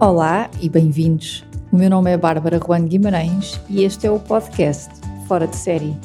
Olá 0.00 0.50
e 0.60 0.68
bem-vindos. 0.68 1.44
O 1.70 1.76
meu 1.76 1.88
nome 1.88 2.10
é 2.10 2.16
Bárbara 2.16 2.58
Juan 2.58 2.84
Guimarães 2.84 3.60
e 3.70 3.84
este 3.84 4.08
é 4.08 4.10
o 4.10 4.18
podcast 4.18 4.90
Fora 5.28 5.46
de 5.46 5.54
Série. 5.54 5.96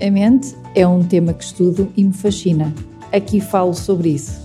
A 0.00 0.08
mente 0.08 0.54
é 0.72 0.86
um 0.86 1.02
tema 1.02 1.34
que 1.34 1.42
estudo 1.42 1.92
e 1.96 2.04
me 2.04 2.12
fascina. 2.12 2.72
Aqui 3.12 3.40
falo 3.40 3.74
sobre 3.74 4.10
isso. 4.10 4.40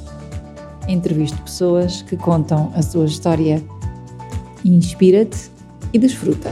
Entrevisto 0.87 1.39
pessoas 1.43 2.01
que 2.01 2.17
contam 2.17 2.71
a 2.75 2.81
sua 2.81 3.05
história. 3.05 3.63
Inspira-te 4.65 5.51
e 5.93 5.99
desfruta. 5.99 6.49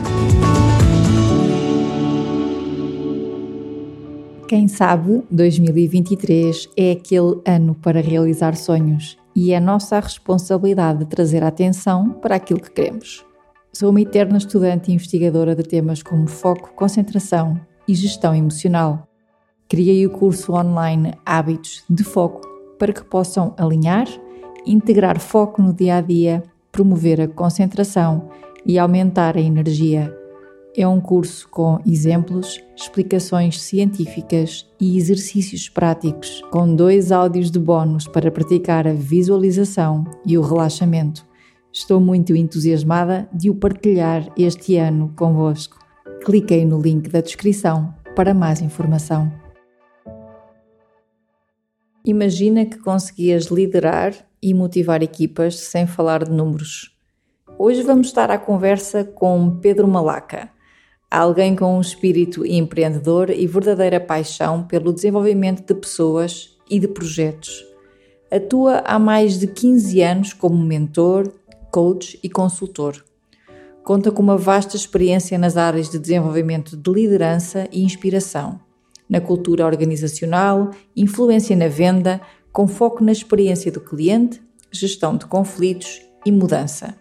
Quem 4.47 4.67
sabe, 4.67 5.23
2023 5.31 6.69
é 6.77 6.91
aquele 6.91 7.41
ano 7.45 7.73
para 7.73 7.99
realizar 7.99 8.55
sonhos 8.55 9.20
e 9.35 9.53
é 9.53 9.59
nossa 9.59 9.99
responsabilidade 9.99 11.05
trazer 11.05 11.43
atenção 11.43 12.09
para 12.09 12.35
aquilo 12.35 12.59
que 12.59 12.71
queremos. 12.71 13.25
Sou 13.73 13.89
uma 13.89 14.01
eterna 14.01 14.37
estudante 14.37 14.91
e 14.91 14.93
investigadora 14.93 15.55
de 15.55 15.63
temas 15.63 16.03
como 16.03 16.27
foco, 16.27 16.73
concentração 16.75 17.59
e 17.87 17.95
gestão 17.95 18.35
emocional. 18.35 19.07
Criei 19.69 20.05
o 20.05 20.09
curso 20.09 20.53
online 20.53 21.13
Hábitos 21.25 21.83
de 21.89 22.03
Foco 22.03 22.41
para 22.77 22.91
que 22.91 23.03
possam 23.03 23.53
alinhar, 23.57 24.07
integrar 24.65 25.19
foco 25.19 25.61
no 25.61 25.73
dia 25.73 25.97
a 25.97 26.01
dia, 26.01 26.43
promover 26.71 27.21
a 27.21 27.27
concentração 27.27 28.29
e 28.65 28.77
aumentar 28.77 29.37
a 29.37 29.41
energia 29.41 30.20
é 30.75 30.87
um 30.87 31.01
curso 31.01 31.49
com 31.49 31.79
exemplos, 31.85 32.63
explicações 32.75 33.61
científicas 33.61 34.65
e 34.79 34.97
exercícios 34.97 35.67
práticos, 35.67 36.41
com 36.49 36.73
dois 36.73 37.11
áudios 37.11 37.51
de 37.51 37.59
bónus 37.59 38.07
para 38.07 38.31
praticar 38.31 38.87
a 38.87 38.93
visualização 38.93 40.05
e 40.25 40.37
o 40.37 40.41
relaxamento. 40.41 41.25
Estou 41.73 41.99
muito 41.99 42.35
entusiasmada 42.35 43.29
de 43.33 43.49
o 43.49 43.55
partilhar 43.55 44.31
este 44.37 44.77
ano 44.77 45.13
convosco. 45.17 45.77
Cliquei 46.23 46.65
no 46.65 46.81
link 46.81 47.09
da 47.09 47.21
descrição 47.21 47.93
para 48.15 48.33
mais 48.33 48.61
informação. 48.61 49.31
Imagina 52.05 52.65
que 52.65 52.79
conseguias 52.79 53.45
liderar 53.45 54.13
e 54.41 54.53
motivar 54.53 55.03
equipas 55.03 55.59
sem 55.59 55.85
falar 55.85 56.23
de 56.23 56.31
números. 56.31 56.97
Hoje 57.59 57.83
vamos 57.83 58.07
estar 58.07 58.31
à 58.31 58.37
conversa 58.37 59.03
com 59.03 59.59
Pedro 59.59 59.87
Malaca 59.87 60.49
alguém 61.19 61.55
com 61.57 61.77
um 61.77 61.81
espírito 61.81 62.45
empreendedor 62.45 63.29
e 63.29 63.45
verdadeira 63.45 63.99
paixão 63.99 64.63
pelo 64.63 64.93
desenvolvimento 64.93 65.61
de 65.65 65.77
pessoas 65.77 66.57
e 66.69 66.79
de 66.79 66.87
projetos. 66.87 67.65
Atua 68.31 68.81
há 68.85 68.97
mais 68.97 69.37
de 69.37 69.45
15 69.45 70.01
anos 70.01 70.33
como 70.33 70.55
mentor, 70.63 71.29
coach 71.69 72.17
e 72.23 72.29
consultor. 72.29 73.03
Conta 73.83 74.09
com 74.09 74.23
uma 74.23 74.37
vasta 74.37 74.77
experiência 74.77 75.37
nas 75.37 75.57
áreas 75.57 75.89
de 75.89 75.99
desenvolvimento 75.99 76.77
de 76.77 76.91
liderança 76.91 77.67
e 77.73 77.83
inspiração, 77.83 78.57
na 79.09 79.19
cultura 79.19 79.65
organizacional, 79.65 80.71
influência 80.95 81.57
na 81.57 81.67
venda, 81.67 82.21
com 82.53 82.67
foco 82.67 83.03
na 83.03 83.11
experiência 83.11 83.69
do 83.69 83.81
cliente, 83.81 84.41
gestão 84.71 85.17
de 85.17 85.25
conflitos 85.25 86.01
e 86.25 86.31
mudança. 86.31 87.00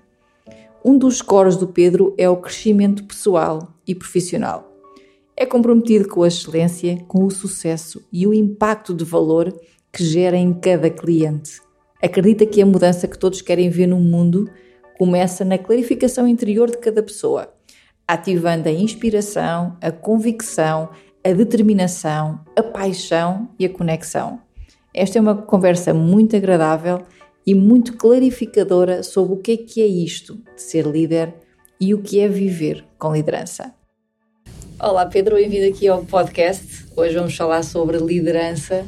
Um 0.82 0.96
dos 0.96 1.20
cores 1.20 1.56
do 1.56 1.68
Pedro 1.68 2.14
é 2.16 2.26
o 2.26 2.38
crescimento 2.38 3.04
pessoal 3.04 3.74
e 3.86 3.94
profissional. 3.94 4.72
É 5.36 5.44
comprometido 5.44 6.08
com 6.08 6.22
a 6.22 6.28
excelência, 6.28 6.96
com 7.06 7.24
o 7.24 7.30
sucesso 7.30 8.02
e 8.10 8.26
o 8.26 8.32
impacto 8.32 8.94
de 8.94 9.04
valor 9.04 9.54
que 9.92 10.02
gera 10.02 10.38
em 10.38 10.54
cada 10.54 10.88
cliente. 10.88 11.60
Acredita 12.02 12.46
que 12.46 12.62
a 12.62 12.66
mudança 12.66 13.06
que 13.06 13.18
todos 13.18 13.42
querem 13.42 13.68
ver 13.68 13.88
no 13.88 14.00
mundo 14.00 14.50
começa 14.96 15.44
na 15.44 15.58
clarificação 15.58 16.26
interior 16.26 16.70
de 16.70 16.78
cada 16.78 17.02
pessoa, 17.02 17.52
ativando 18.08 18.66
a 18.66 18.72
inspiração, 18.72 19.76
a 19.82 19.92
convicção, 19.92 20.88
a 21.22 21.32
determinação, 21.32 22.40
a 22.56 22.62
paixão 22.62 23.50
e 23.58 23.66
a 23.66 23.68
conexão. 23.68 24.40
Esta 24.94 25.18
é 25.18 25.20
uma 25.20 25.36
conversa 25.36 25.92
muito 25.92 26.34
agradável 26.36 27.02
e 27.46 27.54
muito 27.54 27.96
clarificadora 27.96 29.02
sobre 29.02 29.34
o 29.34 29.36
que 29.36 29.52
é 29.52 29.56
que 29.56 29.82
é 29.82 29.86
isto 29.86 30.36
de 30.56 30.62
ser 30.62 30.86
líder 30.86 31.34
e 31.80 31.94
o 31.94 32.02
que 32.02 32.20
é 32.20 32.28
viver 32.28 32.84
com 32.98 33.12
liderança. 33.12 33.72
Olá 34.78 35.06
Pedro, 35.06 35.36
bem-vindo 35.36 35.66
aqui 35.66 35.88
ao 35.88 36.04
podcast. 36.04 36.86
Hoje 36.96 37.14
vamos 37.14 37.36
falar 37.36 37.62
sobre 37.62 37.98
liderança 37.98 38.86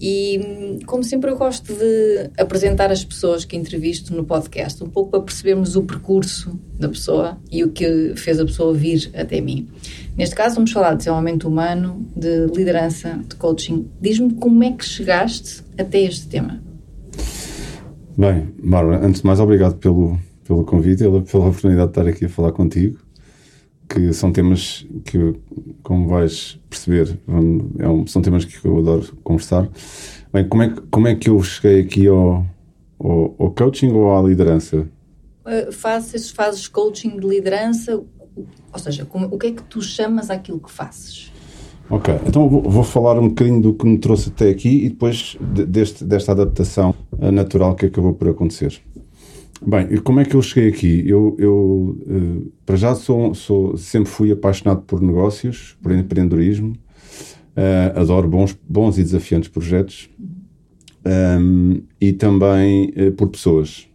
e, 0.00 0.78
como 0.86 1.02
sempre, 1.02 1.30
eu 1.30 1.36
gosto 1.36 1.74
de 1.74 2.30
apresentar 2.38 2.90
as 2.92 3.04
pessoas 3.04 3.44
que 3.44 3.56
entrevisto 3.56 4.14
no 4.14 4.24
podcast, 4.24 4.82
um 4.82 4.88
pouco 4.88 5.10
para 5.10 5.20
percebermos 5.20 5.74
o 5.74 5.82
percurso 5.82 6.58
da 6.78 6.88
pessoa 6.88 7.38
e 7.50 7.64
o 7.64 7.70
que 7.70 8.14
fez 8.16 8.38
a 8.38 8.44
pessoa 8.44 8.72
vir 8.72 9.10
até 9.14 9.40
mim. 9.40 9.68
Neste 10.16 10.36
caso, 10.36 10.56
vamos 10.56 10.70
falar 10.70 10.92
de 10.92 10.98
desenvolvimento 10.98 11.48
humano, 11.48 12.08
de 12.16 12.46
liderança, 12.46 13.20
de 13.28 13.34
coaching. 13.36 13.90
Diz-me 14.00 14.34
como 14.34 14.62
é 14.62 14.72
que 14.72 14.84
chegaste 14.84 15.62
até 15.76 16.00
este 16.02 16.28
tema. 16.28 16.67
Bem, 18.18 18.52
Bárbara, 18.60 19.06
antes 19.06 19.20
de 19.20 19.26
mais, 19.28 19.38
obrigado 19.38 19.76
pelo, 19.76 20.18
pelo 20.42 20.64
convite 20.64 21.04
e 21.04 21.22
pela 21.22 21.46
oportunidade 21.46 21.92
de 21.92 22.00
estar 22.00 22.08
aqui 22.08 22.24
a 22.24 22.28
falar 22.28 22.50
contigo, 22.50 22.98
que 23.88 24.12
são 24.12 24.32
temas 24.32 24.84
que, 25.04 25.36
como 25.84 26.08
vais 26.08 26.58
perceber, 26.68 27.16
é 27.78 27.88
um, 27.88 28.08
são 28.08 28.20
temas 28.20 28.44
que 28.44 28.66
eu 28.66 28.76
adoro 28.76 29.16
conversar. 29.22 29.68
Bem, 30.32 30.48
como 30.48 30.64
é, 30.64 30.74
como 30.90 31.06
é 31.06 31.14
que 31.14 31.30
eu 31.30 31.40
cheguei 31.44 31.82
aqui 31.82 32.08
ao, 32.08 32.44
ao, 32.98 33.36
ao 33.38 33.50
coaching 33.52 33.92
ou 33.92 34.12
à 34.12 34.20
liderança? 34.20 34.78
Uh, 35.46 35.70
fazes, 35.70 36.28
fazes 36.32 36.66
coaching 36.66 37.20
de 37.20 37.24
liderança, 37.24 38.02
ou 38.72 38.78
seja, 38.80 39.04
como, 39.04 39.26
o 39.26 39.38
que 39.38 39.46
é 39.46 39.52
que 39.52 39.62
tu 39.62 39.80
chamas 39.80 40.28
aquilo 40.28 40.58
que 40.58 40.72
fazes? 40.72 41.30
Ok, 41.90 42.14
então 42.26 42.48
vou, 42.48 42.84
falar 42.84 43.18
um 43.18 43.28
bocadinho 43.28 43.62
do 43.62 43.72
que 43.72 43.86
me 43.86 43.96
trouxe 43.96 44.28
até 44.28 44.50
aqui 44.50 44.84
e 44.84 44.90
depois 44.90 45.38
de, 45.40 45.64
deste, 45.64 46.04
desta 46.04 46.32
adaptação 46.32 46.94
natural 47.18 47.74
que 47.74 47.86
acabou 47.86 48.12
por 48.12 48.28
acontecer. 48.28 48.78
Bem, 49.66 49.88
e 49.90 49.98
como 49.98 50.20
é 50.20 50.24
que 50.24 50.36
eu 50.36 50.42
cheguei 50.42 50.68
aqui? 50.68 51.02
Eu, 51.06 51.34
eu 51.38 51.98
uh, 52.06 52.52
para 52.64 52.76
já 52.76 52.94
sou, 52.94 53.34
sou, 53.34 53.76
sempre 53.76 54.08
fui 54.08 54.30
apaixonado 54.30 54.82
por 54.82 55.00
negócios, 55.00 55.76
por 55.82 55.90
empreendedorismo, 55.90 56.74
uh, 57.56 57.98
adoro 57.98 58.28
bons, 58.28 58.56
bons 58.68 58.98
e 58.98 59.02
desafiantes 59.02 59.48
projetos 59.48 60.08
um, 61.40 61.82
e 62.00 62.12
também 62.12 62.92
uh, 62.96 63.12
por 63.12 63.28
pessoas. 63.28 63.88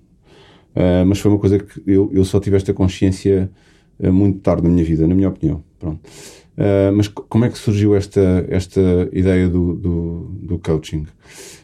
mas 1.08 1.20
foi 1.20 1.32
uma 1.32 1.40
coisa 1.40 1.60
que 1.60 1.82
eu, 1.86 2.10
eu 2.12 2.26
só 2.26 2.40
tive 2.40 2.58
esta 2.58 2.74
consciência 2.74 3.50
muito 4.12 4.40
tarde 4.40 4.64
na 4.64 4.70
minha 4.70 4.84
vida, 4.84 5.08
na 5.08 5.14
minha 5.14 5.30
opinião. 5.30 5.64
Pronto. 5.80 6.02
Uh, 6.58 6.94
mas 6.96 7.08
como 7.08 7.46
é 7.46 7.50
que 7.50 7.58
surgiu 7.58 7.96
esta, 7.96 8.46
esta 8.48 9.10
ideia 9.12 9.50
do, 9.50 9.76
do, 9.76 10.32
do 10.42 10.60
coaching? 10.60 11.08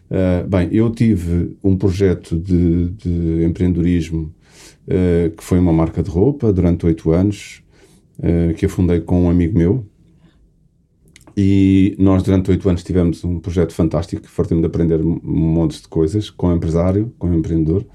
Uh, 0.09 0.47
bem, 0.47 0.67
eu 0.71 0.89
tive 0.89 1.55
um 1.63 1.77
projeto 1.77 2.35
de, 2.35 2.89
de 2.89 3.43
empreendedorismo 3.43 4.33
uh, 4.87 5.29
que 5.35 5.43
foi 5.43 5.59
uma 5.59 5.71
marca 5.71 6.01
de 6.01 6.09
roupa 6.09 6.51
durante 6.51 6.85
oito 6.85 7.11
anos, 7.11 7.61
que 8.57 8.65
eu 8.65 8.69
fundei 8.69 8.99
com 8.99 9.23
um 9.23 9.29
amigo 9.29 9.57
meu. 9.57 9.85
E 11.37 11.95
nós, 11.97 12.21
durante 12.21 12.51
oito 12.51 12.67
anos, 12.67 12.83
tivemos 12.83 13.23
um 13.23 13.39
projeto 13.39 13.73
fantástico, 13.73 14.27
fartamos 14.27 14.61
de 14.61 14.67
aprender 14.67 14.99
um 14.99 15.21
monte 15.23 15.81
de 15.81 15.87
coisas 15.87 16.29
com 16.29 16.53
empresário, 16.53 17.13
com 17.17 17.33
empreendedor. 17.33 17.85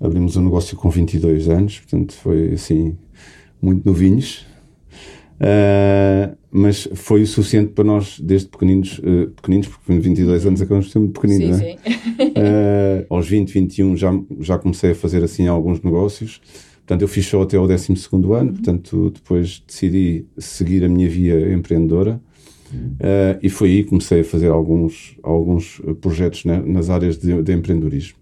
Abrimos 0.00 0.36
um 0.36 0.42
negócio 0.42 0.76
com 0.76 0.90
22 0.90 1.48
anos, 1.48 1.78
portanto, 1.78 2.14
foi 2.14 2.54
assim, 2.54 2.98
muito 3.62 3.86
novinhos 3.86 4.44
Uh, 5.44 6.34
mas 6.50 6.88
foi 6.94 7.20
o 7.20 7.26
suficiente 7.26 7.72
para 7.72 7.84
nós, 7.84 8.18
desde 8.18 8.48
pequeninos, 8.48 8.98
uh, 9.00 9.30
pequeninos 9.36 9.68
porque 9.68 9.92
com 9.92 10.00
22 10.00 10.46
anos 10.46 10.62
acabamos 10.62 10.86
de 10.86 10.92
ser 10.92 10.98
muito 11.00 11.20
pequeninos, 11.20 11.58
sim, 11.58 11.64
é? 11.64 11.76
sim. 11.76 12.28
uh, 12.30 13.06
aos 13.10 13.28
20, 13.28 13.52
21 13.52 13.96
já, 13.96 14.18
já 14.40 14.58
comecei 14.58 14.92
a 14.92 14.94
fazer 14.94 15.22
assim 15.22 15.46
alguns 15.46 15.82
negócios. 15.82 16.40
Portanto, 16.76 17.02
eu 17.02 17.08
fiz 17.08 17.26
só 17.26 17.42
até 17.42 17.58
o 17.58 17.66
12 17.66 17.92
ano, 17.92 18.22
uhum. 18.22 18.46
portanto, 18.52 19.10
depois 19.10 19.62
decidi 19.66 20.24
seguir 20.38 20.84
a 20.84 20.88
minha 20.88 21.08
via 21.08 21.52
empreendedora. 21.52 22.20
Uh, 22.74 23.38
e 23.40 23.48
foi 23.48 23.68
aí 23.68 23.82
que 23.84 23.90
comecei 23.90 24.20
a 24.20 24.24
fazer 24.24 24.48
alguns, 24.48 25.16
alguns 25.22 25.80
projetos 26.00 26.44
né, 26.44 26.62
nas 26.66 26.90
áreas 26.90 27.18
de, 27.18 27.42
de 27.42 27.52
empreendedorismo. 27.52 28.16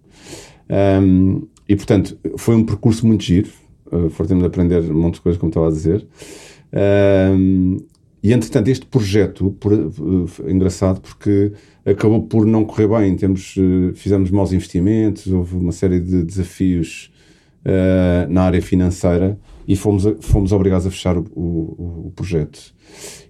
Um, 1.03 1.47
e, 1.69 1.77
portanto, 1.77 2.19
foi 2.37 2.55
um 2.55 2.65
percurso 2.65 3.07
muito 3.07 3.25
giro. 3.25 3.49
Uh, 3.87 4.09
de 4.27 4.45
aprender 4.45 4.81
um 4.91 5.01
monte 5.01 5.15
de 5.15 5.21
coisas, 5.21 5.39
como 5.39 5.51
estava 5.51 5.69
a 5.69 5.71
dizer. 5.71 6.07
Um, 6.73 7.79
e 8.23 8.33
entretanto, 8.33 8.69
este 8.69 8.87
projeto, 8.87 9.51
por, 9.59 9.73
uh, 9.73 10.27
engraçado, 10.49 11.01
porque 11.01 11.53
acabou 11.85 12.23
por 12.23 12.47
não 12.47 12.65
correr 12.65 12.87
bem. 12.87 13.15
Uh, 13.15 13.95
fizemos 13.95 14.31
maus 14.31 14.53
investimentos, 14.53 15.27
houve 15.27 15.57
uma 15.57 15.73
série 15.73 15.99
de 15.99 16.23
desafios 16.23 17.13
uh, 17.67 18.31
na 18.31 18.43
área 18.43 18.63
financeira 18.63 19.39
e 19.67 19.75
fomos, 19.75 20.05
fomos 20.21 20.53
obrigados 20.53 20.87
a 20.87 20.91
fechar 20.91 21.17
o, 21.19 21.25
o, 21.35 22.07
o, 22.07 22.13
projeto. 22.15 22.73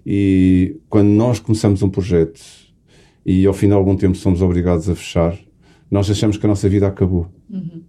E 0.05 0.79
quando 0.89 1.07
nós 1.07 1.39
começamos 1.39 1.81
um 1.81 1.89
projeto 1.89 2.41
e 3.25 3.45
ao 3.45 3.53
fim 3.53 3.67
de 3.67 3.73
algum 3.73 3.95
tempo 3.95 4.15
somos 4.15 4.41
obrigados 4.41 4.89
a 4.89 4.95
fechar, 4.95 5.37
nós 5.89 6.09
achamos 6.09 6.37
que 6.37 6.45
a 6.45 6.49
nossa 6.49 6.69
vida 6.69 6.87
acabou. 6.87 7.27
Uhum. 7.49 7.81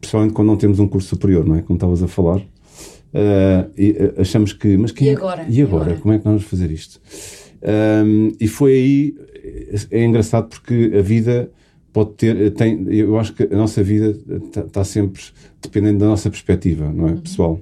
Principalmente 0.00 0.32
quando 0.32 0.48
não 0.48 0.56
temos 0.56 0.78
um 0.78 0.88
curso 0.88 1.08
superior, 1.08 1.44
não 1.44 1.56
é? 1.56 1.62
Como 1.62 1.76
estavas 1.76 2.02
a 2.02 2.08
falar. 2.08 2.40
Uh, 3.12 3.70
e, 3.76 3.90
uh, 3.90 4.20
achamos 4.20 4.52
que, 4.52 4.76
mas 4.76 4.92
quem 4.92 5.08
e 5.08 5.10
é- 5.10 5.14
agora? 5.14 5.46
e 5.48 5.62
agora? 5.62 5.84
E 5.84 5.84
agora? 5.84 5.96
Como 5.96 6.14
é 6.14 6.18
que 6.18 6.24
nós 6.24 6.34
vamos 6.34 6.44
fazer 6.44 6.70
isto? 6.70 7.00
Um, 7.62 8.32
e 8.40 8.48
foi 8.48 8.72
aí, 8.72 9.14
é 9.90 10.04
engraçado 10.04 10.48
porque 10.48 10.92
a 10.96 11.02
vida 11.02 11.50
pode 11.92 12.12
ter, 12.12 12.52
tem, 12.52 12.86
eu 12.88 13.18
acho 13.18 13.34
que 13.34 13.42
a 13.42 13.56
nossa 13.56 13.82
vida 13.82 14.16
está 14.56 14.84
sempre 14.84 15.22
dependendo 15.60 15.98
da 15.98 16.06
nossa 16.06 16.30
perspectiva, 16.30 16.90
não 16.92 17.08
é, 17.08 17.16
pessoal? 17.16 17.60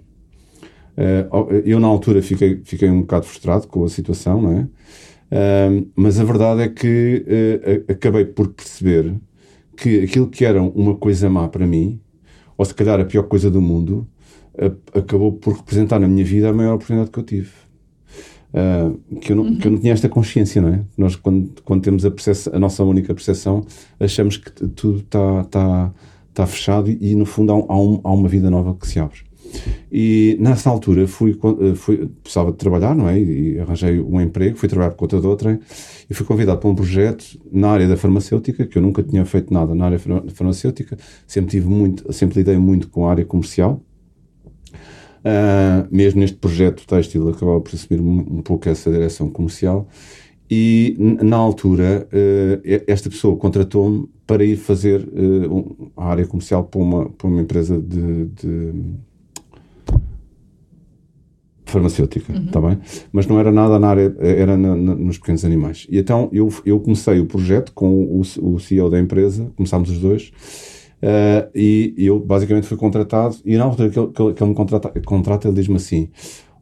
Uh, 0.96 1.62
eu 1.64 1.78
na 1.78 1.86
altura 1.86 2.20
fiquei, 2.20 2.60
fiquei 2.64 2.90
um 2.90 3.00
bocado 3.00 3.24
frustrado 3.24 3.66
com 3.68 3.84
a 3.84 3.88
situação, 3.88 4.42
não 4.42 4.52
é? 4.52 4.68
Um, 5.70 5.86
mas 5.94 6.18
a 6.18 6.24
verdade 6.24 6.62
é 6.62 6.68
que 6.68 7.24
uh, 7.26 7.92
acabei 7.92 8.24
por 8.24 8.48
perceber 8.48 9.14
que 9.76 10.00
aquilo 10.00 10.28
que 10.28 10.44
era 10.44 10.60
uma 10.60 10.96
coisa 10.96 11.30
má 11.30 11.48
para 11.48 11.66
mim, 11.66 12.00
ou 12.56 12.64
se 12.64 12.74
calhar 12.74 12.98
a 12.98 13.04
pior 13.04 13.24
coisa 13.24 13.50
do 13.50 13.60
mundo, 13.60 14.08
acabou 14.94 15.32
por 15.32 15.54
representar 15.54 15.98
na 15.98 16.08
minha 16.08 16.24
vida 16.24 16.48
a 16.48 16.52
maior 16.52 16.74
oportunidade 16.74 17.10
que 17.10 17.18
eu 17.18 17.22
tive. 17.24 17.50
Uh, 18.50 19.16
que, 19.18 19.32
eu 19.32 19.36
não, 19.36 19.56
que 19.56 19.66
eu 19.66 19.72
não 19.72 19.78
tinha 19.78 19.92
esta 19.92 20.08
consciência, 20.08 20.60
não 20.62 20.70
é? 20.70 20.80
Nós, 20.96 21.14
quando, 21.16 21.52
quando 21.64 21.82
temos 21.82 22.04
a, 22.06 22.10
a 22.52 22.58
nossa 22.58 22.82
única 22.82 23.14
percepção, 23.14 23.64
achamos 24.00 24.38
que 24.38 24.50
tudo 24.50 25.00
está 25.00 25.44
tá, 25.44 25.92
tá 26.32 26.46
fechado 26.46 26.90
e, 26.90 27.12
e, 27.12 27.14
no 27.14 27.26
fundo, 27.26 27.52
há, 27.52 27.56
um- 27.56 27.66
há, 27.68 27.78
um- 27.78 28.00
há 28.02 28.10
uma 28.12 28.26
vida 28.28 28.48
nova 28.50 28.74
que 28.74 28.88
se 28.88 28.98
abre. 28.98 29.18
E 29.92 30.36
nessa 30.40 30.68
altura 30.70 31.06
fui, 31.06 31.34
con- 31.34 31.74
fui 31.74 32.08
precisava 32.22 32.50
de 32.50 32.56
trabalhar, 32.58 32.94
não 32.94 33.08
é? 33.08 33.18
E, 33.20 33.58
arranjei 33.60 34.00
um 34.00 34.18
emprego, 34.20 34.56
fui 34.56 34.68
trabalhar 34.68 34.90
por 34.92 34.96
conta 34.98 35.20
de 35.20 35.26
outra 35.26 35.60
e 36.08 36.14
fui 36.14 36.24
convidado 36.26 36.58
para 36.58 36.70
um 36.70 36.74
projeto 36.74 37.38
na 37.52 37.68
área 37.70 37.86
da 37.86 37.96
farmacêutica, 37.98 38.66
que 38.66 38.76
eu 38.78 38.82
nunca 38.82 39.02
tinha 39.02 39.24
feito 39.26 39.52
nada 39.52 39.74
na 39.74 39.84
área 39.86 39.98
farma- 39.98 40.24
farmacêutica, 40.34 40.96
sempre 41.26 41.50
tive 41.50 41.66
muito, 41.68 42.10
sempre 42.14 42.38
lidei 42.38 42.56
muito 42.56 42.88
com 42.88 43.06
a 43.06 43.10
área 43.10 43.24
comercial. 43.26 43.82
Uh, 45.28 45.86
mesmo 45.94 46.20
neste 46.20 46.36
projeto 46.38 46.86
têxtil 46.86 47.28
acabava 47.28 47.60
por 47.60 47.74
assumir 47.74 48.00
um, 48.00 48.38
um 48.38 48.40
pouco 48.40 48.66
essa 48.68 48.90
direção 48.90 49.28
comercial 49.28 49.86
e 50.50 50.96
na 51.22 51.36
altura 51.36 52.08
uh, 52.10 52.82
esta 52.86 53.10
pessoa 53.10 53.36
contratou-me 53.36 54.08
para 54.26 54.42
ir 54.44 54.56
fazer 54.56 55.00
uh, 55.02 55.54
um- 55.54 55.90
a 55.96 56.06
área 56.06 56.26
comercial 56.26 56.64
para 56.64 56.80
uma, 56.80 57.10
para 57.10 57.26
uma 57.28 57.42
empresa 57.42 57.78
de, 57.78 58.26
de 58.26 58.72
farmacêutica, 61.66 62.32
está 62.32 62.60
bem? 62.60 62.78
Mas 63.12 63.26
não 63.26 63.38
era 63.38 63.52
nada 63.52 63.78
na 63.78 63.88
área, 63.88 64.16
era 64.20 64.56
na- 64.56 64.74
na- 64.76 64.94
nos 64.94 65.18
pequenos 65.18 65.44
animais. 65.44 65.86
E 65.90 65.98
então 65.98 66.30
eu, 66.32 66.48
eu 66.64 66.80
comecei 66.80 67.20
o 67.20 67.26
projeto 67.26 67.72
com 67.74 68.04
o, 68.04 68.20
o 68.54 68.58
CEO 68.58 68.88
da 68.88 68.98
empresa, 68.98 69.50
começámos 69.56 69.90
os 69.90 69.98
dois, 69.98 70.32
Uh, 71.00 71.46
e 71.54 71.94
eu 71.96 72.18
basicamente 72.18 72.66
fui 72.66 72.76
contratado 72.76 73.36
e 73.44 73.56
na 73.56 73.62
altura 73.62 73.88
que 73.88 73.96
ele, 73.96 74.12
que 74.12 74.20
ele, 74.20 74.50
me 74.50 74.54
contrata, 74.54 75.00
contrata 75.02 75.46
ele 75.46 75.54
diz-me 75.54 75.76
assim 75.76 76.08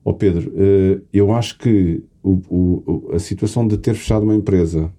ó 0.05 0.13
Pedro, 0.13 0.51
uh, 0.51 1.03
eu 1.11 1.33
acho 1.33 1.57
que 1.57 2.05
o, 2.23 2.43
o, 2.51 3.11
a 3.15 3.19
situação 3.19 3.67
de 3.67 3.79
ter 3.79 3.95
fechado 3.95 4.25
uma 4.25 4.35
empresa 4.35 4.93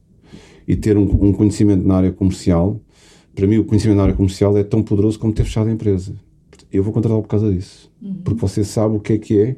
e 0.67 0.75
ter 0.75 0.97
um, 0.97 1.03
um, 1.03 1.31
conhecimento 1.31 1.87
na 1.87 1.97
área 1.97 2.11
comercial 2.11 2.81
para 3.35 3.45
mim 3.45 3.57
o 3.57 3.63
conhecimento 3.63 3.97
na 3.97 4.03
área 4.03 4.15
comercial 4.15 4.57
é 4.57 4.63
tão 4.63 4.81
poderoso 4.81 5.19
como 5.19 5.31
ter 5.31 5.43
fechado 5.43 5.69
a 5.69 5.71
empresa. 5.71 6.15
Eu 6.73 6.81
vou 6.81 6.91
contratá-lo 6.91 7.21
por 7.21 7.29
causa 7.29 7.53
disso. 7.53 7.91
Uhum. 8.01 8.15
porque 8.23 8.41
você 8.41 8.63
sabe 8.63 8.95
o 8.95 8.99
que 8.99 9.13
é 9.13 9.17
que 9.19 9.39
é 9.39 9.55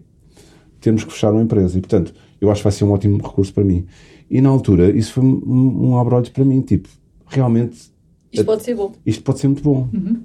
termos 0.81 1.03
que 1.05 1.11
fechar 1.13 1.31
uma 1.31 1.41
empresa. 1.41 1.77
E 1.77 1.81
portanto 1.81 2.13
eu 2.41 2.51
acho 2.51 2.59
que 2.59 2.65
vai 2.65 2.73
ser 2.73 2.83
um 2.83 2.91
ótimo 2.91 3.17
recurso 3.17 3.53
para 3.53 3.63
mim. 3.63 3.85
E 4.29 4.41
na 4.41 4.49
altura 4.49 4.91
isso 4.91 5.13
foi 5.13 5.23
um, 5.23 5.91
um 5.91 5.97
abrolho 5.97 6.29
para 6.31 6.43
mim 6.43 6.59
tipo, 6.59 6.89
realmente 7.27 7.91
isto 8.31 8.45
pode 8.45 8.63
ser 8.63 8.75
bom. 8.75 8.93
Isto 9.05 9.23
pode 9.23 9.39
ser 9.39 9.47
muito 9.47 9.63
bom. 9.63 9.89
Uhum. 9.93 10.21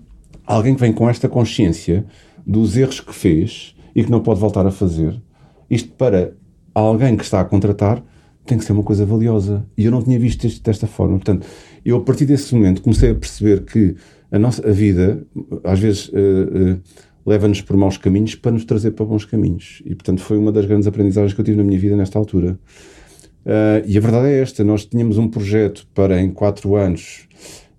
Alguém 0.46 0.74
que 0.74 0.80
vem 0.80 0.92
com 0.92 1.08
esta 1.08 1.28
consciência 1.28 2.04
dos 2.46 2.76
erros 2.76 3.00
que 3.00 3.14
fez 3.14 3.74
e 3.94 4.04
que 4.04 4.10
não 4.10 4.20
pode 4.20 4.40
voltar 4.40 4.66
a 4.66 4.70
fazer, 4.70 5.20
isto 5.70 5.90
para 5.92 6.34
alguém 6.74 7.16
que 7.16 7.24
está 7.24 7.40
a 7.40 7.44
contratar 7.44 8.04
tem 8.44 8.58
que 8.58 8.64
ser 8.64 8.72
uma 8.72 8.82
coisa 8.82 9.06
valiosa. 9.06 9.64
E 9.76 9.86
eu 9.86 9.90
não 9.90 10.02
tinha 10.02 10.18
visto 10.18 10.46
isto 10.46 10.62
desta 10.62 10.86
forma. 10.86 11.16
Portanto, 11.16 11.46
eu 11.84 11.96
a 11.96 12.00
partir 12.00 12.26
desse 12.26 12.54
momento 12.54 12.82
comecei 12.82 13.10
a 13.10 13.14
perceber 13.14 13.64
que 13.64 13.96
a 14.30 14.38
nossa 14.38 14.68
a 14.68 14.72
vida, 14.72 15.26
às 15.62 15.78
vezes, 15.78 16.08
uh, 16.08 16.12
uh, 16.12 16.80
leva-nos 17.24 17.62
por 17.62 17.76
maus 17.76 17.96
caminhos 17.96 18.34
para 18.34 18.52
nos 18.52 18.64
trazer 18.64 18.90
para 18.90 19.06
bons 19.06 19.24
caminhos. 19.24 19.82
E, 19.86 19.94
portanto, 19.94 20.20
foi 20.20 20.36
uma 20.36 20.52
das 20.52 20.66
grandes 20.66 20.86
aprendizagens 20.86 21.32
que 21.32 21.40
eu 21.40 21.44
tive 21.44 21.56
na 21.56 21.64
minha 21.64 21.78
vida 21.78 21.96
nesta 21.96 22.18
altura. 22.18 22.58
Uh, 23.46 23.84
e 23.86 23.96
a 23.96 24.00
verdade 24.00 24.26
é 24.28 24.40
esta: 24.40 24.64
nós 24.64 24.84
tínhamos 24.84 25.18
um 25.18 25.28
projeto 25.28 25.86
para, 25.94 26.20
em 26.20 26.30
quatro 26.30 26.74
anos, 26.76 27.26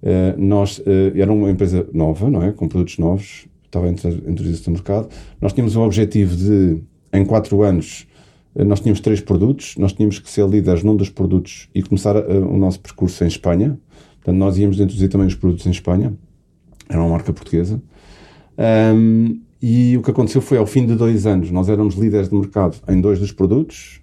Uh, 0.06 0.40
nós, 0.40 0.78
uh, 0.78 0.84
era 1.16 1.34
uma 1.34 1.50
empresa 1.50 1.90
nova, 1.92 2.30
não 2.30 2.44
é? 2.44 2.52
Com 2.52 2.68
produtos 2.68 3.00
novos, 3.00 3.48
estava 3.66 3.90
entre, 3.90 4.08
entre 4.28 4.44
no 4.68 4.74
mercado. 4.74 5.10
Nós 5.42 5.52
tínhamos 5.52 5.76
um 5.76 5.82
objetivo 5.82 6.36
de, 6.36 6.80
em 7.12 7.26
quatro 7.26 7.64
anos, 7.64 8.06
uh, 8.54 8.64
nós 8.64 8.82
tínhamos 8.82 9.00
três 9.00 9.20
produtos, 9.20 9.76
nós 9.78 9.94
tínhamos 9.94 10.20
que 10.20 10.30
ser 10.30 10.48
líderes 10.48 10.84
num 10.84 10.96
dos 10.96 11.10
produtos 11.10 11.70
e 11.74 11.82
começar 11.82 12.16
o 12.18 12.56
nosso 12.56 12.80
percurso 12.82 13.24
em 13.24 13.28
Espanha. 13.28 13.80
Portanto, 14.18 14.38
nós 14.38 14.60
íamos 14.60 14.80
introduzir 14.80 15.10
também 15.10 15.26
os 15.26 15.34
produtos 15.34 15.66
em 15.66 15.72
Espanha. 15.72 16.14
Era 16.88 17.00
uma 17.00 17.10
marca 17.10 17.34
portuguesa. 17.34 17.82
Um, 18.96 19.42
e 19.60 19.98
o 19.98 20.04
que 20.04 20.12
aconteceu 20.12 20.40
foi, 20.40 20.60
ao 20.60 20.68
fim 20.68 20.86
de 20.86 20.94
dois 20.94 21.26
anos, 21.26 21.50
nós 21.50 21.68
éramos 21.68 21.96
líderes 21.96 22.30
de 22.30 22.36
mercado 22.36 22.78
em 22.88 23.02
dois 23.02 23.20
dos 23.20 23.32
produtos 23.32 24.02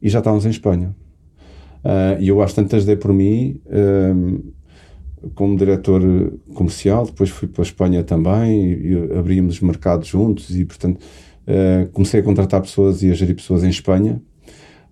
e 0.00 0.08
já 0.08 0.20
estávamos 0.20 0.46
em 0.46 0.50
Espanha. 0.50 0.94
e 2.18 2.28
eu, 2.28 2.40
às 2.40 2.54
tantas, 2.54 2.86
dei 2.86 2.96
por 2.96 3.12
mim 3.12 3.60
como 5.34 5.56
diretor 5.56 6.02
comercial, 6.54 7.06
depois 7.06 7.30
fui 7.30 7.48
para 7.48 7.62
a 7.62 7.66
Espanha 7.66 8.02
também 8.02 8.72
e, 8.72 8.92
e 8.92 9.18
abrimos 9.18 9.60
mercados 9.60 10.08
juntos 10.08 10.56
e, 10.56 10.64
portanto, 10.64 11.00
uh, 11.46 11.88
comecei 11.92 12.20
a 12.20 12.22
contratar 12.22 12.60
pessoas 12.60 13.02
e 13.02 13.10
a 13.10 13.14
gerir 13.14 13.36
pessoas 13.36 13.64
em 13.64 13.68
Espanha. 13.68 14.20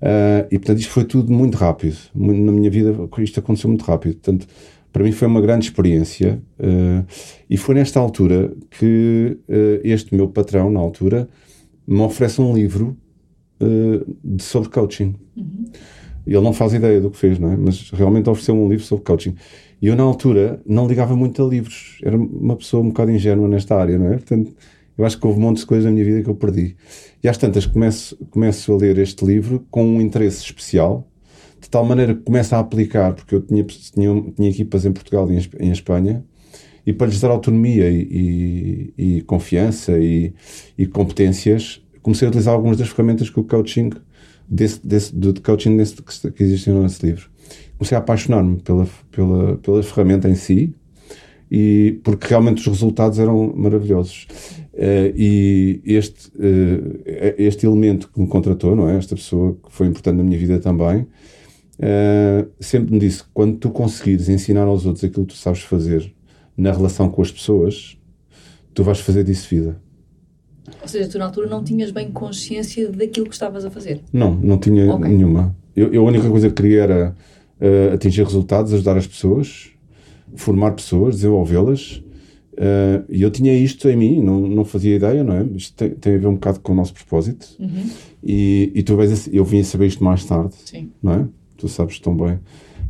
Uh, 0.00 0.46
e, 0.50 0.58
portanto, 0.58 0.78
isto 0.78 0.92
foi 0.92 1.04
tudo 1.04 1.32
muito 1.32 1.56
rápido. 1.56 1.96
Na 2.14 2.52
minha 2.52 2.70
vida, 2.70 2.94
isto 3.18 3.40
aconteceu 3.40 3.68
muito 3.68 3.84
rápido. 3.84 4.14
Portanto, 4.14 4.46
para 4.92 5.04
mim 5.04 5.12
foi 5.12 5.28
uma 5.28 5.40
grande 5.40 5.66
experiência. 5.66 6.40
Uh, 6.58 7.04
e 7.48 7.56
foi 7.56 7.74
nesta 7.74 8.00
altura 8.00 8.52
que 8.70 9.38
este 9.84 10.14
meu 10.14 10.28
patrão, 10.28 10.70
na 10.70 10.80
altura, 10.80 11.28
me 11.86 12.00
oferece 12.00 12.40
um 12.40 12.54
livro 12.54 12.96
de, 14.24 14.42
sobre 14.42 14.70
coaching. 14.70 15.14
Uhum. 15.36 15.64
Ele 16.26 16.40
não 16.40 16.52
faz 16.52 16.72
ideia 16.72 17.00
do 17.00 17.10
que 17.10 17.18
fez, 17.18 17.38
não 17.38 17.52
é? 17.52 17.56
Mas 17.56 17.90
realmente 17.90 18.30
ofereceu 18.30 18.54
um 18.54 18.68
livro 18.68 18.84
sobre 18.84 19.04
coaching. 19.04 19.34
E 19.80 19.86
eu, 19.86 19.96
na 19.96 20.02
altura, 20.02 20.60
não 20.66 20.86
ligava 20.86 21.16
muito 21.16 21.42
a 21.42 21.48
livros. 21.48 21.98
Era 22.02 22.16
uma 22.16 22.54
pessoa 22.54 22.82
um 22.82 22.88
bocado 22.88 23.10
ingênua 23.10 23.48
nesta 23.48 23.74
área, 23.74 23.98
não 23.98 24.08
é? 24.08 24.16
Portanto, 24.16 24.54
eu 24.96 25.06
acho 25.06 25.18
que 25.18 25.26
houve 25.26 25.40
montes 25.40 25.62
de 25.62 25.66
coisas 25.66 25.86
na 25.86 25.90
minha 25.90 26.04
vida 26.04 26.22
que 26.22 26.28
eu 26.28 26.34
perdi. 26.34 26.76
E 27.22 27.28
às 27.28 27.38
tantas 27.38 27.64
começo, 27.64 28.14
começo 28.30 28.72
a 28.72 28.76
ler 28.76 28.98
este 28.98 29.24
livro 29.24 29.66
com 29.70 29.82
um 29.82 30.00
interesse 30.00 30.42
especial, 30.42 31.08
de 31.58 31.70
tal 31.70 31.84
maneira 31.84 32.14
que 32.14 32.20
começo 32.20 32.54
a 32.54 32.58
aplicar, 32.58 33.14
porque 33.14 33.34
eu 33.34 33.40
tinha, 33.40 33.64
tinha, 33.64 34.32
tinha 34.36 34.50
equipas 34.50 34.84
em 34.84 34.92
Portugal 34.92 35.30
e 35.30 35.38
em, 35.58 35.70
Espanha, 35.70 36.22
e 36.86 36.92
para 36.92 37.06
lhes 37.06 37.20
dar 37.20 37.30
autonomia 37.30 37.88
e, 37.88 38.92
e, 38.98 39.16
e 39.16 39.22
confiança 39.22 39.98
e, 39.98 40.34
e, 40.76 40.86
competências, 40.86 41.82
comecei 42.02 42.26
a 42.26 42.30
utilizar 42.30 42.54
algumas 42.54 42.76
das 42.76 42.88
ferramentas 42.88 43.30
que 43.30 43.40
o 43.40 43.44
coaching, 43.44 43.90
desse, 44.46 44.86
desse, 44.86 45.14
do 45.14 45.40
coaching 45.40 45.78
desse, 45.78 46.02
que 46.02 46.42
existiam 46.42 46.82
nesse 46.82 47.06
livro 47.06 47.30
comecei 47.80 47.96
a 47.96 48.00
apaixonar-me 48.00 48.60
pela, 48.60 48.86
pela, 49.10 49.56
pela 49.56 49.82
ferramenta 49.82 50.28
em 50.28 50.34
si 50.34 50.74
e 51.50 51.98
porque 52.04 52.28
realmente 52.28 52.58
os 52.58 52.66
resultados 52.66 53.18
eram 53.18 53.54
maravilhosos. 53.56 54.28
Uh, 54.74 55.10
e 55.16 55.80
este 55.84 56.28
uh, 56.28 57.34
este 57.36 57.66
elemento 57.66 58.08
que 58.12 58.20
me 58.20 58.28
contratou 58.28 58.76
não 58.76 58.88
é? 58.88 58.96
Esta 58.96 59.16
pessoa 59.16 59.54
que 59.54 59.72
foi 59.72 59.86
importante 59.86 60.16
na 60.16 60.22
minha 60.22 60.38
vida 60.38 60.60
também 60.60 61.00
uh, 61.00 62.48
sempre 62.60 62.92
me 62.92 63.00
disse 63.00 63.24
quando 63.34 63.56
tu 63.56 63.70
conseguires 63.70 64.28
ensinar 64.28 64.62
aos 64.62 64.86
outros 64.86 65.02
aquilo 65.02 65.26
que 65.26 65.34
tu 65.34 65.38
sabes 65.38 65.60
fazer 65.62 66.14
na 66.56 66.70
relação 66.70 67.10
com 67.10 67.20
as 67.20 67.32
pessoas 67.32 67.98
tu 68.72 68.84
vais 68.84 69.00
fazer 69.00 69.24
disso 69.24 69.48
vida. 69.50 69.80
Ou 70.80 70.88
seja, 70.88 71.08
tu 71.08 71.18
na 71.18 71.24
altura 71.24 71.48
não 71.48 71.64
tinhas 71.64 71.90
bem 71.90 72.10
consciência 72.12 72.90
daquilo 72.90 73.26
que 73.26 73.34
estavas 73.34 73.64
a 73.64 73.70
fazer? 73.70 74.02
Não, 74.12 74.34
não 74.34 74.56
tinha 74.56 74.94
okay. 74.94 75.08
nenhuma. 75.08 75.54
Eu, 75.74 75.92
eu, 75.92 76.02
a 76.02 76.08
única 76.08 76.28
coisa 76.28 76.48
que 76.48 76.54
queria 76.54 76.82
era 76.82 77.16
uh, 77.60 77.94
atingir 77.94 78.24
resultados, 78.24 78.72
ajudar 78.72 78.96
as 78.96 79.06
pessoas, 79.06 79.70
formar 80.34 80.72
pessoas, 80.72 81.16
desenvolvê-las. 81.16 82.02
Uh, 82.52 83.04
e 83.08 83.22
eu 83.22 83.30
tinha 83.30 83.54
isto 83.54 83.88
em 83.88 83.96
mim, 83.96 84.22
não, 84.22 84.40
não 84.40 84.64
fazia 84.64 84.96
ideia, 84.96 85.24
não 85.24 85.34
é? 85.34 85.44
Isto 85.54 85.76
tem, 85.76 85.90
tem 85.90 86.14
a 86.14 86.18
ver 86.18 86.26
um 86.26 86.34
bocado 86.34 86.60
com 86.60 86.72
o 86.72 86.74
nosso 86.74 86.92
propósito. 86.92 87.46
Uhum. 87.58 87.88
E, 88.22 88.72
e 88.74 88.82
tu 88.82 88.96
vês, 88.96 89.28
eu 89.32 89.44
vim 89.44 89.60
a 89.60 89.64
saber 89.64 89.86
isto 89.86 90.02
mais 90.04 90.24
tarde, 90.24 90.54
Sim. 90.64 90.90
não 91.02 91.12
é? 91.12 91.28
Tu 91.56 91.68
sabes 91.68 91.98
tão 92.00 92.16
bem 92.16 92.38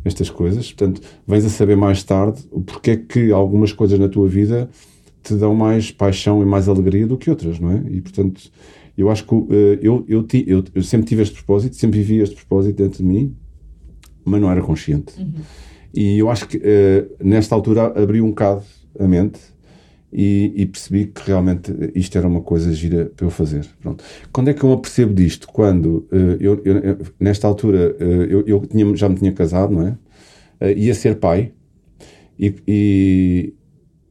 estas 0.05 0.31
coisas. 0.31 0.73
Portanto, 0.73 1.01
vens 1.27 1.45
a 1.45 1.49
saber 1.49 1.77
mais 1.77 2.03
tarde 2.03 2.41
o 2.51 2.61
porquê 2.61 2.97
que 2.97 3.31
algumas 3.31 3.73
coisas 3.73 3.99
na 3.99 4.09
tua 4.09 4.29
vida 4.29 4.69
te 5.23 5.35
dão 5.35 5.55
mais 5.55 5.91
paixão 5.91 6.43
e 6.43 6.47
mais 6.47 6.69
alegria 6.69 7.07
do 7.07 7.19
que 7.19 7.31
outras, 7.31 7.61
não 7.61 7.71
é? 7.71 7.85
E 7.91 8.01
portanto, 8.01 8.51
eu 8.97 9.11
acho 9.11 9.25
que 9.25 9.35
uh, 9.35 9.53
eu, 9.81 10.05
eu, 10.09 10.27
eu, 10.47 10.65
eu 10.75 10.83
sempre 10.83 11.07
tive 11.07 11.23
este 11.23 11.35
propósito, 11.35 11.77
sempre 11.77 11.99
vivi 11.99 12.21
este 12.21 12.35
propósito 12.35 12.77
dentro 12.77 12.99
de 12.99 13.05
mim 13.05 13.37
mas 14.25 14.41
não 14.41 14.51
era 14.51 14.63
consciente. 14.63 15.21
Uhum. 15.21 15.33
E 15.93 16.19
eu 16.19 16.31
acho 16.31 16.47
que 16.47 16.57
uh, 16.57 16.61
nesta 17.23 17.55
altura 17.55 17.87
abriu 18.01 18.25
um 18.25 18.31
bocado 18.31 18.63
a 18.99 19.07
mente 19.07 19.41
e, 20.13 20.53
e, 20.57 20.67
percebi 20.67 21.07
que 21.07 21.23
realmente 21.25 21.73
isto 21.95 22.17
era 22.19 22.27
uma 22.27 22.41
coisa 22.41 22.73
gira 22.73 23.13
para 23.17 23.27
eu 23.27 23.31
fazer. 23.31 23.67
Pronto. 23.81 24.03
Quando 24.33 24.49
é 24.49 24.55
que 24.55 24.63
eu 24.63 24.69
me 24.69 24.75
apercebo 24.75 25.15
disto? 25.15 25.47
Quando 25.49 26.09
uh, 26.13 26.37
eu, 26.41 26.61
eu, 26.65 26.99
nesta 27.19 27.47
altura 27.47 27.97
uh, 28.01 28.05
eu, 28.05 28.45
eu 28.47 28.67
tinha, 28.67 28.97
já 28.97 29.09
me 29.09 29.15
tinha 29.15 29.33
casado, 29.33 29.73
não 29.73 29.87
é? 29.87 29.91
Uh, 30.61 30.77
ia 30.77 30.95
ser 30.95 31.17
pai 31.17 31.53
e, 32.39 32.55
e, 32.67 33.55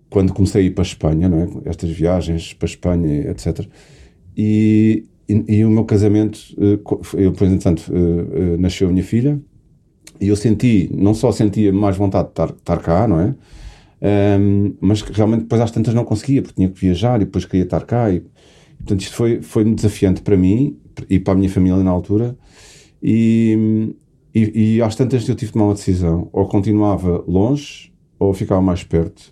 quando 0.09 0.33
comecei 0.33 0.63
a 0.63 0.65
ir 0.65 0.71
para 0.71 0.83
a 0.83 0.87
Espanha, 0.87 1.27
não 1.27 1.39
é? 1.39 1.69
Estas 1.69 1.89
viagens 1.89 2.53
para 2.53 2.67
a 2.67 2.71
Espanha, 2.71 3.31
etc. 3.31 3.67
E, 4.37 5.05
e, 5.27 5.57
e 5.57 5.65
o 5.65 5.69
meu 5.69 5.83
casamento, 5.83 6.39
eu, 6.57 7.33
exemplo, 7.41 7.83
nasceu 8.57 8.87
a 8.87 8.91
minha 8.91 9.03
filha 9.03 9.39
e 10.19 10.27
eu 10.27 10.35
senti, 10.35 10.89
não 10.93 11.13
só 11.13 11.31
sentia 11.31 11.71
mais 11.71 11.95
vontade 11.97 12.25
de 12.25 12.31
estar, 12.31 12.49
estar 12.49 12.77
cá, 12.79 13.07
não 13.07 13.19
é? 13.19 13.35
Um, 14.01 14.75
mas 14.79 15.01
realmente 15.01 15.41
depois 15.41 15.61
às 15.61 15.71
tantas 15.71 15.93
não 15.93 16.05
conseguia, 16.05 16.41
porque 16.41 16.55
tinha 16.55 16.69
que 16.69 16.79
viajar 16.79 17.21
e 17.21 17.25
depois 17.25 17.45
queria 17.45 17.63
estar 17.63 17.83
cá. 17.85 18.11
E, 18.11 18.23
portanto, 18.77 19.01
isto 19.01 19.15
foi, 19.15 19.41
foi 19.41 19.63
desafiante 19.73 20.21
para 20.21 20.38
mim 20.38 20.77
e 21.09 21.19
para 21.19 21.33
a 21.33 21.35
minha 21.35 21.49
família 21.49 21.83
na 21.83 21.91
altura. 21.91 22.38
E, 23.01 23.93
e, 24.33 24.75
e 24.75 24.81
às 24.81 24.95
tantas 24.95 25.27
eu 25.27 25.35
tive 25.35 25.47
de 25.47 25.53
tomar 25.53 25.65
uma 25.65 25.73
decisão: 25.73 26.29
ou 26.31 26.47
continuava 26.47 27.23
longe 27.27 27.91
ou 28.17 28.33
ficava 28.33 28.61
mais 28.61 28.83
perto. 28.83 29.31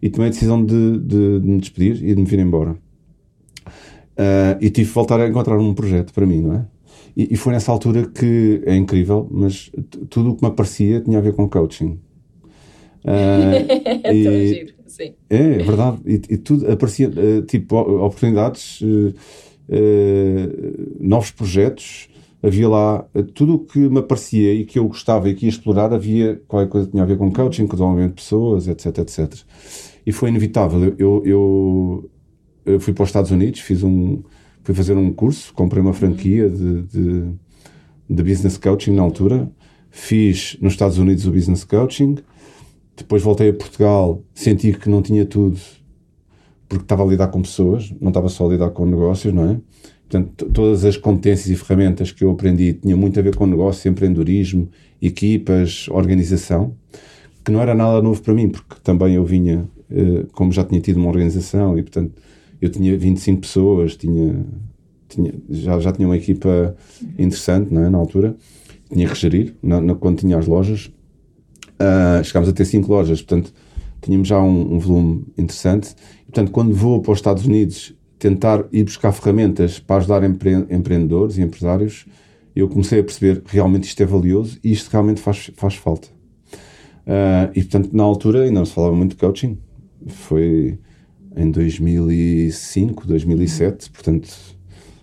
E 0.00 0.10
tomei 0.10 0.28
a 0.28 0.30
decisão 0.30 0.64
de, 0.64 0.98
de, 0.98 1.40
de 1.40 1.48
me 1.48 1.58
despedir 1.58 2.02
e 2.04 2.14
de 2.14 2.20
me 2.20 2.26
vir 2.26 2.38
embora. 2.38 2.76
Uh, 4.18 4.56
e 4.60 4.70
tive 4.70 4.88
de 4.88 4.94
voltar 4.94 5.20
a 5.20 5.28
encontrar 5.28 5.58
um 5.58 5.74
projeto 5.74 6.12
para 6.12 6.26
mim, 6.26 6.42
não 6.42 6.54
é? 6.54 6.66
E, 7.16 7.28
e 7.32 7.36
foi 7.36 7.54
nessa 7.54 7.72
altura 7.72 8.06
que 8.06 8.62
é 8.66 8.76
incrível, 8.76 9.26
mas 9.30 9.72
tudo 10.10 10.32
o 10.32 10.36
que 10.36 10.42
me 10.42 10.48
aparecia 10.48 11.00
tinha 11.00 11.18
a 11.18 11.20
ver 11.22 11.32
com 11.32 11.48
coaching. 11.48 11.98
Uh, 13.02 14.12
e, 14.12 14.48
giro, 14.48 14.74
sim. 14.86 15.14
É, 15.30 15.36
é 15.36 15.58
verdade. 15.58 15.98
E, 16.04 16.14
e 16.34 16.36
tudo 16.36 16.70
aparecia, 16.70 17.08
uh, 17.08 17.42
tipo, 17.42 17.76
oportunidades, 17.76 18.82
uh, 18.82 19.14
novos 21.00 21.30
projetos. 21.30 22.08
Havia 22.42 22.68
lá 22.68 23.08
tudo 23.34 23.54
o 23.54 23.58
que 23.60 23.78
me 23.78 23.98
aparecia 23.98 24.52
e 24.52 24.64
que 24.64 24.78
eu 24.78 24.86
gostava 24.86 25.28
e 25.28 25.34
que 25.34 25.46
ia 25.46 25.48
explorar. 25.48 25.92
Havia 25.94 26.40
qualquer 26.46 26.68
coisa 26.68 26.86
que 26.86 26.92
tinha 26.92 27.02
a 27.02 27.06
ver 27.06 27.16
com 27.16 27.32
coaching, 27.32 27.66
com 27.66 27.74
desenvolvimento 27.74 28.10
de 28.10 28.22
pessoas, 28.22 28.68
etc, 28.68 28.98
etc. 28.98 29.32
E 30.06 30.12
foi 30.12 30.28
inevitável. 30.28 30.94
Eu, 30.98 31.22
eu, 31.24 32.10
eu 32.66 32.78
fui 32.78 32.92
para 32.92 33.02
os 33.04 33.08
Estados 33.08 33.30
Unidos, 33.30 33.60
fiz 33.60 33.82
um, 33.82 34.22
fui 34.66 34.74
fazer 34.74 34.96
um 34.96 35.12
curso, 35.12 35.54
comprei 35.54 35.80
uma 35.80 35.92
franquia 35.92 36.50
de, 36.50 36.82
de, 36.82 37.30
de 38.10 38.22
business 38.22 38.58
coaching 38.58 38.92
na 38.92 39.02
altura. 39.02 39.50
Fiz 39.90 40.58
nos 40.60 40.74
Estados 40.74 40.98
Unidos 40.98 41.26
o 41.26 41.30
business 41.30 41.64
coaching 41.64 42.16
depois 42.96 43.22
voltei 43.22 43.50
a 43.50 43.52
Portugal, 43.52 44.22
senti 44.34 44.72
que 44.72 44.88
não 44.88 45.02
tinha 45.02 45.26
tudo, 45.26 45.60
porque 46.68 46.84
estava 46.84 47.04
a 47.04 47.06
lidar 47.06 47.28
com 47.28 47.42
pessoas, 47.42 47.92
não 48.00 48.08
estava 48.08 48.28
só 48.28 48.46
a 48.46 48.50
lidar 48.50 48.70
com 48.70 48.86
negócios, 48.86 49.32
não 49.32 49.50
é? 49.50 49.60
Portanto, 50.08 50.46
todas 50.50 50.84
as 50.84 50.96
competências 50.96 51.48
e 51.48 51.56
ferramentas 51.56 52.12
que 52.12 52.24
eu 52.24 52.30
aprendi 52.30 52.74
tinham 52.74 52.96
muito 52.96 53.18
a 53.18 53.22
ver 53.22 53.36
com 53.36 53.44
negócio, 53.44 53.88
empreendedorismo, 53.90 54.68
equipas, 55.02 55.88
organização, 55.88 56.74
que 57.44 57.50
não 57.52 57.60
era 57.60 57.74
nada 57.74 58.00
novo 58.00 58.22
para 58.22 58.32
mim, 58.32 58.48
porque 58.48 58.76
também 58.82 59.14
eu 59.14 59.24
vinha, 59.24 59.68
eh, 59.90 60.24
como 60.32 60.52
já 60.52 60.64
tinha 60.64 60.80
tido 60.80 60.98
uma 60.98 61.08
organização 61.08 61.76
e, 61.76 61.82
portanto, 61.82 62.12
eu 62.60 62.70
tinha 62.70 62.96
25 62.96 63.40
pessoas, 63.40 63.96
tinha, 63.96 64.44
tinha, 65.08 65.34
já, 65.48 65.78
já 65.78 65.92
tinha 65.92 66.08
uma 66.08 66.16
equipa 66.16 66.76
interessante, 67.18 67.72
não 67.72 67.84
é? 67.84 67.90
Na 67.90 67.98
altura, 67.98 68.36
tinha 68.90 69.08
que 69.08 69.14
gerir, 69.14 69.54
na, 69.62 69.80
na, 69.80 69.94
quando 69.94 70.18
tinha 70.18 70.38
as 70.38 70.46
lojas, 70.46 70.90
Uh, 71.76 72.24
chegámos 72.24 72.48
a 72.48 72.52
ter 72.52 72.64
cinco 72.64 72.90
lojas, 72.90 73.20
portanto, 73.20 73.52
tínhamos 74.00 74.28
já 74.28 74.40
um, 74.40 74.74
um, 74.74 74.78
volume 74.78 75.26
interessante. 75.36 75.94
E, 76.22 76.24
portanto, 76.24 76.50
quando 76.50 76.74
vou 76.74 77.02
para 77.02 77.12
os 77.12 77.18
Estados 77.18 77.44
Unidos 77.44 77.94
tentar 78.18 78.64
ir 78.72 78.84
buscar 78.84 79.12
ferramentas 79.12 79.78
para 79.78 79.96
ajudar 79.96 80.24
empre 80.24 80.54
empreendedores 80.70 81.36
e 81.36 81.42
empresários, 81.42 82.06
eu 82.54 82.66
comecei 82.68 83.00
a 83.00 83.04
perceber 83.04 83.42
realmente 83.44 83.84
isto 83.84 84.02
é 84.02 84.06
valioso 84.06 84.58
e 84.64 84.72
isto 84.72 84.88
realmente 84.88 85.20
faz, 85.20 85.50
faz 85.54 85.74
falta. 85.74 86.08
Uh, 87.06 87.52
e, 87.54 87.62
portanto, 87.62 87.90
na 87.92 88.02
altura 88.02 88.44
ainda 88.44 88.58
não 88.58 88.64
se 88.64 88.72
falava 88.72 88.96
muito 88.96 89.10
de 89.10 89.16
coaching. 89.16 89.58
Foi 90.06 90.78
em 91.36 91.50
2005, 91.50 93.06
2007, 93.06 93.90
portanto, 93.90 94.28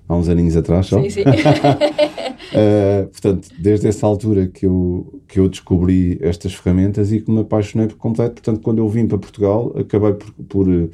há 0.08 0.16
uns 0.16 0.28
aninhos 0.28 0.58
atrás 0.58 0.88
só. 0.88 1.02
Sim, 1.02 1.10
sim. 1.10 1.22
uh, 1.22 3.08
portanto, 3.12 3.50
desde 3.60 3.88
essa 3.88 4.06
altura 4.08 4.48
que 4.48 4.66
eu, 4.66 5.22
que 5.28 5.40
eu 5.40 5.48
descobri 5.48 6.18
estas 6.22 6.54
ferramentas 6.54 7.12
e 7.12 7.22
que 7.22 7.32
me 7.32 7.42
apaixonei 7.42 7.88
por 7.88 7.98
completo. 7.98 8.42
Portanto, 8.42 8.62
quando 8.62 8.80
eu 8.80 8.90
vim 8.90 9.08
para 9.08 9.18
Portugal, 9.18 9.74
acabei 9.78 10.14
por, 10.14 10.32
por 10.46 10.70
eh, 10.70 10.90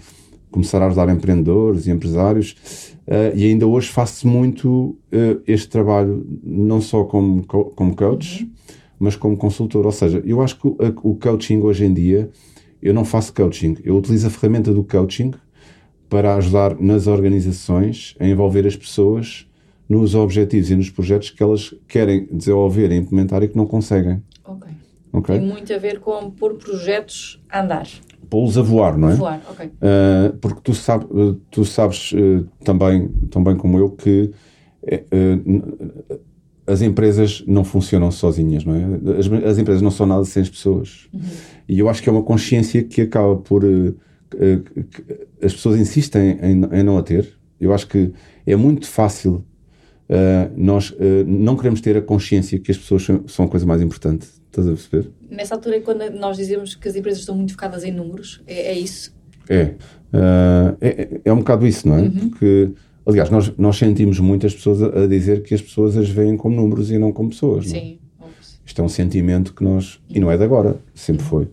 começar 0.51 0.81
a 0.81 0.88
ajudar 0.88 1.10
empreendedores 1.10 1.88
e 1.88 1.91
empresários 1.91 2.96
uh, 3.08 3.36
e 3.36 3.46
ainda 3.46 3.65
hoje 3.65 3.89
faço 3.89 4.27
muito 4.27 4.98
uh, 5.13 5.41
este 5.48 5.69
trabalho, 5.69 6.25
não 6.43 6.81
só 6.81 7.03
como, 7.03 7.46
como 7.46 7.96
coach, 7.96 8.43
uhum. 8.43 8.50
mas 9.00 9.15
como 9.15 9.38
consultor. 9.38 9.86
Ou 9.86 9.91
seja, 9.91 10.22
eu 10.25 10.41
acho 10.41 10.60
que 10.60 10.67
o, 10.67 10.77
o 11.03 11.15
coaching 11.15 11.62
hoje 11.62 11.86
em 11.86 11.93
dia, 11.93 12.29
eu 12.81 12.93
não 12.93 13.03
faço 13.05 13.33
coaching, 13.33 13.77
eu 13.83 13.98
utilizo 13.98 14.27
a 14.27 14.29
ferramenta 14.29 14.74
do 14.74 14.83
coaching 14.83 15.33
para 16.09 16.36
ajudar 16.36 16.79
nas 16.79 17.07
organizações 17.07 18.15
a 18.19 18.25
envolver 18.25 18.65
as 18.65 18.75
pessoas 18.75 19.45
nos 19.88 20.15
objetivos 20.15 20.69
e 20.69 20.75
nos 20.75 20.89
projetos 20.89 21.29
que 21.29 21.41
elas 21.41 21.74
querem 21.88 22.27
desenvolver 22.31 22.91
e 22.91 22.95
implementar 22.95 23.43
e 23.43 23.48
que 23.48 23.57
não 23.57 23.65
conseguem. 23.65 24.21
Ok. 24.45 24.71
okay? 25.13 25.39
Tem 25.39 25.48
muito 25.48 25.74
a 25.74 25.77
ver 25.77 26.00
com 26.00 26.29
pôr 26.31 26.55
projetos 26.55 27.41
a 27.50 27.63
andar. 27.63 27.88
Pô-los 28.29 28.57
a 28.57 28.62
voar, 28.62 28.98
não 28.98 29.09
é? 29.09 29.13
A 29.13 29.15
voar, 29.15 29.41
ok. 29.50 29.65
Uh, 29.65 30.38
porque 30.38 30.62
tu, 30.63 30.74
sabe, 30.75 31.05
tu 31.50 31.65
sabes 31.65 32.12
uh, 32.12 32.48
também, 32.63 33.07
tão 33.31 33.43
bem 33.43 33.55
como 33.55 33.79
eu 33.79 33.89
que 33.89 34.31
uh, 34.83 36.19
as 36.69 36.81
empresas 36.81 37.43
não 37.47 37.63
funcionam 37.63 38.11
sozinhas, 38.11 38.63
não 38.63 38.75
é? 38.75 39.17
As, 39.17 39.31
as, 39.51 39.57
empresas 39.57 39.81
não 39.81 39.91
são 39.91 40.05
nada 40.05 40.23
sem 40.25 40.43
as 40.43 40.49
pessoas. 40.49 41.07
Uhum. 41.13 41.21
E 41.67 41.79
eu 41.79 41.89
acho 41.89 42.01
que 42.01 42.09
é 42.09 42.11
uma 42.11 42.23
consciência 42.23 42.83
que 42.83 43.01
acaba 43.01 43.35
por 43.35 43.63
as 45.41 45.53
pessoas 45.53 45.79
insistem 45.79 46.38
em, 46.41 46.79
em, 46.79 46.83
não 46.83 46.97
a 46.97 47.03
ter. 47.03 47.27
Eu 47.59 47.73
acho 47.73 47.88
que 47.88 48.11
é 48.45 48.55
muito 48.55 48.88
fácil 48.88 49.45
uh, 50.09 50.53
nós 50.55 50.91
uh, 50.91 50.95
não 51.25 51.55
queremos 51.55 51.81
ter 51.81 51.97
a 51.97 52.01
consciência 52.01 52.59
que 52.59 52.71
as 52.71 52.77
pessoas 52.77 53.03
são, 53.03 53.27
são, 53.27 53.45
a 53.45 53.47
coisa 53.47 53.65
mais 53.65 53.81
importante. 53.81 54.27
Estás 54.47 54.67
a 54.67 54.71
perceber? 54.71 55.11
Nessa 55.29 55.55
altura, 55.55 55.77
é 55.77 55.79
quando 55.79 56.09
nós 56.11 56.38
dizemos 56.38 56.75
que 56.75 56.88
as 56.88 56.95
empresas 56.95 57.19
estão 57.19 57.35
muito 57.35 57.51
focadas 57.53 57.83
em 57.83 57.91
números, 57.91 58.41
é, 58.47 58.71
é 58.71 58.79
isso? 58.79 59.15
É. 59.47 59.75
Uh, 60.13 60.77
é. 60.81 61.21
É 61.25 61.33
um 61.33 61.38
bocado 61.38 61.67
isso, 61.67 61.88
não 61.88 61.97
é? 61.97 62.01
Uhum. 62.01 62.29
Porque, 62.29 62.71
aliás, 63.10 63.30
nós, 63.30 63.51
nós 63.58 63.78
sentimos 63.78 64.20
muitas 64.20 64.54
pessoas 64.54 64.82
a, 64.82 65.04
a, 65.04 65.08
dizer 65.08 65.44
que 65.44 65.54
as 65.54 65.62
pessoas 65.62 65.98
as 65.98 66.10
veem 66.10 66.38
como 66.38 66.56
números 66.56 66.92
e 66.92 66.98
não 66.98 67.12
como 67.12 67.30
pessoas. 67.30 67.68
Sim. 67.68 68.00
Não 68.20 68.28
é? 68.28 68.30
Isto 68.66 68.82
é 68.82 68.86
um 68.86 68.89
sentimento 68.89 69.54
que 69.54 69.63
nós. 69.63 70.00
E 70.10 70.20
não 70.20 70.32
é 70.32 70.38
de 70.38 70.44
agora, 70.44 70.80
sempre 70.94 71.24
foi. 71.24 71.48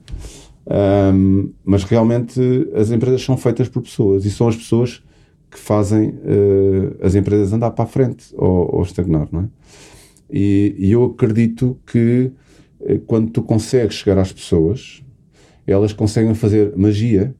Um, 0.69 1.51
mas 1.65 1.85
realmente 1.85 2.41
as 2.75 2.91
empresas 2.91 3.23
são 3.23 3.37
feitas 3.37 3.69
por 3.69 3.83
pessoas 3.83 4.25
e 4.25 4.31
são 4.31 4.49
as 4.49 4.57
pessoas 4.57 5.03
que 5.49 5.59
fazem 5.59 6.11
uh, 6.11 6.97
as 7.01 7.15
empresas 7.15 7.53
andar 7.53 7.71
para 7.71 7.85
a 7.85 7.87
frente 7.87 8.27
ou, 8.37 8.77
ou 8.77 8.83
estagnar, 8.83 9.29
não 9.31 9.43
é? 9.43 9.49
E, 10.29 10.75
e, 10.77 10.91
eu 10.91 11.05
acredito 11.05 11.79
que 11.87 12.33
uh, 12.81 12.99
quando 13.07 13.31
tu 13.31 13.43
consegues 13.43 13.95
chegar 13.95 14.19
às 14.19 14.33
pessoas, 14.33 15.05
elas 15.67 15.93
conseguem 15.93 16.35
fazer 16.35 16.77
magia 16.77 17.33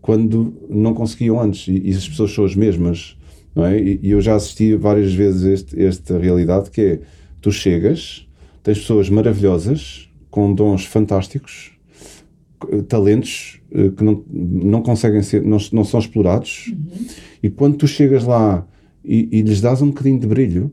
quando 0.00 0.54
não 0.68 0.94
conseguiam 0.94 1.40
antes 1.40 1.68
e, 1.68 1.80
e 1.84 1.90
as 1.90 2.08
pessoas 2.08 2.32
são 2.32 2.44
as 2.44 2.54
mesmas, 2.54 3.16
não 3.54 3.64
é? 3.64 3.78
E, 3.78 4.00
e 4.02 4.10
eu 4.10 4.20
já 4.20 4.34
assisti 4.34 4.74
várias 4.74 5.12
vezes 5.12 5.42
este, 5.44 5.82
esta 5.82 6.18
realidade 6.18 6.70
que 6.70 6.80
é 6.80 7.00
tu 7.40 7.50
chegas, 7.50 8.26
tens 8.62 8.78
pessoas 8.78 9.08
maravilhosas 9.08 10.08
com 10.30 10.54
dons 10.54 10.84
fantásticos 10.84 11.72
talentos 12.88 13.60
uh, 13.72 13.90
que 13.92 14.04
não, 14.04 14.22
não 14.28 14.82
conseguem 14.82 15.22
ser, 15.22 15.42
não, 15.42 15.58
não 15.72 15.84
são 15.84 15.98
explorados, 15.98 16.68
uhum. 16.68 17.06
e 17.42 17.50
quando 17.50 17.76
tu 17.76 17.86
chegas 17.86 18.24
lá 18.24 18.66
e, 19.04 19.28
e, 19.32 19.42
lhes 19.42 19.60
dás 19.60 19.80
um 19.80 19.88
bocadinho 19.88 20.18
de 20.18 20.26
brilho, 20.26 20.72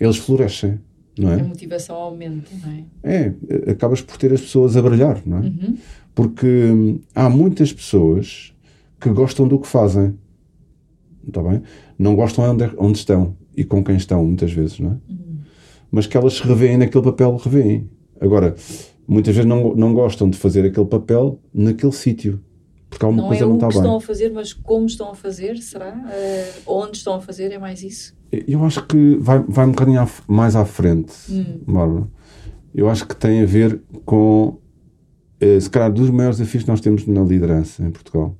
eles 0.00 0.16
florescem, 0.16 0.80
não 1.18 1.32
é? 1.32 1.40
A 1.40 1.44
motivação 1.44 1.96
aumenta, 1.96 2.50
não 2.62 2.72
é? 2.72 2.84
É, 3.02 3.70
acabas 3.70 4.00
por 4.00 4.16
ter 4.16 4.32
as 4.32 4.40
pessoas 4.40 4.76
a 4.76 4.82
brilhar, 4.82 5.22
não 5.24 5.38
é? 5.38 5.40
Uhum. 5.42 5.76
Porque 6.14 6.46
hum, 6.46 7.00
há 7.14 7.28
muitas 7.28 7.72
pessoas 7.72 8.52
que 9.00 9.08
gostam 9.10 9.46
do 9.46 9.58
que 9.58 9.66
fazem, 9.66 10.18
está 11.26 11.42
bem? 11.42 11.62
Não 11.98 12.14
gostam 12.16 12.50
onde, 12.50 12.70
onde 12.78 12.98
estão 12.98 13.36
e 13.56 13.64
com 13.64 13.82
quem 13.84 13.96
estão, 13.96 14.24
muitas 14.24 14.52
vezes, 14.52 14.80
não 14.80 14.90
é? 14.90 15.12
Uhum. 15.12 15.38
Mas 15.90 16.06
que 16.06 16.16
elas 16.16 16.34
se 16.34 16.42
revêem 16.42 16.76
naquele 16.76 17.04
papel, 17.04 17.36
revêem. 17.36 17.88
Agora, 18.20 18.54
muitas 19.06 19.34
vezes 19.34 19.48
não, 19.48 19.74
não 19.74 19.94
gostam 19.94 20.28
de 20.28 20.36
fazer 20.36 20.64
aquele 20.64 20.86
papel 20.86 21.38
naquele 21.52 21.92
sítio. 21.92 22.40
Porque 22.90 23.04
alguma 23.04 23.22
não 23.22 23.28
coisa 23.28 23.44
é 23.44 23.46
não 23.46 23.54
está 23.54 23.68
bem. 23.68 23.76
Não 23.76 23.82
estão 23.82 23.96
a 23.96 24.00
fazer, 24.00 24.32
mas 24.32 24.52
como 24.52 24.86
estão 24.86 25.10
a 25.10 25.14
fazer, 25.14 25.58
será? 25.58 25.94
Uh, 25.94 26.62
onde 26.66 26.96
estão 26.96 27.14
a 27.14 27.20
fazer, 27.20 27.52
é 27.52 27.58
mais 27.58 27.82
isso? 27.82 28.16
Eu 28.46 28.64
acho 28.64 28.86
que 28.86 29.16
vai, 29.20 29.38
vai 29.46 29.66
um 29.66 29.70
bocadinho 29.70 30.06
mais 30.26 30.56
à 30.56 30.64
frente, 30.64 31.12
hum. 31.30 31.60
Bárbara. 31.66 32.08
Eu 32.74 32.88
acho 32.88 33.06
que 33.06 33.14
tem 33.14 33.42
a 33.42 33.46
ver 33.46 33.80
com, 34.04 34.58
uh, 35.42 35.60
se 35.60 35.70
calhar, 35.70 35.92
dos 35.92 36.10
maiores 36.10 36.38
desafios 36.38 36.64
que 36.64 36.70
nós 36.70 36.80
temos 36.80 37.06
na 37.06 37.22
liderança 37.22 37.84
em 37.84 37.90
Portugal. 37.90 38.36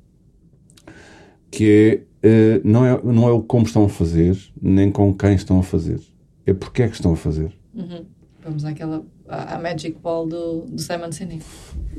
que 1.51 2.03
é, 2.23 2.59
uh, 2.59 2.61
não 2.65 2.85
é 2.85 3.01
não 3.05 3.29
é 3.29 3.33
o 3.33 3.43
como 3.43 3.65
estão 3.65 3.85
a 3.85 3.89
fazer, 3.89 4.37
nem 4.61 4.91
com 4.91 5.15
quem 5.15 5.35
estão 5.35 5.59
a 5.61 5.63
fazer. 5.63 6.01
É 6.47 6.53
porque 6.53 6.83
é 6.83 6.89
que 6.89 6.95
estão 6.95 7.13
a 7.13 7.17
fazer. 7.17 7.53
Uhum. 7.75 8.05
Vamos 8.45 8.65
àquela 8.65 9.05
à 9.29 9.59
Magic 9.59 9.97
Ball 10.03 10.27
do, 10.27 10.63
do 10.63 10.81
Simon 10.81 11.11
Sinek. 11.11 11.43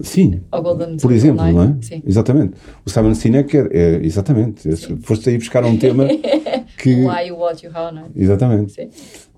Sim. 0.02 0.42
Ao 0.52 0.62
Golden 0.62 0.98
Por 0.98 1.12
exemplo, 1.12 1.46
não 1.46 1.64
é? 1.64 1.76
Sim. 1.82 2.04
Exatamente. 2.06 2.54
O 2.86 2.90
Simon 2.90 3.16
Sinek 3.16 3.58
é, 3.58 3.68
é 3.72 4.06
exatamente. 4.06 4.76
Sim. 4.76 4.98
Foste 4.98 5.30
aí 5.30 5.38
buscar 5.38 5.66
um 5.66 5.78
tema 5.78 6.06
que. 6.86 6.96
Why 6.96 7.28
you, 7.28 7.38
what 7.38 7.66
you, 7.66 7.72
how, 7.72 7.92
não 7.92 8.04
é? 8.04 8.06
Exatamente. 8.16 8.74
Sim. 8.74 8.90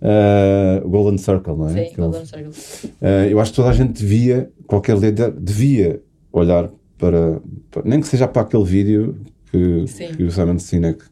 Uh, 0.01 0.87
Golden 0.87 1.17
Circle, 1.17 1.55
não 1.55 1.69
é? 1.69 1.73
Sim, 1.73 1.79
Aquele, 1.79 1.95
Golden 1.95 2.25
Circle. 2.25 2.51
Uh, 3.01 3.29
eu 3.29 3.39
acho 3.39 3.51
que 3.51 3.55
toda 3.55 3.69
a 3.69 3.73
gente 3.73 3.93
devia, 3.93 4.51
qualquer 4.65 4.97
líder, 4.97 5.31
devia 5.31 6.01
olhar 6.31 6.69
para, 6.97 7.41
para, 7.71 7.83
nem 7.85 8.01
que 8.01 8.07
seja 8.07 8.27
para 8.27 8.41
aquele 8.41 8.63
vídeo 8.65 9.17
que, 9.51 9.85
que 10.15 10.23
o 10.23 10.31
Simon 10.31 10.59
Sinek 10.59 11.03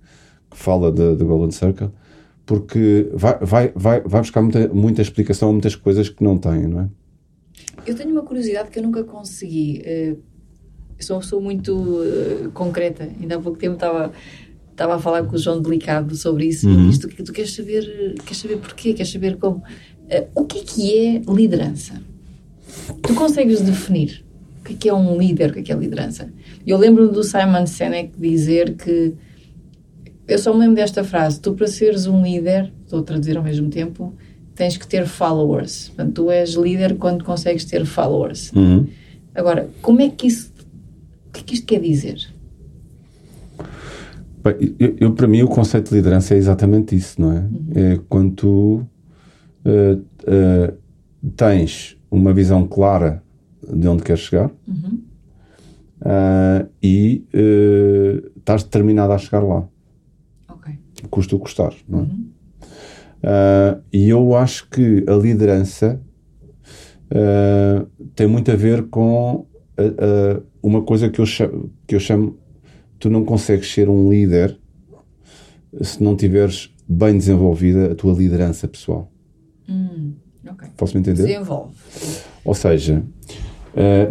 fala 0.51 0.92
do 0.92 1.25
Golden 1.25 1.51
Circle, 1.51 1.89
porque 2.46 3.10
vai, 3.13 3.38
vai, 3.42 3.72
vai, 3.75 4.01
vai 4.01 4.22
buscar 4.22 4.42
muita, 4.42 4.68
muita 4.70 5.01
explicação 5.01 5.50
a 5.50 5.51
muitas 5.51 5.75
coisas 5.75 6.10
que 6.10 6.24
não 6.24 6.38
tem, 6.38 6.68
não 6.68 6.82
é? 6.82 6.89
Eu 7.86 7.96
tenho 7.96 8.12
uma 8.12 8.24
curiosidade 8.24 8.70
que 8.70 8.80
eu 8.80 8.84
nunca 8.84 9.04
consegui. 9.04 9.84
Uh, 9.86 10.18
sou 11.00 11.18
uma 11.18 11.22
pessoa 11.22 11.42
muito 11.42 11.74
uh, 11.75 12.51
concreta. 12.51 13.04
Ainda 13.04 13.36
há 13.36 13.39
pouco 13.39 13.58
tempo 13.58 13.75
estava, 13.75 14.12
estava 14.75 14.96
a 14.96 15.00
falar 15.00 15.24
com 15.24 15.36
o 15.36 15.39
João 15.39 15.62
Delicado 15.62 16.15
sobre 16.15 16.48
isso. 16.48 16.67
Uhum. 16.67 16.89
Isto, 16.89 17.08
tu, 17.08 17.24
tu 17.24 17.34
queres 17.34 17.53
saber, 17.53 18.15
queres 18.24 18.38
saber 18.38 18.58
porquê? 18.58 18.94
Queres 18.94 19.12
saber 19.12 19.38
como? 19.38 19.58
Uh, 19.58 20.41
o 20.41 20.46
que 20.46 20.60
é 20.60 20.62
que 20.62 21.00
é 21.00 21.22
liderança? 21.32 21.94
Tu 23.01 23.13
consegues 23.15 23.62
definir 23.62 24.24
o 24.60 24.63
que 24.65 24.74
é 24.74 24.75
que 24.75 24.89
é 24.89 24.94
um 24.94 25.17
líder, 25.17 25.51
o 25.51 25.53
que 25.53 25.60
é 25.60 25.63
que 25.63 25.72
é 25.72 25.75
liderança? 25.75 26.29
Eu 26.67 26.77
lembro-me 26.77 27.12
do 27.12 27.24
Simon 27.24 27.65
Sinek 27.65 28.12
dizer 28.20 28.75
que 28.75 29.13
eu 30.27 30.38
só 30.38 30.53
me 30.53 30.60
lembro 30.60 30.75
desta 30.75 31.03
frase: 31.03 31.39
tu, 31.39 31.53
para 31.53 31.67
seres 31.67 32.05
um 32.05 32.22
líder, 32.22 32.72
estou 32.84 33.00
a 33.00 33.03
traduzir 33.03 33.38
ao 33.38 33.44
mesmo 33.44 33.70
tempo, 33.70 34.13
tens 34.55 34.75
que 34.75 34.88
ter 34.88 35.08
followers. 35.08 35.89
Portanto, 35.89 36.13
tu 36.13 36.32
és 36.32 36.51
líder 36.53 36.96
quando 36.98 37.24
consegues 37.24 37.63
ter 37.63 37.86
followers. 37.86 38.51
Uhum. 38.53 38.88
Agora, 39.34 39.70
como 39.82 40.01
é 40.01 40.10
que 40.10 40.27
isso. 40.27 40.53
O 41.27 41.32
que 41.32 41.39
é 41.39 41.44
que 41.44 41.53
isto 41.55 41.65
quer 41.65 41.79
dizer? 41.79 42.35
Eu, 44.80 44.96
eu, 45.00 45.14
para 45.14 45.28
mim, 45.28 45.42
o 45.42 45.48
conceito 45.48 45.90
de 45.90 45.96
liderança 45.96 46.36
é 46.36 46.38
exatamente 46.38 46.96
isso, 46.96 47.20
não 47.20 47.32
é? 47.32 47.40
Uhum. 47.40 47.68
É 47.74 48.00
quando 48.08 48.32
tu 48.36 48.88
uh, 49.66 49.98
uh, 49.98 50.78
tens 51.36 51.98
uma 52.12 52.32
visão 52.32 52.68
clara 52.68 53.24
de 53.68 53.88
onde 53.88 54.04
queres 54.04 54.22
chegar 54.22 54.52
uhum. 54.68 55.02
uh, 56.02 56.70
e 56.82 57.24
estás 58.38 58.64
determinado 58.64 59.12
a 59.14 59.18
chegar 59.18 59.42
lá 59.42 59.68
custa 61.10 61.36
o 61.36 61.40
custar, 61.40 61.74
não 61.88 62.00
é? 62.00 62.02
Uhum. 62.02 62.30
Uh, 63.24 63.82
e 63.92 64.10
eu 64.10 64.36
acho 64.36 64.70
que 64.70 65.04
a 65.08 65.14
liderança 65.14 66.02
tem 68.16 68.28
muito 68.28 68.52
a 68.52 68.56
ver 68.56 68.88
com 68.88 69.46
uma 70.62 70.82
coisa 70.82 71.10
que 71.10 71.22
eu, 71.22 71.25
chamo, 71.25 71.72
que 71.88 71.96
eu 71.96 72.00
chamo 72.00 72.38
tu 73.00 73.10
não 73.10 73.24
consegues 73.24 73.72
ser 73.72 73.90
um 73.90 74.10
líder 74.10 74.58
se 75.82 76.02
não 76.02 76.16
tiveres 76.16 76.74
bem 76.88 77.18
desenvolvida 77.18 77.92
a 77.92 77.96
tua 77.96 78.14
liderança 78.14 78.68
pessoal. 78.68 79.12
Hum, 79.68 80.14
okay. 80.50 80.70
Posso-me 80.78 81.02
entender? 81.02 81.24
Desenvolve. 81.24 81.74
Ou 82.44 82.54
seja, 82.54 83.04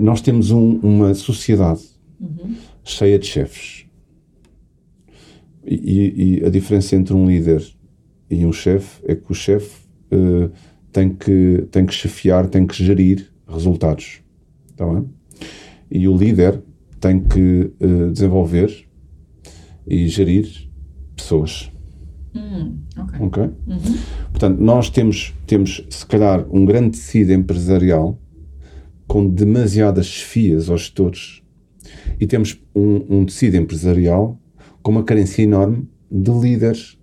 nós 0.00 0.20
temos 0.20 0.50
um, 0.50 0.78
uma 0.80 1.14
sociedade 1.14 1.82
uhum. 2.20 2.54
cheia 2.84 3.18
de 3.18 3.26
chefes 3.26 3.84
e, 5.66 6.40
e, 6.40 6.44
a 6.44 6.50
diferença 6.50 6.94
entre 6.94 7.14
um 7.14 7.26
líder 7.26 7.64
e 8.30 8.44
um 8.44 8.52
chefe 8.52 9.02
é 9.06 9.14
que 9.14 9.30
o 9.30 9.34
chefe 9.34 9.82
uh, 10.12 10.50
tem, 10.92 11.08
que, 11.10 11.66
tem 11.70 11.86
que 11.86 11.94
chefiar, 11.94 12.48
tem 12.48 12.66
que 12.66 12.74
gerir 12.74 13.32
resultados. 13.46 14.20
Tá 14.76 14.86
bem? 14.86 15.08
E 15.90 16.06
o 16.06 16.16
líder 16.16 16.62
tem 17.04 17.20
que 17.20 17.70
uh, 17.82 18.10
desenvolver 18.10 18.88
e 19.86 20.08
gerir 20.08 20.70
pessoas. 21.14 21.70
Hum, 22.34 22.78
ok. 22.96 23.26
okay? 23.26 23.44
Uhum. 23.66 23.98
Portanto, 24.30 24.58
nós 24.58 24.88
temos, 24.88 25.34
temos, 25.46 25.86
se 25.90 26.06
calhar, 26.06 26.46
um 26.50 26.64
grande 26.64 26.92
tecido 26.92 27.34
empresarial 27.34 28.18
com 29.06 29.28
demasiadas 29.28 30.06
chefias 30.06 30.70
aos 30.70 30.80
gestores 30.80 31.42
e 32.18 32.26
temos 32.26 32.58
um, 32.74 33.18
um 33.18 33.26
tecido 33.26 33.58
empresarial 33.58 34.40
com 34.82 34.90
uma 34.90 35.04
carência 35.04 35.42
enorme 35.42 35.86
de 36.10 36.30
líderes. 36.30 36.98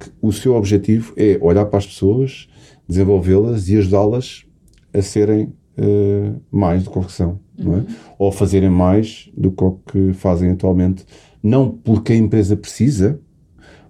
Que 0.00 0.10
o 0.20 0.32
seu 0.32 0.54
objetivo 0.54 1.12
é 1.16 1.38
olhar 1.40 1.66
para 1.66 1.78
as 1.78 1.86
pessoas, 1.86 2.48
desenvolvê-las 2.88 3.68
e 3.68 3.76
ajudá-las 3.76 4.44
a 4.92 5.02
serem 5.02 5.52
uh, 5.78 6.40
mais 6.50 6.82
do 6.82 6.90
que 6.90 7.12
são, 7.12 7.40
uhum. 7.66 7.74
é? 7.74 7.76
Uhum. 7.78 7.86
Ou 8.18 8.28
a 8.28 8.32
fazerem 8.32 8.70
mais 8.70 9.30
do 9.36 9.52
que 9.52 10.12
fazem 10.14 10.50
atualmente, 10.50 11.04
não 11.42 11.70
porque 11.70 12.12
a 12.12 12.16
empresa 12.16 12.56
precisa, 12.56 13.20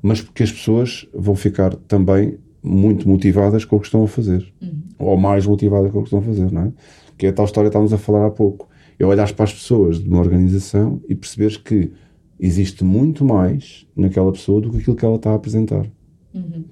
mas 0.02 0.20
porque 0.20 0.42
as 0.42 0.52
pessoas 0.52 1.06
vão 1.14 1.34
ficar 1.34 1.74
também 1.74 2.38
muito 2.62 3.08
motivadas 3.08 3.64
com 3.64 3.76
o 3.76 3.80
que 3.80 3.86
estão 3.86 4.02
a 4.02 4.08
fazer, 4.08 4.52
uhum. 4.60 4.82
ou 4.98 5.16
mais 5.16 5.46
motivadas 5.46 5.90
com 5.90 5.98
o 5.98 6.02
que 6.02 6.08
estão 6.08 6.18
a 6.20 6.22
fazer, 6.22 6.52
não 6.52 6.62
é? 6.62 6.72
Que 7.16 7.26
é 7.26 7.28
a 7.30 7.32
tal 7.32 7.46
história 7.46 7.68
que 7.68 7.70
estávamos 7.70 7.92
a 7.92 7.98
falar 7.98 8.26
há 8.26 8.30
pouco. 8.30 8.68
É 8.98 9.06
olhar 9.06 9.32
para 9.32 9.44
as 9.44 9.52
pessoas 9.52 10.02
de 10.02 10.08
uma 10.08 10.18
organização 10.18 11.00
e 11.08 11.14
perceberes 11.14 11.56
que 11.56 11.92
existe 12.38 12.84
muito 12.84 13.24
mais 13.24 13.86
naquela 13.96 14.30
pessoa 14.32 14.60
do 14.60 14.70
que 14.70 14.78
aquilo 14.78 14.96
que 14.96 15.04
ela 15.04 15.16
está 15.16 15.30
a 15.30 15.34
apresentar. 15.34 15.86
Uhum. 16.34 16.64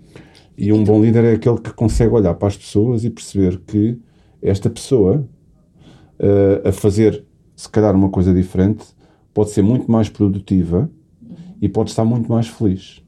E 0.56 0.72
um 0.72 0.82
bom 0.82 1.02
líder 1.02 1.24
é 1.24 1.32
aquele 1.32 1.58
que 1.58 1.72
consegue 1.72 2.12
olhar 2.12 2.34
para 2.34 2.48
as 2.48 2.56
pessoas 2.56 3.04
e 3.04 3.10
perceber 3.10 3.60
que 3.66 3.98
esta 4.40 4.70
pessoa 4.70 5.28
uh, 6.20 6.68
a 6.68 6.72
fazer, 6.72 7.24
se 7.54 7.68
calhar, 7.68 7.94
uma 7.94 8.10
coisa 8.10 8.32
diferente 8.32 8.84
pode 9.32 9.50
ser 9.50 9.62
muito 9.62 9.90
mais 9.90 10.08
produtiva 10.08 10.90
uhum. 11.22 11.36
e 11.60 11.68
pode 11.68 11.90
estar 11.90 12.04
muito 12.04 12.30
mais 12.30 12.48
feliz. 12.48 13.02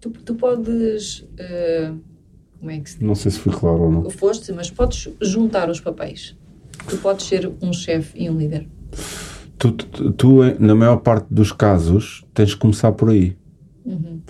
Tu, 0.00 0.10
tu 0.10 0.34
podes. 0.34 1.20
Uh, 1.20 1.98
como 2.58 2.70
é 2.70 2.78
que 2.78 2.90
se 2.90 2.98
diz? 2.98 3.06
Não 3.06 3.14
sei 3.14 3.30
se 3.30 3.38
fui 3.38 3.52
claro 3.52 3.82
ou 3.82 3.90
não. 3.90 4.10
Foste, 4.10 4.52
mas 4.52 4.70
podes 4.70 5.08
juntar 5.20 5.68
os 5.68 5.80
papéis. 5.80 6.36
Tu 6.88 6.96
podes 6.98 7.26
ser 7.26 7.50
um 7.60 7.72
chefe 7.72 8.22
e 8.22 8.30
um 8.30 8.36
líder 8.36 8.68
tu, 9.60 9.72
tu, 9.72 10.12
tu, 10.12 10.38
na 10.58 10.74
maior 10.74 10.96
parte 10.96 11.26
dos 11.30 11.52
casos, 11.52 12.24
tens 12.32 12.54
que 12.54 12.60
começar 12.60 12.92
por 12.92 13.10
aí. 13.10 13.36
Uhum. 13.84 14.20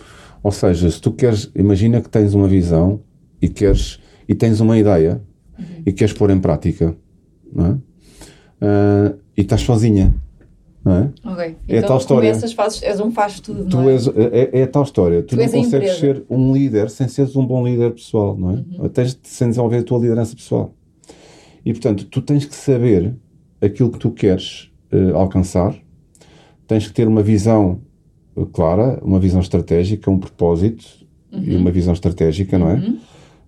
Ou 0.42 0.50
seja, 0.50 0.90
se 0.90 1.00
tu 1.00 1.12
queres, 1.12 1.50
imagina 1.54 2.00
que 2.00 2.08
tens 2.08 2.34
uma 2.34 2.48
visão 2.48 3.00
e 3.40 3.48
queres 3.48 4.00
e 4.28 4.34
tens 4.34 4.60
uma 4.60 4.76
ideia 4.76 5.22
uhum. 5.56 5.82
e 5.86 5.92
queres 5.92 6.12
pôr 6.12 6.30
em 6.30 6.40
prática, 6.40 6.96
não 7.54 7.66
é? 7.66 7.70
Uh, 7.70 9.18
e 9.36 9.40
estás 9.42 9.62
sozinha. 9.62 10.14
Não 10.84 10.92
é? 10.92 11.32
Okay. 11.32 11.56
É 11.68 11.76
então, 11.76 11.78
a 11.78 11.88
tal 11.88 11.98
história. 11.98 12.30
Começas, 12.30 12.52
fazes, 12.52 12.82
és 12.82 13.00
um 13.00 13.10
faz 13.10 13.38
tudo. 13.40 13.64
Tu 13.66 13.78
é? 13.80 13.92
És, 13.92 14.06
é, 14.08 14.60
é, 14.60 14.62
a 14.62 14.66
tal 14.66 14.82
história. 14.82 15.22
Tu, 15.22 15.28
tu 15.28 15.36
não 15.36 15.48
consegues 15.48 15.98
ser 15.98 16.24
um 16.28 16.54
líder 16.54 16.88
sem 16.88 17.06
seres 17.06 17.36
um 17.36 17.46
bom 17.46 17.66
líder 17.66 17.92
pessoal, 17.92 18.36
não 18.36 18.50
é? 18.50 18.54
Uhum. 18.54 18.88
Tens 18.88 19.14
de 19.14 19.28
sem 19.28 19.48
desenvolver 19.48 19.78
a 19.78 19.82
tua 19.82 19.98
liderança 19.98 20.34
pessoal. 20.34 20.74
E 21.64 21.72
portanto, 21.72 22.06
tu 22.06 22.22
tens 22.22 22.46
que 22.46 22.54
saber 22.54 23.14
aquilo 23.60 23.90
que 23.90 23.98
tu 23.98 24.10
queres 24.10 24.70
uh, 24.92 25.14
alcançar, 25.16 25.76
tens 26.66 26.86
que 26.86 26.94
ter 26.94 27.06
uma 27.06 27.22
visão 27.22 27.80
eh, 28.36 28.46
clara, 28.52 28.98
uma 29.02 29.18
visão 29.18 29.40
estratégica, 29.40 30.10
um 30.10 30.18
propósito 30.18 30.86
uhum. 31.32 31.42
e 31.42 31.56
uma 31.56 31.70
visão 31.70 31.92
estratégica, 31.92 32.58
não 32.58 32.70
é? 32.70 32.74
Uhum. 32.74 32.98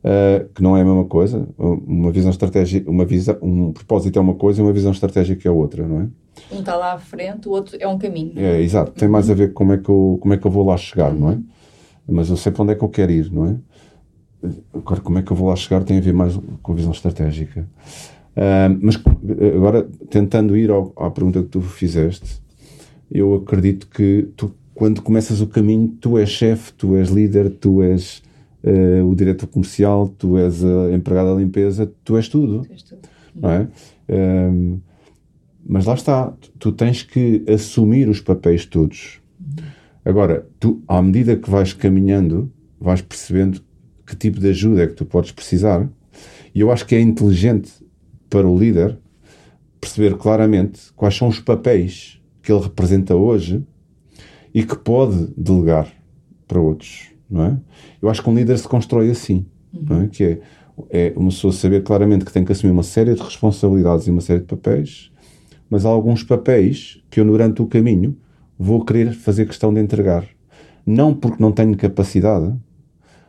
Uh, 0.05 0.49
que 0.53 0.61
não 0.62 0.77
é 0.77 0.81
a 0.81 0.85
mesma 0.85 1.05
coisa. 1.05 1.47
Uma 1.57 2.11
visão 2.11 2.31
estratégica, 2.31 2.91
uma 2.91 3.05
visão, 3.05 3.38
um 3.41 3.73
propósito 3.73 4.19
é 4.19 4.23
uma 4.23 4.35
coisa 4.35 4.61
e 4.61 4.65
uma 4.65 4.73
visão 4.73 4.91
estratégica 4.91 5.49
é 5.49 5.51
outra, 5.51 5.87
não 5.87 6.01
é? 6.01 6.09
Um 6.51 6.61
está 6.61 6.75
lá 6.77 6.95
à 6.95 6.99
frente, 6.99 7.49
o 7.49 7.53
outro 7.53 7.77
é 7.79 7.87
um 7.87 7.99
caminho. 7.99 8.33
É, 8.37 8.61
exato. 8.61 8.93
Tem 8.93 9.09
mais 9.09 9.31
a 9.31 9.35
ver 9.35 9.53
com 9.53 9.65
como 9.65 9.73
é 9.73 9.79
que 9.79 9.88
eu, 9.88 10.19
como 10.21 10.35
é 10.35 10.37
que 10.37 10.47
eu 10.47 10.51
vou 10.51 10.67
lá 10.67 10.77
chegar, 10.77 11.12
não 11.15 11.31
é? 11.31 11.38
Mas 12.09 12.29
eu 12.31 12.37
sei 12.37 12.51
para 12.51 12.62
onde 12.62 12.73
é 12.73 12.75
que 12.75 12.83
eu 12.83 12.88
quero 12.88 13.12
ir, 13.12 13.31
não 13.31 13.47
é? 13.47 13.57
Agora, 14.75 15.01
como 15.01 15.19
é 15.19 15.23
que 15.23 15.31
eu 15.31 15.37
vou 15.37 15.49
lá 15.49 15.57
chegar 15.57 15.85
tem 15.85 15.99
a 15.99 16.01
ver 16.01 16.12
mais 16.12 16.37
com 16.62 16.73
a 16.73 16.75
visão 16.75 16.91
estratégica. 16.91 17.69
Uh, 18.37 18.79
mas 18.81 19.01
agora, 19.55 19.87
tentando 20.11 20.57
ir 20.57 20.71
ao, 20.71 20.93
à 20.97 21.11
pergunta 21.11 21.43
que 21.43 21.49
tu 21.49 21.61
fizeste, 21.61 22.43
eu 23.11 23.35
acredito 23.35 23.87
que 23.87 24.29
tu, 24.37 24.53
quando 24.75 25.03
começas 25.03 25.41
o 25.41 25.47
caminho, 25.47 25.88
tu 26.01 26.19
és 26.19 26.29
chefe, 26.29 26.73
tu 26.73 26.97
és 26.97 27.09
líder, 27.09 27.51
tu 27.51 27.83
és 27.83 28.23
uh, 28.64 29.05
o 29.07 29.14
diretor 29.14 29.46
comercial, 29.46 30.09
tu 30.09 30.37
és 30.38 30.64
a 30.64 30.92
empregada 30.92 31.35
da 31.35 31.40
limpeza, 31.40 31.92
tu 32.05 32.16
és 32.16 32.29
tudo. 32.29 32.62
Tu 32.64 32.72
és 32.72 32.83
tudo. 32.83 33.09
Não 33.35 33.51
é? 33.51 33.68
Uh, 34.09 34.81
mas 35.64 35.87
lá 35.87 35.94
está, 35.94 36.33
tu 36.59 36.72
tens 36.72 37.03
que 37.03 37.44
assumir 37.48 38.09
os 38.09 38.20
papéis 38.20 38.66
todos. 38.66 39.20
Uhum. 39.40 39.64
Agora, 40.05 40.46
tu, 40.59 40.83
à 40.88 41.01
medida 41.01 41.37
que 41.37 41.48
vais 41.48 41.72
caminhando, 41.72 42.53
vais 42.81 43.01
percebendo 43.01 43.61
que 44.05 44.16
tipo 44.16 44.40
de 44.40 44.48
ajuda 44.48 44.83
é 44.83 44.87
que 44.87 44.94
tu 44.94 45.05
podes 45.05 45.31
precisar. 45.31 45.88
E 46.55 46.61
eu 46.61 46.70
acho 46.70 46.85
que 46.85 46.94
é 46.94 47.01
inteligente 47.01 47.72
para 48.29 48.46
o 48.46 48.59
líder 48.59 48.98
perceber 49.81 50.16
claramente 50.16 50.92
quais 50.94 51.16
são 51.16 51.29
os 51.29 51.40
papéis 51.40 52.20
que 52.42 52.53
ele 52.53 52.62
representa 52.62 53.14
hoje 53.14 53.64
e 54.53 54.64
que 54.64 54.77
pode 54.77 55.33
delegar 55.37 55.90
para 56.46 56.61
outros, 56.61 57.11
não 57.33 57.45
é? 57.47 57.59
Eu 58.01 58.11
acho 58.11 58.23
que 58.23 58.29
um 58.29 58.35
líder 58.35 58.59
se 58.59 58.68
constrói 58.68 59.11
assim, 59.11 59.47
uhum. 59.73 60.03
é? 60.03 60.09
Que 60.09 60.25
é, 60.25 60.40
é 60.90 61.12
uma 61.16 61.31
pessoa 61.31 61.53
saber 61.53 61.83
claramente 61.83 62.25
que 62.25 62.33
tem 62.33 62.45
que 62.45 62.53
assumir 62.53 62.73
uma 62.73 62.83
série 62.83 63.14
de 63.14 63.23
responsabilidades 63.23 64.07
e 64.07 64.11
uma 64.11 64.21
série 64.21 64.40
de 64.40 64.47
papéis, 64.47 65.11
mas 65.71 65.87
há 65.87 65.88
alguns 65.88 66.23
papéis 66.23 67.03
que 67.11 67.18
eu 67.18 67.25
durante 67.25 67.62
o 67.62 67.66
caminho 67.66 68.16
vou 68.59 68.85
querer 68.85 69.12
fazer 69.12 69.47
questão 69.47 69.73
de 69.73 69.81
entregar. 69.81 70.27
Não 70.85 71.14
porque 71.14 71.42
não 71.42 71.51
tenho 71.51 71.77
capacidade, 71.77 72.55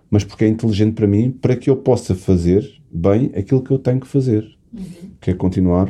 mas 0.10 0.24
porque 0.24 0.44
é 0.44 0.48
inteligente 0.48 0.94
para 0.94 1.08
mim, 1.08 1.32
para 1.32 1.56
que 1.56 1.70
eu 1.70 1.78
possa 1.78 2.14
fazer 2.14 2.70
bem 2.92 3.32
aquilo 3.36 3.62
que 3.64 3.72
eu 3.72 3.80
tenho 3.80 4.00
que 4.00 4.08
fazer, 4.08 4.46
uhum. 4.74 5.12
que 5.22 5.32
é 5.32 5.34
continuar 5.34 5.90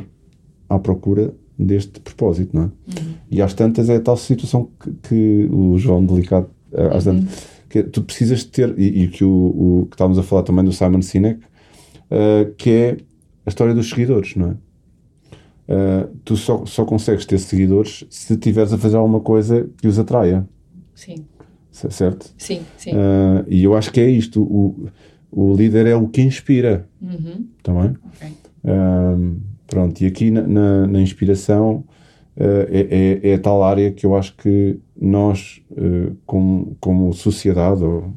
à 0.68 0.78
procura 0.78 1.34
deste 1.58 2.00
propósito, 2.00 2.54
não 2.54 2.62
é? 2.62 2.66
Uhum. 2.66 3.14
E 3.30 3.42
às 3.42 3.54
tantas 3.54 3.88
é 3.88 3.96
a 3.96 4.00
tal 4.00 4.16
situação 4.16 4.68
que, 4.80 4.92
que 5.08 5.48
o 5.52 5.76
João 5.78 6.04
Delicado, 6.04 6.48
eh, 6.72 6.96
às 6.96 7.06
uhum. 7.06 7.20
tantas, 7.20 7.53
que 7.82 7.90
tu 7.90 8.02
precisas 8.02 8.44
ter, 8.44 8.72
e, 8.78 9.04
e 9.04 9.08
que, 9.08 9.24
o, 9.24 9.30
o, 9.30 9.86
que 9.86 9.94
estávamos 9.96 10.16
a 10.16 10.22
falar 10.22 10.44
também 10.44 10.64
do 10.64 10.72
Simon 10.72 11.02
Sinek, 11.02 11.40
uh, 11.40 12.54
que 12.56 12.70
é 12.70 12.96
a 13.44 13.48
história 13.48 13.74
dos 13.74 13.90
seguidores, 13.90 14.36
não 14.36 14.50
é? 14.50 14.54
Uh, 15.66 16.16
tu 16.24 16.36
só, 16.36 16.64
só 16.66 16.84
consegues 16.84 17.26
ter 17.26 17.38
seguidores 17.38 18.04
se 18.10 18.34
estiveres 18.34 18.72
a 18.72 18.78
fazer 18.78 18.96
alguma 18.96 19.18
coisa 19.18 19.68
que 19.78 19.88
os 19.88 19.98
atraia. 19.98 20.46
Sim. 20.94 21.24
Certo? 21.72 22.32
Sim, 22.38 22.62
sim. 22.76 22.92
Uh, 22.92 23.44
e 23.48 23.64
eu 23.64 23.74
acho 23.74 23.90
que 23.90 23.98
é 23.98 24.08
isto. 24.08 24.42
O, 24.42 24.88
o 25.32 25.56
líder 25.56 25.86
é 25.86 25.96
o 25.96 26.06
que 26.06 26.22
inspira. 26.22 26.88
Uhum. 27.02 27.48
Também? 27.60 27.96
Okay. 28.14 28.32
Uh, 28.62 29.36
pronto, 29.66 30.00
e 30.00 30.06
aqui 30.06 30.30
na, 30.30 30.42
na, 30.42 30.86
na 30.86 31.00
inspiração 31.00 31.82
é, 32.36 33.20
é, 33.22 33.30
é, 33.30 33.34
a 33.34 33.38
tal 33.38 33.62
área 33.62 33.92
que 33.92 34.04
eu 34.04 34.16
acho 34.16 34.36
que 34.36 34.78
nós, 35.00 35.62
como, 36.26 36.76
como 36.80 37.12
sociedade, 37.12 37.82
ou, 37.82 38.12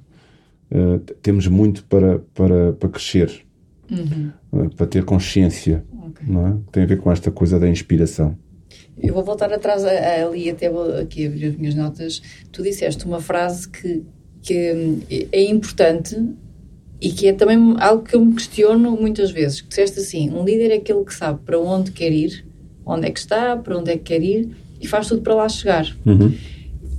temos 1.22 1.48
muito 1.48 1.84
para, 1.86 2.20
para, 2.34 2.74
para 2.74 2.90
crescer. 2.90 3.46
Uhum. 3.90 4.32
para 4.76 4.86
ter 4.86 5.06
consciência. 5.06 5.86
Okay. 6.10 6.28
Não 6.28 6.46
é? 6.46 6.58
Tem 6.74 6.84
a 6.84 6.86
ver 6.86 6.98
com 6.98 7.10
esta 7.10 7.32
coisa 7.32 7.58
da 7.58 7.70
inspiração. 7.70 8.38
Eu 9.02 9.14
vou 9.14 9.24
voltar 9.24 9.54
atrás 9.54 9.86
ali, 9.86 10.50
até 10.50 10.70
vou 10.70 10.94
aqui 10.98 11.28
abrir 11.28 11.46
as 11.46 11.56
minhas 11.56 11.76
notas. 11.76 12.22
Tu 12.52 12.64
disseste 12.64 13.06
uma 13.06 13.22
frase 13.22 13.70
que, 13.70 14.04
que 14.42 15.28
é 15.32 15.44
importante 15.44 16.18
e 17.00 17.12
que 17.12 17.28
é 17.28 17.34
também 17.34 17.76
algo 17.80 18.04
que 18.04 18.16
eu 18.16 18.26
me 18.26 18.34
questiono 18.34 18.92
muitas 18.92 19.30
vezes. 19.30 19.62
Que 19.62 19.70
disseste 19.70 20.00
assim: 20.00 20.32
um 20.32 20.44
líder 20.44 20.72
é 20.72 20.76
aquele 20.76 21.04
que 21.04 21.14
sabe 21.14 21.40
para 21.46 21.60
onde 21.60 21.92
quer 21.92 22.12
ir, 22.12 22.47
onde 22.88 23.08
é 23.08 23.12
que 23.12 23.20
está, 23.20 23.56
para 23.58 23.78
onde 23.78 23.92
é 23.92 23.98
que 23.98 24.04
quer 24.04 24.22
ir 24.22 24.50
e 24.80 24.88
faz 24.88 25.08
tudo 25.08 25.22
para 25.22 25.36
lá 25.36 25.50
chegar. 25.50 25.86
Uhum. 26.06 26.34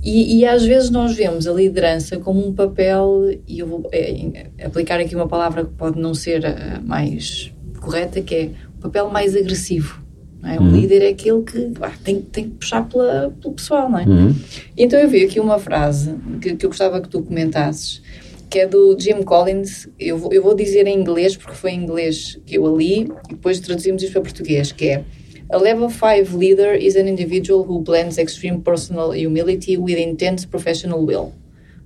E, 0.01 0.39
e, 0.39 0.45
às 0.45 0.63
vezes 0.63 0.89
nós 0.89 1.13
vemos 1.13 1.45
a 1.45 1.51
liderança 1.51 2.17
como 2.17 2.47
um 2.47 2.53
papel, 2.53 3.37
e 3.45 3.59
eu 3.59 3.67
vou 3.67 3.89
é, 3.91 4.47
aplicar 4.63 4.97
aqui 4.99 5.13
uma 5.13 5.27
palavra 5.27 5.65
que 5.65 5.73
pode 5.73 5.99
não 5.99 6.13
ser 6.13 6.45
a 6.45 6.79
mais 6.81 7.51
correta, 7.81 8.21
que 8.21 8.33
é 8.33 8.49
o 8.77 8.81
papel 8.81 9.09
mais 9.09 9.35
agressivo. 9.35 10.01
É? 10.41 10.57
O 10.57 10.63
uhum. 10.63 10.71
líder 10.71 11.01
é 11.01 11.09
aquele 11.09 11.41
que 11.43 11.73
ah, 11.81 11.91
tem, 12.01 12.21
tem 12.21 12.45
que 12.45 12.51
puxar 12.51 12.87
pela, 12.87 13.29
pelo 13.41 13.53
pessoal, 13.53 13.89
não 13.89 13.99
é? 13.99 14.05
Uhum. 14.05 14.33
Então 14.77 14.97
eu 14.97 15.09
vi 15.09 15.25
aqui 15.25 15.37
uma 15.37 15.59
frase 15.59 16.15
que, 16.41 16.55
que 16.55 16.65
eu 16.65 16.69
gostava 16.69 17.01
que 17.01 17.09
tu 17.09 17.21
comentasses, 17.21 18.01
que 18.49 18.59
é 18.59 18.65
do 18.65 18.97
Jim 18.97 19.21
Collins. 19.21 19.89
Eu 19.99 20.17
vou, 20.17 20.31
eu 20.31 20.41
vou 20.41 20.55
dizer 20.55 20.87
em 20.87 20.97
inglês, 20.97 21.35
porque 21.35 21.55
foi 21.55 21.71
em 21.71 21.83
inglês 21.83 22.39
que 22.45 22.55
eu 22.55 22.65
a 22.65 22.77
li, 22.77 23.01
e 23.01 23.31
depois 23.31 23.59
traduzimos 23.59 24.01
isto 24.01 24.13
para 24.13 24.21
português, 24.21 24.71
que 24.71 24.85
é 24.85 25.03
A 25.51 25.57
level 25.57 25.89
5 25.89 26.37
leader 26.37 26.75
is 26.75 26.95
an 26.95 27.07
individual 27.07 27.63
who 27.63 27.81
blends 27.81 28.17
extreme 28.19 28.61
personal 28.61 29.11
humility 29.13 29.77
with 29.77 29.97
intense 29.97 30.45
professional 30.45 31.03
will. 31.03 31.33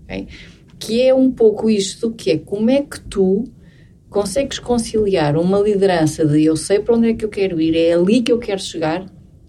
Okay? 0.04 0.28
Que 0.78 1.04
é 1.04 1.14
um 1.14 1.32
pouco 1.32 1.70
isto, 1.70 2.12
que 2.12 2.32
é 2.32 2.38
como 2.38 2.70
é 2.70 2.82
que 2.82 3.00
tu 3.00 3.46
consegues 4.10 4.60
conciliar 4.60 5.38
uma 5.38 5.60
liderança 5.60 6.26
de 6.26 6.44
eu 6.44 6.56
sei 6.56 6.80
para 6.80 6.96
onde 6.96 7.10
é 7.10 7.14
que 7.14 7.26
eu 7.26 7.30
quero 7.30 7.60
ir, 7.60 7.76
é 7.76 7.94
ali 7.94 8.22
que 8.22 8.32
eu 8.32 8.38
quero 8.38 8.62
chegar 8.62 9.06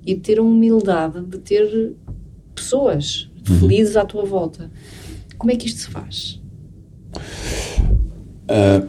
e 0.06 0.14
ter 0.14 0.38
a 0.38 0.42
humildade 0.42 1.20
de 1.22 1.38
ter 1.38 1.94
pessoas 2.54 3.30
uhum. 3.48 3.58
felizes 3.60 3.96
à 3.96 4.04
tua 4.04 4.24
volta. 4.24 4.70
Como 5.36 5.50
é 5.50 5.56
que 5.56 5.66
isto 5.66 5.80
se 5.80 5.90
faz? 5.90 6.40
Uh, 8.44 8.88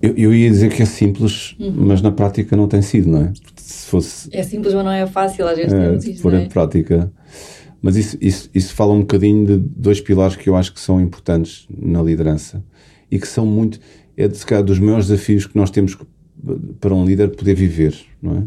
eu, 0.00 0.14
eu, 0.16 0.34
ia 0.34 0.50
dizer 0.50 0.72
que 0.72 0.82
é 0.82 0.86
simples, 0.86 1.54
uhum. 1.58 1.72
mas 1.76 2.00
na 2.00 2.10
prática 2.10 2.56
não 2.56 2.68
tem 2.68 2.80
sido, 2.80 3.10
não 3.10 3.22
é? 3.22 3.32
Se 3.62 3.86
fosse, 3.86 4.28
é 4.32 4.42
simples, 4.42 4.74
mas 4.74 4.84
não 4.84 4.92
é 4.92 5.06
fácil, 5.06 5.46
às 5.46 5.56
vezes 5.56 5.72
é, 5.72 6.10
isto, 6.10 6.22
Por 6.22 6.34
é? 6.34 6.44
em 6.44 6.48
prática. 6.48 7.12
Mas 7.80 7.96
isso, 7.96 8.16
isso, 8.20 8.50
isso 8.54 8.74
fala 8.74 8.92
um 8.92 9.00
bocadinho 9.00 9.44
de 9.44 9.56
dois 9.58 10.00
pilares 10.00 10.36
que 10.36 10.48
eu 10.48 10.54
acho 10.54 10.72
que 10.72 10.80
são 10.80 11.00
importantes 11.00 11.66
na 11.68 12.00
liderança 12.00 12.62
e 13.10 13.18
que 13.18 13.26
são 13.26 13.44
muito 13.44 13.80
é 14.16 14.28
de, 14.28 14.44
calhar, 14.44 14.62
dos 14.62 14.78
maiores 14.78 15.08
desafios 15.08 15.46
que 15.46 15.56
nós 15.56 15.70
temos 15.70 15.96
para 16.80 16.94
um 16.94 17.04
líder 17.04 17.30
poder 17.30 17.54
viver, 17.54 17.98
não 18.20 18.38
é? 18.38 18.42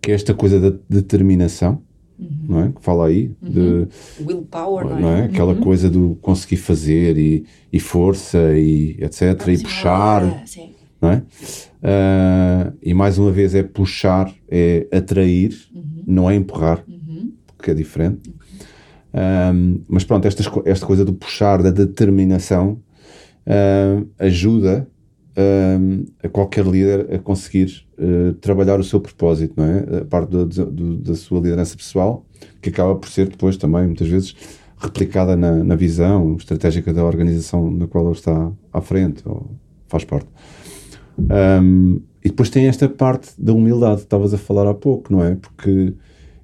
Que 0.00 0.12
é 0.12 0.14
esta 0.14 0.34
coisa 0.34 0.58
da 0.58 0.76
determinação, 0.88 1.82
uhum. 2.18 2.28
não 2.48 2.60
é? 2.64 2.72
Que 2.72 2.82
fala 2.82 3.06
aí 3.06 3.30
uhum. 3.42 3.50
de 3.50 3.88
willpower, 4.24 4.86
não 4.86 5.08
é? 5.08 5.24
Aquela 5.24 5.52
uhum. 5.52 5.60
coisa 5.60 5.88
do 5.88 6.18
conseguir 6.20 6.56
fazer 6.56 7.16
e, 7.16 7.44
e 7.72 7.80
força 7.80 8.56
e 8.56 8.96
etc 9.00 9.48
e 9.48 9.58
puxar, 9.58 10.44
não 11.00 11.10
é? 11.10 11.22
Uh, 11.82 12.72
e 12.80 12.94
mais 12.94 13.18
uma 13.18 13.32
vez 13.32 13.54
é 13.54 13.62
puxar, 13.62 14.32
é 14.48 14.86
atrair, 14.92 15.52
uhum. 15.74 16.04
não 16.06 16.30
é 16.30 16.36
empurrar, 16.36 16.84
uhum. 16.86 17.32
porque 17.56 17.72
é 17.72 17.74
diferente. 17.74 18.32
Um, 19.12 19.82
mas 19.88 20.04
pronto, 20.04 20.26
esta, 20.26 20.42
esta 20.64 20.86
coisa 20.86 21.04
do 21.04 21.12
puxar, 21.12 21.60
da 21.62 21.70
determinação, 21.70 22.80
uh, 23.46 24.08
ajuda 24.18 24.88
a 26.22 26.28
qualquer 26.28 26.66
líder 26.66 27.14
a 27.14 27.18
conseguir 27.18 27.86
uh, 27.98 28.34
trabalhar 28.34 28.78
o 28.78 28.84
seu 28.84 29.00
propósito, 29.00 29.54
não 29.56 29.64
é? 29.64 30.00
A 30.02 30.04
parte 30.04 30.28
do, 30.28 30.44
do, 30.44 30.96
da 30.98 31.14
sua 31.14 31.40
liderança 31.40 31.74
pessoal, 31.74 32.26
que 32.60 32.68
acaba 32.68 32.94
por 32.94 33.08
ser 33.08 33.28
depois 33.28 33.56
também, 33.56 33.86
muitas 33.86 34.08
vezes, 34.08 34.36
replicada 34.76 35.34
na, 35.34 35.64
na 35.64 35.74
visão 35.74 36.36
estratégica 36.36 36.92
da 36.92 37.02
organização 37.02 37.70
na 37.70 37.86
qual 37.86 38.04
ele 38.04 38.14
está 38.14 38.52
à 38.72 38.80
frente 38.82 39.22
ou 39.26 39.50
faz 39.88 40.04
parte. 40.04 40.28
Um, 41.30 42.00
e 42.24 42.28
depois 42.28 42.50
tem 42.50 42.66
esta 42.66 42.88
parte 42.88 43.30
da 43.38 43.52
humildade 43.52 43.96
que 43.96 44.02
estavas 44.04 44.32
a 44.32 44.38
falar 44.38 44.68
há 44.68 44.74
pouco, 44.74 45.12
não 45.12 45.24
é? 45.24 45.36
Porque 45.36 45.94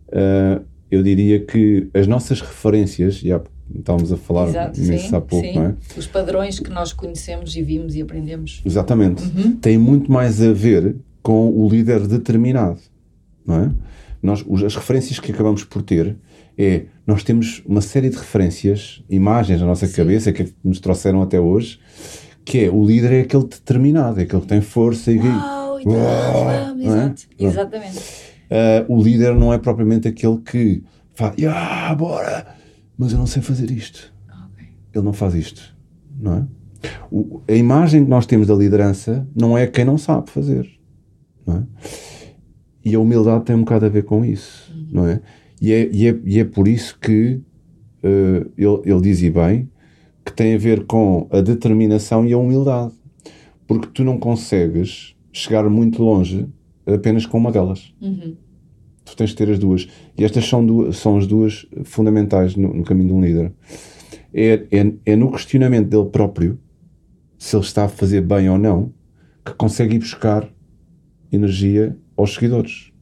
uh, 0.09 0.65
eu 0.91 1.03
diria 1.03 1.41
que 1.41 1.89
as 1.95 2.07
nossas 2.07 2.41
referências, 2.41 3.21
e 3.23 3.33
há 3.33 3.41
estávamos 3.77 4.11
a 4.13 4.17
falar 4.17 4.49
Exato, 4.49 4.81
nisso 4.81 5.09
sim, 5.09 5.17
há 5.17 5.21
pouco, 5.21 5.47
sim. 5.47 5.55
não 5.55 5.63
é? 5.67 5.75
Os 5.97 6.07
padrões 6.07 6.59
que 6.59 6.71
nós 6.71 6.93
conhecemos 6.93 7.55
e 7.55 7.63
vimos 7.63 7.95
e 7.95 8.03
aprendemos. 8.03 8.63
Exatamente. 8.65 9.23
Uhum. 9.23 9.57
Tem 9.57 9.77
muito 9.77 10.11
mais 10.11 10.43
a 10.43 10.53
ver 10.53 10.97
com 11.23 11.51
o 11.51 11.69
líder 11.69 12.07
determinado, 12.07 12.81
não 13.47 13.57
é? 13.57 13.71
Nós, 14.23 14.45
as 14.65 14.75
referências 14.75 15.21
que 15.21 15.31
acabamos 15.31 15.65
por 15.65 15.83
ter 15.83 16.17
é, 16.57 16.87
nós 17.07 17.23
temos 17.23 17.63
uma 17.65 17.81
série 17.81 18.11
de 18.11 18.17
referências, 18.17 19.05
imagens 19.09 19.61
na 19.61 19.67
nossa 19.67 19.87
sim. 19.87 19.95
cabeça 19.95 20.33
que 20.33 20.53
nos 20.65 20.81
trouxeram 20.81 21.23
até 21.23 21.39
hoje, 21.39 21.79
que 22.49 22.65
é, 22.65 22.71
o 22.71 22.85
líder 22.85 23.13
é 23.13 23.21
aquele 23.21 23.45
determinado, 23.45 24.19
é 24.21 24.23
aquele 24.23 24.43
que 24.43 24.49
tem 24.49 24.61
força 24.61 25.13
e... 25.13 25.19
Uau, 25.19 25.81
Uau, 25.85 26.51
é? 26.51 27.15
exatamente. 27.39 27.99
Uh, 28.51 28.93
o 28.97 29.03
líder 29.03 29.35
não 29.35 29.53
é 29.53 29.59
propriamente 29.59 30.09
aquele 30.09 30.39
que 30.39 30.83
fala, 31.15 31.35
ah, 31.47 31.95
bora 31.95 32.59
mas 32.99 33.13
eu 33.13 33.19
não 33.19 33.27
sei 33.27 33.41
fazer 33.41 33.71
isto. 33.71 34.13
Okay. 34.53 34.67
Ele 34.93 35.05
não 35.05 35.13
faz 35.13 35.35
isto, 35.35 35.77
não 36.19 36.35
é? 36.35 36.47
O, 37.11 37.41
a 37.49 37.53
imagem 37.53 38.05
que 38.05 38.11
nós 38.11 38.27
temos 38.27 38.49
da 38.49 38.55
liderança 38.55 39.27
não 39.35 39.57
é 39.57 39.67
quem 39.67 39.85
não 39.85 39.97
sabe 39.97 40.29
fazer, 40.31 40.69
não 41.47 41.59
é? 41.59 41.63
E 42.85 42.95
a 42.95 43.01
humildade 43.01 43.45
tem 43.45 43.55
um 43.55 43.61
bocado 43.61 43.87
a 43.87 43.89
ver 43.89 44.03
com 44.05 44.25
isso, 44.25 44.73
uhum. 44.75 44.89
não 44.91 45.07
é? 45.07 45.21
E 45.61 45.73
é, 45.73 45.89
e 45.93 46.09
é? 46.09 46.19
e 46.25 46.39
é 46.41 46.45
por 46.45 46.67
isso 46.67 46.99
que 46.99 47.41
uh, 48.03 48.51
ele, 48.57 48.81
ele 48.85 49.01
dizia 49.01 49.31
bem 49.31 49.71
que 50.29 50.35
tem 50.35 50.55
a 50.55 50.59
ver 50.59 50.85
com 50.85 51.27
a 51.31 51.41
determinação 51.41 52.27
e 52.27 52.35
a 52.35 52.39
humildade. 52.39 52.93
Porque 53.67 53.89
tu 53.89 54.05
não 54.05 54.19
consegues 54.19 55.17
chegar 55.33 55.69
muito 55.71 56.03
longe 56.03 56.47
apenas 56.87 57.25
com 57.25 57.39
uma 57.39 57.51
delas. 57.51 57.95
Uhum. 58.01 58.37
Tu 59.07 59.17
tens 59.17 59.31
de 59.31 59.37
ter 59.37 59.49
as 59.51 59.59
duas. 59.59 59.89
E 60.19 60.25
estas 60.25 60.47
são, 60.47 60.65
duas, 60.65 60.99
são 60.99 61.17
as 61.17 61.27
duas 61.27 61.67
fundamentais 61.85 62.57
no, 62.57 62.75
no 62.75 62.85
caminho 62.85 63.09
de 63.09 63.15
um 63.15 63.21
líder. 63.23 63.53
É, 64.35 64.67
é, 64.71 64.93
é, 65.07 65.17
no 65.17 65.33
questionamento 65.33 65.89
dele 65.89 66.11
próprio, 66.11 66.59
se 67.39 67.57
ele 67.57 67.65
está 67.65 67.87
a 67.87 67.89
fazer 67.89 68.21
bem 68.21 68.51
ou 68.51 68.59
não, 68.59 68.93
que 69.45 69.55
consegue 69.55 69.97
ir 69.97 69.99
buscar 69.99 70.47
energia 71.33 71.97
aos 72.17 72.35
seguidores. 72.35 72.93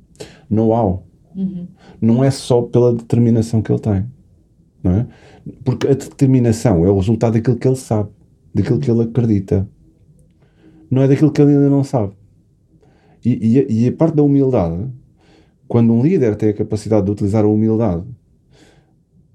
Know-how. 0.48 1.04
Uhum. 1.34 1.66
Não 2.00 2.22
é 2.22 2.30
só 2.30 2.62
pela 2.62 2.94
determinação 2.94 3.60
que 3.60 3.72
ele 3.72 3.80
tem. 3.80 4.06
Não 4.80 4.92
é? 4.92 5.06
Porque 5.64 5.86
a 5.86 5.94
determinação 5.94 6.84
é 6.84 6.90
o 6.90 6.96
resultado 6.96 7.34
daquilo 7.34 7.56
que 7.56 7.68
ele 7.68 7.76
sabe, 7.76 8.10
daquilo 8.54 8.78
que 8.78 8.90
ele 8.90 9.02
acredita. 9.02 9.68
Não 10.90 11.02
é 11.02 11.08
daquilo 11.08 11.32
que 11.32 11.40
ele 11.40 11.52
ainda 11.52 11.70
não 11.70 11.84
sabe. 11.84 12.12
E, 13.24 13.54
e, 13.54 13.58
a, 13.58 13.66
e 13.68 13.88
a 13.88 13.92
parte 13.92 14.16
da 14.16 14.22
humildade 14.22 14.88
quando 15.68 15.92
um 15.92 16.02
líder 16.02 16.36
tem 16.36 16.50
a 16.50 16.54
capacidade 16.54 17.06
de 17.06 17.12
utilizar 17.12 17.44
a 17.44 17.48
humildade, 17.48 18.04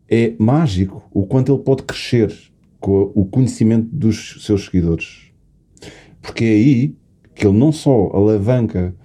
é 0.10 0.34
mágico 0.40 1.04
o 1.12 1.26
quanto 1.26 1.54
ele 1.54 1.64
pode 1.64 1.84
crescer 1.84 2.34
com 2.80 3.12
o 3.14 3.26
conhecimento 3.26 3.88
dos 3.92 4.44
seus 4.46 4.66
seguidores. 4.66 5.32
Porque 6.22 6.44
é 6.44 6.48
aí 6.48 6.96
que 7.36 7.46
ele 7.48 7.58
não 7.58 7.72
só 7.72 8.10
alavanca 8.14 8.96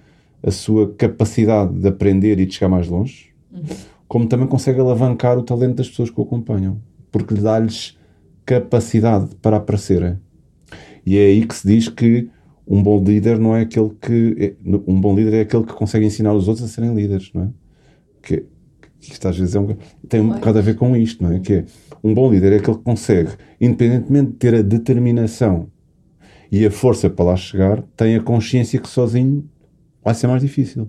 a 0.42 0.50
sua 0.50 0.92
capacidade 0.94 1.74
de 1.74 1.88
aprender 1.88 2.38
e 2.38 2.46
de 2.46 2.54
chegar 2.54 2.68
mais 2.68 2.88
longe, 2.88 3.30
uhum. 3.52 3.62
como 4.06 4.26
também 4.26 4.46
consegue 4.46 4.80
alavancar 4.80 5.38
o 5.38 5.42
talento 5.42 5.76
das 5.76 5.88
pessoas 5.88 6.10
que 6.10 6.20
o 6.20 6.22
acompanham, 6.22 6.80
porque 7.10 7.34
lhe 7.34 7.40
dá-lhes 7.40 7.98
capacidade 8.44 9.34
para 9.36 9.56
aparecerem. 9.56 10.18
E 11.04 11.18
é 11.18 11.26
aí 11.26 11.46
que 11.46 11.54
se 11.54 11.66
diz 11.66 11.88
que 11.88 12.28
um 12.66 12.82
bom 12.82 13.02
líder 13.02 13.38
não 13.38 13.54
é 13.54 13.62
aquele 13.62 13.90
que. 14.00 14.36
É, 14.38 14.70
um 14.86 15.00
bom 15.00 15.14
líder 15.14 15.34
é 15.34 15.40
aquele 15.42 15.64
que 15.64 15.72
consegue 15.72 16.04
ensinar 16.04 16.32
os 16.32 16.48
outros 16.48 16.66
a 16.66 16.68
serem 16.68 16.94
líderes, 16.94 17.30
não 17.32 17.42
é? 17.44 17.48
Que, 18.20 18.44
que 19.00 19.12
isto 19.12 19.28
às 19.28 19.38
vezes 19.38 19.54
é 19.54 19.60
um, 19.60 19.76
tem 20.08 20.20
um 20.20 20.30
bocado 20.30 20.58
a 20.58 20.62
ver 20.62 20.74
com 20.74 20.96
isto, 20.96 21.22
não 21.22 21.32
é? 21.32 21.38
Que 21.38 21.52
é, 21.54 21.64
um 22.02 22.12
bom 22.12 22.30
líder 22.30 22.52
é 22.52 22.56
aquele 22.56 22.76
que 22.76 22.82
consegue, 22.82 23.30
independentemente 23.60 24.32
de 24.32 24.36
ter 24.36 24.54
a 24.54 24.62
determinação 24.62 25.68
e 26.50 26.66
a 26.66 26.70
força 26.70 27.08
para 27.08 27.26
lá 27.26 27.36
chegar, 27.36 27.82
tem 27.96 28.16
a 28.16 28.20
consciência 28.20 28.80
que 28.80 28.88
sozinho 28.88 29.48
vai 30.04 30.14
ser 30.14 30.26
mais 30.26 30.42
difícil. 30.42 30.88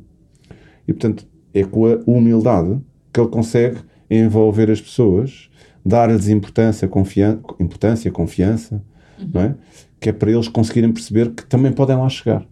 E 0.87 0.93
portanto, 0.93 1.27
é 1.53 1.63
com 1.63 1.85
a 1.85 1.99
humildade 2.05 2.79
que 3.11 3.19
ele 3.19 3.29
consegue 3.29 3.77
envolver 4.09 4.69
as 4.71 4.79
pessoas, 4.79 5.49
dar-lhes 5.87 6.27
importância, 6.27 6.87
confiança, 6.87 7.39
importância, 7.59 8.11
confiança, 8.11 8.83
uhum. 9.19 9.29
não 9.33 9.41
é? 9.41 9.55
que 9.99 10.09
é 10.09 10.13
para 10.13 10.31
eles 10.31 10.47
conseguirem 10.47 10.91
perceber 10.91 11.31
que 11.31 11.45
também 11.45 11.71
podem 11.71 11.95
lá 11.95 12.07
chegar. 12.09 12.45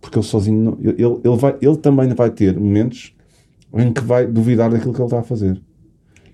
Porque 0.00 0.18
ele 0.18 0.26
sozinho, 0.26 0.58
não, 0.58 0.78
ele, 0.80 1.20
ele, 1.24 1.36
vai, 1.36 1.56
ele 1.60 1.76
também 1.76 2.08
vai 2.10 2.30
ter 2.30 2.58
momentos 2.58 3.14
em 3.74 3.92
que 3.92 4.02
vai 4.02 4.26
duvidar 4.26 4.70
daquilo 4.70 4.92
que 4.92 5.00
ele 5.00 5.06
está 5.06 5.20
a 5.20 5.22
fazer. 5.22 5.60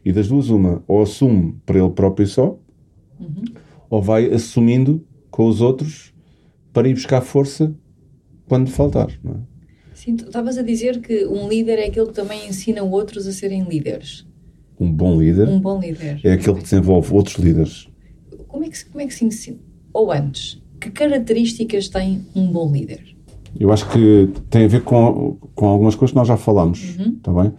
E 0.04 0.12
das 0.12 0.28
duas, 0.28 0.48
uma, 0.48 0.82
ou 0.86 1.02
assume 1.02 1.54
para 1.64 1.78
ele 1.78 1.90
próprio 1.90 2.26
só, 2.26 2.58
uhum. 3.20 3.44
ou 3.88 4.02
vai 4.02 4.32
assumindo 4.32 5.04
com 5.30 5.46
os 5.46 5.60
outros 5.60 6.12
para 6.72 6.88
ir 6.88 6.94
buscar 6.94 7.20
força 7.20 7.74
quando 8.48 8.70
faltar. 8.70 9.08
Não 9.22 9.32
é? 9.32 9.36
Sim, 9.94 10.14
estavas 10.14 10.56
a 10.56 10.62
dizer 10.62 11.00
que 11.00 11.26
um 11.26 11.48
líder 11.48 11.78
é 11.78 11.86
aquele 11.86 12.06
que 12.06 12.14
também 12.14 12.48
ensina 12.48 12.82
outros 12.82 13.26
a 13.26 13.32
serem 13.32 13.64
líderes. 13.64 14.27
Um 14.80 14.92
bom 14.92 15.20
líder, 15.20 15.48
um 15.48 15.60
bom 15.60 15.80
líder. 15.80 16.20
é 16.22 16.32
aquele 16.32 16.56
que 16.56 16.62
desenvolve 16.62 17.12
outros 17.12 17.36
líderes. 17.36 17.88
Como 18.46 18.64
é 18.64 18.68
que, 18.68 18.84
como 18.86 19.00
é 19.00 19.06
que 19.06 19.14
se 19.14 19.24
ensina? 19.24 19.58
Ou 19.92 20.12
antes, 20.12 20.62
que 20.80 20.90
características 20.90 21.88
tem 21.88 22.24
um 22.34 22.46
bom 22.46 22.70
líder? 22.70 23.02
Eu 23.58 23.72
acho 23.72 23.88
que 23.90 24.30
tem 24.50 24.64
a 24.64 24.68
ver 24.68 24.82
com, 24.82 25.36
com 25.54 25.66
algumas 25.66 25.94
coisas 25.94 26.12
que 26.12 26.18
nós 26.18 26.28
já 26.28 26.36
falamos, 26.36 26.96
uhum. 26.96 27.18
tá 27.20 27.32
bem? 27.32 27.52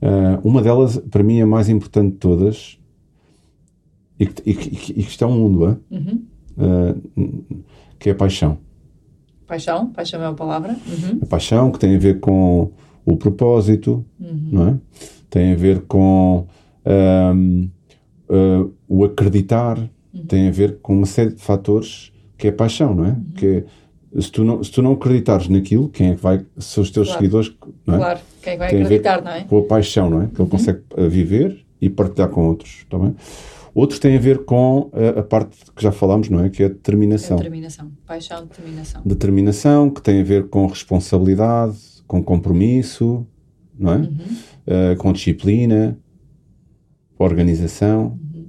Uh, 0.00 0.40
uma 0.42 0.62
delas, 0.62 0.98
para 1.10 1.22
mim, 1.22 1.38
é 1.38 1.42
a 1.42 1.46
mais 1.46 1.68
importante 1.68 2.12
de 2.12 2.18
todas 2.18 2.78
e 4.18 4.26
que, 4.26 4.50
e, 4.50 4.52
e, 4.52 5.00
e 5.00 5.04
que 5.04 5.10
está 5.10 5.26
um 5.26 5.38
mundo, 5.38 5.66
é? 5.66 5.94
Uhum. 5.94 6.24
Uh, 6.56 7.64
que 7.98 8.08
é 8.08 8.12
a 8.12 8.14
paixão. 8.14 8.58
Paixão? 9.46 9.86
Paixão 9.90 10.22
é 10.22 10.26
a 10.26 10.32
palavra? 10.32 10.72
Uhum. 10.72 11.20
A 11.22 11.26
paixão 11.26 11.70
que 11.70 11.78
tem 11.78 11.94
a 11.94 11.98
ver 11.98 12.20
com 12.20 12.70
o 13.12 13.16
propósito, 13.16 14.04
uhum. 14.20 14.48
não 14.52 14.68
é? 14.68 14.76
Tem 15.30 15.52
a 15.52 15.56
ver 15.56 15.82
com 15.82 16.46
um, 17.34 17.70
uh, 18.28 18.72
o 18.86 19.04
acreditar, 19.04 19.78
uhum. 19.78 20.26
tem 20.26 20.48
a 20.48 20.50
ver 20.50 20.78
com 20.82 20.94
uma 20.94 21.06
série 21.06 21.32
de 21.32 21.42
fatores 21.42 22.12
que 22.36 22.48
é 22.48 22.52
paixão, 22.52 22.94
não 22.94 23.04
é? 23.06 23.08
Uhum. 23.08 23.24
Que 23.34 23.46
é, 24.14 24.20
se 24.20 24.30
tu 24.30 24.44
não, 24.44 24.62
se 24.62 24.70
tu 24.70 24.82
não 24.82 24.92
acreditares 24.92 25.48
naquilo, 25.48 25.88
quem 25.88 26.10
é 26.10 26.14
que 26.14 26.22
vai, 26.22 26.44
são 26.58 26.82
os 26.82 26.90
teus 26.90 27.08
claro. 27.08 27.20
seguidores, 27.20 27.54
não 27.86 27.94
é? 27.94 27.98
Claro, 27.98 28.20
quem 28.42 28.52
é 28.52 28.56
que 28.56 28.58
vai 28.58 28.70
Tem 28.70 28.82
acreditar, 28.82 29.22
não 29.22 29.30
é? 29.30 29.44
Com 29.44 29.58
a 29.58 29.62
paixão, 29.62 30.10
não 30.10 30.22
é? 30.22 30.26
Que 30.26 30.34
ele 30.34 30.42
uhum. 30.42 30.48
consegue 30.48 30.80
eh, 30.96 31.08
viver 31.08 31.64
e 31.80 31.88
partilhar 31.88 32.28
com 32.28 32.46
outros, 32.46 32.80
está 32.84 32.98
bem? 32.98 33.14
Outros 33.74 34.00
têm 34.00 34.16
a 34.16 34.20
ver 34.20 34.44
com 34.44 34.90
a, 34.92 35.20
a, 35.20 35.22
parte 35.22 35.56
que 35.74 35.82
já 35.82 35.92
falámos, 35.92 36.28
não 36.28 36.44
é? 36.44 36.48
Que 36.48 36.62
é 36.62 36.66
a 36.66 36.68
determinação. 36.68 37.36
A 37.36 37.40
determinação. 37.40 37.92
Paixão, 38.06 38.46
determinação. 38.46 39.02
Determinação, 39.04 39.90
que 39.90 40.02
tem 40.02 40.20
a 40.20 40.24
ver 40.24 40.48
com 40.48 40.66
responsabilidade, 40.66 41.76
com 42.08 42.20
compromisso, 42.22 43.24
não 43.78 43.92
é? 43.92 43.96
Uhum. 43.98 44.08
Uh, 44.66 44.96
com 44.96 45.12
disciplina, 45.12 45.96
organização. 47.16 48.18
Uhum. 48.34 48.46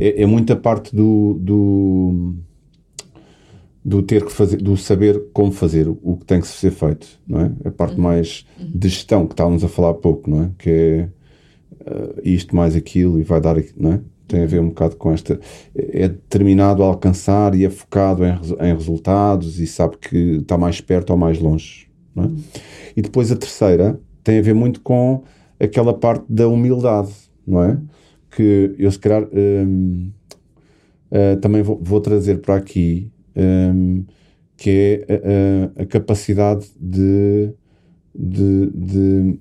É, 0.00 0.22
é 0.22 0.26
muita 0.26 0.56
parte 0.56 0.96
do, 0.96 1.38
do 1.40 2.34
do 3.84 4.02
ter 4.02 4.24
que 4.24 4.32
fazer, 4.32 4.58
do 4.58 4.76
saber 4.76 5.20
como 5.32 5.50
fazer 5.50 5.88
o 5.88 6.16
que 6.16 6.24
tem 6.24 6.40
que 6.40 6.46
ser 6.46 6.70
feito, 6.70 7.20
não 7.26 7.40
é? 7.40 7.52
A 7.64 7.70
parte 7.70 7.96
uhum. 7.96 8.02
mais 8.02 8.46
de 8.58 8.88
gestão 8.88 9.26
que 9.26 9.32
estávamos 9.32 9.64
a 9.64 9.68
falar 9.68 9.90
há 9.90 9.94
pouco, 9.94 10.30
não 10.30 10.44
é? 10.44 10.50
Que 10.56 10.70
é 10.70 11.08
uh, 11.90 12.20
isto 12.22 12.54
mais 12.54 12.76
aquilo 12.76 13.18
e 13.18 13.24
vai 13.24 13.40
dar, 13.40 13.56
não 13.76 13.94
é? 13.94 14.00
Tem 14.28 14.42
a 14.42 14.46
ver 14.46 14.60
um 14.60 14.68
bocado 14.68 14.96
com 14.96 15.12
esta. 15.12 15.38
É 15.74 16.08
determinado 16.08 16.82
a 16.82 16.86
alcançar 16.86 17.54
e 17.56 17.64
é 17.64 17.70
focado 17.70 18.24
em, 18.24 18.30
em 18.30 18.72
resultados 18.72 19.58
e 19.58 19.66
sabe 19.66 19.96
que 19.98 20.16
está 20.36 20.56
mais 20.56 20.80
perto 20.80 21.10
ou 21.10 21.16
mais 21.16 21.40
longe, 21.40 21.88
não 22.14 22.24
é? 22.24 22.28
E 22.96 23.02
depois 23.02 23.30
a 23.32 23.36
terceira 23.36 24.00
tem 24.22 24.38
a 24.38 24.42
ver 24.42 24.54
muito 24.54 24.80
com 24.80 25.24
aquela 25.58 25.94
parte 25.94 26.24
da 26.28 26.48
humildade, 26.48 27.12
não 27.46 27.62
é? 27.62 27.78
Que 28.30 28.74
eu 28.78 28.90
se 28.90 28.98
calhar 28.98 29.22
uh, 29.24 30.12
também 31.40 31.62
vou, 31.62 31.78
vou 31.82 32.00
trazer 32.00 32.40
para 32.40 32.56
aqui 32.56 33.10
um, 33.36 34.04
que 34.56 34.70
é 34.70 35.72
a, 35.78 35.82
a, 35.82 35.86
capacidade 35.86 36.66
de, 36.80 37.52
de, 38.14 38.70
de, 38.70 39.38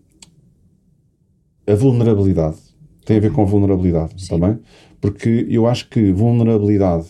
a 1.68 1.76
vulnerabilidade. 1.76 2.58
Tem 3.06 3.18
a 3.18 3.20
ver 3.20 3.32
com 3.32 3.42
a 3.42 3.46
vulnerabilidade, 3.46 4.14
está 4.16 4.38
bem? 4.38 4.60
Porque 5.00 5.48
eu 5.50 5.68
acho 5.68 5.90
que 5.90 6.12
vulnerabilidade 6.12 7.08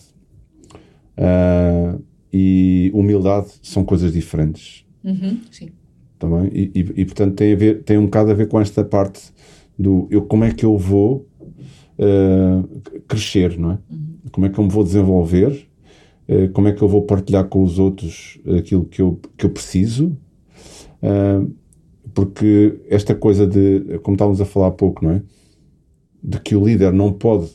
uh, 1.18 2.02
e 2.32 2.90
humildade 2.94 3.48
são 3.62 3.84
coisas 3.84 4.12
diferentes. 4.12 4.84
Uhum, 5.04 5.40
sim. 5.50 5.70
Tá 6.22 6.28
bem? 6.28 6.50
E, 6.52 6.70
e, 6.72 7.00
e, 7.00 7.04
portanto 7.04 7.34
tem, 7.34 7.52
a 7.52 7.56
ver, 7.56 7.82
tem 7.82 7.98
um 7.98 8.04
bocado 8.04 8.30
a 8.30 8.34
ver 8.34 8.46
com 8.46 8.60
esta 8.60 8.84
parte 8.84 9.32
do 9.76 10.06
eu, 10.08 10.22
como 10.22 10.44
é 10.44 10.52
que 10.52 10.64
eu 10.64 10.78
vou 10.78 11.26
uh, 11.98 12.80
crescer, 13.08 13.58
não 13.58 13.72
é? 13.72 13.78
Uhum. 13.90 14.14
Como 14.30 14.46
é 14.46 14.48
que 14.48 14.58
eu 14.58 14.64
me 14.64 14.70
vou 14.70 14.84
desenvolver 14.84 15.66
eh, 16.28 16.48
como 16.48 16.68
é 16.68 16.72
que 16.72 16.80
eu 16.82 16.88
vou 16.88 17.02
partilhar 17.02 17.44
com 17.48 17.62
os 17.62 17.78
outros 17.78 18.38
aquilo 18.58 18.84
que 18.84 19.02
eu, 19.02 19.20
que 19.36 19.44
eu 19.44 19.50
preciso, 19.50 20.16
uh, 21.02 21.52
porque 22.14 22.80
esta 22.88 23.14
coisa 23.14 23.46
de, 23.46 23.98
como 24.02 24.14
estávamos 24.14 24.40
a 24.40 24.44
falar 24.44 24.68
há 24.68 24.70
pouco, 24.70 25.04
não 25.04 25.12
é? 25.12 25.22
De 26.22 26.40
que 26.40 26.54
o 26.54 26.64
líder 26.64 26.92
não 26.92 27.12
pode 27.12 27.50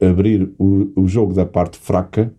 abrir 0.00 0.50
o, 0.58 0.92
o 0.96 1.08
jogo 1.08 1.34
da 1.34 1.44
parte 1.44 1.76
fraca, 1.76 2.32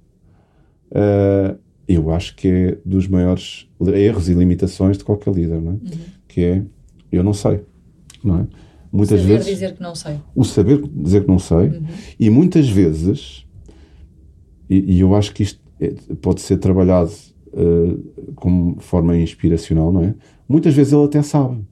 uh, 0.91 1.57
eu 1.87 2.11
acho 2.11 2.35
que 2.35 2.47
é 2.47 2.77
dos 2.85 3.07
maiores 3.07 3.67
erros 3.93 4.29
e 4.29 4.33
limitações 4.33 4.97
de 4.97 5.03
qualquer 5.03 5.33
líder, 5.33 5.61
não 5.61 5.71
é? 5.71 5.75
Uhum. 5.75 6.01
Que 6.27 6.41
é, 6.43 6.63
eu 7.11 7.23
não 7.23 7.33
sei, 7.33 7.61
não 8.23 8.39
é? 8.39 8.47
Muitas 8.91 9.19
saber 9.19 9.33
vezes, 9.33 9.45
dizer 9.45 9.73
que 9.75 9.81
não 9.81 9.93
sei. 9.93 10.19
O 10.33 10.43
saber 10.43 10.81
dizer 10.93 11.23
que 11.23 11.27
não 11.27 11.39
sei, 11.39 11.67
uhum. 11.67 11.85
e 12.19 12.29
muitas 12.29 12.69
vezes, 12.69 13.45
e, 14.69 14.95
e 14.95 14.99
eu 14.99 15.15
acho 15.15 15.33
que 15.33 15.43
isto 15.43 15.59
é, 15.79 15.93
pode 16.21 16.41
ser 16.41 16.57
trabalhado 16.57 17.11
uh, 17.53 18.33
como 18.35 18.79
forma 18.79 19.17
inspiracional, 19.17 19.91
não 19.91 20.03
é? 20.03 20.15
Muitas 20.47 20.73
vezes 20.73 20.93
ele 20.93 21.03
até 21.03 21.21
sabe. 21.21 21.63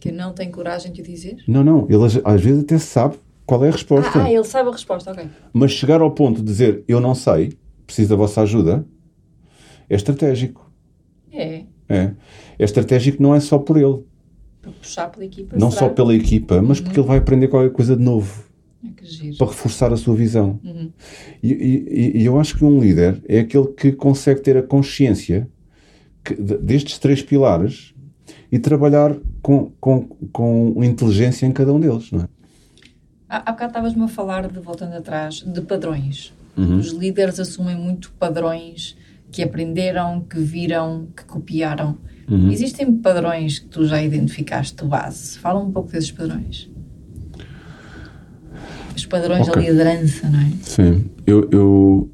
Que 0.00 0.10
não 0.10 0.32
tem 0.32 0.50
coragem 0.50 0.92
de 0.92 1.02
dizer? 1.02 1.36
Não, 1.46 1.62
não. 1.62 1.86
Ele 1.88 2.02
às 2.24 2.40
vezes 2.40 2.62
até 2.64 2.78
sabe 2.78 3.16
qual 3.46 3.64
é 3.64 3.68
a 3.68 3.72
resposta. 3.72 4.18
Ah, 4.18 4.24
ah, 4.24 4.32
ele 4.32 4.44
sabe 4.44 4.68
a 4.68 4.72
resposta, 4.72 5.12
ok. 5.12 5.24
Mas 5.52 5.70
chegar 5.70 6.00
ao 6.00 6.10
ponto 6.10 6.40
de 6.40 6.46
dizer 6.46 6.82
eu 6.88 7.00
não 7.00 7.14
sei, 7.14 7.56
preciso 7.86 8.10
da 8.10 8.16
vossa 8.16 8.42
ajuda, 8.42 8.86
é 9.88 9.94
estratégico. 9.94 10.70
É. 11.30 11.64
É. 11.88 12.12
É 12.58 12.64
estratégico 12.64 13.22
não 13.22 13.34
é 13.34 13.40
só 13.40 13.58
por 13.58 13.76
ele. 13.76 14.04
Para 14.60 14.72
puxar 14.72 15.08
pela 15.10 15.24
equipa. 15.24 15.56
Não 15.56 15.70
será? 15.70 15.80
só 15.80 15.88
pela 15.88 16.14
equipa, 16.14 16.62
mas 16.62 16.78
uhum. 16.78 16.84
porque 16.84 17.00
ele 17.00 17.06
vai 17.06 17.18
aprender 17.18 17.48
qualquer 17.48 17.72
coisa 17.72 17.96
de 17.96 18.02
novo. 18.02 18.44
É 18.84 19.36
para 19.36 19.46
reforçar 19.46 19.92
a 19.92 19.96
sua 19.96 20.14
visão. 20.14 20.58
Uhum. 20.64 20.90
E, 21.42 21.52
e, 21.52 22.20
e, 22.20 22.24
eu 22.24 22.38
acho 22.38 22.56
que 22.56 22.64
um 22.64 22.80
líder 22.80 23.22
é 23.28 23.40
aquele 23.40 23.68
que 23.68 23.92
consegue 23.92 24.40
ter 24.40 24.56
a 24.56 24.62
consciência 24.62 25.48
que, 26.24 26.34
destes 26.34 26.98
três 26.98 27.22
pilares 27.22 27.94
e 28.50 28.58
trabalhar 28.58 29.16
com, 29.40 29.70
com, 29.80 30.08
com 30.32 30.84
inteligência 30.84 31.46
em 31.46 31.52
cada 31.52 31.72
um 31.72 31.80
deles, 31.80 32.10
não 32.10 32.20
é? 32.20 32.28
Há, 33.28 33.36
há 33.38 33.52
bocado 33.52 33.70
estavas-me 33.70 34.02
a 34.02 34.08
falar, 34.08 34.48
de 34.48 34.60
voltando 34.60 34.94
atrás, 34.94 35.36
de 35.36 35.60
padrões. 35.62 36.32
Uhum. 36.56 36.78
Os 36.78 36.90
líderes 36.90 37.40
assumem 37.40 37.76
muito 37.76 38.12
padrões 38.18 38.96
que 39.30 39.42
aprenderam, 39.42 40.20
que 40.20 40.38
viram, 40.38 41.08
que 41.16 41.24
copiaram. 41.24 41.98
Uhum. 42.28 42.50
Existem 42.50 42.92
padrões 42.92 43.58
que 43.58 43.66
tu 43.66 43.86
já 43.86 44.02
identificaste 44.02 44.76
de 44.76 44.84
base. 44.84 45.38
Fala 45.38 45.60
um 45.60 45.70
pouco 45.70 45.90
desses 45.90 46.10
padrões 46.10 46.70
os 48.96 49.06
padrões 49.06 49.48
okay. 49.48 49.62
da 49.62 49.70
liderança, 49.70 50.28
não 50.28 50.40
é? 50.40 50.52
Sim, 50.62 51.10
eu, 51.26 51.48
eu, 51.50 52.10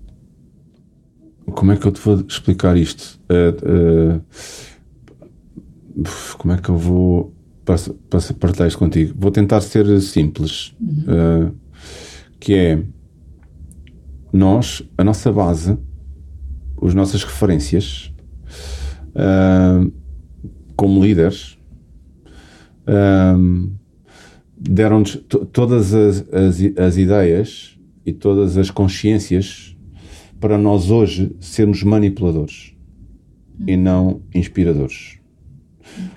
como 1.47 1.73
é 1.73 1.77
que 1.77 1.87
eu 1.87 1.93
te 1.93 2.01
vou 2.01 2.25
explicar 2.27 2.77
isto? 2.77 3.21
Uh, 3.29 4.21
uh, 4.21 6.09
como 6.39 6.55
é 6.55 6.59
que 6.59 6.69
eu 6.69 6.79
vou 6.79 7.35
para, 7.65 7.77
partilhar 8.39 8.69
isto 8.69 8.79
contigo. 8.79 9.15
Vou 9.19 9.31
tentar 9.31 9.61
ser 9.61 10.01
simples, 10.01 10.75
uhum. 10.81 11.49
uh, 11.49 11.55
que 12.41 12.55
é 12.55 12.83
nós, 14.33 14.83
a 14.97 15.05
nossa 15.05 15.33
base, 15.33 15.77
as 16.83 16.95
nossas 16.95 17.25
referências 17.25 18.13
uh, 19.11 19.93
como 20.77 21.03
líderes 21.03 21.59
uh, 22.87 23.71
deram-nos 24.57 25.17
todas 25.53 25.95
as, 25.95 26.25
as, 26.33 26.61
as 26.77 26.97
ideias 26.97 27.79
e 28.05 28.13
todas 28.13 28.57
as 28.57 28.71
consciências 28.71 29.77
para 30.41 30.57
nós 30.57 30.91
hoje 30.91 31.35
sermos 31.41 31.83
manipuladores 31.83 32.75
uhum. 33.59 33.67
e 33.69 33.77
não 33.77 34.23
inspiradores. 34.35 35.19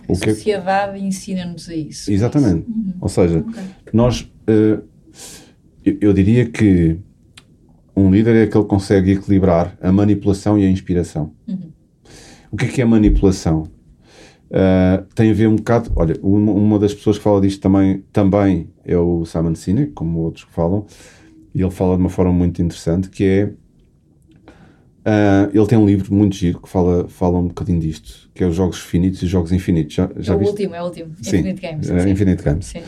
A 0.04 0.14
que... 0.14 0.34
sociedade 0.34 1.00
ensina-nos 1.00 1.70
a 1.70 1.76
isso. 1.76 2.12
Exatamente. 2.12 2.70
Uhum. 2.70 2.94
Ou 3.02 3.10
seja, 3.10 3.40
okay. 3.40 3.64
nós. 3.94 4.22
Uh, 4.22 4.84
eu, 5.84 5.98
eu, 6.00 6.14
diria 6.14 6.46
que 6.46 7.00
um 8.02 8.12
líder 8.12 8.36
é 8.36 8.44
aquele 8.44 8.64
que 8.64 8.70
consegue 8.70 9.12
equilibrar 9.12 9.78
a 9.82 9.92
manipulação 9.92 10.58
e 10.58 10.66
a 10.66 10.70
inspiração. 10.70 11.34
Uhum. 11.48 11.72
O 12.52 12.58
que 12.58 12.66
é 12.66 12.68
que 12.68 12.82
é 12.82 12.86
manipulação? 12.86 13.64
Uh, 14.50 15.06
tem 15.16 15.32
a 15.32 15.34
ver 15.34 15.48
um 15.48 15.56
bocado. 15.56 15.92
Olha, 15.96 16.16
uma, 16.22 16.52
uma, 16.52 16.80
das 16.80 16.94
pessoas 16.94 17.18
que 17.18 17.24
fala 17.24 17.40
disto 17.40 17.62
também, 17.62 18.04
também 18.12 18.70
é 18.84 18.98
o 18.98 19.26
Simon 19.26 19.56
Sinek, 19.56 19.92
como 19.94 20.20
outros 20.20 20.44
que 20.44 20.52
falam, 20.52 20.86
e 21.56 21.62
ele 21.62 21.72
fala 21.72 21.96
de 21.96 22.02
uma 22.02 22.10
forma 22.10 22.34
muito 22.34 22.62
interessante 22.62 23.10
que 23.10 23.24
é 23.24 23.52
Uh, 25.02 25.50
ele 25.52 25.66
tem 25.66 25.80
um 25.80 25.86
livro 25.86 26.14
muito 26.14 26.36
giro 26.36 26.62
que 26.62 26.70
fala, 26.70 27.08
fala 27.10 27.40
um 27.40 27.48
bocadinho 27.48 27.80
disto, 27.80 28.30
que 28.36 28.44
é 28.44 28.48
os 28.48 28.56
jogos 28.56 28.80
finitos 28.80 29.20
e 29.24 29.26
os 29.26 29.32
jogos 29.32 29.52
infinitos. 29.52 29.96
Já, 29.96 30.08
já 30.16 30.34
é 30.34 30.36
o 30.36 30.40
viste? 30.40 30.52
último, 30.52 30.76
é 30.76 30.82
o 30.82 30.86
último. 30.86 31.12
Sim, 31.22 31.38
Infinite 31.38 31.62
Games. 31.62 31.90
É, 31.90 32.00
sim. 32.00 32.10
Infinite 32.12 32.44
Games. 32.44 32.66
Sim. 32.68 32.82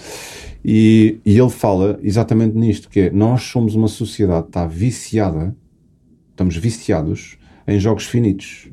E, 0.64 1.20
e 1.26 1.38
ele 1.38 1.50
fala 1.50 2.00
exatamente 2.02 2.56
nisto, 2.56 2.90
que 2.90 3.02
é 3.02 3.10
nós 3.12 3.44
somos 3.44 3.76
uma 3.76 3.88
sociedade 3.88 4.44
que 4.44 4.50
está 4.50 4.66
viciada, 4.66 5.56
estamos 6.32 6.56
viciados 6.56 7.38
em 7.68 7.80
jogos 7.80 8.06
finitos. 8.06 8.70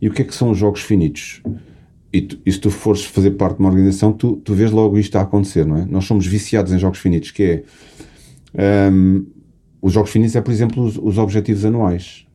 E 0.00 0.08
o 0.08 0.12
que 0.12 0.22
é 0.22 0.24
que 0.24 0.34
são 0.34 0.50
os 0.50 0.58
jogos 0.58 0.80
finitos? 0.80 1.42
E, 2.12 2.22
tu, 2.22 2.38
e 2.44 2.50
se 2.50 2.58
tu 2.58 2.70
fores 2.70 3.04
fazer 3.04 3.32
parte 3.32 3.56
de 3.56 3.60
uma 3.60 3.68
organização, 3.68 4.12
tu, 4.12 4.36
tu 4.36 4.54
vês 4.54 4.72
logo 4.72 4.98
isto 4.98 5.16
a 5.16 5.20
acontecer, 5.20 5.64
não 5.64 5.76
é? 5.76 5.84
Nós 5.84 6.04
somos 6.04 6.26
viciados 6.26 6.72
em 6.72 6.78
jogos 6.78 6.98
finitos, 6.98 7.30
que 7.30 7.64
é... 8.56 8.90
Um, 8.92 9.26
os 9.80 9.92
jogos 9.92 10.10
finitos 10.10 10.34
é, 10.34 10.40
por 10.40 10.50
exemplo, 10.50 10.82
os, 10.84 10.98
os 10.98 11.16
objetivos 11.16 11.64
anuais 11.64 12.26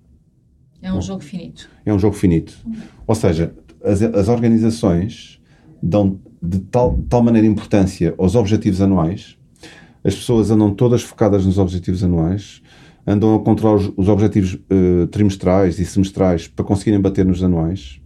é 0.85 0.93
um 0.93 1.01
jogo 1.01 1.23
finito. 1.23 1.67
É 1.83 1.91
um 1.91 1.97
jogo 1.97 2.15
finito. 2.15 2.55
Ou 3.07 3.15
seja, 3.15 3.55
as, 3.83 4.03
as 4.03 4.27
organizações 4.27 5.41
dão 5.81 6.19
de 6.41 6.59
tal, 6.59 6.99
tal 7.09 7.23
maneira 7.23 7.47
importância 7.47 8.13
aos 8.17 8.35
objetivos 8.35 8.81
anuais, 8.81 9.37
as 10.03 10.15
pessoas 10.15 10.51
andam 10.51 10.73
todas 10.73 11.01
focadas 11.01 11.45
nos 11.45 11.57
objetivos 11.57 12.03
anuais, 12.03 12.61
andam 13.07 13.35
a 13.35 13.39
controlar 13.39 13.75
os, 13.75 13.91
os 13.97 14.07
objetivos 14.07 14.53
uh, 14.53 15.07
trimestrais 15.07 15.79
e 15.79 15.85
semestrais 15.85 16.47
para 16.47 16.63
conseguirem 16.63 17.01
bater 17.01 17.25
nos 17.25 17.43
anuais. 17.43 17.99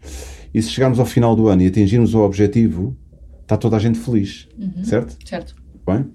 E 0.54 0.62
se 0.62 0.70
chegarmos 0.70 1.00
ao 1.00 1.06
final 1.06 1.36
do 1.36 1.48
ano 1.48 1.62
e 1.62 1.68
atingirmos 1.68 2.14
o 2.14 2.20
objetivo, 2.20 2.96
está 3.42 3.58
toda 3.58 3.76
a 3.76 3.80
gente 3.80 4.00
feliz. 4.00 4.48
Uhum. 4.58 4.84
Certo? 4.84 5.18
Certo. 5.28 5.56
Bem? 5.86 6.06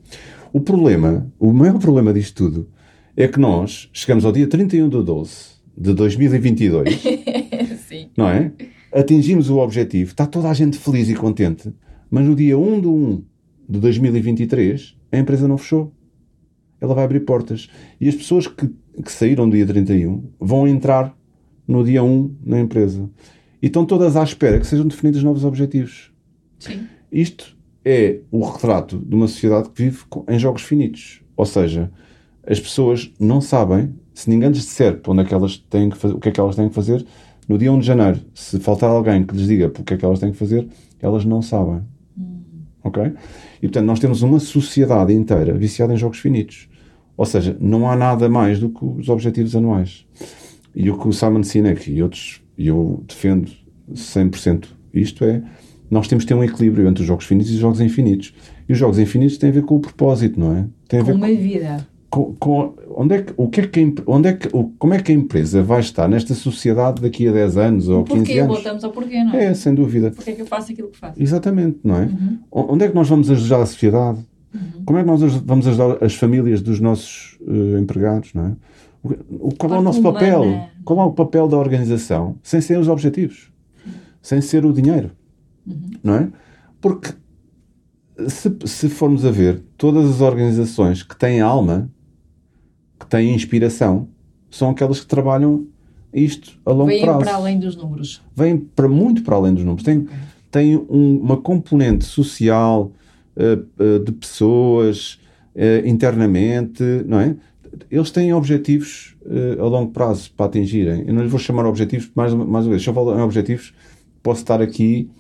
O 0.52 0.60
problema, 0.60 1.26
o 1.38 1.52
maior 1.52 1.78
problema 1.78 2.12
disto 2.12 2.44
tudo, 2.44 2.68
é 3.16 3.28
que 3.28 3.38
nós 3.38 3.88
chegamos 3.92 4.24
ao 4.24 4.32
dia 4.32 4.46
31 4.46 4.88
de 4.88 5.02
12 5.02 5.54
de 5.76 5.92
2022, 5.92 7.00
Sim. 7.88 8.08
não 8.16 8.28
é? 8.28 8.52
Atingimos 8.94 9.50
o 9.50 9.58
objetivo, 9.58 10.12
está 10.12 10.24
toda 10.24 10.48
a 10.48 10.54
gente 10.54 10.78
feliz 10.78 11.08
e 11.08 11.14
contente, 11.16 11.74
mas 12.08 12.24
no 12.24 12.36
dia 12.36 12.56
1 12.56 12.80
de 12.80 12.86
1 12.86 13.24
de 13.68 13.80
2023 13.80 14.96
a 15.10 15.18
empresa 15.18 15.48
não 15.48 15.58
fechou. 15.58 15.92
Ela 16.80 16.94
vai 16.94 17.04
abrir 17.04 17.20
portas. 17.20 17.68
E 18.00 18.08
as 18.08 18.14
pessoas 18.14 18.46
que, 18.46 18.68
que 19.02 19.10
saíram 19.10 19.48
do 19.48 19.56
dia 19.56 19.66
31 19.66 20.22
vão 20.38 20.68
entrar 20.68 21.12
no 21.66 21.82
dia 21.82 22.04
1 22.04 22.36
na 22.44 22.60
empresa. 22.60 23.10
E 23.60 23.66
estão 23.66 23.84
todas 23.84 24.16
à 24.16 24.22
espera 24.22 24.60
que 24.60 24.66
sejam 24.66 24.86
definidos 24.86 25.24
novos 25.24 25.44
objetivos. 25.44 26.12
Sim. 26.60 26.86
Isto 27.10 27.56
é 27.84 28.20
o 28.30 28.44
retrato 28.44 28.98
de 28.98 29.14
uma 29.14 29.26
sociedade 29.26 29.70
que 29.70 29.82
vive 29.82 30.04
em 30.28 30.38
jogos 30.38 30.62
finitos. 30.62 31.20
Ou 31.36 31.46
seja, 31.46 31.90
as 32.46 32.60
pessoas 32.60 33.12
não 33.18 33.40
sabem 33.40 33.92
se 34.12 34.30
ninguém 34.30 34.50
lhes 34.50 34.58
disser 34.58 35.00
onde 35.08 35.22
é 35.22 35.24
que 35.24 35.34
elas 35.34 35.58
têm 35.58 35.90
que 35.90 35.96
fazer, 35.96 36.14
o 36.14 36.20
que 36.20 36.28
é 36.28 36.32
que 36.32 36.38
elas 36.38 36.54
têm 36.54 36.68
que 36.68 36.74
fazer, 36.74 37.04
no 37.48 37.58
dia 37.58 37.72
1 37.72 37.78
de 37.78 37.86
janeiro, 37.86 38.20
se 38.34 38.58
faltar 38.58 38.90
alguém 38.90 39.24
que 39.24 39.34
lhes 39.34 39.46
diga 39.46 39.66
o 39.66 39.84
que 39.84 39.94
é 39.94 39.96
que 39.96 40.04
elas 40.04 40.18
têm 40.18 40.32
que 40.32 40.36
fazer, 40.36 40.66
elas 41.00 41.24
não 41.24 41.42
sabem. 41.42 41.82
Hum. 42.18 42.40
Ok? 42.82 43.12
E 43.62 43.68
portanto, 43.68 43.86
nós 43.86 44.00
temos 44.00 44.22
uma 44.22 44.40
sociedade 44.40 45.12
inteira 45.12 45.54
viciada 45.54 45.92
em 45.92 45.96
jogos 45.96 46.18
finitos. 46.18 46.68
Ou 47.16 47.24
seja, 47.24 47.56
não 47.60 47.88
há 47.88 47.94
nada 47.94 48.28
mais 48.28 48.58
do 48.58 48.70
que 48.70 48.84
os 48.84 49.08
objetivos 49.08 49.54
anuais. 49.54 50.06
E 50.74 50.90
o 50.90 50.98
que 50.98 51.08
o 51.08 51.12
Simon 51.12 51.42
Sinek 51.42 51.90
e 51.90 52.02
outros, 52.02 52.42
e 52.58 52.66
eu 52.66 53.04
defendo 53.06 53.50
100% 53.92 54.66
isto 54.92 55.24
é, 55.24 55.42
nós 55.90 56.08
temos 56.08 56.24
de 56.24 56.28
ter 56.28 56.34
um 56.34 56.42
equilíbrio 56.42 56.88
entre 56.88 57.02
os 57.02 57.06
jogos 57.06 57.26
finitos 57.26 57.52
e 57.52 57.54
os 57.54 57.60
jogos 57.60 57.80
infinitos. 57.80 58.34
E 58.68 58.72
os 58.72 58.78
jogos 58.78 58.98
infinitos 58.98 59.38
têm 59.38 59.50
a 59.50 59.52
ver 59.52 59.62
com 59.62 59.76
o 59.76 59.80
propósito, 59.80 60.40
não 60.40 60.56
é? 60.56 60.66
Tem 60.88 61.00
a 61.00 61.02
ver 61.02 61.12
com 61.12 61.18
uma 61.18 61.28
vida 61.28 61.86
com, 62.14 62.32
com, 62.34 62.74
onde 62.94 63.16
é 63.16 63.22
que, 63.22 63.34
o 63.36 63.48
que 63.48 63.60
é 63.60 63.66
que, 63.66 63.94
onde 64.06 64.28
é 64.28 64.32
que, 64.34 64.48
como 64.78 64.94
é 64.94 65.02
que 65.02 65.10
a 65.10 65.14
empresa 65.16 65.64
vai 65.64 65.80
estar 65.80 66.06
nesta 66.06 66.32
sociedade 66.32 67.02
daqui 67.02 67.26
a 67.26 67.32
10 67.32 67.56
anos 67.56 67.88
ou 67.88 68.04
15 68.04 68.18
porquê? 68.20 68.38
anos? 68.38 68.54
Voltamos 68.54 68.84
ao 68.84 68.92
porquê, 68.92 69.24
não 69.24 69.34
é? 69.34 69.46
É, 69.46 69.54
sem 69.54 69.74
dúvida. 69.74 70.12
Porquê 70.12 70.30
é 70.30 70.34
que 70.34 70.42
eu 70.42 70.46
faço 70.46 70.70
aquilo 70.70 70.90
que 70.90 70.96
faço? 70.96 71.20
Exatamente, 71.20 71.80
não 71.82 71.96
é? 71.96 72.04
Uhum. 72.04 72.38
Onde 72.52 72.84
é 72.84 72.88
que 72.88 72.94
nós 72.94 73.08
vamos 73.08 73.28
ajudar 73.32 73.62
a 73.62 73.66
sociedade? 73.66 74.20
Uhum. 74.54 74.84
Como 74.84 74.96
é 74.96 75.02
que 75.02 75.08
nós 75.08 75.34
vamos 75.38 75.66
ajudar 75.66 76.04
as 76.04 76.14
famílias 76.14 76.62
dos 76.62 76.78
nossos 76.78 77.36
uh, 77.40 77.78
empregados, 77.78 78.32
não 78.32 78.46
é? 78.46 78.52
O, 79.28 79.52
qual 79.52 79.74
é 79.74 79.78
o 79.78 79.82
nosso 79.82 79.98
humana. 79.98 80.14
papel? 80.20 80.68
Qual 80.84 81.00
é 81.00 81.04
o 81.04 81.12
papel 81.12 81.48
da 81.48 81.56
organização 81.56 82.36
sem 82.44 82.60
ser 82.60 82.78
os 82.78 82.86
objetivos? 82.86 83.50
Uhum. 83.84 83.92
Sem 84.22 84.40
ser 84.40 84.64
o 84.64 84.72
dinheiro? 84.72 85.10
Uhum. 85.66 85.90
Não 86.00 86.14
é? 86.14 86.28
Porque 86.80 87.12
se, 88.28 88.56
se 88.66 88.88
formos 88.88 89.24
a 89.24 89.32
ver, 89.32 89.60
todas 89.76 90.08
as 90.08 90.20
organizações 90.20 91.02
que 91.02 91.16
têm 91.16 91.40
alma 91.40 91.90
que 92.98 93.06
têm 93.06 93.34
inspiração 93.34 94.08
são 94.50 94.70
aquelas 94.70 95.00
que 95.00 95.06
trabalham 95.06 95.66
isto 96.12 96.52
a 96.64 96.70
longo 96.70 96.86
Vêm 96.86 97.02
prazo. 97.02 97.18
para 97.18 97.34
além 97.34 97.58
dos 97.58 97.76
números. 97.76 98.22
Vêm 98.34 98.56
para 98.56 98.88
muito 98.88 99.22
para 99.22 99.34
além 99.34 99.52
dos 99.52 99.64
números. 99.64 99.82
Tem, 99.82 99.98
okay. 99.98 100.16
tem 100.50 100.76
um, 100.76 101.18
uma 101.18 101.36
componente 101.36 102.04
social 102.04 102.92
uh, 103.36 103.82
uh, 103.82 104.04
de 104.04 104.12
pessoas 104.12 105.18
uh, 105.56 105.86
internamente, 105.86 106.82
não 107.06 107.18
é? 107.18 107.34
Eles 107.90 108.12
têm 108.12 108.32
objetivos 108.32 109.16
a 109.58 109.64
longo 109.64 109.90
prazo 109.90 110.30
para 110.36 110.46
atingirem. 110.46 111.04
Eu 111.08 111.14
não 111.14 111.22
lhes 111.22 111.30
vou 111.30 111.40
chamar 111.40 111.66
objetivos, 111.66 112.08
mais, 112.14 112.32
mais 112.32 112.66
uma 112.66 112.70
vez, 112.70 112.82
se 112.82 112.88
eu 112.88 112.94
falo 112.94 113.18
em 113.18 113.20
objetivos, 113.20 113.74
posso 114.22 114.42
estar 114.42 114.62
aqui 114.62 115.10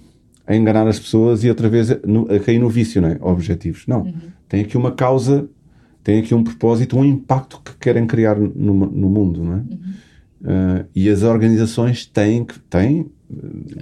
a 0.46 0.54
enganar 0.54 0.86
as 0.86 1.00
pessoas 1.00 1.42
e 1.42 1.48
outra 1.48 1.68
vez 1.68 1.90
a, 1.90 1.94
a 1.94 2.38
cair 2.38 2.60
no 2.60 2.68
vício, 2.68 3.02
não 3.02 3.08
é? 3.08 3.18
Objetivos. 3.20 3.88
Não. 3.88 4.02
Uhum. 4.02 4.14
Tem 4.48 4.60
aqui 4.60 4.76
uma 4.76 4.92
causa 4.92 5.48
têm 6.04 6.20
aqui 6.20 6.34
um 6.34 6.44
propósito, 6.44 6.96
um 6.98 7.04
impacto 7.04 7.60
que 7.64 7.74
querem 7.78 8.06
criar 8.06 8.38
no, 8.38 8.74
no 8.74 9.08
mundo, 9.08 9.42
não 9.42 9.52
é? 9.54 9.56
Uhum. 9.56 9.94
Uh, 10.42 10.86
e 10.94 11.08
as 11.08 11.22
organizações 11.22 12.04
têm 12.04 12.44
que 12.44 12.58
têm, 12.58 13.10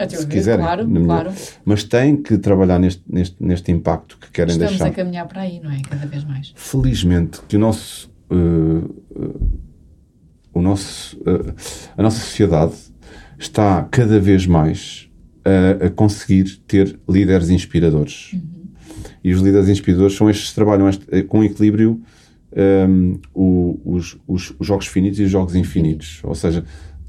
se 0.08 0.26
quiserem, 0.28 0.64
claro, 0.64 0.88
claro. 1.04 1.32
mas 1.64 1.82
têm 1.82 2.22
que 2.22 2.38
trabalhar 2.38 2.78
neste, 2.78 3.02
neste, 3.10 3.36
neste 3.40 3.72
impacto 3.72 4.16
que 4.16 4.30
querem 4.30 4.52
Estamos 4.52 4.70
deixar. 4.70 4.86
Estamos 4.86 5.00
a 5.00 5.04
caminhar 5.04 5.26
para 5.26 5.40
aí, 5.40 5.58
não 5.60 5.72
é? 5.72 5.80
Cada 5.82 6.06
vez 6.06 6.22
mais. 6.22 6.52
Felizmente 6.54 7.40
que 7.48 7.56
o 7.56 7.58
nosso, 7.58 8.08
uh, 8.30 8.94
uh, 9.10 9.50
o 10.54 10.62
nosso, 10.62 11.20
a 11.96 12.02
nossa 12.02 12.20
sociedade 12.20 12.74
está 13.36 13.82
cada 13.90 14.20
vez 14.20 14.46
mais 14.46 15.10
a, 15.44 15.86
a 15.86 15.90
conseguir 15.90 16.58
ter 16.68 16.96
líderes 17.08 17.50
inspiradores. 17.50 18.34
Uhum 18.34 18.61
e 19.24 19.32
os 19.32 19.40
líderes 19.40 19.68
inspiradores 19.68 20.16
são 20.16 20.28
estes 20.28 20.50
que 20.50 20.54
trabalham 20.54 20.88
este, 20.88 21.04
eh, 21.10 21.22
com 21.22 21.44
equilíbrio 21.44 22.00
um, 22.88 23.18
o, 23.34 23.80
os, 23.84 24.18
os, 24.26 24.54
os, 24.58 24.66
jogos 24.66 24.86
finitos 24.86 25.18
e 25.18 25.24
os 25.24 25.30
jogos 25.30 25.54
infinitos. 25.54 26.20
Ou 26.22 26.34
seja, 26.34 26.64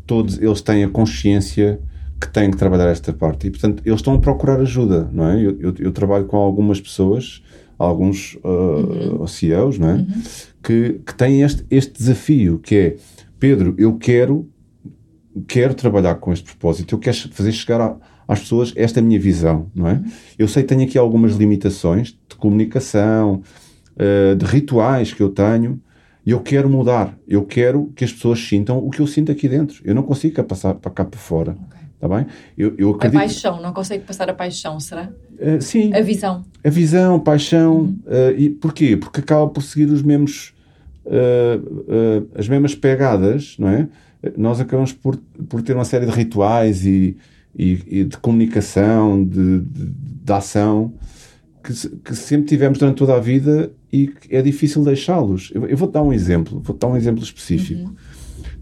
todos 0.06 0.42
eles 0.42 0.62
têm 0.62 0.84
a 0.84 0.90
consciência 0.90 1.80
que 2.20 2.30
têm 2.30 2.50
que 2.50 2.58
trabalhar 2.58 2.88
esta 2.88 3.12
parte. 3.12 3.48
E, 3.48 3.52
portanto, 3.52 3.84
eles 3.86 4.00
estão 4.00 4.14
a 4.14 4.20
procurar 4.20 4.60
ajuda, 4.60 5.10
não 5.12 5.28
é? 5.28 5.42
Eu, 5.42 5.60
eu, 5.60 5.76
eu 5.80 5.92
trabalho 5.92 6.26
com 6.26 6.38
algumas 6.38 6.80
pessoas, 6.80 7.44
alguns 7.78 8.36
uh, 8.44 9.20
uhum. 9.20 9.28
CEOs, 9.28 9.78
não 9.78 9.90
é? 9.90 9.94
Uhum. 9.96 10.08
Que, 10.64 11.02
que 11.06 11.16
têm 11.16 11.42
este, 11.42 11.66
este 11.70 11.94
desafio, 11.94 12.60
que 12.60 12.76
é, 12.76 12.96
Pedro, 13.38 13.76
eu 13.78 13.98
quero, 13.98 14.48
quero 15.48 15.74
trabalhar 15.74 16.16
com 16.16 16.32
este 16.32 16.46
propósito, 16.46 16.96
eu 16.96 17.00
quero 17.00 17.18
fazer 17.34 17.52
chegar 17.52 17.82
a 17.82 17.98
às 18.28 18.40
pessoas 18.42 18.74
esta 18.76 19.02
minha 19.02 19.20
visão, 19.20 19.68
não 19.76 19.88
é? 19.88 20.02
Eu 20.38 20.48
sei 20.48 20.64
que 20.64 20.70
tenho 20.70 20.84
aqui 20.88 20.98
algumas 20.98 21.34
limitações 21.36 22.18
de 22.30 22.36
comunicação, 22.38 23.42
uh, 23.98 24.36
de 24.36 24.46
rituais 24.46 25.14
que 25.14 25.22
eu 25.22 25.30
tenho, 25.30 25.80
e 26.26 26.32
eu 26.32 26.40
quero 26.40 26.70
mudar. 26.70 27.18
Eu 27.28 27.44
quero 27.44 27.92
que 27.96 28.04
as 28.06 28.12
pessoas 28.14 28.40
sintam 28.40 28.78
o 28.78 28.90
que 28.90 29.02
eu 29.02 29.08
sinto 29.08 29.32
aqui 29.32 29.48
dentro. 29.50 29.82
Eu 29.84 29.94
não 29.94 30.04
consigo 30.04 30.42
passar 30.44 30.74
para 30.76 30.90
cá 30.92 31.04
para 31.04 31.20
fora. 31.20 31.52
Okay. 31.52 31.84
Está 31.96 32.08
bem? 32.18 32.26
Eu, 32.58 32.74
eu 32.78 32.92
A 32.92 32.96
acredito. 32.96 33.20
paixão, 33.20 33.62
não 33.62 33.74
consegue 33.74 34.04
passar 34.06 34.30
a 34.30 34.34
paixão, 34.34 34.80
será? 34.80 35.10
Eh, 35.40 35.60
sim, 35.62 35.94
A 35.94 36.02
visão. 36.02 36.44
a 36.64 36.70
visão, 36.70 37.20
paixão. 37.20 37.94
eh, 38.08 38.36
e 38.38 38.50
porquê? 38.50 38.96
Porque 38.98 39.20
acaba 39.22 39.48
por 39.48 39.62
seguir 39.64 39.86
os 39.92 40.02
mesmos, 40.02 40.54
eh, 41.06 41.60
eh, 41.90 42.24
as 42.40 42.48
mesmas 42.48 42.76
pegadas, 42.76 43.56
não 43.60 43.68
é? 43.70 43.88
Eh, 44.22 44.34
Nós 44.38 44.60
acabamos 44.62 44.92
por, 44.94 45.18
por 45.50 45.62
ter 45.62 45.74
uma 45.76 45.86
série 45.86 46.06
de 46.06 46.12
rituais 46.12 46.86
e, 46.86 47.18
e, 47.56 47.80
e 47.88 48.04
de 48.04 48.18
comunicação, 48.18 49.24
de, 49.24 49.60
de, 49.60 49.86
de 50.24 50.34
ação, 50.34 50.94
que, 51.64 51.74
que 52.00 52.16
sempre 52.16 52.48
tivemos 52.48 52.80
durante 52.80 52.98
toda 52.98 53.16
a 53.16 53.20
vida 53.20 53.72
e 53.92 54.08
que 54.08 54.36
é 54.36 54.42
difícil 54.42 54.84
deixá-los. 54.84 55.52
Eu, 55.54 55.66
eu 55.68 55.78
vou-te 55.78 55.94
dar 55.94 56.04
um 56.04 56.12
exemplo, 56.12 56.60
vou-te 56.64 56.80
dar 56.80 56.88
um 56.88 56.98
exemplo 56.98 57.24
específico, 57.24 57.96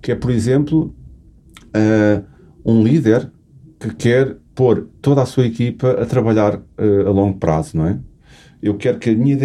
que 0.01 0.11
é, 0.11 0.15
por 0.15 0.29
exemplo, 0.29 0.93
eh, 1.73 2.21
um 2.65 2.83
líder 2.83 3.31
que 3.79 3.95
quer 3.95 4.37
pôr 4.53 4.89
toda 5.01 5.21
a 5.21 5.25
sua 5.25 5.45
equipa 5.45 5.91
a 5.91 6.05
trabalhar 6.05 6.61
eh, 6.77 7.03
a 7.05 7.09
longo 7.09 7.37
prazo, 7.37 7.77
não 7.77 7.87
é? 7.87 7.99
Eu 8.61 8.75
quero 8.77 8.99
que 8.99 9.09
a 9.09 9.15
minha, 9.15 9.37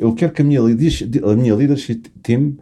eu 0.00 0.12
quero 0.14 0.32
que 0.32 0.42
a 0.42 0.44
minha, 0.44 0.60
a 0.60 1.36
minha 1.36 1.54
leadership 1.54 2.10
team 2.22 2.56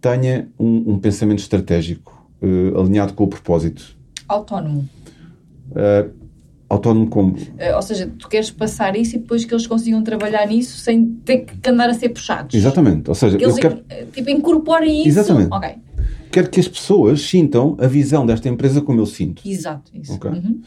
tenha 0.00 0.48
um, 0.58 0.92
um 0.92 0.98
pensamento 0.98 1.40
estratégico 1.40 2.26
eh, 2.40 2.72
alinhado 2.78 3.12
com 3.12 3.24
o 3.24 3.28
propósito. 3.28 3.96
Autónomo. 4.28 4.88
Eh, 5.74 6.06
autónomo 6.68 7.08
como? 7.08 7.34
Eh, 7.58 7.74
Ou 7.74 7.82
seja, 7.82 8.10
tu 8.18 8.28
queres 8.28 8.50
passar 8.50 8.94
isso 8.96 9.16
e 9.16 9.18
depois 9.18 9.44
que 9.44 9.52
eles 9.54 9.66
consigam 9.66 10.02
trabalhar 10.02 10.46
nisso 10.46 10.76
sem 10.78 11.06
ter 11.24 11.38
que 11.44 11.70
andar 11.70 11.88
a 11.88 11.94
ser 11.94 12.10
puxados. 12.10 12.54
Exatamente. 12.54 13.08
Ou 13.08 13.14
seja, 13.14 13.38
Que 13.38 13.44
eles 13.44 13.56
quero, 13.56 13.80
eh, 13.88 14.04
tipo, 14.12 14.30
incorporem 14.30 15.00
isso. 15.00 15.08
Exatamente. 15.08 15.48
Ok. 15.52 15.70
quero 16.30 16.50
que 16.50 16.60
as 16.60 16.68
pessoas 16.68 17.22
sintam 17.22 17.76
a 17.80 17.86
visão 17.86 18.26
desta 18.26 18.48
empresa 18.48 18.80
como 18.82 19.00
eu 19.00 19.06
sinto. 19.06 19.42
Exato. 19.46 19.90
Isso. 19.94 20.12
Ok. 20.14 20.30
Uhum. 20.30 20.60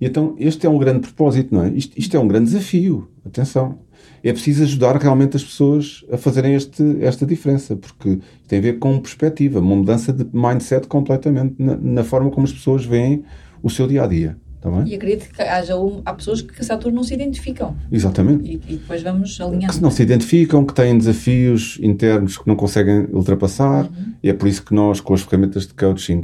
E 0.00 0.06
então, 0.06 0.34
este 0.38 0.66
é 0.66 0.70
um 0.70 0.78
grande 0.78 1.00
propósito, 1.00 1.54
não 1.54 1.62
é? 1.64 1.68
Isto, 1.70 1.96
isto 1.96 2.16
é 2.16 2.18
um 2.18 2.26
grande 2.26 2.46
desafio. 2.46 3.08
Atenção. 3.24 3.78
É 4.24 4.32
preciso 4.32 4.62
ajudar 4.64 4.96
realmente 4.96 5.36
as 5.36 5.44
pessoas 5.44 6.04
a 6.10 6.16
fazerem 6.16 6.54
este, 6.54 6.82
esta 7.00 7.24
diferença, 7.26 7.76
porque 7.76 8.18
tem 8.48 8.58
a 8.58 8.62
ver 8.62 8.78
com 8.78 8.98
perspectiva, 8.98 9.60
uma 9.60 9.76
mudança 9.76 10.12
de 10.12 10.26
mindset 10.32 10.86
completamente 10.88 11.54
na, 11.58 11.76
na 11.76 12.04
forma 12.04 12.30
como 12.30 12.44
as 12.44 12.52
pessoas 12.52 12.84
veem 12.84 13.22
o 13.62 13.70
seu 13.70 13.86
dia 13.86 14.02
a 14.02 14.06
dia. 14.06 14.36
Bem? 14.70 14.88
E 14.92 14.94
acredito 14.94 15.32
que 15.32 15.42
haja 15.42 15.76
um, 15.76 16.02
há 16.04 16.12
pessoas 16.14 16.40
que 16.42 16.52
a 16.52 16.60
essa 16.60 16.74
altura 16.74 16.94
não 16.94 17.02
se 17.02 17.14
identificam. 17.14 17.76
Exatamente. 17.90 18.44
E, 18.48 18.54
e 18.54 18.76
depois 18.76 19.02
vamos 19.02 19.36
Que 19.36 19.42
alinhando. 19.42 19.80
não 19.80 19.90
se 19.90 20.02
identificam, 20.02 20.64
que 20.64 20.74
têm 20.74 20.96
desafios 20.96 21.78
internos 21.82 22.38
que 22.38 22.46
não 22.46 22.54
conseguem 22.56 23.06
ultrapassar, 23.12 23.90
e 24.22 24.28
é 24.30 24.32
por 24.32 24.46
isso 24.48 24.64
que 24.64 24.74
nós, 24.74 25.00
com 25.00 25.14
as 25.14 25.22
ferramentas 25.22 25.66
de 25.66 25.74
coaching, 25.74 26.22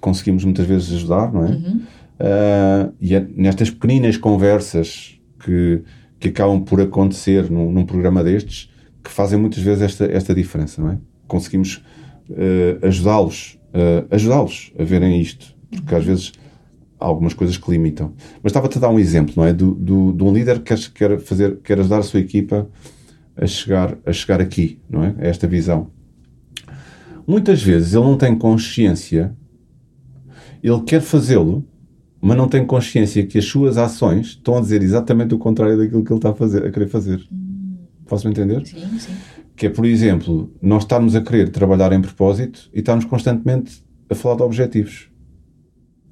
conseguimos 0.00 0.44
muitas 0.44 0.66
vezes 0.66 0.92
ajudar, 0.92 1.32
não 1.32 1.44
é? 1.46 1.58
Ah, 2.18 2.90
e 3.00 3.14
é 3.14 3.26
nestas 3.36 3.70
pequeninas 3.70 4.16
conversas 4.16 5.18
que, 5.44 5.82
que 6.20 6.28
acabam 6.28 6.62
por 6.62 6.80
acontecer 6.80 7.50
num, 7.50 7.70
num 7.72 7.84
programa 7.84 8.22
destes 8.22 8.70
que 9.02 9.10
fazem 9.10 9.38
muitas 9.38 9.62
vezes 9.62 9.82
esta, 9.82 10.04
esta 10.06 10.34
diferença, 10.34 10.80
não 10.80 10.90
é? 10.90 10.98
Conseguimos 11.26 11.82
ah, 12.30 12.86
ajudá-los, 12.86 13.58
ah, 13.74 14.04
ajudá-los 14.10 14.72
a 14.78 14.84
verem 14.84 15.20
isto, 15.20 15.54
porque 15.70 15.94
às 15.94 16.04
vezes 16.04 16.32
algumas 17.04 17.34
coisas 17.34 17.56
que 17.56 17.70
limitam. 17.70 18.12
Mas 18.42 18.50
estava-te 18.50 18.78
a 18.78 18.80
dar 18.80 18.90
um 18.90 18.98
exemplo, 18.98 19.34
não 19.36 19.44
é? 19.44 19.52
Do, 19.52 19.74
do, 19.74 20.12
de 20.12 20.22
um 20.22 20.32
líder 20.32 20.60
que 20.60 20.74
quer, 20.90 21.18
fazer, 21.20 21.58
quer 21.58 21.78
ajudar 21.78 21.98
a 21.98 22.02
sua 22.02 22.20
equipa 22.20 22.68
a 23.36 23.46
chegar, 23.46 23.96
a 24.06 24.12
chegar 24.12 24.40
aqui, 24.40 24.78
não 24.88 25.04
é? 25.04 25.14
A 25.18 25.26
esta 25.26 25.46
visão. 25.46 25.90
Muitas 27.26 27.62
vezes 27.62 27.94
ele 27.94 28.04
não 28.04 28.16
tem 28.16 28.36
consciência, 28.36 29.34
ele 30.62 30.80
quer 30.82 31.00
fazê-lo, 31.00 31.64
mas 32.20 32.36
não 32.36 32.48
tem 32.48 32.64
consciência 32.64 33.26
que 33.26 33.38
as 33.38 33.44
suas 33.44 33.76
ações 33.76 34.28
estão 34.28 34.56
a 34.56 34.60
dizer 34.60 34.82
exatamente 34.82 35.34
o 35.34 35.38
contrário 35.38 35.76
daquilo 35.76 36.02
que 36.02 36.12
ele 36.12 36.18
está 36.18 36.30
a, 36.30 36.34
fazer, 36.34 36.66
a 36.66 36.70
querer 36.70 36.88
fazer. 36.88 37.26
Posso-me 38.06 38.32
entender? 38.32 38.66
Sim, 38.66 38.98
sim. 38.98 39.12
Que 39.56 39.66
é, 39.66 39.70
por 39.70 39.86
exemplo, 39.86 40.52
nós 40.60 40.82
estarmos 40.82 41.14
a 41.14 41.20
querer 41.20 41.48
trabalhar 41.50 41.92
em 41.92 42.00
propósito 42.00 42.68
e 42.72 42.80
estarmos 42.80 43.04
constantemente 43.04 43.82
a 44.10 44.14
falar 44.14 44.36
de 44.36 44.42
objetivos. 44.42 45.08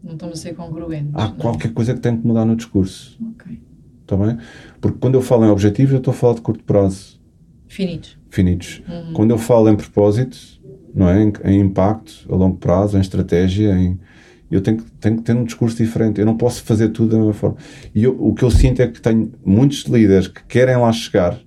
Não 0.02 0.14
estamos 0.14 0.38
a 0.38 0.42
ser 0.42 0.54
congruentes. 0.54 1.10
Há 1.14 1.28
não. 1.28 1.36
qualquer 1.36 1.72
coisa 1.72 1.94
que 1.94 2.00
tem 2.00 2.16
que 2.16 2.26
mudar 2.26 2.44
no 2.44 2.56
discurso. 2.56 3.18
Ok. 3.34 3.60
Está 4.02 4.16
bem? 4.16 4.36
Porque 4.80 4.98
quando 4.98 5.14
eu 5.14 5.22
falo 5.22 5.44
em 5.44 5.48
objetivos, 5.50 5.92
eu 5.92 5.98
estou 5.98 6.12
a 6.12 6.14
falar 6.14 6.34
de 6.34 6.40
curto 6.40 6.64
prazo, 6.64 7.20
Finitos. 7.68 8.18
finitos. 8.30 8.82
Quando 9.14 9.30
eu 9.30 9.38
falo 9.38 9.68
em 9.68 9.76
propósito, 9.76 10.36
não 10.94 11.08
é? 11.08 11.22
Em, 11.22 11.32
em 11.44 11.60
impacto, 11.60 12.26
a 12.28 12.34
longo 12.34 12.56
prazo, 12.56 12.98
em 12.98 13.00
estratégia, 13.00 13.74
em, 13.74 13.98
eu 14.50 14.60
tenho, 14.60 14.78
que- 14.78 14.90
tenho 14.92 15.16
que 15.16 15.22
ter 15.22 15.34
um 15.34 15.44
discurso 15.44 15.76
diferente. 15.76 16.20
Eu 16.20 16.26
não 16.26 16.36
posso 16.36 16.62
fazer 16.64 16.88
tudo 16.90 17.10
da 17.12 17.16
mesma 17.18 17.32
forma. 17.32 17.56
E 17.94 18.02
eu- 18.04 18.16
o 18.20 18.34
que 18.34 18.44
eu 18.44 18.50
sinto 18.50 18.82
é 18.82 18.88
que 18.88 19.00
tenho 19.00 19.32
muitos 19.44 19.84
líderes 19.84 20.26
que 20.28 20.42
querem 20.44 20.76
lá 20.76 20.92
chegar, 20.92 21.38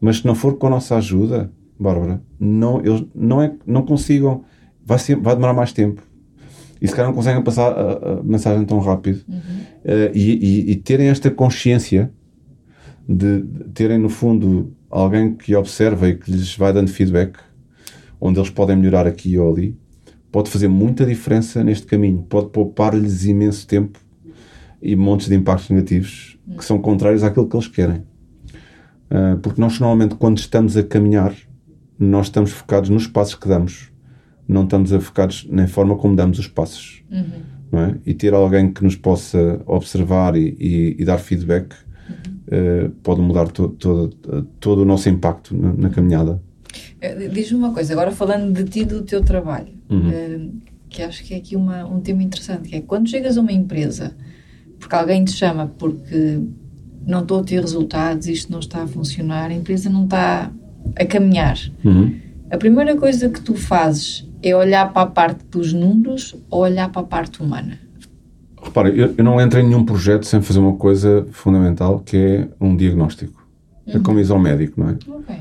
mas 0.00 0.18
se 0.18 0.26
não 0.26 0.34
for 0.34 0.56
com 0.56 0.68
a 0.68 0.70
nossa 0.70 0.96
ajuda, 0.96 1.50
Bárbara, 1.78 2.22
não, 2.40 2.80
eles 2.80 3.04
não, 3.14 3.42
é, 3.42 3.52
não 3.66 3.82
consigam. 3.82 4.44
Vai, 4.84 4.98
ser, 4.98 5.16
vai 5.16 5.34
demorar 5.34 5.52
mais 5.52 5.72
tempo. 5.72 6.02
E 6.80 6.86
se 6.86 6.94
calhar 6.94 7.08
não 7.10 7.14
conseguem 7.16 7.42
passar 7.42 7.72
a, 7.72 8.18
a 8.20 8.22
mensagem 8.22 8.64
tão 8.64 8.78
rápido. 8.78 9.20
Eh, 9.84 10.12
e, 10.14 10.30
e- 10.68 10.70
e 10.72 10.76
terem 10.76 11.08
esta 11.08 11.30
consciência 11.30 12.10
de, 13.08 13.42
de 13.42 13.64
terem, 13.74 13.98
no 13.98 14.08
fundo, 14.08 14.72
alguém 14.90 15.34
que 15.34 15.54
observa 15.56 16.08
e 16.08 16.14
que 16.16 16.30
lhes 16.30 16.56
vai 16.56 16.72
dando 16.72 16.90
feedback, 16.90 17.38
onde 18.20 18.38
eles 18.38 18.50
podem 18.50 18.76
melhorar 18.76 19.06
aqui 19.06 19.36
ou 19.38 19.52
ali, 19.52 19.76
pode 20.30 20.50
fazer 20.50 20.68
muita 20.68 21.04
diferença 21.06 21.64
neste 21.64 21.86
caminho. 21.86 22.22
Pode 22.28 22.50
poupar-lhes 22.50 23.24
imenso 23.24 23.66
tempo 23.66 23.98
e 24.80 24.94
montes 24.94 25.28
de 25.28 25.34
impactos 25.34 25.70
negativos 25.70 26.38
que 26.56 26.64
são 26.64 26.78
contrários 26.78 27.22
àquilo 27.24 27.48
que 27.48 27.56
eles 27.56 27.66
querem. 27.68 28.02
Ah, 29.10 29.38
porque 29.42 29.60
nós, 29.60 29.78
normalmente, 29.80 30.14
quando 30.14 30.38
estamos 30.38 30.76
a 30.76 30.82
caminhar, 30.82 31.34
nós 31.98 32.26
estamos 32.26 32.50
focados 32.52 32.88
nos 32.90 33.06
passos 33.06 33.34
que 33.34 33.48
damos. 33.48 33.90
Não 34.48 34.64
estamos 34.64 34.92
a 34.92 35.00
focados 35.00 35.46
na 35.50 35.68
forma 35.68 35.94
como 35.96 36.16
damos 36.16 36.38
os 36.38 36.46
passos. 36.48 37.02
Não 37.70 37.80
é? 37.80 37.94
E 38.06 38.14
ter 38.14 38.32
alguém 38.32 38.72
que 38.72 38.82
nos 38.82 38.96
possa 38.96 39.60
observar 39.66 40.34
e, 40.36 40.56
e- 40.58 40.96
e 40.98 41.04
dar 41.04 41.18
feedback 41.18 41.74
eh, 42.50 42.90
pode 43.02 43.20
mudar 43.20 43.48
to- 43.48 43.68
todo, 43.68 44.08
todo 44.58 44.82
o 44.82 44.84
nosso 44.86 45.08
impacto 45.10 45.54
na, 45.54 45.74
na 45.74 45.90
caminhada. 45.90 46.40
Eh, 47.00 47.28
Diz-me 47.28 47.58
uma 47.58 47.74
coisa, 47.74 47.92
agora 47.92 48.10
falando 48.10 48.52
de 48.54 48.64
ti 48.64 48.84
do 48.86 49.02
teu 49.02 49.22
trabalho, 49.22 49.68
Uhum. 49.90 50.10
eh, 50.10 50.40
que 50.88 51.02
acho 51.02 51.22
que 51.24 51.34
é 51.34 51.36
aqui 51.36 51.54
uma, 51.56 51.84
um 51.86 52.00
tema 52.00 52.22
interessante, 52.22 52.70
que 52.70 52.76
é 52.76 52.80
quando 52.80 53.08
chegas 53.10 53.36
a 53.36 53.40
uma 53.42 53.52
empresa, 53.52 54.16
porque 54.80 54.94
alguém 54.94 55.22
te 55.24 55.32
chama 55.32 55.66
porque 55.78 56.40
não 57.06 57.20
estou 57.20 57.40
a 57.40 57.44
ter 57.44 57.60
resultados, 57.60 58.26
isto 58.26 58.50
não 58.50 58.60
está 58.60 58.82
a 58.82 58.86
funcionar, 58.86 59.50
a 59.50 59.54
empresa 59.54 59.90
não 59.90 60.04
está 60.04 60.50
a 60.96 61.04
caminhar. 61.04 61.58
A 62.50 62.56
primeira 62.56 62.96
coisa 62.96 63.28
que 63.28 63.40
tu 63.42 63.54
fazes 63.54 64.26
é 64.42 64.54
olhar 64.54 64.92
para 64.92 65.02
a 65.02 65.06
parte 65.06 65.44
dos 65.50 65.72
números 65.72 66.34
ou 66.50 66.60
olhar 66.62 66.90
para 66.90 67.02
a 67.02 67.04
parte 67.04 67.42
humana? 67.42 67.78
Repara, 68.62 68.88
eu, 68.90 69.14
eu 69.16 69.24
não 69.24 69.40
entro 69.40 69.58
em 69.60 69.66
nenhum 69.66 69.84
projeto 69.84 70.24
sem 70.26 70.42
fazer 70.42 70.58
uma 70.58 70.76
coisa 70.76 71.26
fundamental 71.30 72.00
que 72.00 72.16
é 72.16 72.48
um 72.60 72.76
diagnóstico. 72.76 73.46
É 73.86 73.98
como 74.00 74.20
ir 74.20 74.30
ao 74.30 74.38
médico, 74.38 74.78
não 74.80 74.90
é? 74.90 74.92
Ok. 75.08 75.36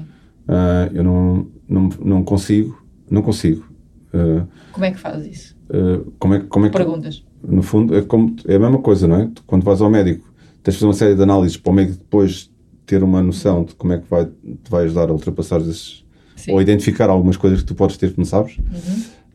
Ah, 0.48 0.90
eu 0.94 1.04
não, 1.04 1.48
não, 1.68 1.90
não 2.04 2.24
consigo, 2.24 2.82
não 3.10 3.22
consigo. 3.22 3.66
Ah, 4.14 4.46
Como 4.72 4.86
é 4.86 4.92
que 4.92 4.98
fazes 5.00 5.36
isso? 5.38 5.56
ah, 5.72 6.10
como 6.18 6.34
é, 6.36 6.40
como 6.40 6.66
é 6.66 6.70
que 6.70 6.78
Perguntas. 6.78 7.26
no 7.44 7.62
fundo, 7.62 7.96
é, 7.96 8.02
como, 8.04 8.36
é 8.48 8.56
a 8.56 8.60
mesma 8.60 8.80
coisa, 8.80 9.08
não 9.08 9.18
é? 9.18 9.26
Tu, 9.34 9.44
quando 9.46 9.64
vais 9.64 9.82
ao 9.82 9.90
médico, 9.90 10.26
tens 10.64 10.74
de 10.76 10.80
fazer 10.80 10.86
uma 10.88 10.94
série 10.94 11.16
de 11.16 11.24
análises 11.24 11.58
para 11.58 11.72
o 11.72 11.76
médico 11.76 11.98
depois 11.98 12.50
ter 12.86 13.04
uma 13.04 13.22
noção 13.22 13.66
de 13.66 13.76
como 13.76 13.92
é 13.94 13.98
que 13.98 14.10
vai, 14.10 14.26
te 14.26 14.70
vai 14.72 14.86
ajudar 14.86 15.10
a 15.10 15.14
ultrapassar 15.14 15.60
esses. 15.60 16.06
Sim. 16.38 16.54
Ou 16.54 16.62
identificar 16.62 17.10
algumas 17.10 17.36
coisas 17.36 17.60
que 17.60 17.66
tu 17.66 17.76
podes 17.76 17.98
ter 17.98 18.14
que 18.14 18.18
não 18.18 18.26
sabes. 18.26 18.58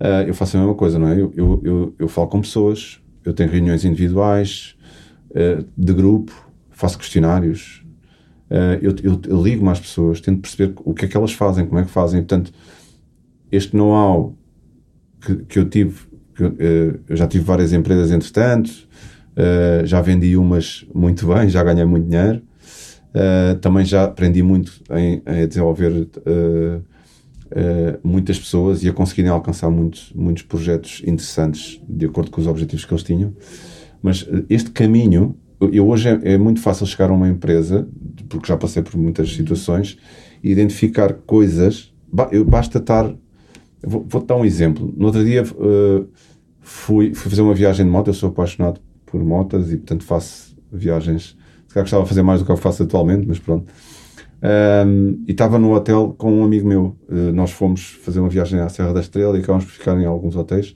Ah, 0.01 0.25
eu 0.27 0.35
faço 0.35 0.57
a 0.57 0.61
mesma 0.61 0.75
coisa, 0.75 0.99
não 0.99 1.09
é? 1.09 1.21
Eu, 1.21 1.33
eu, 1.37 1.61
eu, 1.63 1.95
eu 1.97 2.09
falo 2.09 2.27
com 2.27 2.41
pessoas, 2.41 3.01
eu 3.25 3.33
tenho 3.33 3.49
reuniões 3.49 3.85
individuais, 3.85 4.75
ah, 5.33 5.63
de 5.77 5.93
grupo, 5.93 6.33
faço 6.71 6.99
questionários. 6.99 7.85
ah, 8.51 8.79
eu, 8.83 8.95
eu, 9.03 9.21
eu 9.29 9.43
ligo-me 9.43 9.71
às 9.71 9.79
pessoas, 9.79 10.21
tento 10.21 10.41
perceber 10.41 10.75
o 10.85 10.93
que 10.93 11.05
é 11.05 11.09
que 11.09 11.17
elas 11.17 11.33
fazem, 11.33 11.67
como 11.67 11.79
é 11.79 11.85
que 11.85 11.91
fazem. 11.91 12.21
Portanto, 12.21 12.53
este 13.51 13.77
know-how 13.77 14.35
que, 15.21 15.37
que 15.45 15.59
eu 15.59 15.69
tive, 15.69 16.01
que, 16.35 16.43
eu, 16.43 17.17
já 17.17 17.29
tive 17.29 17.45
várias 17.45 17.73
empresas 17.73 18.11
entretanto, 18.11 18.71
já 19.85 20.01
vendi 20.01 20.37
umas 20.37 20.85
muito 20.95 21.27
bem, 21.29 21.49
já 21.49 21.63
ganhei 21.63 21.85
muito 21.85 22.09
dinheiro, 22.09 22.43
também 23.61 23.85
já 23.85 24.05
aprendi 24.05 24.43
muito 24.43 24.83
em, 24.91 25.23
em 25.27 25.47
desenvolver 25.47 26.09
eh, 27.55 27.99
muitas 28.03 28.39
pessoas 28.39 28.83
e 28.83 28.89
a 28.89 28.93
conseguirem 28.93 29.31
alcançar 29.31 29.71
muitos, 29.71 30.13
muitos 30.15 30.43
projetos 30.43 31.03
interessantes 31.07 31.81
de 31.89 32.07
acordo 32.07 32.31
com 32.31 32.41
os 32.41 32.47
objetivos 32.47 32.85
que 32.85 32.93
eles 32.93 33.03
tinham. 33.05 33.33
Mas 34.03 34.27
eh, 34.31 34.45
este 34.49 34.71
caminho, 34.71 35.37
eu- 35.61 35.87
hoje 35.89 36.09
é, 36.09 36.35
é 36.35 36.39
muito 36.39 36.61
fácil 36.61 36.87
chegar 36.87 37.11
a 37.11 37.13
uma 37.13 37.29
empresa, 37.29 37.89
porque 38.29 38.49
já 38.49 38.57
passei 38.57 38.83
por 38.83 38.97
muitas 38.97 39.33
situações, 39.35 39.99
e 40.43 40.51
identificar 40.51 41.13
coisas. 41.15 41.93
Basta 42.47 42.79
estar 42.79 43.15
Vou- 43.85 44.07
Vou-te 44.09 44.27
dar 44.29 44.37
um 44.37 44.45
exemplo. 44.45 44.93
No 44.97 45.07
outro 45.07 45.25
dia 45.25 45.43
uh, 45.43 46.07
fui, 46.61 47.13
fui 47.15 47.31
fazer 47.31 47.43
uma 47.43 47.55
viagem 47.55 47.85
de 47.85 47.91
moto. 47.91 48.09
Eu 48.09 48.15
sou 48.15 48.29
apaixonado 48.29 48.81
por 49.05 49.23
motas 49.25 49.73
e, 49.73 49.77
portanto, 49.77 50.05
faço 50.05 50.57
viagens. 50.73 51.37
Se 51.67 51.75
calhar 51.75 51.85
gostava 51.85 52.03
de 52.05 52.09
fazer 52.09 52.23
mais 52.23 52.41
do 52.41 52.47
que 52.47 52.53
eu 52.53 52.57
faço 52.57 52.83
atualmente, 52.85 53.27
mas 53.27 53.39
pronto. 53.41 53.67
Um, 54.43 55.23
e 55.27 55.31
estava 55.31 55.59
no 55.59 55.73
hotel 55.73 56.15
com 56.19 56.41
um 56.41 56.45
amigo 56.45 56.67
meu. 56.67 56.97
Uh, 57.09 57.33
nós 57.33 57.53
fomos 57.53 57.91
fazer 58.03 58.21
uma 58.21 58.29
viagem 58.29 58.59
à 58.59 58.69
Serra 58.69 58.93
da 58.93 59.01
Estrela 59.01 59.37
e 59.37 59.41
acabámos 59.41 59.65
por 59.65 59.73
ficar 59.73 59.99
em 60.01 60.05
alguns 60.05 60.35
hotéis. 60.35 60.75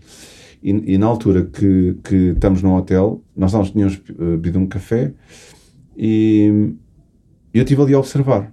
E, 0.63 0.95
e 0.95 0.99
na 0.99 1.07
altura 1.07 1.45
que, 1.45 1.97
que 2.05 2.17
estamos 2.31 2.63
no 2.63 2.77
hotel, 2.77 3.23
nós 3.37 3.53
não 3.53 3.63
tínhamos 3.63 4.01
bebido 4.19 4.59
um 4.59 4.67
café 4.67 5.13
e 5.97 6.75
eu 7.53 7.63
estive 7.63 7.83
ali 7.83 7.95
a 7.95 7.99
observar. 7.99 8.53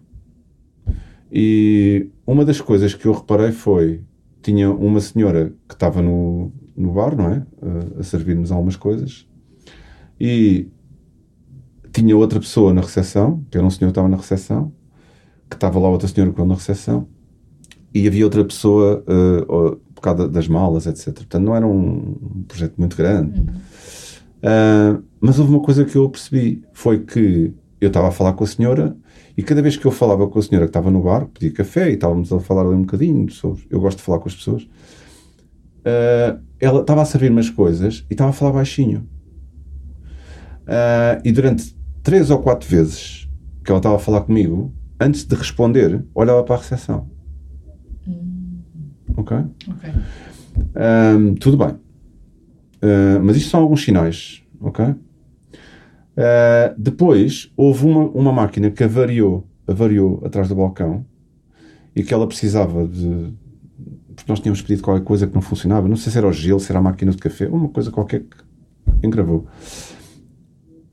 E 1.31 2.09
uma 2.25 2.45
das 2.45 2.61
coisas 2.61 2.93
que 2.93 3.05
eu 3.05 3.11
reparei 3.11 3.51
foi: 3.51 4.01
tinha 4.41 4.71
uma 4.71 4.99
senhora 5.01 5.53
que 5.67 5.73
estava 5.73 6.01
no, 6.01 6.51
no 6.75 6.93
bar, 6.93 7.15
não 7.15 7.27
é? 7.29 7.45
A, 7.61 7.99
a 7.99 8.03
servir-nos 8.03 8.51
algumas 8.51 8.75
coisas, 8.75 9.27
e 10.19 10.69
tinha 11.91 12.15
outra 12.15 12.39
pessoa 12.39 12.73
na 12.73 12.81
recepção, 12.81 13.43
que 13.51 13.57
era 13.57 13.65
um 13.65 13.69
senhor 13.69 13.89
que 13.89 13.91
estava 13.91 14.07
na 14.07 14.17
recepção, 14.17 14.71
que 15.53 15.57
estava 15.57 15.79
lá 15.79 15.89
outra 15.89 16.07
senhora 16.07 16.31
estava 16.31 16.47
na 16.47 16.55
recepção, 16.55 17.07
e 17.93 18.07
havia 18.07 18.25
outra 18.25 18.43
pessoa 18.43 19.03
uh, 19.07 19.75
por 19.93 20.01
causa 20.01 20.27
das 20.27 20.47
malas, 20.47 20.87
etc. 20.87 21.13
Portanto, 21.13 21.43
não 21.43 21.55
era 21.55 21.67
um 21.67 22.43
projeto 22.47 22.73
muito 22.77 22.97
grande. 22.97 23.39
Uhum. 23.39 23.45
Uh, 24.43 25.03
mas 25.21 25.39
houve 25.39 25.51
uma 25.51 25.61
coisa 25.61 25.85
que 25.85 25.95
eu 25.95 26.09
percebi: 26.09 26.63
foi 26.73 26.99
que 26.99 27.53
eu 27.79 27.87
estava 27.87 28.07
a 28.07 28.11
falar 28.11 28.33
com 28.33 28.43
a 28.43 28.47
senhora 28.47 28.97
e 29.37 29.41
cada 29.41 29.61
vez 29.61 29.77
que 29.77 29.85
eu 29.85 29.91
falava 29.91 30.27
com 30.27 30.39
a 30.39 30.41
senhora 30.41 30.65
que 30.65 30.69
estava 30.69 30.91
no 30.91 31.01
bar, 31.01 31.27
pedia 31.27 31.51
café 31.51 31.89
e 31.89 31.93
estávamos 31.93 32.31
a 32.31 32.39
falar 32.39 32.61
ali 32.61 32.75
um 32.75 32.81
bocadinho 32.81 33.29
sobre. 33.31 33.63
Eu 33.69 33.79
gosto 33.79 33.97
de 33.97 34.03
falar 34.03 34.19
com 34.19 34.27
as 34.27 34.35
pessoas. 34.35 34.63
Uh, 34.63 36.39
ela 36.59 36.81
estava 36.81 37.01
a 37.01 37.05
servir 37.05 37.31
umas 37.31 37.49
coisas 37.49 38.05
e 38.09 38.13
estava 38.13 38.29
a 38.29 38.33
falar 38.33 38.53
baixinho. 38.53 39.07
Uh, 40.61 41.19
e 41.25 41.31
durante 41.31 41.75
três 42.01 42.29
ou 42.29 42.39
quatro 42.39 42.69
vezes 42.69 43.27
que 43.63 43.71
ela 43.71 43.79
estava 43.79 43.95
a 43.95 43.99
falar 43.99 44.21
comigo, 44.21 44.73
antes 44.99 45.25
de 45.25 45.35
responder, 45.35 46.03
olhava 46.13 46.43
para 46.43 46.55
a 46.55 46.57
recepção. 46.59 47.09
Hum. 48.07 48.59
Ok? 49.17 49.37
Ok. 49.69 49.89
Um, 50.75 51.35
tudo 51.35 51.57
bem. 51.57 51.69
Uh, 51.69 53.23
mas 53.23 53.37
isto 53.37 53.49
são 53.49 53.61
alguns 53.61 53.83
sinais. 53.83 54.43
Ok? 54.59 54.85
Uh, 54.85 54.95
depois, 56.77 57.51
houve 57.57 57.85
uma, 57.85 58.05
uma 58.09 58.31
máquina 58.31 58.69
que 58.69 58.83
avariou, 58.83 59.47
avariou 59.67 60.21
atrás 60.25 60.47
do 60.47 60.55
balcão 60.55 61.05
e 61.95 62.03
que 62.03 62.13
ela 62.13 62.27
precisava 62.27 62.87
de. 62.87 63.33
Porque 64.15 64.31
nós 64.31 64.39
tínhamos 64.39 64.61
pedido 64.61 64.83
qualquer 64.83 65.03
coisa 65.03 65.25
que 65.25 65.33
não 65.33 65.41
funcionava. 65.41 65.87
Não 65.87 65.95
sei 65.95 66.11
se 66.11 66.17
era 66.17 66.27
o 66.27 66.31
gelo, 66.31 66.59
se 66.59 66.71
era 66.71 66.79
a 66.79 66.81
máquina 66.81 67.11
de 67.11 67.17
café, 67.17 67.47
uma 67.47 67.69
coisa 67.69 67.89
qualquer 67.89 68.21
que 68.21 68.37
engravou. 69.05 69.47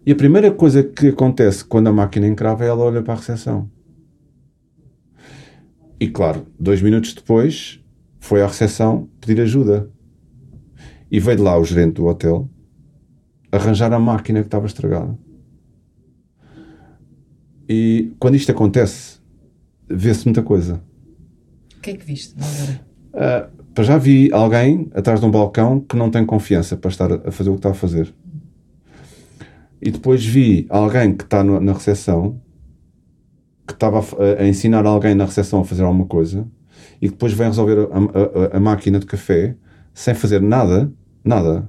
E 0.07 0.13
a 0.13 0.17
primeira 0.17 0.51
coisa 0.51 0.83
que 0.83 1.09
acontece 1.09 1.63
quando 1.63 1.89
a 1.89 1.93
máquina 1.93 2.27
encrava 2.27 2.65
é 2.65 2.69
ela 2.69 2.83
olha 2.83 3.03
para 3.03 3.13
a 3.13 3.17
recepção. 3.17 3.69
E 6.01 6.09
claro, 6.09 6.47
dois 6.59 6.81
minutos 6.81 7.13
depois 7.13 7.79
foi 8.19 8.41
à 8.41 8.47
recepção 8.47 9.09
pedir 9.21 9.41
ajuda. 9.43 9.91
E 11.11 11.21
veio 11.21 11.37
de 11.37 11.43
lá 11.43 11.59
o 11.59 11.65
gerente 11.65 11.97
do 11.97 12.07
hotel 12.07 12.49
arranjar 13.53 13.93
a 13.93 13.99
máquina 13.99 14.41
que 14.41 14.47
estava 14.47 14.67
estragada. 14.67 15.19
E 17.69 18.13
quando 18.19 18.37
isto 18.37 18.51
acontece, 18.51 19.21
vê-se 19.89 20.25
muita 20.25 20.43
coisa. 20.43 20.83
O 21.77 21.81
que 21.81 21.91
é 21.91 21.97
que 21.97 22.05
viste? 22.05 22.35
Uh, 23.13 23.83
já 23.83 23.99
vi 23.99 24.33
alguém 24.33 24.91
atrás 24.95 25.21
de 25.21 25.27
um 25.27 25.31
balcão 25.31 25.81
que 25.81 25.97
não 25.97 26.11
tem 26.11 26.25
confiança 26.25 26.77
para 26.77 26.91
estar 26.91 27.13
a 27.13 27.31
fazer 27.31 27.51
o 27.51 27.55
que 27.55 27.59
está 27.59 27.71
a 27.71 27.75
fazer. 27.75 28.15
E 29.83 29.91
depois 29.91 30.25
vi 30.25 30.67
alguém 30.69 31.15
que 31.15 31.25
está 31.25 31.43
no, 31.43 31.61
na 31.61 31.73
recepção 31.73 32.41
que 33.71 33.77
estava 33.77 33.99
a, 33.99 34.43
a, 34.43 34.49
ensinar 34.49 34.85
alguém 34.87 35.15
na 35.15 35.25
recepção 35.25 35.61
a 35.61 35.65
fazer 35.65 35.83
alguma 35.83 36.07
coisa 36.07 36.47
e 37.01 37.07
que 37.07 37.13
depois 37.13 37.33
vem 37.33 37.47
resolver 37.47 37.89
a, 37.91 38.55
a, 38.55 38.57
a 38.57 38.61
máquina 38.61 38.99
de 38.99 39.07
café 39.07 39.57
sem 39.95 40.15
fazer 40.15 40.41
nada, 40.41 40.93
nada, 41.25 41.67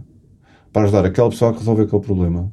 para 0.72 0.84
ajudar 0.84 1.06
aquela 1.06 1.30
pessoa 1.30 1.52
a 1.52 1.58
resolver 1.58 1.84
aquele 1.84 2.02
problema. 2.02 2.52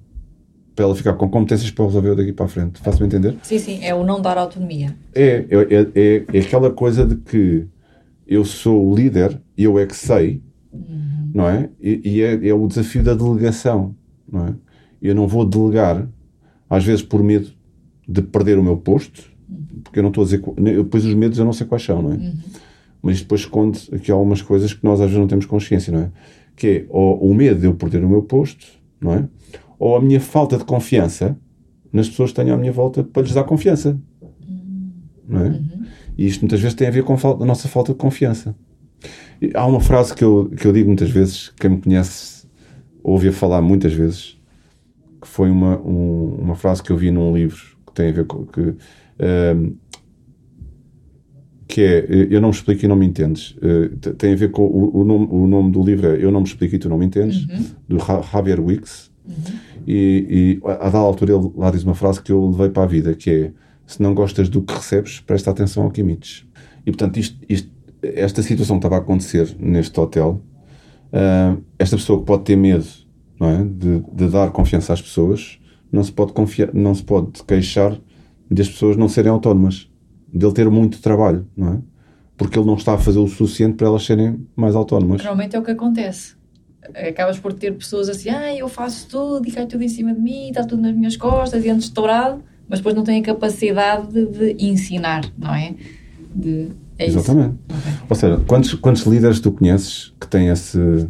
Para 0.75 0.85
ela 0.85 0.95
ficar 0.95 1.15
com 1.15 1.29
competências 1.29 1.71
para 1.73 1.85
resolver 1.87 2.15
daqui 2.15 2.33
para 2.33 2.47
a 2.47 2.49
frente. 2.49 2.81
Faço-me 2.81 3.07
entender? 3.07 3.37
Sim, 3.43 3.59
sim, 3.59 3.85
é 3.85 3.93
o 3.95 4.05
não 4.05 4.21
dar 4.21 4.39
autonomia. 4.39 4.95
É, 5.13 5.45
é, 5.51 5.91
é, 5.95 6.25
é 6.33 6.41
aquela 6.41 6.71
coisa 6.71 7.05
de 7.05 7.17
que 7.17 7.67
eu 8.27 8.45
sou 8.45 8.89
o 8.89 8.95
líder 8.95 9.41
e 9.57 9.65
eu 9.65 9.79
é 9.79 9.87
que 9.87 9.97
sei, 9.97 10.41
uhum. 10.73 11.31
não 11.35 11.49
é? 11.49 11.69
E, 11.81 12.01
e 12.05 12.23
é, 12.23 12.49
é, 12.49 12.55
o 12.55 12.67
desafio 12.69 13.03
da 13.03 13.15
delegação, 13.15 13.95
não 14.31 14.47
é? 14.47 14.55
Eu 15.01 15.15
não 15.15 15.27
vou 15.27 15.45
delegar, 15.45 16.07
às 16.69 16.85
vezes 16.85 17.03
por 17.03 17.23
medo 17.23 17.51
de 18.07 18.23
perder 18.23 18.59
o 18.59 18.63
meu 18.63 18.77
posto, 18.77 19.31
porque 19.83 19.99
eu 19.99 20.03
não 20.03 20.11
estou 20.11 20.23
a 20.23 20.25
dizer. 20.25 20.43
Depois 20.57 21.05
os 21.05 21.15
medos 21.15 21.39
eu 21.39 21.45
não 21.45 21.53
sei 21.53 21.67
quais 21.67 21.83
são, 21.83 22.03
não 22.03 22.13
é? 22.13 22.15
Uhum. 22.15 22.35
Mas 23.03 23.17
isto 23.17 23.25
depois 23.25 23.43
esconde 23.43 23.89
aqui 23.93 24.11
algumas 24.11 24.43
coisas 24.43 24.73
que 24.73 24.85
nós 24.85 25.01
às 25.01 25.07
vezes 25.07 25.19
não 25.19 25.29
temos 25.29 25.47
consciência, 25.47 25.93
não 25.93 26.01
é? 26.01 26.11
que 26.59 26.67
é 26.67 26.87
ou 26.89 27.31
o 27.31 27.33
medo 27.33 27.61
de 27.61 27.67
eu 27.67 27.75
perder 27.75 28.05
o 28.05 28.09
meu 28.09 28.23
posto, 28.23 28.67
não 29.01 29.15
é? 29.15 29.29
Ou 29.79 29.97
a 29.97 30.01
minha 30.01 30.21
falta 30.21 30.59
de 30.59 30.65
confiança 30.65 31.39
nas 31.93 32.09
pessoas 32.09 32.31
que 32.31 32.37
tenho 32.37 32.53
à 32.53 32.57
minha 32.57 32.73
volta 32.73 33.05
para 33.05 33.23
lhes 33.23 33.33
dar 33.33 33.45
confiança, 33.45 33.99
não 35.27 35.45
é? 35.45 35.49
Uhum. 35.51 35.85
E 36.19 36.27
isto 36.27 36.41
muitas 36.41 36.61
vezes 36.61 36.75
tem 36.75 36.89
a 36.89 36.91
ver 36.91 37.05
com 37.05 37.15
a 37.15 37.47
nossa 37.47 37.69
falta 37.69 37.93
de 37.93 37.99
confiança. 37.99 38.57
E 39.41 39.53
há 39.55 39.65
uma 39.65 39.81
frase 39.81 40.13
que 40.13 40.25
eu, 40.25 40.51
que 40.51 40.67
eu 40.67 40.73
digo 40.73 40.89
muitas 40.89 41.11
vezes, 41.11 41.51
quem 41.51 41.71
me 41.71 41.81
conhece 41.81 42.45
ouve 43.05 43.29
a 43.29 43.33
falar 43.33 43.63
muitas 43.63 43.93
vezes, 43.93 44.37
que 45.23 45.29
foi 45.29 45.49
uma, 45.49 45.79
um, 45.79 46.39
uma 46.41 46.57
frase 46.57 46.83
que 46.83 46.91
eu 46.91 46.97
vi 46.97 47.13
num 47.13 47.35
livro 47.35 47.79
que 47.87 47.93
tem 47.95 48.09
a 48.09 48.13
ver 48.13 48.27
com 48.27 48.45
que 48.45 48.75
um, 49.21 49.77
que 51.67 51.83
é 51.83 52.07
Eu 52.31 52.41
não 52.41 52.49
me 52.49 52.55
explico 52.55 52.85
e 52.85 52.89
não 52.89 52.97
me 52.97 53.07
entendes. 53.07 53.51
Uh, 53.57 54.15
tem 54.15 54.33
a 54.33 54.37
ver 54.37 54.51
com 54.51 54.63
o, 54.63 55.01
o, 55.01 55.05
nome, 55.05 55.29
o 55.31 55.47
nome 55.47 55.71
do 55.71 55.83
livro 55.83 56.07
é 56.07 56.25
Eu 56.25 56.33
não 56.33 56.41
me 56.41 56.47
explico 56.47 56.75
e 56.75 56.79
tu 56.79 56.89
não 56.89 56.99
me 56.99 57.05
entendes, 57.05 57.45
uhum. 57.45 57.65
do 57.89 57.99
Javier 57.99 58.61
Wicks. 58.61 59.11
Uhum. 59.27 59.35
E, 59.87 60.59
e, 60.63 60.67
a 60.67 60.85
dada 60.85 60.99
altura 60.99 61.35
ele 61.35 61.51
lá 61.57 61.71
diz 61.71 61.85
uma 61.85 61.95
frase 61.95 62.23
que 62.23 62.33
eu 62.33 62.51
levei 62.51 62.71
para 62.71 62.83
a 62.83 62.87
vida, 62.87 63.15
que 63.15 63.31
é 63.31 63.53
se 63.87 64.03
não 64.03 64.15
gostas 64.15 64.49
do 64.49 64.63
que 64.63 64.75
recebes, 64.75 65.21
presta 65.21 65.51
atenção 65.51 65.85
ao 65.85 65.91
que 65.91 66.01
emites. 66.01 66.47
E 66.85 66.91
portanto 66.91 67.19
isto, 67.19 67.39
isto, 67.49 67.71
esta 68.03 68.43
situação 68.43 68.77
estava 68.77 68.97
a 68.97 68.99
acontecer 68.99 69.55
neste 69.59 69.99
hotel. 69.99 70.43
Uh, 71.11 71.63
esta 71.79 71.97
pessoa 71.97 72.19
que 72.19 72.27
pode 72.27 72.45
ter 72.45 72.57
medo 72.57 72.87
não 73.41 73.49
é? 73.49 73.65
de, 73.65 74.01
de 74.13 74.29
dar 74.29 74.51
confiança 74.51 74.93
às 74.93 75.01
pessoas, 75.01 75.59
não 75.91 76.03
se 76.03 76.13
pode 76.13 76.33
confiar, 76.33 76.73
não 76.75 76.95
se 76.95 77.03
pode 77.03 77.43
queixar 77.45 77.99
de 78.51 78.63
as 78.63 78.69
pessoas 78.69 78.97
não 78.97 79.09
serem 79.09 79.31
autónomas 79.31 79.89
dele 80.33 80.53
ter 80.53 80.71
muito 80.71 81.01
trabalho, 81.01 81.47
não 81.57 81.75
é? 81.75 81.79
Porque 82.37 82.59
ele 82.59 82.67
não 82.67 82.75
está 82.75 82.95
a 82.95 82.99
fazer 82.99 83.19
o 83.19 83.27
suficiente 83.27 83.75
para 83.75 83.87
elas 83.87 84.05
serem 84.05 84.47
mais 84.55 84.75
autónomas. 84.75 85.19
Normalmente 85.23 85.57
é 85.57 85.59
o 85.59 85.63
que 85.63 85.71
acontece. 85.71 86.37
Acabas 86.95 87.39
por 87.39 87.53
ter 87.53 87.73
pessoas 87.73 88.09
assim, 88.09 88.31
ah, 88.31 88.55
eu 88.55 88.69
faço 88.69 89.09
tudo 89.09 89.47
e 89.49 89.53
cai 89.53 89.67
tudo 89.67 89.83
em 89.83 89.89
cima 89.89 90.15
de 90.15 90.21
mim, 90.21 90.49
está 90.49 90.65
tudo 90.65 90.81
nas 90.81 90.95
minhas 90.95 91.17
costas 91.17 91.65
e 91.65 91.69
antes 91.69 91.87
estourado, 91.87 92.43
mas 92.69 92.79
depois 92.79 92.95
não 92.95 93.03
têm 93.03 93.21
a 93.21 93.25
capacidade 93.25 94.07
de, 94.13 94.27
de 94.27 94.65
ensinar, 94.65 95.31
não 95.37 95.55
é? 95.55 95.75
De, 96.35 96.69
é 96.99 97.07
Exatamente. 97.07 97.57
Okay. 97.69 97.93
Ou 98.09 98.17
seja, 98.17 98.45
quantos, 98.47 98.75
quantos 98.75 99.03
líderes 99.03 99.41
tu 99.41 99.53
conheces 99.53 100.15
que 100.21 100.27
têm 100.27 100.49
esse. 100.49 101.09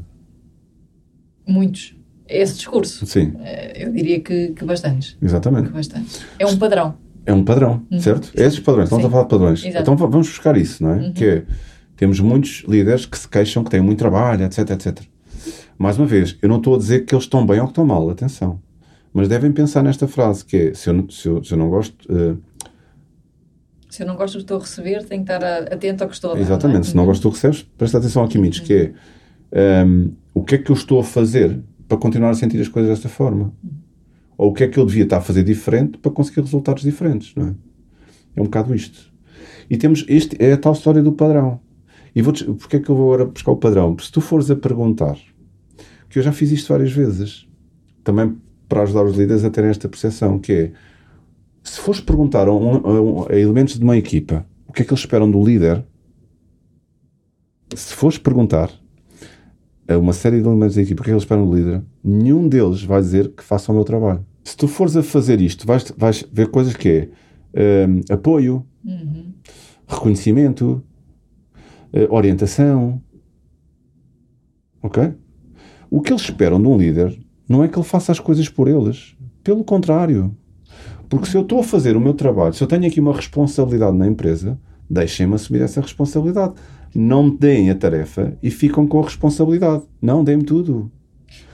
Muitos. 1.46 1.96
Esse 2.26 2.54
discurso. 2.54 3.06
Sim. 3.06 3.32
Eh, 3.40 3.84
eu 3.86 3.92
diria 3.92 4.20
que, 4.20 4.48
que 4.48 4.64
bastantes. 4.64 5.16
Exatamente. 5.20 5.68
Que 5.68 5.74
bastantes. 5.74 6.22
É 6.38 6.46
um 6.46 6.58
padrão 6.58 6.94
é 7.28 7.34
um 7.34 7.44
padrão, 7.44 7.82
uhum. 7.90 8.00
certo? 8.00 8.32
É 8.34 8.44
esses 8.44 8.58
padrões, 8.58 8.84
estamos 8.84 9.02
Sim. 9.02 9.08
a 9.08 9.10
falar 9.10 9.24
de 9.24 9.28
padrões. 9.28 9.62
Exato. 9.62 9.82
Então 9.82 9.96
vamos 9.96 10.28
buscar 10.28 10.56
isso, 10.56 10.82
não 10.82 10.92
é? 10.92 10.96
Uhum. 10.96 11.12
Que 11.12 11.24
é, 11.26 11.42
temos 11.94 12.20
muitos 12.20 12.64
líderes 12.66 13.04
que 13.04 13.18
se 13.18 13.28
queixam 13.28 13.62
que 13.62 13.70
têm 13.70 13.82
muito 13.82 13.98
trabalho, 13.98 14.44
etc, 14.44 14.70
etc. 14.70 15.02
Mais 15.76 15.98
uma 15.98 16.06
vez, 16.06 16.38
eu 16.40 16.48
não 16.48 16.56
estou 16.56 16.74
a 16.74 16.78
dizer 16.78 17.04
que 17.04 17.14
eles 17.14 17.24
estão 17.24 17.44
bem 17.46 17.60
ou 17.60 17.66
que 17.66 17.72
estão 17.72 17.84
mal, 17.84 18.08
atenção. 18.08 18.58
Mas 19.12 19.28
devem 19.28 19.52
pensar 19.52 19.82
nesta 19.82 20.08
frase, 20.08 20.42
que 20.42 20.56
é, 20.56 20.74
se 20.74 20.88
eu, 20.88 21.10
se 21.10 21.28
eu, 21.28 21.44
se 21.44 21.52
eu 21.52 21.58
não 21.58 21.68
gosto... 21.68 22.10
Uh, 22.10 22.38
se 23.90 24.02
eu 24.02 24.06
não 24.06 24.16
gosto 24.16 24.34
do 24.34 24.38
que 24.38 24.44
estou 24.44 24.56
a 24.56 24.60
receber, 24.60 25.04
tenho 25.04 25.24
que 25.24 25.32
estar 25.32 25.44
atento 25.70 26.04
ao 26.04 26.08
que 26.08 26.14
estou 26.14 26.30
a 26.30 26.34
dar. 26.34 26.40
Exatamente, 26.40 26.76
não 26.76 26.80
é? 26.80 26.90
se 26.90 26.96
não 26.96 27.04
gosto 27.04 27.22
do 27.22 27.28
que 27.30 27.36
recebes, 27.36 27.62
presta 27.76 27.98
atenção 27.98 28.22
ao 28.22 28.28
que 28.28 28.38
emites, 28.38 28.60
que 28.60 28.72
é 29.52 29.84
um, 29.84 29.92
ehm, 29.92 30.10
o 30.32 30.42
que 30.42 30.54
é 30.54 30.58
que 30.58 30.70
eu 30.70 30.74
estou 30.74 31.00
a 31.00 31.04
fazer 31.04 31.60
para 31.86 31.98
continuar 31.98 32.30
a 32.30 32.34
sentir 32.34 32.60
as 32.60 32.68
coisas 32.68 32.90
desta 32.90 33.08
forma? 33.10 33.52
Uhum 33.62 33.87
ou 34.38 34.50
o 34.50 34.54
que 34.54 34.64
é 34.64 34.68
que 34.68 34.78
eu 34.78 34.86
devia 34.86 35.02
estar 35.02 35.18
a 35.18 35.20
fazer 35.20 35.42
diferente 35.42 35.98
para 35.98 36.10
conseguir 36.10 36.40
resultados 36.40 36.82
diferentes, 36.82 37.34
não 37.34 37.48
é? 37.48 37.54
É 38.36 38.40
um 38.40 38.44
bocado 38.44 38.74
isto. 38.74 39.12
E 39.68 39.76
temos, 39.76 40.04
este 40.08 40.36
é 40.38 40.52
a 40.52 40.56
tal 40.56 40.72
história 40.72 41.02
do 41.02 41.12
padrão. 41.12 41.60
E 42.14 42.22
vou 42.22 42.32
porque 42.32 42.76
é 42.76 42.80
que 42.80 42.88
eu 42.88 42.96
vou 42.96 43.12
agora 43.12 43.28
buscar 43.28 43.52
o 43.52 43.56
padrão? 43.56 43.94
Porque 43.94 44.06
se 44.06 44.12
tu 44.12 44.20
fores 44.20 44.50
a 44.50 44.56
perguntar, 44.56 45.18
que 46.08 46.18
eu 46.18 46.22
já 46.22 46.32
fiz 46.32 46.50
isto 46.52 46.72
várias 46.72 46.92
vezes, 46.92 47.46
também 48.02 48.38
para 48.68 48.82
ajudar 48.82 49.04
os 49.04 49.16
líderes 49.16 49.44
a 49.44 49.50
terem 49.50 49.70
esta 49.70 49.88
percepção, 49.88 50.38
que 50.38 50.52
é, 50.52 50.72
se 51.62 51.80
fores 51.80 52.00
perguntar 52.00 52.48
a, 52.48 52.54
um, 52.54 53.24
a, 53.24 53.32
a 53.32 53.38
elementos 53.38 53.76
de 53.76 53.84
uma 53.84 53.96
equipa 53.96 54.46
o 54.68 54.72
que 54.72 54.82
é 54.82 54.84
que 54.84 54.92
eles 54.92 55.00
esperam 55.00 55.30
do 55.30 55.42
líder, 55.42 55.84
se 57.74 57.94
fores 57.94 58.18
perguntar, 58.18 58.70
uma 59.96 60.12
série 60.12 60.40
de 60.42 60.46
elementos 60.46 60.76
da 60.76 60.82
equipa 60.82 61.02
que 61.02 61.10
eles 61.10 61.22
esperam 61.22 61.48
do 61.48 61.56
líder, 61.56 61.82
nenhum 62.04 62.48
deles 62.48 62.82
vai 62.82 63.00
dizer 63.00 63.30
que 63.32 63.42
faça 63.42 63.72
o 63.72 63.74
meu 63.74 63.84
trabalho. 63.84 64.24
Se 64.44 64.56
tu 64.56 64.68
fores 64.68 64.96
a 64.96 65.02
fazer 65.02 65.40
isto, 65.40 65.66
vais, 65.66 65.92
vais 65.96 66.24
ver 66.32 66.48
coisas 66.48 66.74
que 66.76 67.08
é 67.54 67.86
hum, 67.88 68.00
apoio, 68.10 68.64
Uhum. 68.84 69.32
reconhecimento, 69.86 70.82
eh, 71.92 72.06
orientação. 72.10 73.02
Ok? 74.82 75.12
O 75.90 76.00
que 76.00 76.12
eles 76.12 76.22
esperam 76.22 76.60
de 76.60 76.68
um 76.68 76.76
líder 76.76 77.18
não 77.48 77.62
é 77.64 77.68
que 77.68 77.78
ele 77.78 77.84
faça 77.86 78.12
as 78.12 78.20
coisas 78.20 78.48
por 78.48 78.68
eles. 78.68 79.14
Pelo 79.42 79.64
contrário. 79.64 80.34
Porque 81.08 81.26
se 81.26 81.36
eu 81.36 81.42
estou 81.42 81.60
a 81.60 81.64
fazer 81.64 81.96
o 81.96 82.00
meu 82.00 82.12
trabalho, 82.14 82.52
se 82.54 82.62
eu 82.62 82.68
tenho 82.68 82.86
aqui 82.86 83.00
uma 83.00 83.14
responsabilidade 83.14 83.96
na 83.96 84.06
empresa, 84.06 84.58
deixem-me 84.88 85.34
assumir 85.34 85.62
essa 85.62 85.80
responsabilidade. 85.80 86.54
Não 87.00 87.22
me 87.22 87.38
deem 87.38 87.70
a 87.70 87.76
tarefa 87.76 88.36
e 88.42 88.50
ficam 88.50 88.84
com 88.84 88.98
a 88.98 89.04
responsabilidade. 89.04 89.84
Não, 90.02 90.24
deem-me 90.24 90.42
tudo. 90.42 90.90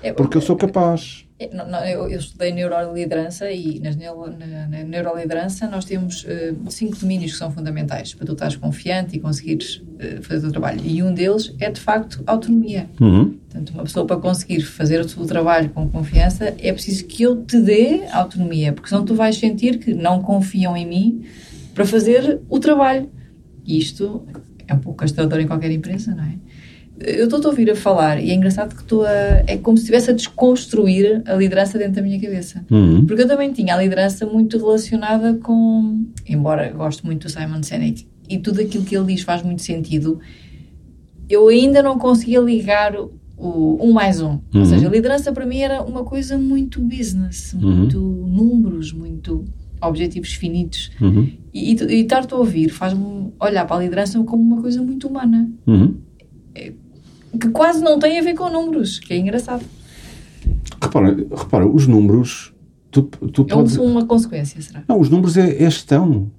É, 0.03 0.11
Porque 0.11 0.39
eu 0.39 0.41
sou 0.41 0.57
capaz. 0.57 1.27
É, 1.39 1.55
não, 1.55 1.69
não, 1.69 1.85
eu, 1.85 2.09
eu 2.09 2.19
estudei 2.19 2.51
neuroliderança 2.51 3.51
e 3.51 3.79
nas 3.79 3.95
na, 3.95 4.69
na 4.69 4.85
neuroliderança 4.85 5.69
nós 5.69 5.85
temos 5.85 6.25
eh, 6.27 6.55
cinco 6.71 6.97
domínios 6.97 7.33
que 7.33 7.39
são 7.39 7.51
fundamentais 7.51 8.15
para 8.15 8.25
tu 8.25 8.33
estares 8.33 8.57
confiante 8.57 9.17
e 9.17 9.21
conseguires 9.21 9.83
eh, 9.99 10.21
fazer 10.23 10.39
o 10.39 10.43
teu 10.43 10.53
trabalho. 10.53 10.81
E 10.83 11.03
um 11.03 11.13
deles 11.13 11.55
é, 11.61 11.71
de 11.71 11.81
facto, 11.81 12.23
autonomia. 12.27 12.89
Uhum. 12.99 13.35
Portanto, 13.35 13.71
uma 13.75 13.83
pessoa 13.83 14.07
para 14.07 14.17
conseguir 14.17 14.63
fazer 14.63 14.99
o 15.01 15.07
seu 15.07 15.27
trabalho 15.27 15.69
com 15.69 15.87
confiança 15.91 16.55
é 16.59 16.73
preciso 16.73 17.05
que 17.05 17.23
eu 17.23 17.45
te 17.45 17.61
dê 17.61 18.07
autonomia, 18.13 18.73
porque 18.73 18.89
senão 18.89 19.05
tu 19.05 19.15
vais 19.15 19.37
sentir 19.37 19.79
que 19.79 19.93
não 19.93 20.23
confiam 20.23 20.75
em 20.75 20.87
mim 20.87 21.27
para 21.75 21.85
fazer 21.85 22.41
o 22.49 22.59
trabalho. 22.59 23.11
Isto 23.67 24.27
é 24.69 24.75
um 24.75 24.79
pouco 24.79 24.99
castrador 24.99 25.41
em 25.41 25.47
qualquer 25.47 25.71
empresa, 25.71 26.15
não 26.15 26.25
é? 26.25 26.35
Eu 27.01 27.25
estou 27.25 27.41
a 27.45 27.49
ouvir 27.49 27.69
a 27.71 27.75
falar 27.75 28.23
e 28.23 28.31
é 28.31 28.35
engraçado 28.35 28.73
que 28.75 28.83
estou 28.83 29.05
a. 29.05 29.11
É 29.49 29.57
como 29.57 29.77
se 29.77 29.83
estivesse 29.83 30.11
a 30.11 30.15
desconstruir 30.15 31.23
a 31.27 31.35
liderança 31.35 31.77
dentro 31.77 31.95
da 31.95 32.03
minha 32.03 32.21
cabeça. 32.21 32.65
Uhum. 32.71 33.05
Porque 33.05 33.23
eu 33.23 33.27
também 33.29 33.53
tinha 33.53 33.75
a 33.75 33.83
liderança 33.83 34.25
muito 34.27 34.57
relacionada 34.59 35.35
com. 35.35 36.05
Embora 36.29 36.71
gosto 36.71 37.05
muito 37.05 37.27
do 37.27 37.31
Simon 37.33 37.63
Sinek 37.65 38.07
e 38.29 38.39
tudo 38.39 38.61
aquilo 38.61 38.85
que 38.85 38.97
ele 38.97 39.07
diz 39.13 39.23
faz 39.23 39.43
muito 39.43 39.61
sentido, 39.63 40.21
eu 41.29 41.49
ainda 41.49 41.83
não 41.83 41.99
conseguia 41.99 42.39
ligar 42.41 42.95
o 42.97 43.79
um 43.85 43.93
mais 43.93 44.21
um. 44.21 44.35
Ou 44.55 44.61
Uhum. 44.61 44.65
seja, 44.65 44.87
a 44.87 44.91
liderança 44.91 45.33
para 45.33 45.45
mim 45.45 45.59
era 45.59 45.83
uma 45.83 46.05
coisa 46.05 46.39
muito 46.39 46.81
business, 46.81 47.55
muito 47.59 47.99
números, 48.01 48.93
muito 48.93 49.45
objetivos 49.89 50.33
finitos. 50.35 50.91
Uhum. 51.01 51.29
E, 51.53 51.73
estar-te 52.01 52.35
a 52.35 52.37
ouvir 52.37 52.69
faz-me 52.71 53.33
olhar 53.41 53.67
para 53.67 53.77
a 53.77 53.81
liderança 53.83 54.23
como 54.25 54.43
uma 54.43 54.61
coisa 54.63 54.83
muito 54.83 55.07
humana, 55.09 55.51
Uhum. 55.67 55.95
que 57.41 57.49
quase 57.51 57.83
não 57.83 57.99
tem 57.99 58.19
a 58.19 58.23
ver 58.23 58.35
com 58.35 58.49
números, 58.51 58.99
que 58.99 59.13
é 59.13 59.19
engraçado. 59.19 59.65
Repara, 60.83 61.17
repara, 61.37 61.67
os 61.67 61.87
números. 61.87 62.53
Tu, 62.91 63.03
tu 63.03 63.43
É 63.43 63.55
podes. 63.55 63.77
um- 63.77 63.85
uma 63.85 64.05
consequência, 64.07 64.61
será? 64.63 64.85
Não, 64.89 65.01
os 65.01 65.11
números 65.11 65.37
é, 65.37 65.51
é 65.63 65.71
gestão. 65.71 66.31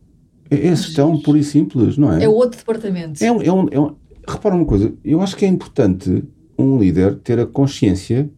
É, 0.50 0.68
é 0.68 0.76
gestão 0.76 1.20
pura 1.20 1.38
e 1.40 1.44
simples, 1.44 1.98
não 1.98 2.14
é? 2.14 2.24
É 2.24 2.30
outro 2.30 2.58
departamento. 2.60 3.22
É 3.24 3.32
um, 3.32 3.42
é 3.42 3.52
um- 3.52 3.68
é 3.72 3.80
um- 3.80 3.96
repara 4.28 4.56
uma 4.56 4.64
coisa, 4.66 4.94
eu 5.04 5.22
acho 5.22 5.36
que 5.36 5.44
é 5.44 5.48
importante 5.48 6.24
um 6.58 6.78
líder 6.80 7.16
ter 7.16 7.40
a 7.40 7.46
consciência 7.46 8.30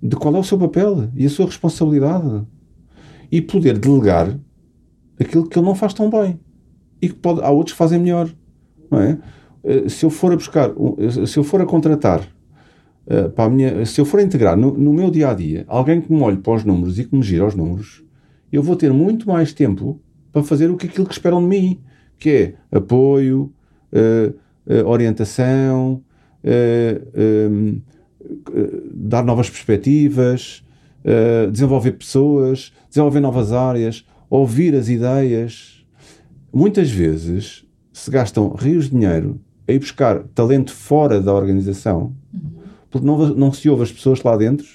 de 0.00 0.14
qual 0.14 0.36
é 0.36 0.38
o 0.38 0.44
seu 0.44 0.56
papel 0.56 1.08
e 1.16 1.26
a 1.26 1.28
sua 1.30 1.46
responsabilidade 1.46 2.42
e 3.30 3.40
poder 3.42 3.78
delegar 3.78 4.38
aquilo 5.20 5.48
que 5.48 5.58
ele 5.58 5.66
não 5.66 5.74
faz 5.74 5.92
tão 5.94 6.08
bem 6.10 6.38
e 7.00 7.08
que 7.08 7.14
pode, 7.14 7.40
há 7.42 7.50
outros 7.50 7.72
que 7.74 7.78
fazem 7.78 7.98
melhor, 7.98 8.28
não 8.90 9.00
é? 9.00 9.18
Eh, 9.64 9.88
Se 9.88 10.04
eu 10.04 10.10
for 10.10 10.32
a 10.32 10.36
buscar, 10.36 10.70
eh, 10.70 11.26
se 11.26 11.36
eu 11.38 11.44
for 11.44 11.60
a 11.60 11.66
contratar, 11.66 12.22
eh, 13.06 13.28
para 13.28 13.44
a 13.44 13.50
minha, 13.50 13.84
se 13.86 14.00
eu 14.00 14.04
for 14.04 14.20
a 14.20 14.22
integrar 14.22 14.56
no, 14.56 14.72
no 14.76 14.92
meu 14.92 15.10
dia 15.10 15.30
a 15.30 15.34
dia 15.34 15.64
alguém 15.68 16.00
que 16.00 16.12
me 16.12 16.20
olhe 16.22 16.38
para 16.38 16.54
os 16.54 16.64
números 16.64 16.98
e 16.98 17.04
que 17.04 17.14
me 17.14 17.22
gira 17.22 17.46
os 17.46 17.54
números, 17.54 18.04
eu 18.52 18.62
vou 18.62 18.76
ter 18.76 18.92
muito 18.92 19.28
mais 19.28 19.52
tempo 19.52 20.00
para 20.32 20.42
fazer 20.42 20.70
o 20.70 20.76
que 20.76 20.86
aquilo 20.86 21.06
que 21.06 21.12
esperam 21.12 21.40
de 21.40 21.46
mim, 21.48 21.80
que 22.18 22.30
é 22.30 22.54
apoio, 22.76 23.52
eh, 23.92 24.32
eh, 24.66 24.82
orientação, 24.84 26.02
eh, 26.44 27.00
dar 28.92 29.24
novas 29.24 29.48
perspectivas, 29.48 30.64
eh, 31.10 31.50
desenvolver 31.50 31.92
pessoas, 31.92 32.70
desenvolver 32.86 33.20
novas 33.20 33.50
áreas, 33.50 34.04
ouvir 34.28 34.74
as 34.74 34.90
ideias. 34.90 35.82
Muitas 36.52 36.90
vezes 36.90 37.64
se 37.94 38.10
gastam 38.10 38.50
rios 38.50 38.84
de 38.84 38.90
dinheiro 38.90 39.40
a 39.66 39.72
ir 39.72 39.78
buscar 39.78 40.24
talento 40.34 40.70
fora 40.70 41.18
da 41.18 41.32
organização, 41.32 42.14
porque 42.90 43.06
não, 43.06 43.34
não 43.34 43.50
se 43.50 43.70
ouve 43.70 43.84
as 43.84 43.90
pessoas 43.90 44.22
lá 44.22 44.36
dentro 44.36 44.66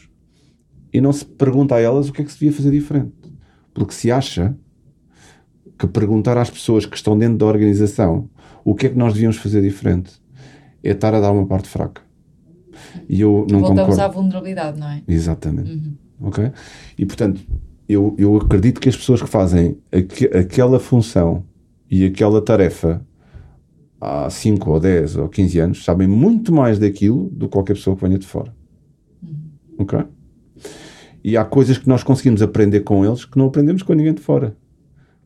e 0.92 1.00
não 1.00 1.14
se 1.14 1.24
pergunta 1.24 1.76
a 1.76 1.80
elas 1.80 2.10
o 2.10 2.12
que 2.12 2.24
é 2.24 2.26
que 2.26 2.32
se 2.32 2.40
devia 2.40 2.52
fazer 2.58 2.72
diferente. 2.72 3.14
Porque 3.72 3.94
se 3.94 4.12
acha 4.12 4.56
que 5.78 5.86
perguntar 5.86 6.36
às 6.36 6.50
pessoas 6.50 6.88
que 6.88 6.96
estão 6.96 7.16
dentro 7.16 7.38
da 7.38 7.46
organização 7.46 8.28
o 8.66 8.74
que 8.74 8.88
é 8.88 8.90
que 8.90 8.98
nós 8.98 9.14
devíamos 9.14 9.38
fazer 9.38 9.62
diferente 9.62 10.14
é 10.84 10.90
estar 10.94 11.14
a 11.14 11.20
dar 11.20 11.32
uma 11.32 11.46
parte 11.46 11.70
fraca. 11.70 12.02
E 13.08 13.22
eu 13.22 13.46
não 13.52 13.60
Voltamos 13.60 13.82
concordo. 13.82 14.02
à 14.02 14.08
vulnerabilidade, 14.08 14.80
não 14.80 14.90
é? 14.90 15.04
Exatamente. 15.08 15.94
Ok? 16.20 16.52
E 16.98 17.06
portanto, 17.06 17.42
eu, 17.88 18.16
eu 18.18 18.36
acredito 18.38 18.80
que 18.80 18.90
as 18.90 18.96
pessoas 18.96 19.22
que 19.22 19.28
fazem 19.30 19.78
aque- 19.92 20.26
aquela 20.36 20.80
função 20.80 21.44
e 21.90 22.06
aquela 22.06 22.42
tarefa 22.42 23.06
há 24.00 24.30
5 24.30 24.72
ou 24.72 24.80
10 24.80 25.16
ou 25.18 25.28
15 25.30 25.60
anos 25.60 25.84
sabem 25.84 26.08
muito 26.08 26.52
mais 26.54 26.80
daquilo 26.80 27.30
do 27.32 27.46
que 27.48 27.52
qualquer 27.54 27.74
pessoa 27.74 27.96
que 27.96 28.04
venha 28.06 28.18
de 28.18 28.28
fora. 28.28 28.54
Ok? 29.78 30.00
E 31.24 31.38
há 31.38 31.46
coisas 31.46 31.78
que 31.78 31.88
nós 31.88 32.04
conseguimos 32.04 32.42
aprender 32.42 32.82
com 32.82 33.06
eles 33.06 33.26
que 33.26 33.38
não 33.38 33.48
aprendemos 33.48 33.82
com 33.82 33.94
ninguém 33.94 34.14
de 34.14 34.22
fora. 34.22 34.56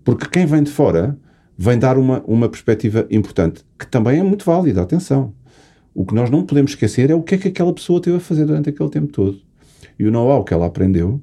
Porque 0.04 0.28
quem 0.30 0.46
vem 0.46 0.64
de 0.64 0.72
fora 0.72 1.18
vem 1.58 1.78
dar 1.78 1.98
uma, 1.98 2.24
uma 2.26 2.48
perspectiva 2.48 3.08
importante, 3.10 3.64
que 3.80 3.88
também 3.88 4.20
é 4.20 4.24
muito 4.24 4.46
válida, 4.46 4.82
atenção. 4.82 5.34
O 5.94 6.06
que 6.06 6.14
nós 6.14 6.30
não 6.30 6.46
podemos 6.46 6.72
esquecer 6.72 7.10
é 7.10 7.16
o 7.16 7.24
que 7.24 7.34
é 7.36 7.38
que 7.40 7.48
aquela 7.48 7.74
pessoa 7.74 8.00
teve 8.00 8.18
a 8.18 8.20
fazer 8.20 8.46
durante 8.46 8.70
aquele 8.70 8.90
tempo 8.90 9.12
todo. 9.12 9.40
E 10.00 10.06
o 10.06 10.12
know-how 10.12 10.44
que 10.44 10.54
ela 10.54 10.66
aprendeu. 10.66 11.22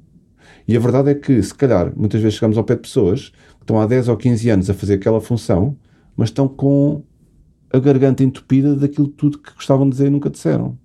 E 0.67 0.75
a 0.75 0.79
verdade 0.79 1.11
é 1.11 1.15
que, 1.15 1.41
se 1.41 1.53
calhar, 1.53 1.93
muitas 1.95 2.21
vezes 2.21 2.35
chegamos 2.35 2.57
ao 2.57 2.63
pé 2.63 2.75
de 2.75 2.81
pessoas 2.81 3.29
que 3.29 3.63
estão 3.63 3.79
há 3.79 3.85
10 3.85 4.09
ou 4.09 4.17
15 4.17 4.49
anos 4.49 4.69
a 4.69 4.73
fazer 4.73 4.95
aquela 4.95 5.21
função, 5.21 5.77
mas 6.15 6.29
estão 6.29 6.47
com 6.47 7.03
a 7.71 7.79
garganta 7.79 8.23
entupida 8.23 8.75
daquilo 8.75 9.07
tudo 9.07 9.39
que 9.39 9.53
gostavam 9.53 9.85
de 9.85 9.91
dizer 9.91 10.07
e 10.07 10.09
nunca 10.09 10.29
disseram. 10.29 10.77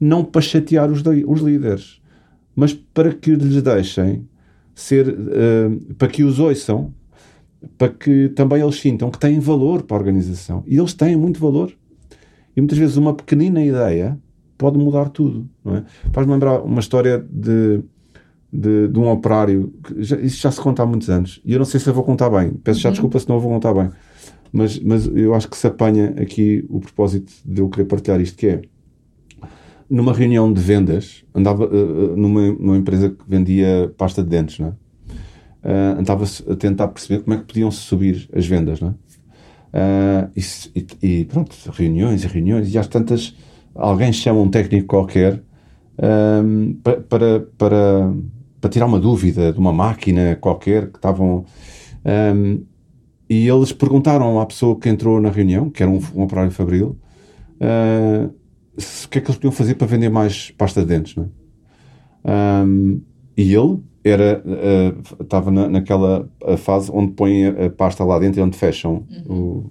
Não 0.00 0.24
para 0.24 0.40
chatear 0.40 0.90
os, 0.90 1.02
os 1.26 1.40
líderes, 1.40 2.00
mas 2.54 2.72
para 2.72 3.12
que 3.12 3.34
lhes 3.34 3.62
deixem 3.62 4.28
ser, 4.74 5.08
eh, 5.08 5.70
para 5.96 6.08
que 6.08 6.22
os 6.22 6.38
ouçam, 6.38 6.94
para 7.76 7.88
que 7.88 8.28
também 8.30 8.60
eles 8.62 8.76
sintam 8.76 9.10
que 9.10 9.18
têm 9.18 9.40
valor 9.40 9.82
para 9.82 9.96
a 9.96 10.00
organização. 10.00 10.62
E 10.66 10.76
eles 10.78 10.94
têm 10.94 11.16
muito 11.16 11.40
valor. 11.40 11.72
E 12.56 12.60
muitas 12.60 12.78
vezes 12.78 12.96
uma 12.96 13.14
pequenina 13.14 13.64
ideia 13.64 14.18
pode 14.58 14.76
mudar 14.76 15.08
tudo. 15.08 15.48
Não 15.64 15.76
é? 15.76 15.84
Faz-me 16.12 16.32
lembrar 16.34 16.60
uma 16.62 16.80
história 16.80 17.24
de, 17.30 17.80
de, 18.52 18.88
de 18.88 18.98
um 18.98 19.08
operário. 19.08 19.72
Que 19.82 20.02
já, 20.02 20.16
isso 20.18 20.40
já 20.42 20.50
se 20.50 20.60
conta 20.60 20.82
há 20.82 20.86
muitos 20.86 21.08
anos. 21.08 21.40
E 21.44 21.52
eu 21.52 21.58
não 21.58 21.64
sei 21.64 21.78
se 21.80 21.88
eu 21.88 21.94
vou 21.94 22.04
contar 22.04 22.28
bem. 22.28 22.50
Peço 22.62 22.80
já 22.80 22.90
desculpa 22.90 23.18
se 23.18 23.28
não 23.28 23.38
vou 23.40 23.50
contar 23.50 23.72
bem. 23.72 23.88
Mas, 24.52 24.78
mas 24.80 25.06
eu 25.06 25.34
acho 25.34 25.48
que 25.48 25.56
se 25.56 25.66
apanha 25.66 26.14
aqui 26.20 26.66
o 26.68 26.80
propósito 26.80 27.32
de 27.44 27.60
eu 27.60 27.68
querer 27.68 27.84
partilhar 27.84 28.20
isto, 28.20 28.36
que 28.36 28.46
é 28.46 28.62
numa 29.90 30.12
reunião 30.12 30.52
de 30.52 30.60
vendas, 30.60 31.24
andava 31.34 31.64
eh, 31.64 32.16
numa, 32.16 32.52
numa 32.52 32.76
empresa 32.76 33.08
que 33.10 33.24
vendia 33.26 33.90
pasta 33.96 34.22
de 34.22 34.28
dentes, 34.28 34.58
não 34.58 34.68
é? 34.68 34.72
Ah, 35.62 35.96
andava 35.98 36.24
a 36.24 36.56
tentar 36.56 36.88
perceber 36.88 37.22
como 37.22 37.34
é 37.34 37.38
que 37.38 37.44
podiam-se 37.44 37.78
subir 37.78 38.28
as 38.34 38.46
vendas, 38.46 38.80
não 38.80 38.94
é? 39.72 40.40
Se- 40.40 40.70
e- 40.74 40.86
e 41.20 41.24
pronto, 41.24 41.54
reuniões 41.72 42.24
e 42.24 42.26
reuniões, 42.26 42.72
e 42.72 42.78
às 42.78 42.86
tantas 42.86 43.34
alguém 43.78 44.12
chama 44.12 44.40
um 44.40 44.50
técnico 44.50 44.86
qualquer 44.88 45.42
pa- 46.82 46.96
para, 47.08 47.40
para, 47.56 48.12
para 48.60 48.70
tirar 48.70 48.86
uma 48.86 49.00
dúvida 49.00 49.52
de 49.52 49.58
uma 49.58 49.72
máquina 49.72 50.36
qualquer 50.36 50.90
que 50.90 50.98
estavam. 50.98 51.44
ahm, 52.04 52.58
e 53.30 53.46
eles 53.46 53.72
perguntaram 53.72 54.40
à 54.40 54.46
pessoa 54.46 54.78
que 54.78 54.88
entrou 54.88 55.20
na 55.20 55.28
reunião, 55.30 55.68
que 55.68 55.82
era 55.82 55.90
um, 55.92 56.00
um 56.14 56.22
operário 56.22 56.50
fabril, 56.50 56.96
ah, 57.60 58.28
se- 58.78 59.06
o 59.06 59.08
que 59.10 59.18
é 59.18 59.20
que 59.20 59.26
eles 59.28 59.36
podiam 59.36 59.52
fazer 59.52 59.74
para 59.74 59.86
vender 59.86 60.08
mais 60.08 60.50
pasta 60.52 60.80
de 60.80 60.86
dentes, 60.86 61.14
não 61.16 61.24
é? 61.24 61.28
Ahm, 62.24 63.00
e 63.36 63.54
ele 63.54 63.78
era 64.04 64.42
ah, 64.46 65.22
estava 65.22 65.50
na, 65.50 65.68
naquela 65.68 66.28
ah, 66.44 66.56
fase 66.56 66.90
onde 66.92 67.12
põem 67.12 67.46
a, 67.46 67.70
pasta 67.70 68.04
lá 68.04 68.18
dentro 68.18 68.40
e 68.40 68.42
onde 68.42 68.56
fecham 68.56 69.04
o, 69.28 69.70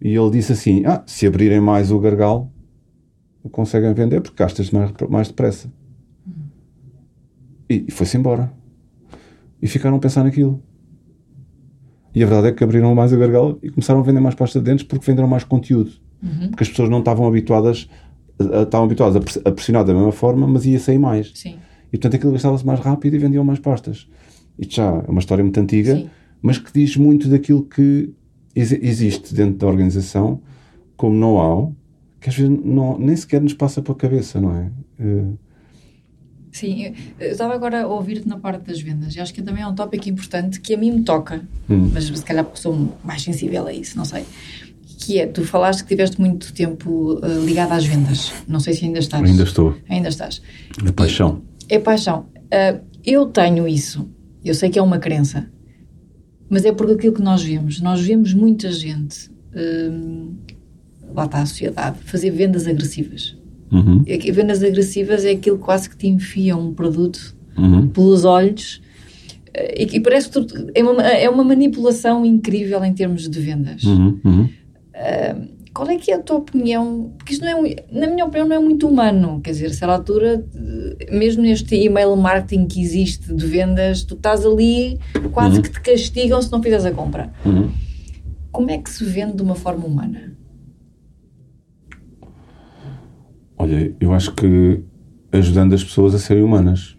e 0.00 0.14
ele 0.14 0.30
disse 0.30 0.52
assim 0.52 0.84
ah, 0.86 1.02
se 1.06 1.26
abrirem 1.26 1.60
mais 1.60 1.90
o 1.90 1.98
gargalo 1.98 2.50
conseguem 3.50 3.92
vender 3.94 4.20
porque 4.20 4.42
gastas 4.42 4.70
mais, 4.70 4.92
mais 5.08 5.28
depressa 5.28 5.70
e, 7.68 7.84
e 7.88 7.90
foi-se 7.90 8.16
embora 8.16 8.52
e 9.60 9.66
ficaram 9.66 9.96
a 9.96 10.00
pensar 10.00 10.24
naquilo 10.24 10.62
e 12.14 12.22
a 12.22 12.26
verdade 12.26 12.48
é 12.48 12.52
que 12.52 12.62
abriram 12.62 12.94
mais 12.94 13.12
o 13.12 13.18
gargalo 13.18 13.58
e 13.62 13.70
começaram 13.70 14.00
a 14.00 14.02
vender 14.02 14.20
mais 14.20 14.34
pasta 14.34 14.58
de 14.58 14.64
dentes 14.64 14.84
porque 14.84 15.04
venderam 15.04 15.28
mais 15.28 15.44
conteúdo 15.44 15.92
porque 16.50 16.62
as 16.62 16.68
pessoas 16.68 16.88
não 16.88 17.00
estavam 17.00 17.26
habituadas 17.26 17.88
estavam 18.38 18.86
habituados 18.86 19.38
a 19.44 19.50
pressionar 19.50 19.84
da 19.84 19.94
mesma 19.94 20.12
forma, 20.12 20.46
mas 20.46 20.66
ia 20.66 20.78
sair 20.78 20.98
mais. 20.98 21.32
Sim. 21.34 21.56
E 21.88 21.96
portanto 21.96 22.16
aquilo 22.16 22.32
gastava-se 22.32 22.66
mais 22.66 22.80
rápido 22.80 23.14
e 23.14 23.18
vendiam 23.18 23.44
mais 23.44 23.58
pastas. 23.58 24.08
Isto 24.58 24.76
já 24.76 25.02
é 25.06 25.10
uma 25.10 25.20
história 25.20 25.44
muito 25.44 25.58
antiga, 25.58 25.96
Sim. 25.96 26.10
mas 26.42 26.58
que 26.58 26.72
diz 26.72 26.96
muito 26.96 27.28
daquilo 27.28 27.62
que 27.64 28.12
existe 28.54 29.34
dentro 29.34 29.58
da 29.58 29.66
organização 29.66 30.40
como 30.96 31.14
know-how, 31.14 31.74
que 32.24 32.30
às 32.30 32.36
vezes 32.36 32.58
não, 32.64 32.98
nem 32.98 33.14
sequer 33.14 33.38
nos 33.38 33.52
passa 33.52 33.82
pela 33.82 33.94
cabeça, 33.94 34.40
não 34.40 34.56
é? 34.56 34.70
Uh... 34.98 35.38
Sim, 36.50 36.94
eu 37.20 37.32
estava 37.32 37.52
agora 37.52 37.82
a 37.82 37.86
ouvir-te 37.86 38.26
na 38.26 38.38
parte 38.38 38.62
das 38.64 38.80
vendas 38.80 39.14
e 39.14 39.20
acho 39.20 39.34
que 39.34 39.42
também 39.42 39.62
é 39.62 39.66
um 39.66 39.74
tópico 39.74 40.08
importante 40.08 40.58
que 40.58 40.72
a 40.72 40.78
mim 40.78 40.90
me 40.90 41.02
toca, 41.02 41.42
hum. 41.68 41.90
mas 41.92 42.06
se 42.06 42.24
calhar 42.24 42.46
sou 42.54 42.96
mais 43.04 43.20
sensível 43.20 43.66
a 43.66 43.72
isso, 43.74 43.98
não 43.98 44.06
sei. 44.06 44.24
Que 45.00 45.18
é, 45.18 45.26
tu 45.26 45.44
falaste 45.44 45.82
que 45.82 45.88
tiveste 45.88 46.18
muito 46.18 46.54
tempo 46.54 47.18
uh, 47.18 47.44
ligado 47.44 47.72
às 47.72 47.84
vendas. 47.84 48.32
Não 48.48 48.58
sei 48.58 48.72
se 48.72 48.86
ainda 48.86 49.00
estás. 49.00 49.22
Ainda 49.22 49.42
estou. 49.42 49.76
Ainda 49.86 50.08
estás. 50.08 50.40
É 50.82 50.92
paixão. 50.92 51.42
É 51.68 51.78
paixão. 51.78 52.20
Uh, 52.44 52.82
eu 53.04 53.26
tenho 53.26 53.68
isso. 53.68 54.08
Eu 54.42 54.54
sei 54.54 54.70
que 54.70 54.78
é 54.78 54.82
uma 54.82 54.98
crença. 54.98 55.50
Mas 56.48 56.64
é 56.64 56.72
porque 56.72 56.94
aquilo 56.94 57.12
que 57.12 57.22
nós 57.22 57.42
vemos. 57.42 57.82
Nós 57.82 58.00
vemos 58.00 58.32
muita 58.32 58.72
gente, 58.72 59.28
uh, 59.28 60.34
lá 61.14 61.24
está 61.24 61.42
a 61.42 61.46
sociedade, 61.46 61.98
fazer 62.04 62.30
vendas 62.30 62.66
agressivas. 62.66 63.36
Uhum. 63.72 64.02
E 64.06 64.30
vendas 64.30 64.62
agressivas 64.62 65.24
é 65.24 65.32
aquilo 65.32 65.58
quase 65.58 65.90
que 65.90 65.96
te 65.96 66.06
enfia 66.06 66.56
um 66.56 66.72
produto 66.72 67.34
uhum. 67.56 67.88
pelos 67.88 68.24
olhos 68.24 68.80
uh, 69.48 69.74
e, 69.76 69.96
e, 69.96 70.00
parece 70.00 70.28
que 70.28 70.40
tu, 70.40 70.70
é, 70.74 70.82
uma, 70.82 71.02
é 71.02 71.28
uma 71.28 71.42
manipulação 71.42 72.24
incrível 72.24 72.84
em 72.84 72.92
termos 72.92 73.28
de 73.28 73.40
vendas. 73.40 73.82
Uhum. 73.82 74.20
uhum. 74.24 74.48
Qual 75.74 75.90
é 75.90 75.96
que 75.96 76.12
é 76.12 76.14
a 76.14 76.20
tua 76.20 76.36
opinião? 76.36 77.12
Porque 77.18 77.32
isto 77.32 77.44
não 77.44 77.66
é, 77.66 77.76
na 77.90 78.06
minha 78.06 78.24
opinião, 78.24 78.46
não 78.46 78.54
é 78.54 78.60
muito 78.60 78.86
humano. 78.86 79.40
Quer 79.42 79.50
dizer, 79.50 79.74
se 79.74 79.84
a 79.84 79.92
altura, 79.92 80.46
mesmo 81.10 81.42
neste 81.42 81.74
e-mail 81.74 82.14
marketing 82.16 82.68
que 82.68 82.80
existe 82.80 83.34
de 83.34 83.44
vendas, 83.44 84.04
tu 84.04 84.14
estás 84.14 84.46
ali, 84.46 85.00
quase 85.32 85.56
uhum. 85.56 85.62
que 85.62 85.70
te 85.70 85.80
castigam 85.80 86.40
se 86.40 86.52
não 86.52 86.62
fizeres 86.62 86.84
a 86.84 86.92
compra. 86.92 87.32
Uhum. 87.44 87.72
Como 88.52 88.70
é 88.70 88.78
que 88.78 88.88
se 88.88 89.04
vende 89.04 89.34
de 89.34 89.42
uma 89.42 89.56
forma 89.56 89.84
humana? 89.84 90.36
Olha, 93.56 93.94
eu 94.00 94.12
acho 94.12 94.34
que 94.34 94.82
ajudando 95.32 95.74
as 95.74 95.82
pessoas 95.82 96.14
a 96.14 96.18
serem 96.18 96.42
humanas, 96.42 96.96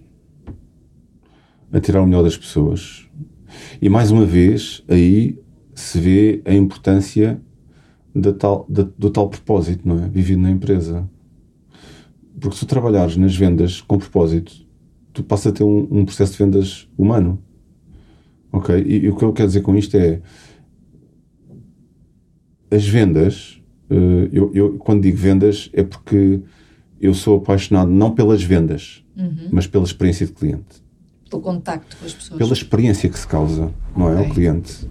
a 1.71 1.79
tirar 1.79 2.01
o 2.01 2.05
melhor 2.05 2.23
das 2.23 2.37
pessoas. 2.37 3.09
E 3.81 3.89
mais 3.89 4.11
uma 4.11 4.25
vez, 4.25 4.83
aí 4.87 5.39
se 5.73 5.99
vê 5.99 6.41
a 6.45 6.53
importância 6.53 7.41
da 8.13 8.31
tal, 8.31 8.65
da, 8.69 8.83
do 8.97 9.09
tal 9.09 9.29
propósito, 9.29 9.87
não 9.87 10.03
é? 10.03 10.07
Vivido 10.07 10.41
na 10.41 10.49
empresa. 10.49 11.09
Porque 12.39 12.55
se 12.55 12.65
tu 12.65 12.69
trabalhares 12.69 13.17
nas 13.17 13.35
vendas 13.35 13.81
com 13.81 13.97
propósito, 13.97 14.65
tu 15.11 15.23
passas 15.23 15.47
a 15.51 15.55
ter 15.55 15.63
um, 15.63 15.87
um 15.91 16.05
processo 16.05 16.33
de 16.33 16.37
vendas 16.39 16.87
humano. 16.97 17.41
Ok? 18.51 18.83
E, 18.85 19.05
e, 19.05 19.09
o 19.09 19.15
que 19.15 19.23
eu 19.23 19.33
quero 19.33 19.47
dizer 19.47 19.61
com 19.61 19.75
isto 19.75 19.97
é. 19.97 20.21
As 22.71 22.85
vendas, 22.87 23.54
eu, 23.89 24.51
eu, 24.53 24.77
quando 24.77 25.01
digo 25.01 25.17
vendas, 25.17 25.69
é 25.73 25.83
porque 25.83 26.41
eu 26.99 27.13
sou 27.13 27.37
apaixonado 27.37 27.89
não 27.89 28.11
pelas 28.11 28.43
vendas, 28.43 29.03
uhum. 29.15 29.49
mas 29.51 29.67
pela 29.67 29.83
experiência 29.83 30.25
de 30.25 30.31
cliente. 30.33 30.83
Pelo 31.29 31.41
contacto 31.41 31.97
com 31.97 32.05
as 32.05 32.13
pessoas. 32.13 32.37
Pela 32.37 32.53
experiência 32.53 33.09
que 33.09 33.19
se 33.19 33.27
causa, 33.27 33.71
não 33.95 34.09
é? 34.09 34.13
Okay. 34.13 34.25
Ao 34.25 34.33
cliente 34.33 34.87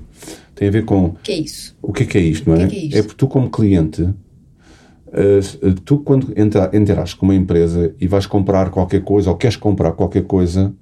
tem 0.55 0.69
a 0.69 0.71
ver 0.71 0.85
com. 0.85 1.07
O 1.07 1.13
que 1.15 1.33
é 1.33 1.39
isso? 1.39 1.77
O 1.83 1.93
que 1.93 2.03
é 2.05 2.07
que 2.07 2.19
é 2.19 2.21
isto, 2.21 2.49
não 2.49 2.57
é? 2.57 2.67
O 2.67 2.69
que 2.69 2.77
é, 2.77 2.89
que 2.89 2.95
é, 2.95 2.99
é 2.99 3.03
porque 3.03 3.17
tu, 3.17 3.27
como 3.27 3.51
cliente, 3.51 4.03
uh, 4.03 5.75
tu, 5.85 5.99
quando 5.99 6.33
entra, 6.37 6.71
entras 6.73 7.15
com 7.15 7.27
uma 7.27 7.35
empresa 7.35 7.95
e 8.01 8.07
vais 8.07 8.27
comprar 8.27 8.71
qualquer 8.71 9.03
coisa 9.03 9.31
ou 9.31 9.37
queres 9.37 9.57
comprar 9.57 9.93
qualquer 9.93 10.25
coisa, 10.25 10.75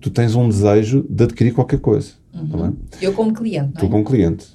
tu 0.00 0.10
tens 0.10 0.34
um 0.34 0.48
desejo 0.48 1.06
de 1.08 1.24
adquirir 1.24 1.52
qualquer 1.52 1.80
coisa. 1.80 2.12
Uhum. 2.34 2.66
É? 2.66 2.72
Eu, 3.06 3.12
como 3.12 3.32
cliente. 3.32 3.74
Tu, 3.74 3.86
é? 3.86 3.88
como 3.88 4.04
cliente. 4.04 4.46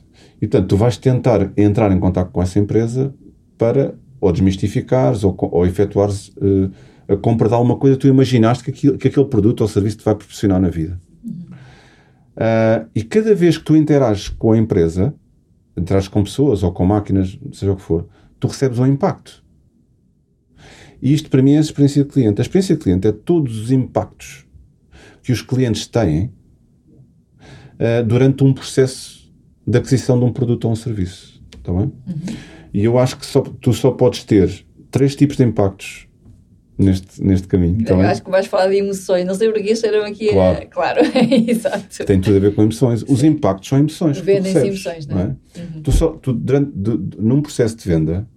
E, 0.42 0.48
portanto, 0.48 0.70
tu 0.70 0.78
vais 0.78 0.98
tentar 0.98 1.52
entrar 1.56 1.92
em 1.92 2.00
contato 2.00 2.32
com 2.32 2.42
essa 2.42 2.58
empresa 2.58 3.14
para 3.58 3.94
ou 4.20 4.32
desmistificares 4.32 5.24
ou, 5.24 5.36
ou 5.40 5.66
efetuares 5.66 6.30
uh, 6.30 6.72
a 7.08 7.16
compra 7.16 7.48
de 7.48 7.54
alguma 7.54 7.78
coisa 7.78 7.96
que 7.96 8.02
tu 8.02 8.08
imaginaste 8.08 8.64
que, 8.64 8.72
aquilo, 8.72 8.98
que 8.98 9.08
aquele 9.08 9.26
produto 9.26 9.62
ou 9.62 9.68
serviço 9.68 9.98
te 9.98 10.06
vai 10.06 10.16
proporcionar 10.16 10.60
na 10.60 10.70
vida. 10.70 11.00
Uh, 12.36 12.90
e 12.96 13.04
cada 13.04 13.36
vez 13.36 13.58
que 13.58 13.64
tu 13.64 13.76
interages 13.76 14.30
com 14.30 14.54
a 14.54 14.58
empresa, 14.58 15.14
interages 15.78 16.08
com 16.08 16.24
pessoas 16.24 16.64
ou 16.64 16.72
com 16.72 16.86
máquinas, 16.86 17.38
seja 17.52 17.72
o 17.72 17.76
que 17.76 17.82
for, 17.82 18.08
tu 18.40 18.48
recebes 18.48 18.80
um 18.80 18.88
impacto. 18.88 19.44
E 21.02 21.14
isto 21.14 21.30
para 21.30 21.42
mim 21.42 21.54
é 21.54 21.58
a 21.58 21.62
experiência 21.62 22.04
de 22.04 22.10
cliente. 22.10 22.40
A 22.40 22.44
experiência 22.44 22.76
de 22.76 22.82
cliente 22.82 23.08
é 23.08 23.12
todos 23.12 23.60
os 23.60 23.72
impactos 23.72 24.46
que 25.22 25.32
os 25.32 25.42
clientes 25.42 25.86
têm 25.86 26.32
uh, 27.76 28.04
durante 28.08 28.44
um 28.44 28.54
processo 28.54 29.21
de 29.66 29.78
aquisição 29.78 30.18
de 30.18 30.26
um 30.26 30.32
produto 30.32 30.66
ou 30.66 30.72
um 30.72 30.76
serviço. 30.76 31.42
Está 31.58 31.72
bem? 31.72 31.92
Uhum. 32.08 32.36
E 32.74 32.84
eu 32.84 32.98
acho 32.98 33.18
que 33.18 33.26
só, 33.26 33.42
tu 33.42 33.74
só 33.74 33.92
podes 33.92 34.24
ter 34.24 34.66
três 34.90 35.16
tipos 35.16 35.38
de 35.38 35.44
impactos 35.44 36.08
neste, 36.78 37.24
neste 37.24 37.48
caminho. 37.48 37.84
Tá 37.84 37.96
acho 38.10 38.24
que 38.24 38.30
vais 38.30 38.48
falar 38.48 38.68
de 38.68 38.78
emoções, 38.78 39.26
não 39.26 39.36
sei 39.36 39.52
porque 39.52 39.76
chegaram 39.76 40.06
aqui 40.06 40.30
claro. 40.30 40.58
a... 40.58 40.66
Claro, 40.66 41.02
exato. 41.48 42.06
Tem 42.06 42.20
tudo 42.20 42.38
a 42.38 42.40
ver 42.40 42.56
com 42.56 42.64
emoções. 42.64 43.04
Os 43.08 43.24
impactos 43.24 43.70
são 43.70 43.78
emoções. 43.78 44.18
Vendem-se 44.20 44.68
emoções, 44.68 45.08
não 45.08 45.20
é? 45.20 45.24
Não 45.24 45.32
é? 45.32 45.60
Uhum. 45.60 45.82
Tu 45.84 45.92
só, 45.92 46.10
tu, 46.10 46.34
durante, 46.34 46.72
de, 46.74 47.18
num 47.20 47.42
processo 47.42 47.76
de 47.76 47.88
venda, 47.88 48.28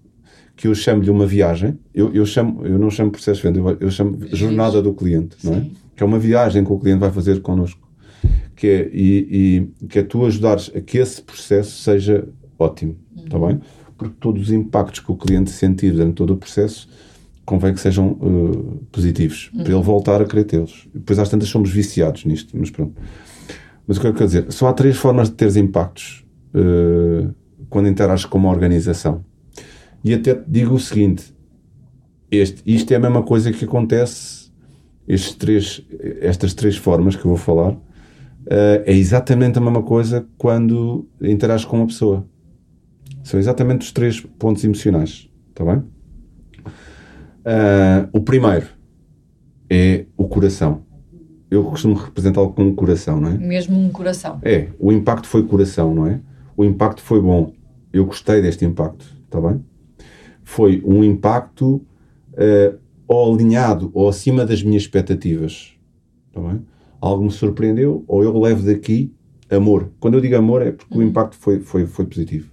que 0.56 0.68
eu 0.68 0.74
chamo 0.74 1.02
de 1.02 1.10
uma 1.10 1.26
viagem, 1.26 1.78
eu, 1.94 2.14
eu, 2.14 2.24
chamo, 2.24 2.64
eu 2.66 2.78
não 2.78 2.90
chamo 2.90 3.10
processo 3.10 3.40
de 3.40 3.48
venda, 3.48 3.58
eu, 3.58 3.76
eu 3.80 3.90
chamo 3.90 4.18
jornada 4.32 4.80
do 4.80 4.92
cliente, 4.92 5.36
não 5.42 5.54
é? 5.54 5.66
Que 5.96 6.02
é 6.02 6.06
uma 6.06 6.18
viagem 6.18 6.64
que 6.64 6.72
o 6.72 6.78
cliente 6.78 7.00
vai 7.00 7.10
fazer 7.10 7.40
connosco. 7.40 7.80
Que 8.56 8.66
é, 8.66 8.90
e, 8.92 9.68
e 9.82 9.86
que 9.86 9.98
é 9.98 10.02
tu 10.02 10.24
ajudares 10.24 10.70
a 10.74 10.80
que 10.80 10.98
esse 10.98 11.20
processo 11.20 11.82
seja 11.82 12.26
ótimo, 12.58 12.96
está 13.16 13.38
bem? 13.38 13.60
Porque 13.96 14.14
todos 14.20 14.42
os 14.42 14.52
impactos 14.52 15.00
que 15.00 15.10
o 15.10 15.16
cliente 15.16 15.50
sentir 15.50 15.92
durante 15.92 16.14
todo 16.14 16.34
o 16.34 16.36
processo 16.36 16.88
convém 17.44 17.74
que 17.74 17.80
sejam 17.80 18.12
uh, 18.12 18.80
positivos, 18.90 19.50
uhum. 19.52 19.64
para 19.64 19.72
ele 19.74 19.82
voltar 19.82 20.22
a 20.22 20.24
querer 20.24 20.44
tê-los. 20.44 20.88
Depois 20.94 21.18
às 21.18 21.28
tantas 21.28 21.48
somos 21.48 21.70
viciados 21.70 22.24
nisto, 22.24 22.56
mas 22.56 22.70
pronto. 22.70 22.94
Mas 23.86 23.98
o 23.98 24.00
que 24.00 24.06
eu 24.06 24.14
quero 24.14 24.26
dizer? 24.26 24.50
Só 24.50 24.68
há 24.68 24.72
três 24.72 24.96
formas 24.96 25.28
de 25.28 25.34
teres 25.34 25.56
impactos 25.56 26.24
uh, 26.54 27.34
quando 27.68 27.88
interages 27.88 28.24
com 28.24 28.38
uma 28.38 28.48
organização. 28.48 29.24
E 30.02 30.14
até 30.14 30.34
te 30.34 30.44
digo 30.48 30.74
o 30.74 30.80
seguinte: 30.80 31.34
este, 32.30 32.62
isto 32.66 32.90
é 32.92 32.96
a 32.96 33.00
mesma 33.00 33.22
coisa 33.22 33.52
que 33.52 33.64
acontece, 33.64 34.50
estes 35.06 35.34
três, 35.34 35.82
estas 36.20 36.54
três 36.54 36.76
formas 36.76 37.14
que 37.14 37.24
eu 37.24 37.28
vou 37.28 37.36
falar, 37.36 37.76
é 38.46 38.92
exatamente 38.92 39.58
a 39.58 39.60
mesma 39.60 39.82
coisa 39.82 40.26
quando 40.36 41.08
interages 41.20 41.64
com 41.64 41.76
uma 41.76 41.86
pessoa. 41.86 42.26
São 43.22 43.40
exatamente 43.40 43.82
os 43.82 43.92
três 43.92 44.20
pontos 44.20 44.62
emocionais. 44.64 45.28
Está 45.50 45.64
bem? 45.64 45.82
Uh, 47.44 48.08
o 48.12 48.20
primeiro 48.20 48.66
é 49.68 50.06
o 50.16 50.26
coração. 50.26 50.82
Eu 51.50 51.64
costumo 51.64 51.94
representá-lo 51.94 52.52
como 52.52 52.70
um 52.70 52.74
coração, 52.74 53.20
não 53.20 53.30
é? 53.30 53.38
Mesmo 53.38 53.78
um 53.78 53.90
coração. 53.90 54.40
É, 54.42 54.68
o 54.78 54.90
impacto 54.90 55.28
foi 55.28 55.42
coração, 55.44 55.94
não 55.94 56.06
é? 56.06 56.20
O 56.56 56.64
impacto 56.64 57.00
foi 57.02 57.20
bom. 57.20 57.52
Eu 57.92 58.06
gostei 58.06 58.42
deste 58.42 58.64
impacto, 58.64 59.06
está 59.24 59.40
bem? 59.40 59.64
Foi 60.42 60.82
um 60.84 61.04
impacto 61.04 61.76
uh, 62.32 62.78
ou 63.06 63.34
alinhado 63.34 63.90
ou 63.94 64.08
acima 64.08 64.44
das 64.44 64.62
minhas 64.62 64.82
expectativas, 64.82 65.74
está 66.28 66.40
bem? 66.40 66.62
Algo 67.04 67.24
me 67.24 67.30
surpreendeu 67.30 68.02
ou 68.08 68.22
eu 68.22 68.38
levo 68.40 68.64
daqui 68.64 69.12
amor. 69.50 69.90
Quando 70.00 70.14
eu 70.14 70.20
digo 70.20 70.36
amor 70.36 70.62
é 70.62 70.72
porque 70.72 70.94
uhum. 70.94 71.04
o 71.04 71.06
impacto 71.06 71.36
foi, 71.36 71.60
foi, 71.60 71.86
foi 71.86 72.06
positivo. 72.06 72.50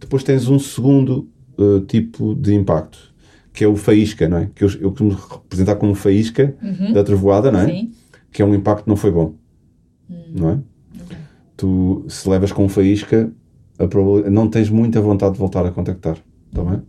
Depois 0.00 0.22
tens 0.22 0.48
um 0.48 0.58
segundo 0.58 1.28
uh, 1.58 1.80
tipo 1.80 2.34
de 2.34 2.54
impacto 2.54 3.12
que 3.52 3.62
é 3.62 3.68
o 3.68 3.76
faísca, 3.76 4.26
não 4.28 4.38
é? 4.38 4.50
Que 4.54 4.64
eu, 4.64 4.70
eu 4.80 4.88
costumo 4.90 5.10
representar 5.10 5.76
como 5.76 5.94
faísca 5.94 6.56
uhum. 6.62 6.92
da 6.92 7.04
trovoada, 7.04 7.52
não 7.52 7.60
é? 7.60 7.66
Sim. 7.66 7.92
Que 8.32 8.40
é 8.40 8.44
um 8.44 8.54
impacto 8.54 8.84
que 8.84 8.88
não 8.88 8.96
foi 8.96 9.12
bom, 9.12 9.34
uhum. 10.08 10.24
não 10.34 10.50
é? 10.50 10.58
Tu, 11.56 12.04
se 12.08 12.28
levas 12.28 12.50
com 12.50 12.68
faísca, 12.68 13.30
não 14.30 14.48
tens 14.48 14.70
muita 14.70 15.00
vontade 15.00 15.34
de 15.34 15.38
voltar 15.38 15.64
a 15.66 15.70
contactar, 15.70 16.16
está 16.48 16.64
bem? 16.64 16.82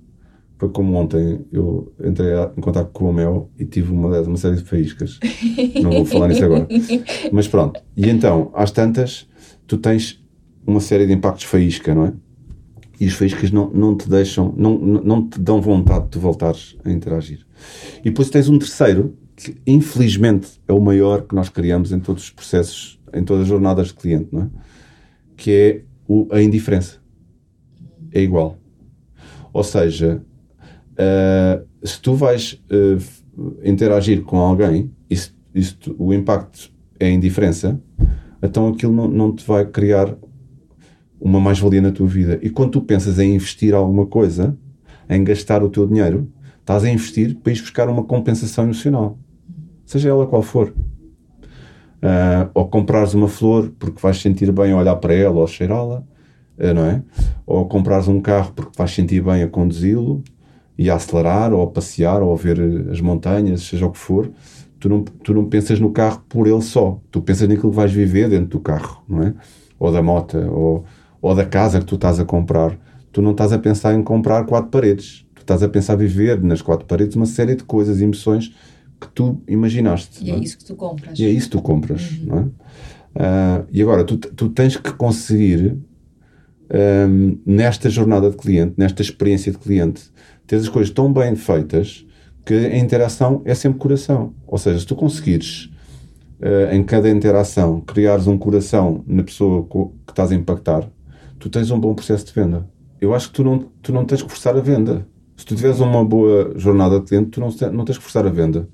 Foi 0.57 0.69
como 0.69 0.95
ontem, 0.95 1.45
eu 1.51 1.93
entrei 2.03 2.33
em 2.57 2.61
contato 2.61 2.91
com 2.91 3.09
o 3.09 3.13
Mel 3.13 3.49
e 3.59 3.65
tive 3.65 3.91
uma, 3.91 4.21
uma 4.21 4.37
série 4.37 4.55
de 4.55 4.63
faíscas. 4.63 5.19
não 5.81 5.91
vou 5.91 6.05
falar 6.05 6.29
nisso 6.29 6.45
agora. 6.45 6.67
Mas 7.31 7.47
pronto. 7.47 7.81
E 7.95 8.09
então, 8.09 8.51
às 8.53 8.71
tantas, 8.71 9.27
tu 9.67 9.77
tens 9.77 10.23
uma 10.65 10.79
série 10.79 11.05
de 11.05 11.13
impactos 11.13 11.43
faísca, 11.43 11.93
não 11.93 12.05
é? 12.05 12.13
e 12.99 13.05
os 13.05 13.13
faíscas 13.13 13.51
não, 13.51 13.69
não 13.69 13.95
te 13.95 14.09
deixam, 14.09 14.53
não, 14.57 14.77
não 14.77 15.27
te 15.27 15.39
dão 15.39 15.59
vontade 15.61 16.09
de 16.09 16.19
voltares 16.19 16.77
a 16.83 16.91
interagir. 16.91 17.45
E 17.99 18.05
depois 18.05 18.29
tens 18.29 18.47
um 18.47 18.57
terceiro, 18.57 19.17
que 19.35 19.55
infelizmente 19.67 20.61
é 20.67 20.73
o 20.73 20.79
maior 20.79 21.23
que 21.23 21.35
nós 21.35 21.49
criamos 21.49 21.91
em 21.91 21.99
todos 21.99 22.23
os 22.23 22.29
processos, 22.31 22.99
em 23.13 23.23
todas 23.23 23.43
as 23.43 23.49
jornadas 23.49 23.87
de 23.87 23.95
cliente, 23.95 24.29
não 24.31 24.43
é? 24.43 24.49
que 25.35 25.51
é 25.51 25.81
o, 26.07 26.27
a 26.31 26.41
indiferença. 26.41 26.99
É 28.11 28.21
igual. 28.21 28.57
Ou 29.51 29.63
seja, 29.63 30.23
uh, 30.95 31.65
se 31.83 32.01
tu 32.01 32.13
vais 32.15 32.61
uh, 32.71 33.57
interagir 33.63 34.23
com 34.23 34.37
alguém 34.37 34.91
e 35.09 35.15
se, 35.15 35.31
e 35.53 35.63
se 35.63 35.75
tu, 35.75 35.95
o 35.97 36.13
impacto 36.13 36.71
é 36.99 37.09
indiferença, 37.09 37.79
então 38.41 38.67
aquilo 38.67 38.93
não, 38.93 39.07
não 39.07 39.35
te 39.35 39.45
vai 39.45 39.65
criar 39.65 40.15
uma 41.19 41.39
mais-valia 41.39 41.81
na 41.81 41.91
tua 41.91 42.07
vida. 42.07 42.39
E 42.41 42.49
quando 42.49 42.71
tu 42.71 42.81
pensas 42.81 43.19
em 43.19 43.35
investir 43.35 43.73
alguma 43.73 44.05
coisa, 44.05 44.57
em 45.09 45.23
gastar 45.23 45.63
o 45.63 45.69
teu 45.69 45.87
dinheiro, 45.87 46.29
estás 46.59 46.83
a 46.83 46.89
investir 46.89 47.35
para 47.35 47.53
ir 47.53 47.59
buscar 47.59 47.89
uma 47.89 48.03
compensação 48.03 48.65
emocional, 48.65 49.17
seja 49.85 50.09
ela 50.09 50.27
qual 50.27 50.41
for. 50.41 50.73
Uh, 51.97 52.49
ou 52.53 52.67
comprares 52.67 53.15
uma 53.15 53.27
flor 53.27 53.73
porque 53.79 53.99
vais 53.99 54.17
sentir 54.17 54.51
bem 54.51 54.71
a 54.71 54.77
olhar 54.77 54.95
para 54.97 55.13
ela 55.13 55.39
ou 55.39 55.47
cheirá-la, 55.47 56.03
uh, 56.59 56.73
não 56.73 56.85
é? 56.85 57.01
Ou 57.45 57.65
comprares 57.67 58.07
um 58.07 58.21
carro 58.21 58.51
porque 58.53 58.77
vais 58.77 58.91
sentir 58.91 59.23
bem 59.23 59.41
a 59.41 59.47
conduzi-lo 59.47 60.23
e 60.77 60.89
a 60.89 60.95
acelerar, 60.95 61.53
ou 61.53 61.63
a 61.63 61.67
passear, 61.67 62.21
ou 62.21 62.33
a 62.33 62.35
ver 62.35 62.59
as 62.91 62.99
montanhas, 62.99 63.61
seja 63.61 63.85
o 63.85 63.91
que 63.91 63.97
for. 63.97 64.31
Tu 64.79 64.89
não, 64.89 65.03
tu 65.03 65.33
não 65.33 65.45
pensas 65.45 65.79
no 65.79 65.91
carro 65.91 66.23
por 66.27 66.47
ele 66.47 66.61
só, 66.61 66.99
tu 67.09 67.21
pensas 67.21 67.47
naquilo 67.47 67.69
que 67.69 67.75
vais 67.75 67.91
viver 67.91 68.29
dentro 68.29 68.47
do 68.47 68.59
carro, 68.59 69.03
não 69.07 69.23
é? 69.23 69.33
Ou 69.79 69.91
da 69.91 70.01
moto, 70.01 70.37
ou, 70.37 70.85
ou 71.21 71.33
da 71.33 71.45
casa 71.45 71.79
que 71.79 71.85
tu 71.85 71.95
estás 71.95 72.19
a 72.19 72.25
comprar. 72.25 72.77
Tu 73.11 73.21
não 73.21 73.31
estás 73.31 73.53
a 73.53 73.57
pensar 73.57 73.93
em 73.93 74.03
comprar 74.03 74.45
quatro 74.45 74.69
paredes, 74.69 75.25
tu 75.33 75.41
estás 75.41 75.63
a 75.63 75.69
pensar 75.69 75.95
viver 75.95 76.41
nas 76.43 76.61
quatro 76.61 76.85
paredes 76.85 77.15
uma 77.15 77.25
série 77.25 77.55
de 77.55 77.63
coisas, 77.63 78.01
emoções 78.01 78.53
que 78.99 79.07
tu 79.09 79.41
imaginaste. 79.47 80.23
E 80.23 80.31
é, 80.31 80.35
é, 80.35 80.39
isso 80.39 80.57
que 80.57 80.65
tu 80.65 80.75
compras. 80.75 81.17
E 81.17 81.25
é 81.25 81.29
isso 81.29 81.49
que 81.49 81.57
tu 81.57 81.61
compras, 81.61 82.11
uhum. 82.11 82.25
não 82.25 82.37
é? 82.39 82.41
Uh, 83.15 83.65
e 83.71 83.81
agora, 83.81 84.03
tu, 84.03 84.17
tu 84.17 84.49
tens 84.49 84.75
que 84.75 84.91
conseguir, 84.91 85.77
um, 87.09 87.37
nesta 87.45 87.89
jornada 87.89 88.29
de 88.29 88.35
cliente, 88.35 88.73
nesta 88.77 89.01
experiência 89.01 89.51
de 89.51 89.57
cliente, 89.57 90.11
ter 90.47 90.57
as 90.57 90.69
coisas 90.69 90.91
tão 90.93 91.11
bem 91.11 91.35
feitas 91.35 92.05
que 92.45 92.53
a 92.53 92.77
interação 92.77 93.41
é 93.45 93.55
sempre 93.55 93.79
coração. 93.79 94.33
Ou 94.45 94.57
seja, 94.57 94.79
se 94.79 94.85
tu 94.85 94.95
conseguires, 94.95 95.71
uh, 96.39 96.73
em 96.73 96.83
cada 96.83 97.09
interação, 97.09 97.81
criares 97.81 98.27
um 98.27 98.37
coração 98.37 99.03
na 99.07 99.23
pessoa 99.23 99.67
que 99.67 100.11
estás 100.11 100.31
a 100.31 100.35
impactar, 100.35 100.87
tu 101.39 101.49
tens 101.49 101.71
um 101.71 101.79
bom 101.79 101.93
processo 101.93 102.25
de 102.25 102.33
venda. 102.33 102.67
Eu 103.01 103.13
acho 103.13 103.29
que 103.29 103.35
tu 103.35 103.43
não, 103.43 103.59
tu 103.81 103.91
não 103.91 104.05
tens 104.05 104.21
que 104.21 104.29
forçar 104.29 104.55
a 104.55 104.61
venda. 104.61 105.07
Se 105.35 105.45
tu 105.45 105.55
tiveres 105.55 105.79
uma 105.79 106.03
boa 106.05 106.53
jornada 106.55 106.99
de 106.99 107.05
cliente, 107.07 107.31
tu 107.31 107.39
não, 107.39 107.49
não 107.73 107.83
tens 107.83 107.97
que 107.97 108.03
forçar 108.03 108.25
a 108.25 108.29
venda 108.29 108.67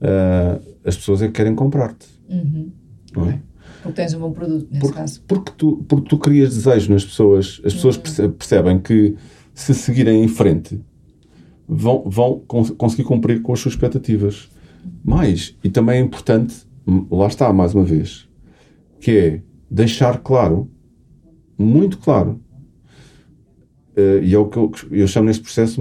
uh, 0.00 0.62
as 0.84 0.96
pessoas 0.96 1.22
é 1.22 1.26
que 1.26 1.32
querem 1.32 1.54
comprar-te. 1.54 2.06
Uhum. 2.28 2.70
Não 3.14 3.30
é? 3.30 3.40
Porque 3.82 4.02
tens 4.02 4.14
um 4.14 4.20
bom 4.20 4.32
produto, 4.32 4.66
nesse 4.70 4.80
porque, 4.80 4.98
caso. 4.98 5.22
Porque 5.26 5.52
tu, 5.56 5.84
porque 5.88 6.08
tu 6.08 6.18
crias 6.18 6.54
desejo 6.54 6.92
nas 6.92 7.04
pessoas, 7.04 7.60
as 7.64 7.74
pessoas 7.74 7.96
uhum. 8.18 8.30
percebem 8.32 8.78
que 8.78 9.16
se 9.56 9.74
seguirem 9.74 10.22
em 10.22 10.28
frente 10.28 10.80
vão, 11.66 12.04
vão 12.06 12.38
conseguir 12.78 13.02
cumprir 13.02 13.42
com 13.42 13.52
as 13.52 13.58
suas 13.58 13.74
expectativas. 13.74 14.48
Mais, 15.02 15.56
e 15.64 15.68
também 15.68 15.96
é 15.96 16.00
importante, 16.00 16.54
lá 17.10 17.26
está 17.26 17.52
mais 17.52 17.74
uma 17.74 17.82
vez, 17.82 18.28
que 19.00 19.10
é 19.10 19.42
deixar 19.68 20.18
claro, 20.18 20.70
muito 21.58 21.98
claro, 21.98 22.40
uh, 23.96 24.22
e 24.22 24.32
é 24.32 24.38
o 24.38 24.46
que 24.46 24.58
eu, 24.58 24.70
eu 24.92 25.08
chamo 25.08 25.26
neste 25.26 25.42
processo 25.42 25.80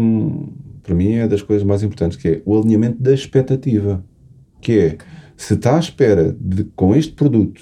para 0.86 0.94
mim 0.94 1.14
é 1.14 1.28
das 1.28 1.42
coisas 1.42 1.66
mais 1.66 1.82
importantes, 1.82 2.18
que 2.18 2.28
é 2.28 2.42
o 2.46 2.58
alinhamento 2.58 3.02
da 3.02 3.14
expectativa. 3.14 4.06
Que 4.62 4.80
é, 4.80 4.98
se 5.36 5.56
está 5.56 5.76
à 5.76 5.80
espera 5.80 6.36
de, 6.40 6.64
com 6.76 6.96
este 6.96 7.14
produto, 7.14 7.62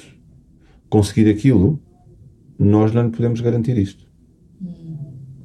conseguir 0.89 1.29
aquilo, 1.29 1.81
nós 2.59 2.91
não 2.93 3.09
podemos 3.09 3.39
garantir 3.39 3.77
isto. 3.77 4.05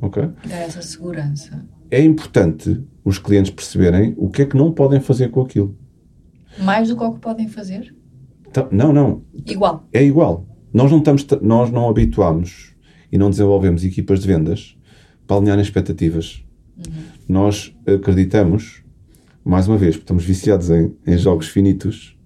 Ok? 0.00 0.28
Dá 0.48 0.56
essa 0.56 0.82
segurança. 0.82 1.66
É 1.90 2.02
importante 2.02 2.82
os 3.04 3.18
clientes 3.18 3.50
perceberem 3.50 4.14
o 4.16 4.28
que 4.28 4.42
é 4.42 4.46
que 4.46 4.56
não 4.56 4.72
podem 4.72 5.00
fazer 5.00 5.30
com 5.30 5.40
aquilo. 5.40 5.76
Mais 6.60 6.88
do 6.88 6.96
que 6.96 7.02
o 7.02 7.12
que 7.14 7.20
podem 7.20 7.48
fazer? 7.48 7.94
Então, 8.46 8.68
não, 8.70 8.92
não. 8.92 9.22
Igual. 9.46 9.86
É 9.92 10.02
igual. 10.02 10.46
Nós 10.72 10.90
não, 10.90 10.98
estamos, 10.98 11.26
nós 11.42 11.70
não 11.70 11.88
habituamos 11.88 12.74
e 13.10 13.18
não 13.18 13.30
desenvolvemos 13.30 13.84
equipas 13.84 14.20
de 14.20 14.26
vendas 14.26 14.76
para 15.26 15.36
alinhar 15.36 15.58
expectativas. 15.58 16.44
Uhum. 16.76 17.02
Nós 17.28 17.74
acreditamos, 17.86 18.82
mais 19.44 19.68
uma 19.68 19.76
vez, 19.76 19.96
porque 19.96 20.04
estamos 20.04 20.24
viciados 20.24 20.70
em, 20.70 20.94
em 21.06 21.16
jogos 21.16 21.48
finitos, 21.48 22.16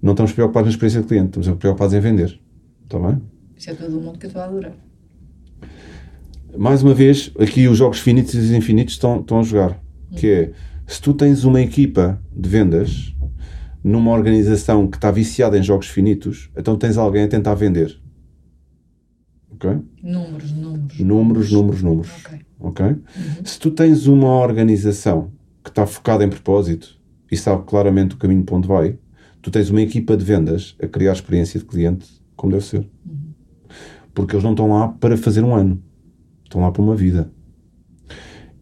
não 0.00 0.12
estamos 0.12 0.32
preocupados 0.32 0.66
na 0.68 0.70
experiência 0.72 1.00
do 1.00 1.06
cliente, 1.06 1.38
estamos 1.38 1.58
preocupados 1.58 1.94
em 1.94 2.00
vender. 2.00 2.40
Está 2.84 2.98
bem? 2.98 3.22
Isso 3.56 3.70
é 3.70 3.74
todo 3.74 4.00
mundo 4.00 4.18
que 4.18 4.26
eu 4.26 4.28
estou 4.28 4.42
a 4.42 4.46
adorar. 4.46 4.74
Mais 6.56 6.82
uma 6.82 6.94
vez, 6.94 7.32
aqui 7.38 7.66
os 7.66 7.78
jogos 7.78 7.98
finitos 8.00 8.34
e 8.34 8.56
infinitos 8.56 8.94
estão, 8.94 9.20
estão 9.20 9.40
a 9.40 9.42
jogar. 9.42 9.82
Que 10.16 10.30
é, 10.30 10.52
se 10.86 11.00
tu 11.00 11.14
tens 11.14 11.44
uma 11.44 11.60
equipa 11.60 12.20
de 12.34 12.48
vendas 12.48 13.14
numa 13.82 14.12
organização 14.12 14.86
que 14.86 14.96
está 14.96 15.10
viciada 15.10 15.58
em 15.58 15.62
jogos 15.62 15.88
finitos, 15.88 16.50
então 16.56 16.76
tens 16.76 16.98
alguém 16.98 17.24
a 17.24 17.28
tentar 17.28 17.54
vender. 17.54 17.98
Ok? 19.52 19.78
Números, 20.02 20.52
números. 20.52 20.98
Números, 20.98 21.52
números, 21.52 21.82
números. 21.82 22.10
Ok 22.24 22.40
ok? 22.62 22.86
Uhum. 22.86 23.00
Se 23.44 23.58
tu 23.58 23.70
tens 23.70 24.06
uma 24.06 24.38
organização 24.38 25.30
que 25.62 25.70
está 25.70 25.86
focada 25.86 26.24
em 26.24 26.28
propósito 26.28 26.98
e 27.30 27.36
sabe 27.36 27.64
claramente 27.66 28.14
o 28.14 28.18
caminho 28.18 28.44
para 28.44 28.56
onde 28.56 28.68
vai, 28.68 28.98
tu 29.40 29.50
tens 29.50 29.68
uma 29.68 29.82
equipa 29.82 30.16
de 30.16 30.24
vendas 30.24 30.76
a 30.80 30.86
criar 30.86 31.12
experiência 31.12 31.58
de 31.58 31.66
cliente 31.66 32.08
como 32.36 32.52
deve 32.52 32.64
ser. 32.64 32.88
Uhum. 33.06 33.32
Porque 34.14 34.34
eles 34.34 34.44
não 34.44 34.52
estão 34.52 34.68
lá 34.68 34.88
para 34.88 35.16
fazer 35.16 35.42
um 35.42 35.54
ano, 35.54 35.82
estão 36.52 36.62
lá 36.62 36.70
para 36.70 36.82
uma 36.82 36.94
vida. 36.94 37.30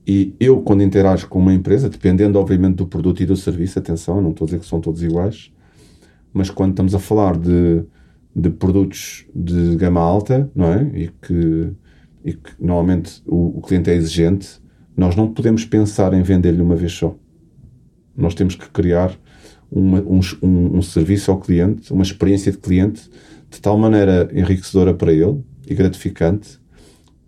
E 0.07 0.35
eu, 0.41 0.61
quando 0.63 0.83
interajo 0.83 1.29
com 1.29 1.39
uma 1.39 1.55
empresa, 1.55 1.89
dependendo 1.89 2.39
obviamente 2.39 2.77
do 2.77 2.87
produto 2.87 3.23
e 3.23 3.27
do 3.27 3.37
serviço, 3.37 3.79
atenção, 3.79 4.21
não 4.21 4.31
estou 4.31 4.45
a 4.45 4.47
dizer 4.47 4.61
que 4.61 4.67
são 4.67 4.81
todos 4.81 5.03
iguais, 5.03 5.53
mas 6.33 6.51
quando 6.51 6.71
estamos 6.71 6.95
a 6.95 6.99
falar 6.99 7.37
de, 7.37 7.85
de 8.35 8.51
produtos 8.51 9.27
de 9.35 9.77
gama 9.77 10.01
alta, 10.01 10.51
não 10.55 10.73
é? 10.73 10.91
E 10.95 11.09
que 11.09 11.75
e 12.25 12.35
que 12.35 12.53
normalmente 12.59 13.23
o, 13.27 13.59
o 13.59 13.61
cliente 13.63 13.91
é 13.91 13.95
exigente, 13.95 14.61
nós 14.97 15.17
não 15.17 15.33
podemos 15.33 15.65
pensar 15.65 16.13
em 16.13 16.23
vender-lhe 16.23 16.61
uma 16.61 16.77
vez 16.77 16.93
só. 16.93 17.17
Nós 18.17 18.35
temos 18.35 18.55
que 18.55 18.69
criar 18.69 19.17
uma, 19.71 20.01
um, 20.01 20.21
um, 20.43 20.79
um, 20.79 20.83
serviço 20.83 21.31
ao 21.31 21.41
cliente, 21.41 21.93
uma 21.93 22.03
experiência 22.03 22.53
de 22.53 22.59
cliente 22.59 23.09
de 23.49 23.61
tal 23.61 23.79
maneira 23.79 24.29
enriquecedora 24.33 24.93
para 24.93 25.13
ele 25.13 25.43
e 25.67 25.75
gratificante 25.75 26.60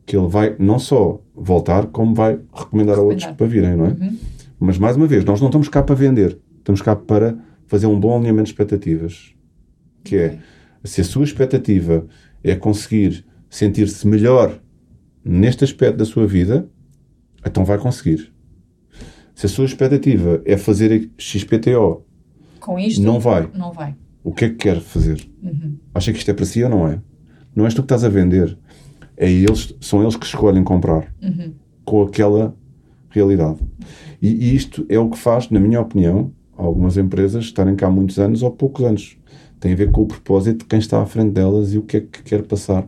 que 0.05 0.16
ele 0.16 0.26
vai 0.26 0.57
não 0.59 0.78
só 0.78 1.20
voltar, 1.34 1.86
como 1.86 2.14
vai 2.14 2.32
recomendar, 2.32 2.96
recomendar. 2.96 2.98
a 2.98 3.03
outros 3.03 3.26
para 3.26 3.46
virem, 3.46 3.76
não 3.76 3.86
é? 3.86 3.90
Uhum. 3.90 4.18
Mas 4.59 4.78
mais 4.78 4.96
uma 4.96 5.07
vez, 5.07 5.24
nós 5.24 5.40
não 5.40 5.48
estamos 5.48 5.68
cá 5.68 5.82
para 5.82 5.94
vender, 5.94 6.38
estamos 6.59 6.82
cá 6.82 6.94
para 6.94 7.36
fazer 7.66 7.86
um 7.86 7.98
bom 7.98 8.16
alinhamento 8.16 8.44
de 8.44 8.50
expectativas. 8.50 9.34
Que 10.05 10.16
é, 10.16 10.38
se 10.84 11.00
a 11.00 11.05
sua 11.05 11.24
expectativa 11.24 12.07
é 12.42 12.55
conseguir 12.55 13.24
sentir-se 13.48 14.07
melhor 14.07 14.61
neste 15.24 15.64
aspecto 15.64 15.96
da 15.96 16.05
sua 16.05 16.26
vida, 16.26 16.68
então 17.44 17.64
vai 17.64 17.78
conseguir. 17.78 18.32
Se 19.34 19.46
a 19.46 19.48
sua 19.48 19.64
expectativa 19.64 20.42
é 20.44 20.57
fazer 20.57 21.11
XPTO, 21.16 22.05
com 22.61 22.78
isto, 22.78 23.03
não 23.03 23.18
vai. 23.18 23.50
Não 23.55 23.72
vai. 23.72 23.96
O 24.22 24.32
que 24.32 24.44
é 24.44 24.48
que 24.48 24.55
quer 24.55 24.80
fazer? 24.80 25.28
Uhum. 25.42 25.76
Acha 25.92 26.12
que 26.12 26.18
isto 26.18 26.30
é 26.30 26.34
para 26.34 26.44
si 26.44 26.62
ou 26.62 26.70
não 26.70 26.86
é? 26.86 27.00
Não 27.55 27.64
és 27.64 27.74
tu 27.74 27.82
que 27.82 27.86
estás 27.86 28.05
a 28.05 28.09
vender. 28.09 28.57
É 29.22 29.30
eles, 29.30 29.72
são 29.80 30.02
eles 30.02 30.16
que 30.16 30.26
escolhem 30.26 30.64
comprar 30.64 31.14
uhum. 31.22 31.52
com 31.84 32.02
aquela 32.02 32.56
realidade. 33.08 33.58
E, 34.20 34.28
e 34.28 34.56
isto 34.56 34.84
é 34.88 34.98
o 34.98 35.08
que 35.08 35.16
faz, 35.16 35.48
na 35.48 35.60
minha 35.60 35.80
opinião, 35.80 36.32
algumas 36.56 36.96
empresas 36.96 37.44
estarem 37.44 37.76
cá 37.76 37.86
há 37.86 37.90
muitos 37.90 38.18
anos 38.18 38.42
ou 38.42 38.50
poucos 38.50 38.84
anos. 38.84 39.16
Tem 39.60 39.74
a 39.74 39.76
ver 39.76 39.92
com 39.92 40.02
o 40.02 40.06
propósito 40.06 40.60
de 40.60 40.64
quem 40.64 40.80
está 40.80 41.00
à 41.00 41.06
frente 41.06 41.30
delas 41.30 41.72
e 41.72 41.78
o 41.78 41.82
que 41.82 41.98
é 41.98 42.00
que 42.00 42.20
quer 42.24 42.42
passar 42.42 42.82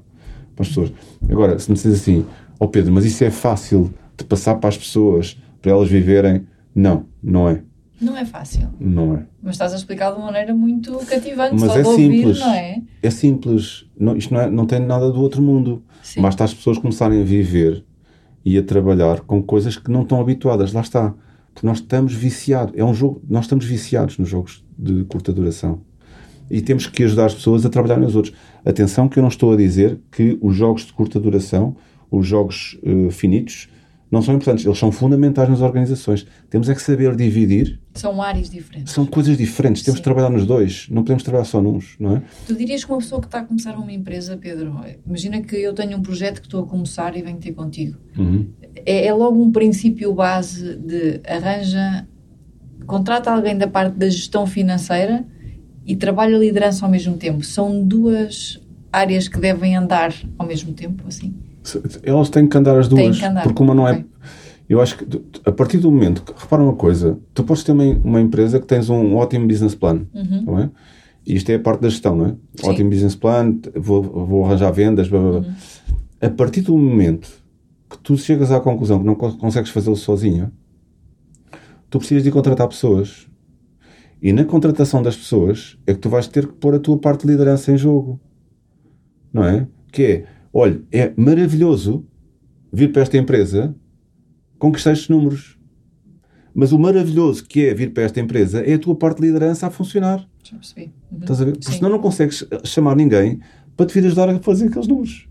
para 0.57 0.63
as 0.63 0.69
pessoas. 0.69 0.93
Agora, 1.31 1.57
se 1.57 1.71
me 1.71 1.77
disses 1.77 2.01
assim, 2.01 2.27
ó 2.59 2.65
oh 2.65 2.69
Pedro, 2.69 2.93
mas 2.93 3.05
isso 3.05 3.23
é 3.23 3.31
fácil 3.31 3.95
de 4.17 4.25
passar 4.25 4.57
para 4.57 4.71
as 4.71 4.77
pessoas, 4.77 5.41
para 5.63 5.71
elas 5.71 5.89
viverem, 5.89 6.49
não, 6.75 7.07
não 7.23 7.49
é. 7.49 7.63
Não 8.05 8.17
é 8.17 8.25
fácil. 8.25 8.69
Não 8.79 9.17
é. 9.17 9.27
Mas 9.43 9.55
estás 9.55 9.73
a 9.73 9.77
explicar 9.77 10.13
de 10.13 10.19
uma 10.19 10.27
maneira 10.27 10.55
muito 10.55 10.97
cativante, 11.07 11.55
mas 11.59 11.73
só 11.73 11.79
é 11.79 11.83
de 11.83 11.89
simples. 11.89 12.27
ouvir, 12.27 12.41
não 12.41 12.55
é? 12.55 12.83
É 13.03 13.11
simples. 13.11 13.87
Não, 13.99 14.17
isto 14.17 14.33
não, 14.33 14.41
é, 14.41 14.51
não 14.51 14.67
tem 14.67 14.81
nada 14.81 15.11
do 15.11 15.21
outro 15.21 15.43
mundo. 15.43 15.83
Sim. 16.03 16.21
Basta 16.21 16.45
as 16.45 16.55
pessoas 16.55 16.79
começarem 16.79 17.21
a 17.21 17.25
viver 17.25 17.85
e 18.45 18.59
a 18.59 18.63
trabalhar 18.63 19.21
com 19.21 19.43
coisas 19.43 19.77
que 19.77 19.91
não 19.91 20.03
estão 20.03 20.21
habituadas. 20.21 20.73
Lá 20.73 20.81
está. 20.81 21.15
Porque 21.53 21.67
nós 21.67 21.79
estamos 21.79 22.13
viciados. 22.13 22.75
É 22.77 22.85
um 22.85 22.93
jogo, 22.93 23.23
nós 23.29 23.45
estamos 23.45 23.65
viciados 23.65 24.19
nos 24.19 24.29
jogos 24.29 24.65
de 24.77 25.05
curta 25.05 25.33
duração 25.33 25.81
e 26.51 26.61
temos 26.61 26.87
que 26.87 27.03
ajudar 27.05 27.27
as 27.27 27.35
pessoas 27.35 27.65
a 27.65 27.71
trabalhar 27.71 27.99
nos 27.99 28.15
outros. 28.15 28.35
Atenção 28.65 29.09
que 29.09 29.19
eu 29.19 29.23
não 29.23 29.29
estou 29.29 29.53
a 29.53 29.57
dizer 29.57 30.01
que 30.11 30.39
os 30.41 30.55
jogos 30.55 30.87
de 30.87 30.93
curta 30.93 31.19
duração, 31.19 31.77
os 32.11 32.27
jogos 32.27 32.79
uh, 32.83 33.11
finitos, 33.11 33.69
não 34.11 34.23
são 34.23 34.35
importantes, 34.35 34.65
eles 34.65 34.79
são 34.79 34.93
fundamentais 34.93 35.49
nas 35.49 35.61
organizações. 35.61 36.27
Temos 36.49 36.69
é 36.69 36.75
que 36.75 36.83
saber 36.83 37.17
dividir. 37.17 37.81
São 37.95 38.23
áreas 38.23 38.49
diferentes. 38.49 38.93
São 38.93 39.07
coisas 39.07 39.37
diferentes, 39.37 39.83
temos 39.83 39.99
Sim. 39.99 40.03
que 40.03 40.05
trabalhar 40.05 40.31
nos 40.31 40.47
dois, 40.47 40.87
não 40.91 41.03
podemos 41.03 41.23
trabalhar 41.23 41.45
só 41.45 41.61
nos, 41.61 41.97
não 41.99 42.17
é? 42.17 42.23
Tu 42.47 42.55
dirias 42.55 42.85
que 42.85 42.91
uma 42.91 42.99
pessoa 42.99 43.21
que 43.21 43.27
está 43.27 43.41
a 43.41 43.45
começar 43.45 43.77
uma 43.77 43.93
empresa, 43.93 44.37
Pedro, 44.37 44.81
imagina 45.07 45.41
que 45.41 45.57
eu 45.57 45.73
tenho 45.73 45.99
um 45.99 46.03
projeto 46.03 46.41
que 46.41 46.47
estou 46.47 46.65
a 46.65 46.67
começar 46.67 47.17
e 47.17 47.23
venho 47.23 47.39
ter 47.39 47.53
contigo. 47.53 47.99
Uhum. 48.17 48.49
É, 48.87 49.07
é 49.07 49.13
logo 49.13 49.43
um 49.43 49.51
princípio 49.51 50.13
base 50.13 50.77
de 50.77 51.21
arranja, 51.27 52.07
contrata 52.87 53.31
alguém 53.31 53.57
da 53.57 53.67
parte 53.67 53.97
da 53.97 54.09
gestão 54.09 54.47
financeira 54.47 55.25
e 55.87 55.97
trabalha 55.97 56.37
a 56.37 56.39
liderança 56.39 56.85
ao 56.85 56.91
mesmo 56.91 57.17
tempo. 57.17 57.45
São 57.45 57.83
duas 57.83 58.61
áreas 58.93 59.29
que 59.29 59.39
devem 59.39 59.77
andar 59.77 60.15
ao 60.39 60.47
mesmo 60.47 60.73
tempo, 60.73 61.05
assim. 61.07 61.35
Elas 62.03 62.29
têm 62.31 62.47
que 62.49 62.57
andar 62.59 62.79
as 62.79 62.89
duas, 62.89 63.23
andar, 63.23 63.43
porque 63.43 63.63
uma 63.63 63.75
não 63.75 63.87
é. 63.89 63.93
ok. 63.93 64.07
Eu 64.69 64.81
acho 64.81 64.97
que 64.99 65.05
a 65.45 65.53
partir 65.53 65.79
do 65.79 65.91
momento, 65.91 66.23
que- 66.23 66.33
repara 66.37 66.63
uma 66.63 66.75
coisa, 66.75 67.19
tu 67.35 67.45
podes 67.45 67.63
ter 67.63 67.73
uma, 67.73 67.85
uma 67.85 68.21
empresa 68.21 68.59
que 68.59 68.67
tens 68.67 68.89
um 68.89 69.15
ótimo 69.17 69.47
business 69.47 69.75
plan, 69.75 70.07
não 70.45 70.59
é? 70.59 70.71
E 71.27 71.35
isto 71.37 71.51
é 71.51 71.55
a 71.57 71.59
parte 71.61 71.81
da 71.83 71.89
gestão, 71.89 72.17
não 72.17 72.25
é? 72.27 72.29
Uhum. 72.31 72.37
Sim. 72.61 72.69
Ótimo 72.71 72.91
business 72.91 73.15
plan, 73.15 73.59
vou, 73.77 74.03
vou 74.03 74.45
arranjar 74.47 74.71
vendas, 74.73 75.09
blá, 75.09 75.21
blá, 75.21 75.31
blá. 75.33 75.41
Uhum. 75.41 75.55
A 76.23 76.31
partir 76.31 76.63
do 76.63 76.77
momento 76.79 77.29
que 77.91 77.99
tu 77.99 78.17
chegas 78.17 78.51
à 78.51 78.59
conclusão 78.61 78.99
que 79.01 79.05
não 79.07 79.15
co- 79.15 79.37
consegues 79.37 79.71
fazê-lo 79.71 79.97
sozinho, 79.97 80.51
tu 81.91 81.99
precisas 81.99 82.25
de 82.25 82.31
contratar 82.31 82.67
pessoas. 82.69 83.27
E 84.23 84.33
na 84.33 84.45
contratação 84.45 85.03
das 85.03 85.17
pessoas 85.17 85.77
é 85.87 85.93
que 85.93 86.01
tu 86.01 86.09
vais 86.09 86.27
ter 86.27 86.47
que 86.47 86.55
pôr 86.55 86.75
a 86.75 86.79
tua 86.79 86.97
parte 86.99 87.27
de 87.27 87.33
liderança 87.33 87.71
em 87.71 87.77
jogo. 87.77 88.19
Não 89.33 89.45
é? 89.45 89.67
Que 89.93 90.03
é, 90.03 90.25
olha, 90.55 90.81
é 90.93 91.13
maravilhoso 91.17 92.07
vir 92.73 92.93
para 92.93 93.03
esta 93.03 93.19
empresa 93.19 93.75
conquistar 94.59 94.93
estes 94.93 95.09
números. 95.09 95.59
Mas 96.55 96.71
o 96.73 96.79
maravilhoso 96.79 97.45
que 97.45 97.67
é 97.67 97.75
vir 97.75 97.93
para 97.93 98.05
esta 98.05 98.21
empresa 98.21 98.61
é 98.61 98.75
a 98.75 98.79
tua 98.79 98.95
parte 98.95 99.21
de 99.21 99.27
liderança 99.27 99.67
a 99.67 99.71
funcionar. 99.71 100.25
Já 100.45 100.57
percebi. 100.57 100.93
Uhum. 101.11 101.19
Estás 101.21 101.43
a 101.43 101.45
ver? 101.45 101.53
Porque 101.53 101.73
senão 101.73 101.91
não 101.91 101.99
consegues 101.99 102.47
chamar 102.63 102.95
ninguém 102.95 103.41
para 103.77 103.87
te 103.87 103.95
vir 103.95 104.07
ajudar 104.07 104.29
a 104.29 104.39
fazer 104.39 104.69
aqueles 104.69 104.87
números. 104.87 105.29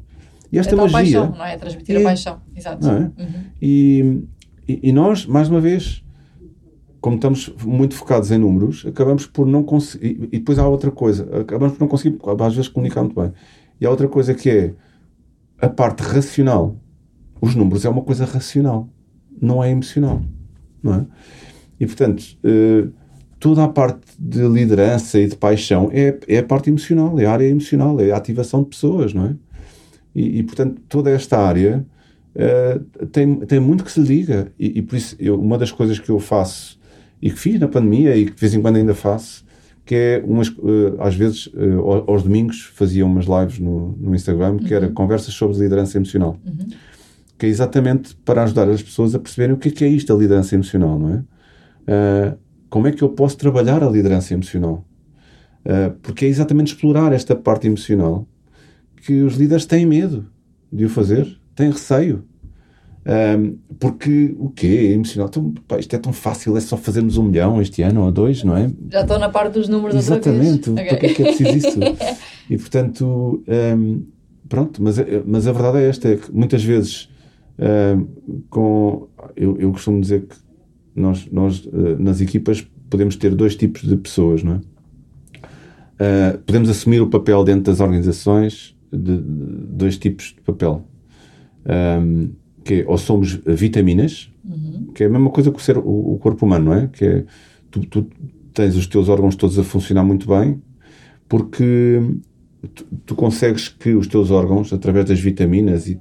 E 0.52 0.58
É 0.58 0.60
esta 0.60 0.76
tal 0.76 0.90
magia. 0.90 1.22
paixão, 1.22 1.38
não 1.38 1.46
é? 1.46 1.58
Transmitir 1.58 1.96
É. 1.96 2.00
a 2.02 2.04
paixão. 2.04 2.42
Exato. 2.56 2.86
Não 2.86 2.94
é? 2.94 3.00
Uhum. 3.00 3.44
E, 3.62 4.24
e, 4.68 4.80
e 4.90 4.92
nós, 4.92 5.26
mais 5.26 5.50
uma 5.50 5.62
vez, 5.62 6.04
como 7.00 7.16
estamos 7.16 7.54
muito 7.66 7.96
focados 7.96 8.30
em 8.32 8.38
números, 8.38 8.86
acabamos 8.86 9.26
por 9.26 9.48
não 9.48 9.64
conseguir. 9.64 10.28
E 10.32 10.40
depois 10.40 10.60
há 10.60 10.68
outra 10.68 10.92
coisa, 10.92 11.24
acabamos 11.40 11.76
por 11.78 11.82
não 11.82 11.88
conseguir, 11.88 12.18
às 12.46 12.54
vezes, 12.56 12.68
comunicar 12.70 13.02
muito 13.02 13.20
bem. 13.20 13.32
E 13.80 13.86
há 13.86 13.90
outra 13.90 14.08
coisa 14.10 14.34
que 14.34 14.50
é 14.50 14.74
a 15.64 15.70
parte 15.70 16.01
racional. 16.01 16.76
Os 17.39 17.55
números 17.55 17.86
é 17.86 17.89
uma 17.89 18.01
coisa 18.01 18.26
racional, 18.26 18.89
não 19.41 19.64
é 19.64 19.70
emocional. 19.72 20.22
Não 20.82 20.93
é? 20.95 21.05
E 21.80 21.86
portanto, 21.86 22.24
eh, 22.43 22.88
toda 23.39 23.64
a 23.64 23.68
parte 23.70 24.01
de 24.20 24.45
liderança 24.47 25.20
e 25.20 25.28
de 25.28 25.38
paixão 25.38 25.89
é, 25.93 26.18
é 26.28 26.39
a 26.39 26.43
parte 26.43 26.70
emocional, 26.70 27.18
é 27.20 27.26
a 27.26 27.32
área 27.32 27.47
emocional, 27.47 27.99
é 27.99 28.11
a 28.11 28.18
ativação 28.18 28.61
de 28.64 28.70
pessoas, 28.70 29.14
não 29.14 29.26
é? 29.26 29.36
E, 30.14 30.39
e, 30.39 30.43
portanto, 30.43 30.82
toda 30.88 31.09
esta 31.09 31.39
área 31.39 31.86
eh, 32.36 32.80
tem, 33.11 33.36
tem 33.38 33.59
muito 33.59 33.84
que 33.86 33.91
se 33.91 34.01
liga. 34.01 34.51
E, 34.59 34.80
e 34.80 34.82
por 34.82 34.95
isso, 34.97 35.16
eu- 35.20 35.39
uma 35.39 35.57
das 35.57 35.72
coisas 35.72 35.97
que 35.97 36.09
eu 36.09 36.20
faço 36.20 36.78
e 37.22 37.30
que 37.32 37.39
fiz 37.39 37.59
na 37.59 37.68
pandemia 37.70 38.16
e 38.18 38.26
que 38.26 38.34
de 38.34 38.39
vez 38.39 38.53
em 38.53 38.61
quando 38.61 38.76
ainda 38.76 38.93
faço, 38.93 39.45
que 39.86 39.96
é 39.96 40.24
umas, 40.26 40.48
eh, 40.50 40.96
às 41.00 41.16
vezes, 41.16 41.50
eh, 41.56 41.74
ao- 41.76 42.10
aos 42.12 42.24
domingos, 42.24 42.62
fazia 42.74 43.06
umas 43.06 43.26
lives 43.26 43.60
no, 43.60 43.96
no 44.00 44.16
Instagram, 44.16 44.58
que 44.58 44.74
era 44.74 44.88
conversas 44.90 45.34
sobre 45.34 45.58
liderança 45.58 45.98
emocional. 45.98 46.38
Que 47.38 47.46
é 47.48 47.50
exatamente 47.50 48.16
para 48.24 48.44
ajudar 48.44 48.70
as 48.70 48.82
pessoas 48.82 49.14
a 49.14 49.20
perceberem 49.20 49.56
o 49.56 49.58
que 49.58 49.68
é, 49.70 49.72
que 49.72 49.84
é 49.84 49.88
isto, 49.88 50.14
a 50.14 50.18
liderança 50.18 50.56
emocional, 50.56 50.98
não 50.98 51.10
é? 51.16 51.24
Ah, 51.88 52.36
como 52.70 52.88
é 52.88 52.92
que 52.92 53.04
eu 53.04 53.10
posso 53.10 53.38
trabalhar 53.38 53.84
a 53.84 53.90
liderança 53.90 54.34
emocional? 54.34 54.86
Ah, 55.66 55.94
porque 56.02 56.26
é 56.26 56.28
exatamente 56.30 56.68
explorar 56.74 57.12
esta 57.12 57.36
parte 57.36 57.68
emocional 57.68 58.26
que 59.06 59.22
os 59.22 59.36
líderes 59.36 59.66
têm 59.66 59.86
medo 59.86 60.26
de 60.72 60.86
o 60.86 60.90
fazer, 60.90 61.38
têm 61.56 61.70
receio. 61.72 62.24
Ahm, 63.06 63.56
porque 63.80 64.34
o 64.39 64.49
quê? 64.49 64.68
É 64.89 64.93
emocional. 64.93 65.28
Então, 65.30 65.54
pá, 65.68 65.78
isto 65.78 65.93
é 65.93 65.99
tão 65.99 66.14
fácil, 66.14 66.56
é 66.56 66.62
só 66.62 66.78
fazermos 66.78 67.18
um 67.18 67.24
milhão 67.24 67.62
este 67.62 67.82
ano 67.82 68.01
ou 68.06 68.12
dois, 68.12 68.43
não 68.43 68.56
é? 68.56 68.72
Já 68.89 69.01
estou 69.01 69.20
na 69.20 69.30
parte 69.30 69.54
dos 69.56 69.68
números 69.68 69.95
Exatamente, 69.95 70.70
outra 70.70 70.84
vez. 70.86 70.89
para 70.89 70.97
que 70.99 71.06
é 71.08 71.14
que 71.14 71.22
é 71.22 71.26
preciso 71.26 71.58
isso? 71.58 71.80
E 72.49 72.58
portanto, 72.58 73.43
hum, 73.78 74.04
pronto, 74.49 74.82
mas, 74.84 74.99
a- 74.99 75.06
mas 75.26 75.47
a 75.47 75.51
verdade 75.51 75.78
é 75.80 75.89
esta: 75.89 76.08
é 76.10 76.16
que 76.18 76.32
muitas 76.32 76.64
vezes, 76.64 77.10
hum, 77.60 78.08
com, 78.49 79.08
eu, 79.36 79.58
eu 79.60 79.72
costumo 79.72 79.99
dizer 80.01 80.26
que 80.28 80.36
nós, 80.95 81.28
nós 81.32 81.68
eh, 81.74 81.95
nas 81.99 82.22
equipas 82.22 82.66
podemos 82.89 83.16
ter 83.16 83.34
dois 83.34 83.56
tipos 83.56 83.82
de 83.82 83.95
pessoas, 83.97 84.43
não 84.43 84.54
é? 84.56 84.62
Ah, 85.99 86.38
podemos 86.45 86.70
assumir 86.70 87.01
o 87.01 87.08
papel 87.10 87.43
dentro 87.43 87.64
das 87.64 87.80
organizações 87.80 88.76
de, 88.91 89.18
de 89.18 89.22
dois 89.22 89.97
tipos 89.97 90.28
de 90.36 90.41
papel. 90.41 90.84
Hum, 91.66 92.30
que 92.64 92.74
é, 92.82 92.86
ou 92.88 92.97
somos 92.97 93.34
vitaminas, 93.45 94.30
que 94.93 95.03
é 95.03 95.07
a 95.07 95.09
mesma 95.09 95.30
coisa 95.30 95.51
que 95.51 95.57
o, 95.57 95.61
ser, 95.61 95.78
o, 95.78 96.14
o 96.14 96.18
corpo 96.20 96.45
humano, 96.45 96.66
não 96.66 96.74
é? 96.74 96.88
Que 96.88 97.05
é, 97.05 97.26
tu, 97.72 97.80
tu 97.88 98.07
tens 98.53 98.76
os 98.76 98.86
teus 98.88 99.09
órgãos 99.09 99.36
todos 99.36 99.57
a 99.57 99.64
funcionar 99.64 100.03
muito 100.03 100.28
bem, 100.28 100.61
porque 101.28 101.99
tu, 102.74 102.86
tu 103.05 103.16
consegues 103.16 103.70
que 103.70 103.93
os 103.93 104.07
teus 104.07 104.32
órgãos, 104.32 104.72
através 104.74 105.05
das 105.05 105.20
vitaminas 105.20 105.88
e, 105.88 105.99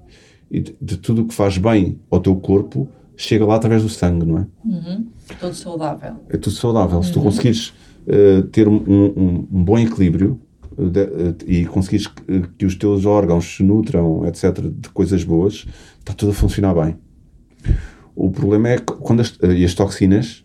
e 0.50 0.60
de, 0.60 0.74
de 0.80 0.96
tudo 0.98 1.22
o 1.22 1.24
que 1.26 1.34
faz 1.34 1.56
bem 1.58 1.98
ao 2.10 2.20
teu 2.20 2.34
corpo, 2.36 2.88
chega 3.16 3.44
lá 3.46 3.56
através 3.56 3.82
do 3.82 3.88
sangue, 3.88 4.26
não 4.26 4.38
é? 4.38 4.46
Uhum. 4.64 5.06
Todo 5.40 5.54
saudável. 5.54 6.14
É 6.28 6.36
tudo 6.36 6.54
saudável. 6.56 7.02
Se 7.02 7.12
tu 7.12 7.20
conseguires 7.20 7.72
eh, 8.06 8.42
ter 8.50 8.68
um, 8.68 8.76
um- 8.76 9.46
um 9.52 9.64
bom 9.64 9.78
equilíbrio 9.78 10.40
eh, 10.76 10.84
de- 10.84 11.00
eh, 11.00 11.34
e 11.46 11.64
conseguires 11.66 12.06
que, 12.08 12.22
que 12.58 12.66
os 12.66 12.74
teus 12.74 13.06
órgãos 13.06 13.44
se 13.56 13.62
nutram, 13.62 14.26
etc., 14.26 14.60
de 14.60 14.88
coisas 14.90 15.22
boas, 15.24 15.66
está 16.02 16.12
tudo 16.12 16.32
a 16.32 16.34
funcionar 16.34 16.74
bem. 16.74 16.96
O 18.14 18.30
problema 18.30 18.70
é 18.70 18.76
que 18.76 18.92
quando 18.92 19.20
as, 19.20 19.38
eh, 19.42 19.54
e 19.54 19.64
as 19.64 19.74
toxinas 19.74 20.44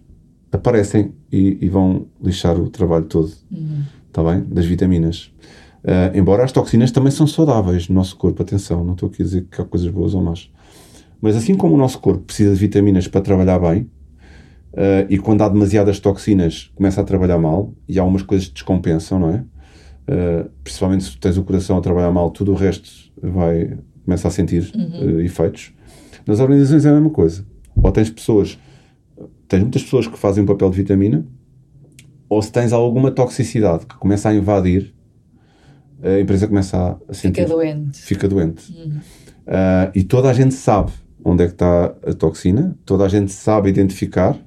aparecem 0.51 1.13
e, 1.31 1.57
e 1.59 1.67
vão 1.67 2.07
lixar 2.23 2.57
o 2.57 2.69
trabalho 2.69 3.05
todo, 3.05 3.31
está 4.07 4.23
bem? 4.23 4.43
Das 4.43 4.65
vitaminas. 4.65 5.33
Eh, 5.83 6.11
embora 6.15 6.43
as 6.43 6.51
toxinas 6.51 6.91
também 6.91 7.11
são 7.11 7.27
saudáveis 7.27 7.89
no 7.89 7.95
nosso 7.95 8.15
corpo, 8.15 8.41
atenção, 8.41 8.83
não 8.83 8.93
estou 8.93 9.09
aqui 9.09 9.21
a 9.21 9.25
dizer 9.25 9.47
que 9.49 9.61
há 9.61 9.65
coisas 9.65 9.89
boas 9.89 10.13
ou 10.13 10.21
más. 10.21 10.49
Mas 11.19 11.35
assim 11.35 11.55
como 11.55 11.73
o 11.73 11.77
nosso 11.77 11.99
corpo 11.99 12.21
precisa 12.21 12.53
de 12.53 12.59
vitaminas 12.59 13.07
para 13.07 13.21
trabalhar 13.21 13.59
bem, 13.59 13.89
Uh, 14.73 15.09
e 15.09 15.17
quando 15.17 15.41
há 15.41 15.49
demasiadas 15.49 15.99
toxinas 15.99 16.71
começa 16.75 17.01
a 17.01 17.03
trabalhar 17.03 17.39
mal 17.39 17.73
e 17.89 17.97
há 17.97 18.03
umas 18.03 18.21
coisas 18.21 18.47
que 18.47 18.53
descompensam, 18.53 19.17
não 19.17 19.29
é? 19.31 19.43
Uh, 20.07 20.49
principalmente 20.63 21.05
se 21.05 21.17
tens 21.17 21.35
o 21.35 21.43
coração 21.43 21.77
a 21.77 21.81
trabalhar 21.81 22.11
mal, 22.11 22.29
tudo 22.29 22.51
o 22.51 22.55
resto 22.55 22.87
vai 23.19 23.75
começa 24.07 24.29
a 24.29 24.31
sentir 24.31 24.71
uh, 24.73 25.19
efeitos. 25.19 25.73
Nas 26.25 26.39
organizações 26.39 26.85
é 26.85 26.89
a 26.89 26.93
mesma 26.93 27.09
coisa. 27.09 27.45
Ou 27.75 27.91
tens 27.91 28.09
pessoas, 28.09 28.57
tens 29.49 29.59
muitas 29.59 29.83
pessoas 29.83 30.07
que 30.07 30.17
fazem 30.17 30.43
um 30.43 30.47
papel 30.47 30.69
de 30.69 30.77
vitamina, 30.77 31.27
ou 32.29 32.41
se 32.41 32.49
tens 32.49 32.71
alguma 32.71 33.11
toxicidade 33.11 33.85
que 33.85 33.95
começa 33.97 34.29
a 34.29 34.33
invadir, 34.33 34.93
a 36.01 36.19
empresa 36.21 36.47
começa 36.47 36.97
a, 37.07 37.13
sentir 37.13 37.41
Fica 37.41 37.53
doente. 37.53 38.01
fica 38.01 38.27
doente. 38.27 38.91
Ah, 39.45 39.91
e 39.93 40.03
toda 40.03 40.29
a 40.29 40.33
gente 40.33 40.53
sabe 40.53 40.91
onde 41.23 41.43
é 41.43 41.47
que 41.47 41.53
está 41.53 41.85
a 41.85 42.13
toxina, 42.13 42.77
toda 42.85 43.03
a 43.03 43.09
gente 43.09 43.31
sabe 43.31 43.69
identificar, 43.69 44.37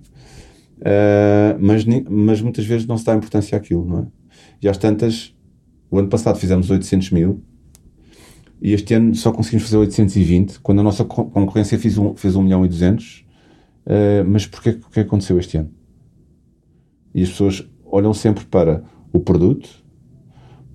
ah, 0.82 1.56
mas, 1.61 1.84
mas 2.08 2.40
muitas 2.40 2.64
vezes 2.64 2.86
não 2.86 2.96
se 2.96 3.04
dá 3.04 3.14
importância 3.14 3.58
àquilo, 3.58 3.84
não 3.84 3.98
é? 4.00 4.06
E 4.62 4.68
às 4.68 4.78
tantas, 4.78 5.34
o 5.90 5.98
ano 5.98 6.08
passado 6.08 6.38
fizemos 6.38 6.70
800 6.70 7.11
mil 7.11 7.42
e 8.62 8.72
este 8.72 8.94
ano 8.94 9.14
só 9.14 9.32
conseguimos 9.32 9.64
fazer 9.64 9.76
820, 9.78 10.61
quando 10.61 10.80
a 10.80 10.82
nossa 10.82 11.04
co- 11.04 11.24
concorrência 11.26 11.78
fez 11.78 11.96
um, 11.98 12.14
fez 12.14 12.36
1 12.36 12.42
milhão 12.42 12.64
e 12.64 12.68
200. 12.68 13.24
Ah, 13.86 14.24
mas 14.26 14.46
porquê, 14.46 14.70
o 14.70 14.90
que 14.90 15.00
aconteceu 15.00 15.38
este 15.38 15.56
ano? 15.56 15.70
E 17.14 17.22
as 17.22 17.30
pessoas 17.30 17.66
olham 17.84 18.14
sempre 18.14 18.44
para 18.44 18.84
o 19.12 19.18
produto, 19.20 19.68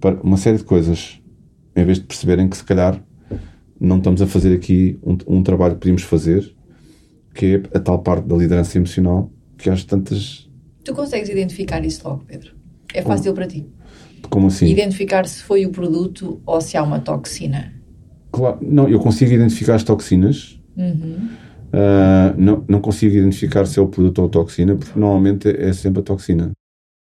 para 0.02 0.20
uma 0.22 0.38
série 0.38 0.58
de 0.58 0.64
coisas, 0.64 1.22
em 1.76 1.86
vez 1.86 2.00
de 2.00 2.06
perceberem 2.06 2.50
que 2.50 2.58
se 2.58 2.64
calhar 2.64 3.02
não 3.80 3.98
estamos 3.98 4.22
a 4.22 4.28
fazer 4.28 4.54
aqui 4.56 4.98
um, 5.04 5.18
um 5.38 5.44
trabalho 5.44 5.74
que 5.76 5.82
podíamos 5.82 6.04
fazer, 6.04 6.54
que 7.34 7.62
é 7.74 7.78
a 7.78 7.80
tal 7.80 8.00
parte 8.00 8.26
da 8.28 8.36
liderança 8.36 8.78
emocional, 8.78 9.32
que 9.58 9.70
às 9.70 9.84
tantas, 9.84 10.50
Tu 10.84 10.94
consegues 10.94 11.30
identificar 11.30 11.84
isso 11.86 12.08
logo, 12.08 12.24
Pedro? 12.26 12.54
É 12.94 13.02
fácil 13.02 13.34
para 13.34 13.48
ti. 13.48 13.66
como 14.30 14.48
assim? 14.48 14.68
Identificar 14.68 15.26
se 15.28 15.42
foi 15.44 15.66
o 15.66 15.72
produto 15.72 16.42
ou 16.46 16.62
se 16.62 16.78
há 16.78 16.84
uma 16.84 17.00
toxina. 17.00 17.74
Claro, 18.36 18.58
não, 18.62 18.90
eu 18.90 19.00
consigo 19.00 19.32
identificar 19.32 19.76
as 19.76 19.84
toxinas, 19.84 20.60
Uhum. 20.76 21.30
ah, 21.72 22.34
não, 22.38 22.66
não 22.68 22.82
consigo 22.82 23.16
identificar 23.16 23.66
se 23.66 23.80
é 23.80 23.82
o 23.82 23.88
produto 23.88 24.20
ou 24.20 24.26
a 24.26 24.30
toxina, 24.30 24.76
porque 24.76 25.00
normalmente 25.00 25.48
é 25.48 25.72
sempre 25.72 26.02
a 26.02 26.04
toxina. 26.04 26.52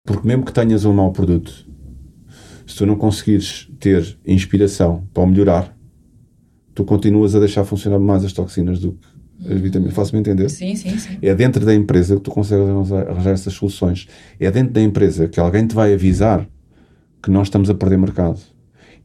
Porque 0.06 0.28
mesmo 0.28 0.46
que 0.46 0.54
tenhas 0.54 0.86
um 0.86 0.94
mau 0.94 1.12
produto, 1.12 1.66
se 2.68 2.76
tu 2.76 2.86
não 2.86 2.96
conseguires 2.96 3.68
ter 3.80 4.18
inspiração 4.28 5.08
para 5.12 5.24
o 5.24 5.28
melhorar, 5.28 5.76
tu 6.76 6.84
continuas 6.84 7.34
a 7.36 7.40
deixar 7.40 7.64
funcionar 7.66 8.00
mais 8.00 8.24
as 8.24 8.34
toxinas 8.34 8.80
do 8.80 8.92
que 8.94 9.14
Faço-me 9.92 10.20
entender? 10.22 10.50
Sim, 10.50 10.74
sim, 10.76 10.98
sim. 10.98 11.18
É 11.22 11.36
dentro 11.36 11.66
da 11.66 11.76
empresa 11.76 12.16
que 12.16 12.22
tu 12.22 12.32
consegues 12.32 12.66
arranjar 12.92 13.32
essas 13.32 13.54
soluções. 13.54 14.08
É 14.40 14.50
dentro 14.50 14.72
da 14.72 14.82
empresa 14.82 15.28
que 15.28 15.38
alguém 15.38 15.68
te 15.68 15.76
vai 15.76 15.94
avisar 15.94 16.48
que 17.22 17.30
nós 17.30 17.48
estamos 17.48 17.70
a 17.70 17.74
perder 17.74 17.98
mercado. 17.98 18.40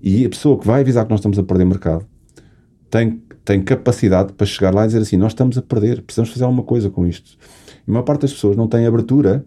E 0.00 0.24
a 0.24 0.28
pessoa 0.28 0.56
que 0.56 0.64
vai 0.66 0.82
avisar 0.82 1.04
que 1.04 1.10
nós 1.10 1.18
estamos 1.18 1.38
a 1.40 1.42
perder 1.42 1.64
mercado 1.64 2.06
tem, 2.90 3.22
tem 3.44 3.62
capacidade 3.62 4.32
para 4.32 4.46
chegar 4.46 4.74
lá 4.74 4.84
e 4.84 4.86
dizer 4.86 5.00
assim: 5.00 5.16
Nós 5.16 5.32
estamos 5.32 5.56
a 5.58 5.62
perder, 5.62 6.02
precisamos 6.02 6.30
fazer 6.30 6.44
alguma 6.44 6.62
coisa 6.62 6.90
com 6.90 7.06
isto. 7.06 7.36
E 7.86 7.90
a 7.90 7.92
maior 7.92 8.04
parte 8.04 8.22
das 8.22 8.32
pessoas 8.32 8.56
não 8.56 8.66
tem 8.66 8.86
abertura 8.86 9.44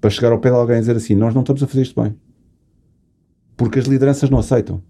para 0.00 0.10
chegar 0.10 0.32
ao 0.32 0.38
pé 0.38 0.50
de 0.50 0.56
alguém 0.56 0.76
e 0.76 0.80
dizer 0.80 0.96
assim: 0.96 1.14
Nós 1.14 1.34
não 1.34 1.42
estamos 1.42 1.62
a 1.62 1.66
fazer 1.66 1.82
isto 1.82 2.00
bem. 2.00 2.14
Porque 3.56 3.78
as 3.78 3.86
lideranças 3.86 4.30
não 4.30 4.38
aceitam. 4.38 4.82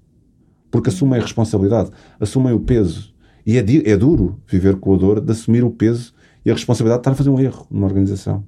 Porque 0.71 0.91
assumem 0.91 1.19
a 1.19 1.23
responsabilidade, 1.23 1.91
assumem 2.21 2.53
o 2.53 2.61
peso. 2.61 3.15
E 3.47 3.57
é, 3.57 3.65
é 3.91 3.97
duro 3.97 4.39
viver 4.47 4.77
com 4.77 4.95
a 4.95 4.97
dor 4.99 5.21
de 5.21 5.33
assumir 5.33 5.65
o 5.65 5.71
peso 5.71 6.13
e 6.45 6.51
a 6.51 6.55
responsabilidade 6.55 6.99
de 6.99 7.01
estar 7.01 7.13
a 7.13 7.15
fazer 7.15 7.31
um 7.31 7.41
erro 7.41 7.67
numa 7.71 7.87
organização. 7.87 8.45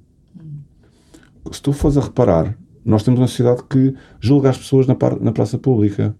Se 1.51 1.61
tu 1.61 1.73
fores 1.73 1.97
a 1.97 2.01
reparar, 2.01 2.55
nós 2.85 3.01
temos 3.01 3.19
uma 3.19 3.27
sociedade 3.27 3.63
que 3.63 3.95
julga 4.19 4.51
as 4.51 4.57
pessoas 4.57 4.85
na, 4.85 4.93
par, 4.93 5.19
na 5.19 5.31
praça 5.31 5.57
pública. 5.57 6.15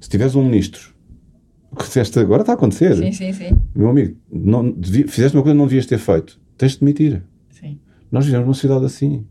Se 0.00 0.08
tiveres 0.08 0.34
um 0.34 0.42
ministro, 0.42 0.95
que 1.76 1.84
fizeste 1.84 2.18
agora 2.18 2.42
está 2.42 2.52
a 2.52 2.54
acontecer. 2.54 2.96
Sim, 2.96 3.12
sim, 3.12 3.32
sim. 3.32 3.56
Meu 3.74 3.88
amigo, 3.88 4.16
não, 4.30 4.70
devia, 4.70 5.06
fizeste 5.06 5.36
uma 5.36 5.42
coisa 5.42 5.54
que 5.54 5.58
não 5.58 5.66
devias 5.66 5.86
ter 5.86 5.98
feito. 5.98 6.40
Tens 6.56 6.72
de 6.72 6.80
demitir. 6.80 7.22
Sim. 7.50 7.78
Nós 8.10 8.24
vivemos 8.24 8.46
numa 8.46 8.54
sociedade 8.54 8.84
assim. 8.84 9.24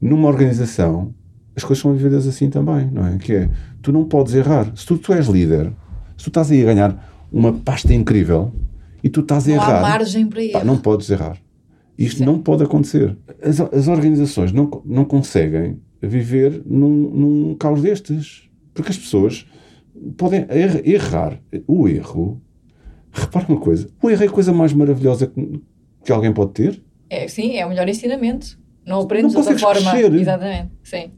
Numa 0.00 0.28
organização, 0.28 1.14
as 1.54 1.62
coisas 1.62 1.82
são 1.82 1.92
vividas 1.92 2.26
assim 2.26 2.48
também, 2.48 2.90
não 2.90 3.06
é? 3.06 3.18
Que 3.18 3.34
é, 3.34 3.50
tu 3.82 3.92
não 3.92 4.04
podes 4.04 4.34
errar. 4.34 4.72
Se 4.74 4.86
tu, 4.86 4.96
tu 4.96 5.12
és 5.12 5.26
líder, 5.26 5.72
se 6.16 6.24
tu 6.24 6.28
estás 6.28 6.50
aí 6.50 6.62
a 6.62 6.66
ganhar 6.66 7.28
uma 7.30 7.52
pasta 7.52 7.92
incrível 7.92 8.52
e 9.02 9.08
tu 9.08 9.20
estás 9.20 9.46
a 9.46 9.50
não 9.50 9.56
errar. 9.56 9.78
Há 9.78 9.82
margem 9.82 10.26
para 10.26 10.42
erro. 10.42 10.64
não 10.64 10.78
podes 10.78 11.10
errar. 11.10 11.36
Isto 11.98 12.18
Sim. 12.18 12.24
não 12.24 12.38
pode 12.38 12.62
acontecer. 12.64 13.16
As, 13.42 13.60
as 13.60 13.88
organizações 13.88 14.52
não, 14.52 14.82
não 14.86 15.04
conseguem 15.04 15.78
viver 16.00 16.62
num, 16.64 16.88
num 16.88 17.54
caos 17.54 17.82
destes. 17.82 18.48
Porque 18.72 18.90
as 18.90 18.98
pessoas 18.98 19.46
podem 20.16 20.46
er, 20.48 20.86
errar. 20.88 21.40
O 21.66 21.88
erro. 21.88 22.40
Repara 23.12 23.46
uma 23.48 23.60
coisa: 23.60 23.88
o 24.02 24.10
erro 24.10 24.22
é 24.22 24.26
a 24.26 24.30
coisa 24.30 24.52
mais 24.52 24.72
maravilhosa 24.72 25.26
que, 25.26 25.60
que 26.04 26.12
alguém 26.12 26.32
pode 26.32 26.52
ter. 26.52 26.82
É, 27.08 27.26
sim, 27.26 27.56
é 27.56 27.66
o 27.66 27.68
melhor 27.68 27.88
ensinamento. 27.88 28.58
Não 28.86 29.00
aprendes 29.00 29.34
não 29.34 29.40
outra 29.40 29.58
forma. 29.58 29.90
Crescer. 29.90 30.14
Exatamente. 30.14 30.70
Sim. 30.82 31.10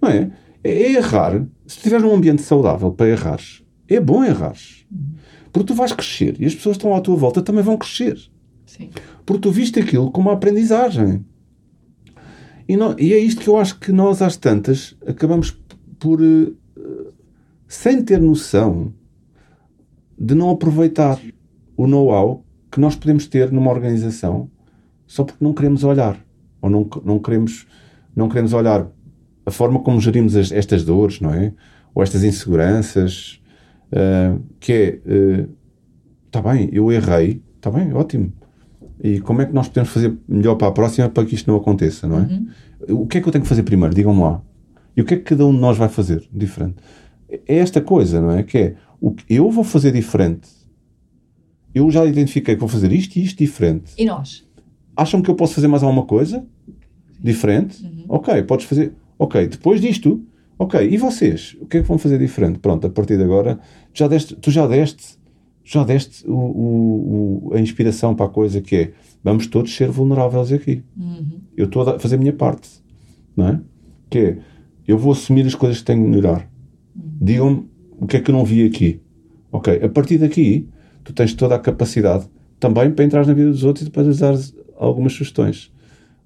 Não 0.00 0.08
é? 0.08 0.30
é? 0.62 0.70
É 0.70 0.92
errar. 0.92 1.46
Se 1.66 1.76
estiveres 1.76 2.04
num 2.04 2.14
ambiente 2.14 2.42
saudável 2.42 2.92
para 2.92 3.08
errares, 3.08 3.62
é 3.88 4.00
bom 4.00 4.24
errares. 4.24 4.86
Uhum. 4.90 5.14
Porque 5.52 5.66
tu 5.66 5.74
vais 5.74 5.92
crescer 5.92 6.36
e 6.38 6.46
as 6.46 6.54
pessoas 6.54 6.76
que 6.76 6.84
estão 6.84 6.94
à 6.94 7.00
tua 7.00 7.16
volta 7.16 7.42
também 7.42 7.62
vão 7.62 7.76
crescer. 7.76 8.18
Sim. 8.66 8.90
Porque 9.24 9.42
tu 9.42 9.50
viste 9.50 9.80
aquilo 9.80 10.10
como 10.10 10.28
uma 10.28 10.34
aprendizagem. 10.34 11.24
E, 12.68 12.76
não, 12.76 12.94
e 12.98 13.14
é 13.14 13.18
isto 13.18 13.40
que 13.40 13.48
eu 13.48 13.56
acho 13.56 13.78
que 13.78 13.90
nós, 13.90 14.20
às 14.20 14.36
tantas, 14.36 14.94
acabamos 15.06 15.58
por, 15.98 16.20
uh, 16.20 16.54
sem 17.68 18.02
ter 18.02 18.20
noção, 18.20 18.92
de 20.18 20.34
não 20.34 20.50
aproveitar 20.50 21.20
o 21.76 21.86
know-how 21.86 22.44
que 22.72 22.80
nós 22.80 22.96
podemos 22.96 23.26
ter 23.26 23.52
numa 23.52 23.70
organização 23.70 24.50
só 25.06 25.24
porque 25.24 25.42
não 25.42 25.54
queremos 25.54 25.84
olhar. 25.84 26.18
Ou 26.60 26.68
não, 26.68 26.88
não, 27.04 27.18
queremos, 27.18 27.66
não 28.16 28.28
queremos 28.28 28.52
olhar 28.52 28.86
a 29.46 29.50
forma 29.50 29.80
como 29.80 30.00
gerimos 30.00 30.34
as, 30.34 30.50
estas 30.50 30.84
dores, 30.84 31.20
não 31.20 31.32
é? 31.32 31.52
Ou 31.94 32.02
estas 32.02 32.24
inseguranças, 32.24 33.40
uh, 33.92 34.42
que 34.58 34.72
é, 34.72 35.00
está 36.26 36.40
uh, 36.40 36.42
bem, 36.42 36.68
eu 36.72 36.90
errei, 36.90 37.42
está 37.56 37.70
bem, 37.70 37.92
ótimo. 37.92 38.32
E 39.02 39.20
como 39.20 39.40
é 39.40 39.46
que 39.46 39.52
nós 39.52 39.68
podemos 39.68 39.90
fazer 39.90 40.16
melhor 40.28 40.56
para 40.56 40.68
a 40.68 40.72
próxima 40.72 41.08
para 41.08 41.24
que 41.24 41.34
isto 41.34 41.48
não 41.50 41.56
aconteça, 41.56 42.06
não 42.06 42.18
é? 42.18 42.22
Uhum. 42.22 43.02
O 43.02 43.06
que 43.06 43.18
é 43.18 43.20
que 43.20 43.28
eu 43.28 43.32
tenho 43.32 43.42
que 43.42 43.48
fazer 43.48 43.62
primeiro? 43.62 43.94
Digam-me 43.94 44.20
lá. 44.20 44.42
E 44.96 45.00
o 45.00 45.04
que 45.04 45.14
é 45.14 45.16
que 45.16 45.22
cada 45.22 45.46
um 45.46 45.54
de 45.54 45.60
nós 45.60 45.78
vai 45.78 45.88
fazer 45.88 46.28
diferente? 46.32 46.76
É 47.30 47.56
esta 47.56 47.80
coisa, 47.80 48.20
não 48.20 48.30
é? 48.30 48.42
Que 48.42 48.58
é, 48.58 48.76
o 49.00 49.12
que 49.12 49.24
eu 49.34 49.50
vou 49.50 49.64
fazer 49.64 49.92
diferente. 49.92 50.48
Eu 51.74 51.90
já 51.90 52.04
identifiquei 52.04 52.54
que 52.54 52.60
vou 52.60 52.68
fazer 52.68 52.92
isto 52.92 53.16
e 53.16 53.24
isto 53.24 53.38
diferente. 53.38 53.92
E 53.96 54.04
nós? 54.04 54.46
Acham 54.96 55.22
que 55.22 55.30
eu 55.30 55.34
posso 55.34 55.54
fazer 55.54 55.68
mais 55.68 55.82
alguma 55.82 56.04
coisa 56.04 56.44
diferente? 57.20 57.84
Uhum. 57.84 58.04
Ok, 58.08 58.42
podes 58.44 58.66
fazer. 58.66 58.92
Ok, 59.18 59.46
depois 59.48 59.80
disto, 59.80 60.24
ok, 60.58 60.88
e 60.88 60.96
vocês? 60.96 61.56
O 61.60 61.66
que 61.66 61.78
é 61.78 61.82
que 61.82 61.88
vão 61.88 61.98
fazer 61.98 62.18
diferente? 62.18 62.58
Pronto, 62.58 62.86
a 62.86 62.90
partir 62.90 63.16
de 63.16 63.24
agora, 63.24 63.58
já 63.92 64.08
deste, 64.08 64.34
tu 64.36 64.50
já 64.50 64.66
deste 64.66 65.18
já 65.64 65.84
deste 65.84 66.26
o, 66.26 66.32
o, 66.32 67.48
o, 67.50 67.54
a 67.54 67.60
inspiração 67.60 68.14
para 68.14 68.24
a 68.24 68.28
coisa 68.30 68.62
que 68.62 68.74
é 68.74 68.92
vamos 69.22 69.46
todos 69.46 69.74
ser 69.74 69.90
vulneráveis 69.90 70.50
aqui. 70.50 70.82
Uhum. 70.96 71.40
Eu 71.54 71.66
estou 71.66 71.82
a 71.82 71.98
fazer 71.98 72.14
a 72.14 72.18
minha 72.18 72.32
parte, 72.32 72.70
não 73.36 73.48
é? 73.48 73.60
Que 74.08 74.18
é, 74.18 74.38
eu 74.86 74.96
vou 74.96 75.12
assumir 75.12 75.46
as 75.46 75.54
coisas 75.54 75.80
que 75.80 75.84
tenho 75.84 76.02
que 76.02 76.08
melhorar. 76.08 76.48
Digam-me 77.20 77.68
o 77.98 78.06
que 78.06 78.16
é 78.16 78.20
que 78.20 78.30
eu 78.30 78.34
não 78.34 78.44
vi 78.44 78.64
aqui. 78.64 79.00
Ok, 79.50 79.80
a 79.82 79.88
partir 79.88 80.18
daqui, 80.18 80.68
tu 81.02 81.12
tens 81.12 81.34
toda 81.34 81.54
a 81.54 81.58
capacidade 81.58 82.28
também 82.60 82.90
para 82.90 83.04
entrar 83.04 83.26
na 83.26 83.32
vida 83.32 83.50
dos 83.50 83.64
outros 83.64 83.86
e 83.86 83.90
para 83.90 84.02
lhes 84.02 84.18
dar 84.18 84.34
algumas 84.76 85.12
sugestões. 85.12 85.72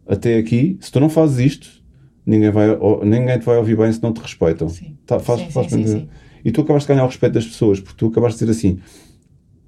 Até 0.07 0.37
aqui, 0.37 0.77
se 0.81 0.91
tu 0.91 0.99
não 0.99 1.09
fazes 1.09 1.39
isto, 1.39 1.69
ninguém, 2.27 2.51
vai, 2.51 2.69
ninguém 3.05 3.39
te 3.39 3.45
vai 3.45 3.57
ouvir 3.57 3.77
bem 3.77 3.93
se 3.93 4.03
não 4.03 4.13
te 4.13 4.21
respeitam. 4.21 4.69
Sim. 4.69 4.97
Tá, 5.07 5.19
faz, 5.19 5.41
sim, 5.41 5.51
faz 5.51 5.71
sim, 5.71 5.87
sim, 5.87 6.09
E 6.45 6.51
tu 6.51 6.63
acabaste 6.63 6.89
de 6.89 6.95
ganhar 6.95 7.05
o 7.05 7.09
respeito 7.09 7.35
das 7.35 7.47
pessoas, 7.47 7.81
porque 7.81 7.97
tu 7.97 8.07
acabaste 8.07 8.39
de 8.39 8.47
dizer 8.47 8.59
assim: 8.59 8.81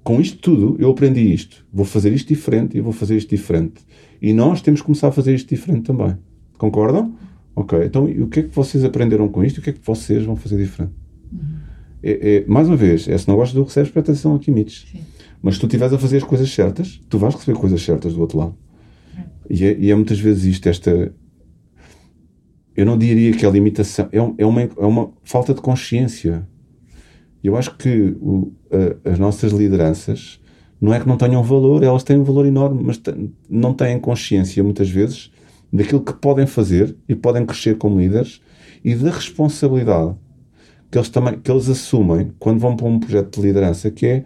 com 0.03 0.19
isto 0.19 0.37
tudo, 0.37 0.75
eu 0.79 0.91
aprendi 0.91 1.33
isto. 1.33 1.65
Vou 1.73 1.85
fazer 1.85 2.13
isto 2.13 2.27
diferente 2.27 2.77
e 2.77 2.81
vou 2.81 2.91
fazer 2.91 3.15
isto 3.15 3.29
diferente. 3.29 3.81
E 4.21 4.33
nós 4.33 4.61
temos 4.61 4.81
que 4.81 4.85
começar 4.85 5.07
a 5.07 5.11
fazer 5.11 5.33
isto 5.33 5.49
diferente 5.49 5.83
também. 5.83 6.17
Concordam? 6.57 7.15
Ok. 7.55 7.79
Então, 7.85 8.05
o 8.05 8.27
que 8.27 8.41
é 8.41 8.43
que 8.43 8.49
vocês 8.49 8.83
aprenderam 8.83 9.27
com 9.29 9.43
isto 9.43 9.57
e 9.57 9.59
o 9.59 9.63
que 9.63 9.69
é 9.69 9.73
que 9.73 9.79
vocês 9.83 10.23
vão 10.23 10.35
fazer 10.35 10.57
diferente? 10.57 10.93
É, 12.03 12.35
é, 12.35 12.45
mais 12.47 12.67
uma 12.67 12.75
vez, 12.75 13.07
é, 13.07 13.17
se 13.17 13.27
não 13.27 13.35
gostas 13.35 13.55
do 13.55 13.63
recebes, 13.63 13.91
presta 13.91 14.11
atenção 14.11 14.35
aqui, 14.35 14.51
Mitch. 14.51 14.83
Mas 15.41 15.55
se 15.55 15.59
tu 15.59 15.65
estiveres 15.65 15.93
a 15.93 15.97
fazer 15.97 16.17
as 16.17 16.23
coisas 16.23 16.49
certas, 16.49 16.99
tu 17.09 17.17
vais 17.17 17.33
receber 17.33 17.57
coisas 17.57 17.81
certas 17.81 18.13
do 18.13 18.21
outro 18.21 18.37
lado. 18.37 18.55
E, 19.49 19.63
é, 19.63 19.77
e 19.77 19.91
é 19.91 19.95
muitas 19.95 20.19
vezes 20.19 20.45
isto, 20.45 20.67
esta. 20.67 21.13
Eu 22.75 22.85
não 22.85 22.97
diria 22.97 23.31
que 23.31 23.45
é 23.45 23.47
a 23.47 23.51
limitação. 23.51 24.09
É, 24.11 24.17
é, 24.17 24.45
uma, 24.45 24.61
é 24.61 24.85
uma 24.85 25.11
falta 25.23 25.53
de 25.53 25.61
consciência 25.61 26.47
eu 27.47 27.55
acho 27.55 27.77
que 27.77 28.15
o, 28.19 28.51
a, 29.05 29.11
as 29.11 29.19
nossas 29.19 29.51
lideranças 29.51 30.39
não 30.81 30.91
é 30.93 30.99
que 30.99 31.07
não 31.07 31.15
tenham 31.15 31.43
valor, 31.43 31.83
elas 31.83 32.03
têm 32.03 32.17
um 32.17 32.23
valor 32.23 32.45
enorme, 32.45 32.81
mas 32.83 32.99
não 33.47 33.71
têm 33.71 33.99
consciência 33.99 34.63
muitas 34.63 34.89
vezes 34.89 35.31
daquilo 35.71 36.01
que 36.01 36.13
podem 36.13 36.47
fazer 36.47 36.95
e 37.07 37.13
podem 37.13 37.45
crescer 37.45 37.77
como 37.77 37.99
líderes 37.99 38.41
e 38.83 38.95
da 38.95 39.11
responsabilidade 39.11 40.15
que 40.95 40.99
eles 40.99 41.09
também 41.09 41.37
que 41.37 41.51
eles 41.51 41.67
assumem 41.67 42.31
quando 42.39 42.57
vão 42.57 42.73
para 42.73 42.87
um 42.87 42.97
projeto 42.97 43.35
de 43.35 43.47
liderança, 43.47 43.91
que 43.91 44.05
é 44.05 44.23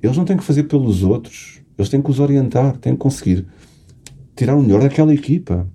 eles 0.00 0.16
não 0.16 0.24
têm 0.24 0.36
que 0.36 0.44
fazer 0.44 0.62
pelos 0.62 1.02
outros, 1.02 1.60
eles 1.76 1.88
têm 1.88 2.00
que 2.00 2.08
os 2.08 2.20
orientar, 2.20 2.76
têm 2.76 2.92
que 2.92 2.98
conseguir 3.00 3.44
tirar 4.36 4.54
o 4.54 4.62
melhor 4.62 4.82
daquela 4.82 5.12
equipa. 5.12 5.66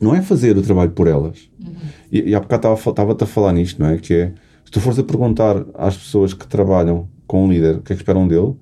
Não 0.00 0.14
é 0.14 0.22
fazer 0.22 0.56
o 0.56 0.62
trabalho 0.62 0.92
por 0.92 1.06
elas. 1.06 1.50
Uhum. 1.62 1.74
E, 2.10 2.30
e 2.30 2.34
há 2.34 2.40
bocado 2.40 2.72
estava-te 2.72 3.24
a 3.24 3.26
falar 3.26 3.52
nisto, 3.52 3.78
não 3.78 3.90
é? 3.90 3.98
Que 3.98 4.14
é 4.14 4.32
se 4.64 4.70
tu 4.70 4.80
fores 4.80 4.98
a 4.98 5.04
perguntar 5.04 5.62
às 5.74 5.94
pessoas 5.94 6.32
que 6.32 6.46
trabalham 6.46 7.06
com 7.26 7.44
um 7.44 7.52
líder 7.52 7.76
o 7.76 7.82
que 7.82 7.92
é 7.92 7.96
que 7.96 8.00
esperam 8.00 8.26
dele, 8.26 8.54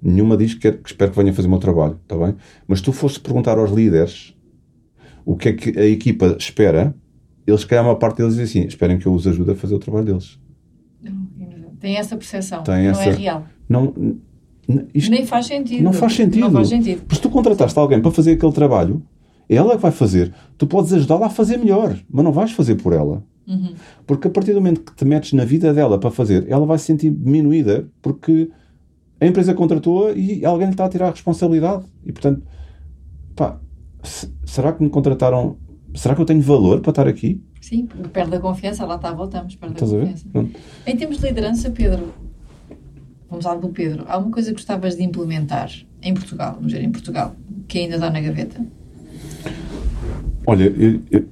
nenhuma 0.00 0.38
diz 0.38 0.54
que, 0.54 0.60
quer, 0.60 0.78
que 0.78 0.88
espera 0.88 1.10
que 1.10 1.18
venha 1.18 1.34
fazer 1.34 1.48
o 1.48 1.50
meu 1.50 1.60
trabalho, 1.60 2.00
está 2.02 2.16
bem? 2.16 2.34
Mas 2.66 2.78
se 2.78 2.84
tu 2.84 2.92
fores 2.92 3.18
perguntar 3.18 3.58
aos 3.58 3.70
líderes 3.70 4.34
o 5.22 5.36
que 5.36 5.50
é 5.50 5.52
que 5.52 5.78
a 5.78 5.84
equipa 5.84 6.34
espera, 6.38 6.94
eles, 7.46 7.64
calhar, 7.64 7.84
uma 7.84 7.96
parte 7.96 8.18
deles 8.18 8.36
diz 8.36 8.48
assim: 8.48 8.62
esperem 8.62 8.98
que 8.98 9.06
eu 9.06 9.12
os 9.12 9.26
ajude 9.26 9.50
a 9.50 9.54
fazer 9.54 9.74
o 9.74 9.78
trabalho 9.78 10.06
deles. 10.06 10.45
Tem 11.80 11.96
essa 11.96 12.16
percepção, 12.16 12.62
Tem 12.62 12.84
não 12.84 12.90
essa, 12.90 13.04
é 13.04 13.10
real. 13.12 13.44
Não, 13.68 13.92
isto 14.94 15.10
Nem 15.10 15.24
faz 15.26 15.46
sentido. 15.46 15.82
Não 15.82 15.92
faz 15.92 16.14
sentido. 16.14 16.40
Não 16.40 16.52
faz 16.52 16.68
sentido. 16.68 17.00
Porque 17.00 17.16
se 17.16 17.22
tu 17.22 17.30
contrataste 17.30 17.78
alguém 17.78 18.00
para 18.00 18.10
fazer 18.10 18.32
aquele 18.32 18.52
trabalho, 18.52 19.02
ela 19.48 19.72
é 19.72 19.76
que 19.76 19.82
vai 19.82 19.92
fazer. 19.92 20.34
Tu 20.58 20.66
podes 20.66 20.92
ajudá-la 20.92 21.26
a 21.26 21.30
fazer 21.30 21.56
melhor, 21.56 21.96
mas 22.10 22.24
não 22.24 22.32
vais 22.32 22.52
fazer 22.52 22.76
por 22.76 22.92
ela. 22.92 23.22
Uhum. 23.46 23.74
Porque 24.06 24.26
a 24.26 24.30
partir 24.30 24.52
do 24.52 24.60
momento 24.60 24.80
que 24.80 24.94
te 24.94 25.04
metes 25.04 25.32
na 25.32 25.44
vida 25.44 25.72
dela 25.72 25.98
para 25.98 26.10
fazer, 26.10 26.46
ela 26.48 26.66
vai 26.66 26.78
se 26.78 26.86
sentir 26.86 27.10
diminuída 27.10 27.88
porque 28.02 28.50
a 29.20 29.26
empresa 29.26 29.54
contratou-a 29.54 30.12
e 30.12 30.44
alguém 30.44 30.66
lhe 30.66 30.72
está 30.72 30.84
a 30.84 30.88
tirar 30.88 31.08
a 31.08 31.10
responsabilidade. 31.10 31.84
E 32.04 32.12
portanto, 32.12 32.42
pá, 33.36 33.60
será 34.44 34.72
que 34.72 34.82
me 34.82 34.90
contrataram? 34.90 35.58
Será 35.94 36.14
que 36.14 36.20
eu 36.20 36.26
tenho 36.26 36.42
valor 36.42 36.80
para 36.80 36.90
estar 36.90 37.08
aqui? 37.08 37.42
Sim, 37.60 37.88
perde 38.12 38.36
a 38.36 38.40
confiança, 38.40 38.84
lá 38.84 38.96
está, 38.96 39.12
voltamos, 39.12 39.56
perde 39.56 39.74
Estás 39.74 39.92
a 39.92 39.98
confiança. 39.98 40.26
A 40.84 40.90
em 40.90 40.96
termos 40.96 41.18
de 41.18 41.26
liderança, 41.26 41.70
Pedro, 41.70 42.12
vamos 43.28 43.44
falar 43.44 43.58
do 43.58 43.68
Pedro, 43.68 44.04
há 44.08 44.18
uma 44.18 44.30
coisa 44.30 44.50
que 44.50 44.54
gostavas 44.54 44.96
de 44.96 45.02
implementar 45.02 45.70
em 46.02 46.14
Portugal, 46.14 46.54
vamos 46.54 46.72
dizer, 46.72 46.84
em 46.84 46.92
Portugal, 46.92 47.34
que 47.66 47.78
ainda 47.78 47.98
dá 47.98 48.10
na 48.10 48.20
gaveta? 48.20 48.64
Olha, 50.46 50.64
eu, 50.64 51.00
eu 51.10 51.26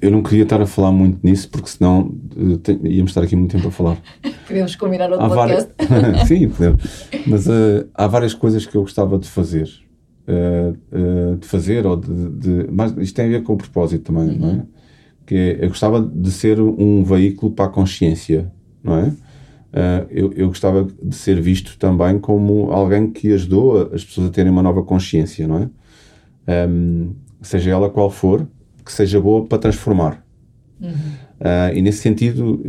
eu 0.00 0.10
não 0.10 0.22
queria 0.22 0.44
estar 0.44 0.60
a 0.60 0.66
falar 0.66 0.92
muito 0.92 1.18
nisso 1.22 1.48
porque 1.50 1.68
senão 1.68 2.14
uh, 2.34 2.86
íamos 2.86 3.10
estar 3.10 3.22
aqui 3.22 3.36
muito 3.36 3.54
tempo 3.54 3.68
a 3.68 3.70
falar. 3.70 3.98
Podemos 4.46 4.74
combinar 4.76 5.12
outro 5.12 5.28
podcast. 5.28 5.70
Várias... 5.78 6.26
Sim, 6.28 6.48
podemos. 6.48 7.06
Mas 7.26 7.46
uh, 7.46 7.86
há 7.94 8.06
várias 8.06 8.34
coisas 8.34 8.66
que 8.66 8.76
eu 8.76 8.80
gostava 8.82 9.18
de 9.18 9.28
fazer. 9.28 9.70
Uh, 10.30 11.32
uh, 11.32 11.36
de 11.38 11.46
fazer, 11.48 11.84
ou 11.84 11.96
de, 11.96 12.28
de, 12.30 12.66
Mas 12.70 12.96
isto 12.98 13.16
tem 13.16 13.24
a 13.24 13.28
ver 13.30 13.42
com 13.42 13.54
o 13.54 13.56
propósito 13.56 14.04
também, 14.04 14.28
uhum. 14.28 14.38
não 14.38 14.50
é? 14.50 14.62
Que 15.26 15.34
é, 15.34 15.64
eu 15.64 15.68
gostava 15.68 16.00
de 16.00 16.30
ser 16.30 16.60
um 16.60 17.02
veículo 17.02 17.50
para 17.50 17.64
a 17.64 17.68
consciência, 17.68 18.52
não 18.82 18.96
é? 18.96 19.12
eu, 20.10 20.32
eu 20.32 20.48
gostava 20.48 20.86
de 21.02 21.14
ser 21.14 21.40
visto 21.40 21.78
também 21.78 22.18
como 22.18 22.72
alguém 22.72 23.10
que 23.10 23.32
ajudou 23.32 23.90
as 23.92 24.04
pessoas 24.04 24.28
a 24.28 24.30
terem 24.30 24.50
uma 24.50 24.62
nova 24.62 24.82
consciência, 24.82 25.46
não 25.46 25.58
é? 25.58 26.68
Um, 26.68 27.14
seja 27.40 27.70
ela 27.70 27.88
qual 27.88 28.10
for, 28.10 28.48
que 28.84 28.92
seja 28.92 29.20
boa 29.20 29.46
para 29.46 29.58
transformar. 29.58 30.24
Uhum. 30.80 31.72
e 31.74 31.82
nesse 31.82 31.98
sentido, 31.98 32.62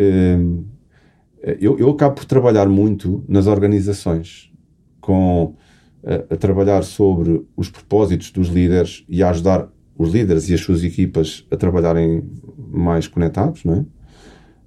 eu, 1.60 1.78
eu 1.80 1.90
acabo 1.90 2.16
por 2.16 2.26
trabalhar 2.26 2.68
muito 2.68 3.24
nas 3.28 3.48
organizações, 3.48 4.52
com 5.00 5.56
a, 6.04 6.36
trabalhar 6.36 6.84
sobre 6.84 7.46
os 7.56 7.70
propósitos 7.70 8.32
dos 8.32 8.48
líderes 8.48 9.04
e 9.08 9.22
a 9.22 9.30
ajudar 9.30 9.70
os 9.98 10.12
líderes 10.12 10.50
e 10.50 10.54
as 10.54 10.62
suas 10.62 10.84
equipas 10.84 11.46
a 11.52 11.56
trabalharem 11.56 12.24
mais 12.72 13.08
conectados, 13.08 13.64
não 13.64 13.76
é? 13.76 13.86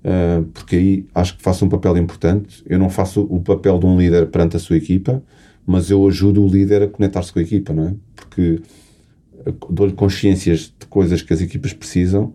Uh, 0.05 0.45
porque 0.53 0.77
aí 0.77 1.07
acho 1.15 1.37
que 1.37 1.43
faço 1.43 1.65
um 1.65 1.69
papel 1.69 1.97
importante. 1.97 2.63
Eu 2.67 2.79
não 2.79 2.91
faço 2.91 3.23
o 3.23 3.41
papel 3.41 3.79
de 3.79 3.87
um 3.87 3.99
líder 3.99 4.27
perante 4.27 4.57
a 4.57 4.61
sua 4.61 4.77
equipa, 4.77 5.23
mas 5.67 5.91
eu 5.91 6.07
ajudo 6.07 6.45
o 6.45 6.49
líder 6.49 6.83
a 6.83 6.89
conectar-se 6.89 7.33
com 7.33 7.39
a 7.39 7.43
equipa, 7.43 7.73
não 7.73 7.89
é? 7.89 7.95
Porque 8.15 8.61
dou-lhe 9.71 9.95
consciências 9.95 10.73
de 10.79 10.87
coisas 10.87 11.23
que 11.23 11.33
as 11.33 11.41
equipas 11.41 11.73
precisam 11.73 12.35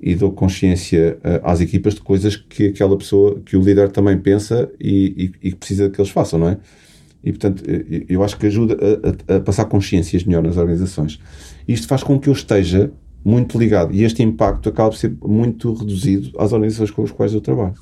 e 0.00 0.14
dou 0.14 0.30
consciência 0.30 1.18
uh, 1.18 1.40
às 1.42 1.60
equipas 1.60 1.94
de 1.94 2.02
coisas 2.02 2.36
que 2.36 2.68
aquela 2.68 2.96
pessoa, 2.96 3.40
que 3.44 3.56
o 3.56 3.60
líder 3.60 3.90
também 3.90 4.16
pensa 4.16 4.70
e, 4.80 5.32
e, 5.42 5.48
e 5.48 5.54
precisa 5.54 5.90
que 5.90 6.00
eles 6.00 6.10
façam, 6.10 6.38
não 6.38 6.48
é? 6.50 6.58
E 7.22 7.32
portanto, 7.32 7.62
eh, 7.66 8.04
eu 8.08 8.22
acho 8.22 8.38
que 8.38 8.46
ajuda 8.46 8.76
a, 9.28 9.36
a, 9.36 9.40
passar 9.40 9.64
consciências 9.66 10.24
melhor 10.24 10.42
nas 10.42 10.56
organizações. 10.56 11.20
Isto 11.66 11.86
faz 11.86 12.02
com 12.02 12.18
que 12.18 12.28
eu 12.28 12.32
esteja 12.32 12.90
muito 13.24 13.58
ligado 13.58 13.92
e 13.92 14.04
este 14.04 14.22
impacto 14.22 14.68
acaba 14.68 14.90
por 14.90 14.96
ser 14.96 15.14
muito 15.22 15.72
reduzido 15.74 16.30
às 16.38 16.52
organizações 16.52 16.90
com 16.90 17.02
as 17.02 17.10
quais 17.10 17.34
eu 17.34 17.40
trabalho. 17.40 17.74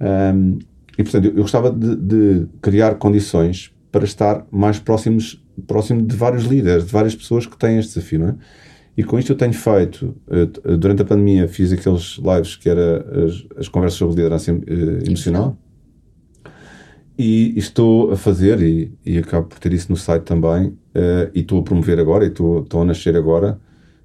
Um, 0.00 0.58
e 0.98 1.02
portanto, 1.02 1.26
eu, 1.26 1.34
gostava 1.34 1.70
de, 1.70 1.96
de, 1.96 2.46
criar 2.60 2.96
condições 2.96 3.72
para 3.92 4.04
estar 4.04 4.46
mais 4.50 4.78
próximos, 4.78 5.42
próximo 5.66 6.02
de 6.02 6.16
vários 6.16 6.44
líderes, 6.44 6.86
de 6.86 6.92
várias 6.92 7.14
pessoas 7.14 7.46
que 7.46 7.56
têm 7.56 7.78
este 7.78 7.94
desafio, 7.94 8.18
não 8.18 8.28
é? 8.28 8.34
E 8.96 9.04
com 9.04 9.18
isto 9.18 9.32
eu 9.32 9.36
tenho 9.36 9.52
feito, 9.52 10.16
eh, 10.30 10.76
durante 10.76 11.02
a 11.02 11.04
pandemia 11.04 11.46
fiz 11.46 11.70
aqueles 11.70 12.18
lives 12.18 12.56
que 12.56 12.66
era 12.66 13.04
as, 13.26 13.46
as 13.58 13.68
conversas 13.68 13.98
sobre 13.98 14.16
liderança 14.16 14.50
eh, 14.50 15.06
emocional. 15.06 15.58
E 17.18 17.58
estou 17.58 18.12
a 18.12 18.16
fazer, 18.16 18.60
e, 18.60 18.92
e, 19.04 19.16
acabo 19.16 19.46
por 19.46 19.58
ter 19.58 19.72
isso 19.72 19.90
no 19.90 19.96
site 19.96 20.24
também, 20.24 20.66
uh, 20.66 21.30
e 21.34 21.40
estou 21.40 21.60
a 21.60 21.62
promover 21.62 21.98
agora, 21.98 22.24
e 22.24 22.28
estou, 22.28 22.62
estou 22.62 22.82
a 22.82 22.84
nascer 22.84 23.16
agora, 23.16 23.58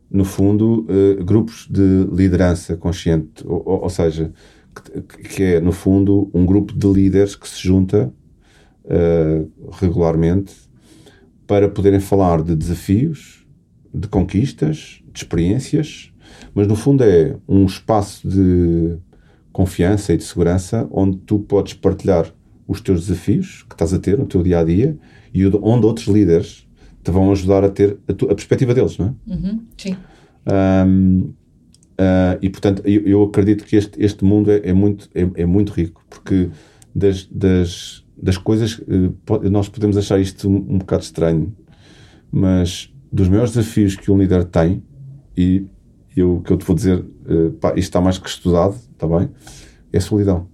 no 0.10 0.24
fundo, 0.24 0.88
uh, 0.90 1.24
grupos 1.24 1.68
de 1.70 2.06
liderança 2.10 2.78
consciente, 2.78 3.46
ou, 3.46 3.84
ou, 3.84 3.90
seja, 3.90 4.32
que, 5.10 5.24
que, 5.24 5.44
é, 5.44 5.60
no 5.60 5.74
fundo, 5.74 6.32
um 6.34 6.46
grupo 6.46 6.74
de 6.74 6.88
líderes 6.88 7.36
que 7.36 7.50
se 7.50 7.62
junta 7.62 8.14
uh, 8.86 9.72
regularmente 9.74 10.54
para 11.46 11.68
poderem 11.68 12.00
falar 12.00 12.42
de 12.42 12.56
desafios, 12.56 13.46
de 13.94 14.08
conquistas, 14.08 15.02
de 15.12 15.20
experiências, 15.20 16.14
mas 16.54 16.66
no 16.66 16.78
fundo 16.78 17.04
é 17.04 17.36
um 17.46 17.66
espaço 17.66 18.26
de 18.26 18.98
confiança 19.52 20.14
e 20.14 20.18
de 20.18 20.24
segurança 20.24 20.88
onde 20.92 21.18
tu 21.18 21.40
podes 21.40 21.74
partilhar 21.74 22.34
os 22.72 22.80
teus 22.80 23.06
desafios 23.08 23.64
que 23.68 23.76
estás 23.76 23.94
a 23.94 24.00
ter 24.00 24.18
no 24.18 24.26
teu 24.26 24.42
dia 24.42 24.60
a 24.60 24.64
dia 24.64 24.98
e 25.34 25.46
onde 25.46 25.86
outros 25.86 26.08
líderes 26.08 26.66
te 27.04 27.12
vão 27.12 27.30
ajudar 27.32 27.66
a 27.66 27.70
ter 27.70 27.98
a, 28.08 28.14
tu, 28.14 28.26
a 28.26 28.36
perspectiva 28.36 28.74
deles, 28.74 28.98
não 28.98 29.08
é? 29.08 29.34
Uhum, 29.34 29.62
sim. 29.78 29.98
Um, 30.48 31.20
uh, 31.20 31.34
ah, 31.98 32.38
e 32.42 32.50
portanto, 32.50 32.82
eu, 32.86 33.02
eu, 33.06 33.24
acredito 33.24 33.66
que 33.66 33.76
este, 33.76 34.02
este 34.02 34.24
mundo 34.24 34.50
é, 34.50 34.62
é 34.64 34.74
muito, 34.74 35.10
é, 35.14 35.30
é, 35.42 35.46
muito 35.46 35.74
rico 35.74 36.02
porque 36.10 36.50
das, 36.96 37.26
das, 37.26 38.06
das 38.16 38.38
coisas, 38.38 38.78
uh, 38.80 39.50
nós 39.50 39.68
podemos 39.68 39.98
achar 39.98 40.20
isto 40.20 40.50
um, 40.50 40.56
um 40.56 40.78
bocado 40.78 41.04
estranho, 41.04 41.54
mas 42.32 42.92
dos 43.12 43.28
maiores 43.28 43.52
desafios 43.52 43.96
que 43.96 44.10
um 44.10 44.18
líder 44.18 44.46
tem, 44.46 44.82
e 45.36 45.66
eu, 46.16 46.38
o 46.38 46.42
que 46.42 46.54
eu 46.54 46.58
te 46.58 46.66
vou 46.66 46.76
dizer, 46.76 47.00
uh, 47.00 47.52
pá, 47.60 47.70
isto 47.72 47.80
está 47.80 48.00
mais 48.00 48.18
que 48.18 48.30
estudado, 48.30 48.76
está 48.94 49.06
bem, 49.08 49.30
é 49.92 49.98
a 49.98 50.02
solidão. 50.02 50.51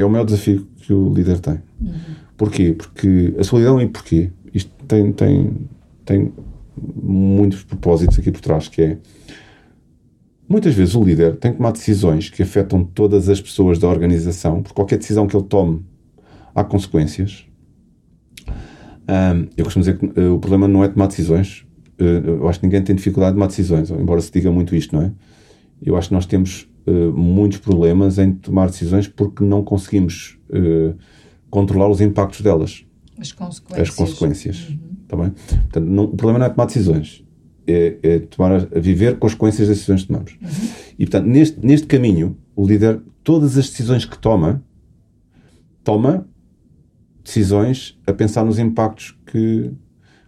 É 0.00 0.04
o 0.04 0.10
maior 0.10 0.24
desafio 0.24 0.66
que 0.78 0.92
o 0.92 1.12
líder 1.12 1.38
tem. 1.40 1.60
Uhum. 1.80 1.92
Porquê? 2.36 2.72
Porque 2.72 3.34
a 3.38 3.44
solidão 3.44 3.80
e 3.80 3.86
porquê? 3.86 4.30
Isto 4.52 4.70
tem, 4.86 5.12
tem, 5.12 5.52
tem 6.04 6.32
muitos 7.02 7.62
propósitos 7.62 8.18
aqui 8.18 8.30
por 8.30 8.40
trás, 8.40 8.68
que 8.68 8.82
é 8.82 8.98
muitas 10.48 10.74
vezes 10.74 10.94
o 10.94 11.04
líder 11.04 11.36
tem 11.36 11.52
que 11.52 11.58
tomar 11.58 11.72
decisões 11.72 12.28
que 12.28 12.42
afetam 12.42 12.82
todas 12.82 13.28
as 13.28 13.40
pessoas 13.40 13.78
da 13.78 13.86
organização, 13.86 14.62
por 14.62 14.72
qualquer 14.72 14.98
decisão 14.98 15.26
que 15.26 15.36
ele 15.36 15.44
tome 15.44 15.84
há 16.54 16.64
consequências 16.64 17.46
um, 19.10 19.48
eu 19.56 19.64
costumo 19.64 19.84
dizer 19.84 19.98
que 19.98 20.20
uh, 20.20 20.34
o 20.34 20.38
problema 20.38 20.68
não 20.68 20.84
é 20.84 20.88
tomar 20.88 21.08
decisões. 21.08 21.66
Uh, 22.00 22.42
eu 22.42 22.48
acho 22.48 22.60
que 22.60 22.66
ninguém 22.66 22.80
tem 22.82 22.94
dificuldade 22.94 23.32
de 23.32 23.36
tomar 23.36 23.48
decisões, 23.48 23.90
embora 23.90 24.20
se 24.20 24.30
diga 24.30 24.52
muito 24.52 24.74
isto, 24.76 24.94
não 24.94 25.02
é? 25.02 25.12
Eu 25.82 25.96
acho 25.96 26.08
que 26.08 26.14
nós 26.14 26.26
temos 26.26 26.68
uh, 26.86 27.12
muitos 27.12 27.58
problemas 27.58 28.18
em 28.18 28.32
tomar 28.32 28.66
decisões 28.70 29.08
porque 29.08 29.44
não 29.44 29.62
conseguimos 29.62 30.38
controlar 31.48 31.88
os 31.88 32.00
impactos 32.00 32.40
delas. 32.40 32.84
As 33.18 33.32
consequências. 33.32 33.88
As 33.88 33.94
consequências. 33.94 34.68
Uhum. 34.68 34.78
Tá 35.06 35.16
bem? 35.16 35.30
Portanto, 35.30 35.86
não, 35.86 36.04
o 36.04 36.16
problema 36.16 36.38
não 36.38 36.46
é 36.46 36.48
tomar 36.48 36.66
decisões. 36.66 37.24
É, 37.66 37.98
é 38.02 38.18
tomar 38.20 38.66
viver 38.80 39.18
com 39.18 39.26
as 39.26 39.34
consequências 39.34 39.68
das 39.68 39.76
decisões 39.78 40.02
que 40.02 40.08
tomamos. 40.08 40.32
Uhum. 40.40 40.68
E, 40.98 41.06
portanto, 41.06 41.26
neste, 41.26 41.64
neste 41.64 41.86
caminho, 41.86 42.36
o 42.56 42.66
líder, 42.66 43.00
todas 43.22 43.58
as 43.58 43.68
decisões 43.68 44.04
que 44.04 44.18
toma, 44.18 44.62
toma 45.84 46.26
decisões 47.22 47.98
a 48.06 48.12
pensar 48.12 48.44
nos 48.44 48.58
impactos 48.58 49.16
que, 49.26 49.70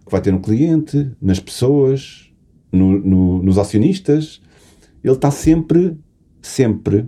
que 0.05 0.11
vai 0.11 0.21
ter 0.21 0.33
no 0.33 0.41
cliente, 0.41 1.11
nas 1.21 1.41
pessoas, 1.41 2.31
no, 2.71 2.99
no, 2.99 3.43
nos 3.43 3.59
acionistas. 3.59 4.41
Ele 5.03 5.15
está 5.15 5.31
sempre, 5.31 5.97
sempre 6.43 7.07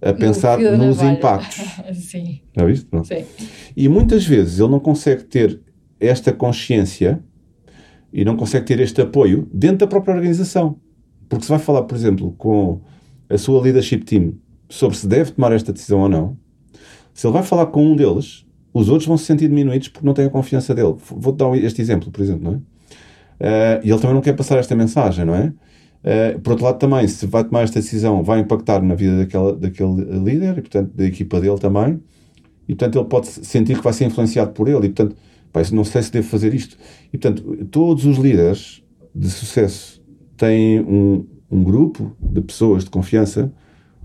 a 0.00 0.12
pensar 0.12 0.58
nos 0.58 1.02
impactos. 1.02 1.64
Sim. 1.94 2.40
Já 2.56 2.64
viste? 2.64 2.86
Pronto. 2.86 3.08
Sim. 3.08 3.24
E 3.76 3.88
muitas 3.88 4.24
vezes 4.24 4.60
ele 4.60 4.70
não 4.70 4.80
consegue 4.80 5.24
ter 5.24 5.60
esta 5.98 6.32
consciência 6.32 7.20
e 8.12 8.24
não 8.24 8.36
consegue 8.36 8.66
ter 8.66 8.80
este 8.80 9.00
apoio 9.00 9.48
dentro 9.52 9.78
da 9.78 9.86
própria 9.86 10.14
organização. 10.14 10.78
Porque 11.28 11.44
se 11.44 11.50
vai 11.50 11.58
falar, 11.58 11.82
por 11.82 11.96
exemplo, 11.96 12.34
com 12.38 12.80
a 13.28 13.36
sua 13.36 13.60
leadership 13.60 13.98
team 14.04 14.34
sobre 14.68 14.96
se 14.96 15.06
deve 15.06 15.32
tomar 15.32 15.52
esta 15.52 15.72
decisão 15.72 16.00
ou 16.00 16.08
não, 16.08 16.36
se 17.12 17.26
ele 17.26 17.32
vai 17.32 17.42
falar 17.42 17.66
com 17.66 17.84
um 17.84 17.96
deles, 17.96 18.44
os 18.72 18.88
outros 18.88 19.08
vão 19.08 19.16
se 19.16 19.24
sentir 19.24 19.48
diminuídos 19.48 19.88
porque 19.88 20.06
não 20.06 20.12
têm 20.12 20.26
a 20.26 20.30
confiança 20.30 20.74
dele. 20.74 20.94
Vou-te 20.98 21.38
dar 21.38 21.56
este 21.56 21.80
exemplo, 21.80 22.10
por 22.10 22.22
exemplo, 22.22 22.44
não 22.44 22.52
é? 22.52 22.56
Uh, 23.38 23.80
e 23.84 23.90
ele 23.90 23.98
também 23.98 24.14
não 24.14 24.22
quer 24.22 24.34
passar 24.34 24.58
esta 24.58 24.74
mensagem, 24.74 25.24
não 25.24 25.34
é? 25.34 25.52
Uh, 26.06 26.38
por 26.38 26.52
outro 26.52 26.64
lado, 26.66 26.78
também, 26.78 27.08
se 27.08 27.26
vai 27.26 27.42
tomar 27.42 27.62
esta 27.62 27.80
decisão, 27.80 28.22
vai 28.22 28.38
impactar 28.38 28.80
na 28.80 28.94
vida 28.94 29.18
daquela, 29.18 29.56
daquele 29.56 30.04
líder 30.20 30.58
e, 30.58 30.60
portanto, 30.60 30.92
da 30.94 31.04
equipa 31.04 31.40
dele 31.40 31.58
também. 31.58 32.00
E, 32.68 32.76
portanto, 32.76 32.98
ele 33.00 33.08
pode 33.08 33.26
sentir 33.26 33.76
que 33.76 33.82
vai 33.82 33.92
ser 33.92 34.04
influenciado 34.04 34.52
por 34.52 34.68
ele. 34.68 34.86
E, 34.86 34.90
portanto, 34.90 35.16
pá, 35.52 35.60
não 35.72 35.82
sei 35.82 36.02
se 36.02 36.12
devo 36.12 36.28
fazer 36.28 36.54
isto. 36.54 36.76
E, 37.12 37.18
portanto, 37.18 37.66
todos 37.72 38.04
os 38.04 38.18
líderes 38.18 38.84
de 39.12 39.28
sucesso 39.28 40.00
têm 40.36 40.80
um, 40.80 41.26
um 41.50 41.64
grupo 41.64 42.14
de 42.20 42.40
pessoas 42.40 42.84
de 42.84 42.90
confiança 42.90 43.52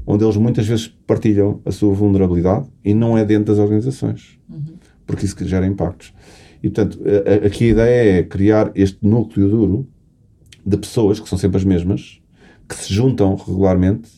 onde 0.04 0.24
eles 0.24 0.38
muitas 0.38 0.66
vezes 0.66 0.88
partilham 1.06 1.62
a 1.64 1.72
sua 1.72 1.94
vulnerabilidade 1.94 2.68
e 2.84 2.96
não 2.96 3.16
é 3.16 3.24
dentro 3.24 3.54
das 3.54 3.60
organizações, 3.60 4.40
uhum. 4.50 4.74
porque 5.06 5.26
isso 5.26 5.36
gera 5.48 5.68
impactos. 5.68 6.12
E, 6.64 6.70
portanto, 6.70 7.00
aqui 7.46 7.66
a 7.66 7.68
ideia 7.68 8.20
é 8.20 8.24
criar 8.24 8.72
este 8.74 8.98
núcleo 9.06 9.48
duro 9.48 9.88
de 10.66 10.78
pessoas, 10.78 11.20
que 11.20 11.28
são 11.28 11.38
sempre 11.38 11.58
as 11.58 11.64
mesmas, 11.64 12.22
que 12.68 12.76
se 12.76 12.94
juntam 12.94 13.36
regularmente 13.36 14.10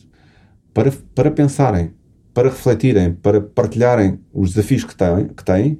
para, 0.72 0.92
para 1.14 1.30
pensarem, 1.30 1.92
para 2.32 2.48
refletirem, 2.48 3.12
para 3.14 3.40
partilharem 3.40 4.18
os 4.32 4.54
desafios 4.54 4.84
que 4.84 4.94
têm, 4.94 5.28
que 5.28 5.44
têm 5.44 5.78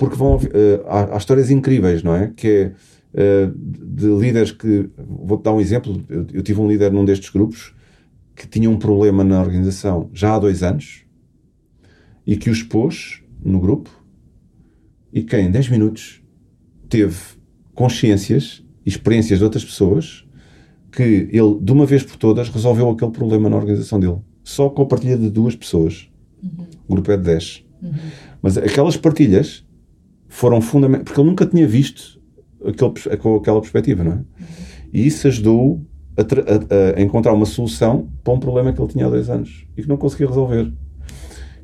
porque 0.00 0.16
vão, 0.16 0.36
uh, 0.36 0.40
há, 0.88 1.14
há, 1.14 1.18
histórias 1.18 1.50
incríveis, 1.50 2.02
não 2.02 2.14
é? 2.14 2.32
Que 2.34 2.72
é 3.12 3.46
uh, 3.46 3.54
de 3.54 4.06
líderes 4.06 4.50
que, 4.50 4.88
vou-te 4.96 5.44
dar 5.44 5.52
um 5.52 5.60
exemplo, 5.60 6.02
eu, 6.08 6.26
eu 6.32 6.42
tive 6.42 6.58
um 6.58 6.66
líder 6.66 6.90
num 6.90 7.04
destes 7.04 7.28
grupos 7.28 7.74
que 8.34 8.48
tinha 8.48 8.70
um 8.70 8.78
problema 8.78 9.22
na 9.22 9.38
organização 9.38 10.08
já 10.14 10.34
há 10.34 10.38
dois 10.38 10.62
anos 10.62 11.04
e 12.26 12.34
que 12.34 12.48
o 12.48 12.52
expôs 12.52 13.22
no 13.44 13.60
grupo 13.60 13.90
e 15.12 15.22
que 15.22 15.36
em 15.36 15.50
10 15.50 15.68
minutos 15.68 16.22
teve 16.88 17.18
consciências 17.74 18.64
experiências 18.90 19.38
de 19.38 19.44
outras 19.44 19.64
pessoas 19.64 20.24
que 20.90 21.02
ele, 21.02 21.58
de 21.60 21.72
uma 21.72 21.86
vez 21.86 22.02
por 22.02 22.16
todas, 22.16 22.48
resolveu 22.48 22.90
aquele 22.90 23.10
problema 23.10 23.48
na 23.48 23.56
organização 23.56 24.00
dele. 24.00 24.18
Só 24.42 24.68
com 24.68 24.82
a 24.82 24.86
partilha 24.86 25.16
de 25.16 25.30
duas 25.30 25.54
pessoas. 25.54 26.10
Uhum. 26.42 26.66
O 26.88 26.94
grupo 26.94 27.12
é 27.12 27.16
de 27.16 27.22
10. 27.22 27.64
Uhum. 27.82 27.92
Mas 28.42 28.58
aquelas 28.58 28.96
partilhas 28.96 29.64
foram 30.28 30.60
fundamentais, 30.60 31.04
porque 31.04 31.20
ele 31.20 31.28
nunca 31.28 31.46
tinha 31.46 31.66
visto 31.66 32.20
aquele, 32.64 32.92
aquela 33.14 33.60
perspectiva, 33.60 34.02
não 34.02 34.12
é? 34.12 34.14
Uhum. 34.16 34.24
E 34.92 35.06
isso 35.06 35.28
ajudou 35.28 35.80
a, 36.16 36.22
a, 36.22 36.98
a, 36.98 37.02
encontrar 37.02 37.32
uma 37.32 37.46
solução 37.46 38.08
para 38.24 38.32
um 38.32 38.40
problema 38.40 38.72
que 38.72 38.80
ele 38.80 38.88
tinha 38.88 39.06
há 39.06 39.10
dois 39.10 39.30
anos 39.30 39.66
e 39.76 39.82
que 39.82 39.88
não 39.88 39.96
conseguia 39.96 40.26
resolver. 40.26 40.72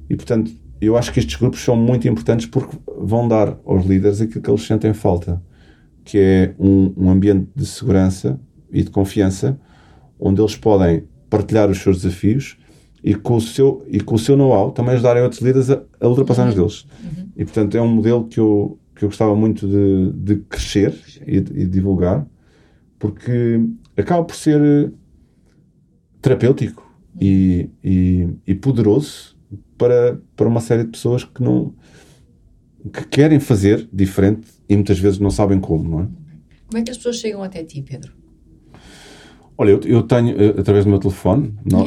E 0.08 0.14
portanto, 0.14 0.52
eu 0.80 0.96
acho 0.96 1.12
que 1.12 1.18
estes 1.18 1.36
grupos 1.36 1.60
são 1.60 1.76
muito 1.76 2.06
importantes 2.06 2.46
porque 2.46 2.76
vão 2.98 3.26
dar 3.26 3.58
aos 3.64 3.84
líderes 3.84 4.20
aquilo 4.20 4.42
que 4.42 4.50
eles 4.50 4.62
sentem 4.62 4.92
falta, 4.92 5.42
que 6.06 6.18
é 6.18 6.54
um, 6.58 6.94
um 6.96 7.10
ambiente 7.10 7.48
de 7.54 7.66
segurança 7.66 8.40
e 8.72 8.82
de 8.82 8.90
confiança 8.90 9.58
onde 10.18 10.40
eles 10.40 10.56
podem 10.56 11.04
partilhar 11.28 11.68
os 11.68 11.78
seus 11.78 12.02
desafios 12.02 12.56
e 13.02 13.14
com 13.14 13.36
o 13.36 13.40
seu, 13.40 13.84
e 13.88 14.00
com 14.00 14.14
o 14.14 14.18
seu 14.18 14.36
know-how 14.36 14.70
também 14.70 14.94
ajudarem 14.94 15.22
outros 15.22 15.42
líderes 15.42 15.68
a, 15.68 15.82
a 16.00 16.08
ultrapassar 16.08 16.48
os 16.48 16.54
uhum. 16.54 16.60
deles. 16.60 16.86
Uhum. 17.04 17.28
E 17.36 17.44
portanto 17.44 17.76
é 17.76 17.82
um 17.82 17.88
modelo 17.88 18.26
que 18.26 18.38
eu, 18.38 18.78
que 18.94 19.04
eu 19.04 19.08
gostava 19.08 19.34
muito 19.34 19.66
de, 19.66 20.12
de 20.12 20.36
crescer 20.48 20.94
e, 21.26 21.36
e 21.36 21.66
divulgar 21.66 22.24
porque 22.98 23.60
acaba 23.96 24.24
por 24.24 24.36
ser 24.36 24.60
eh, 24.60 24.90
terapêutico 26.22 26.88
e, 27.20 27.68
e, 27.82 28.28
e, 28.46 28.54
poderoso 28.54 29.36
para, 29.76 30.18
para 30.34 30.48
uma 30.48 30.60
série 30.60 30.84
de 30.84 30.90
pessoas 30.90 31.24
que 31.24 31.42
não 31.42 31.74
que 32.92 33.04
querem 33.08 33.40
fazer 33.40 33.88
diferente 33.92 34.48
e 34.68 34.74
muitas 34.74 34.98
vezes 34.98 35.18
não 35.18 35.30
sabem 35.30 35.60
como, 35.60 35.88
não 35.88 36.00
é? 36.00 36.06
Como 36.66 36.78
é 36.78 36.82
que 36.82 36.90
as 36.90 36.96
pessoas 36.96 37.16
chegam 37.16 37.42
até 37.42 37.62
ti, 37.62 37.82
Pedro? 37.82 38.12
Olha, 39.58 39.70
eu, 39.70 39.80
eu 39.84 40.02
tenho, 40.02 40.30
eh, 40.30 40.54
através 40.58 40.84
do 40.84 40.90
meu 40.90 40.98
telefone, 40.98 41.54
não, 41.64 41.82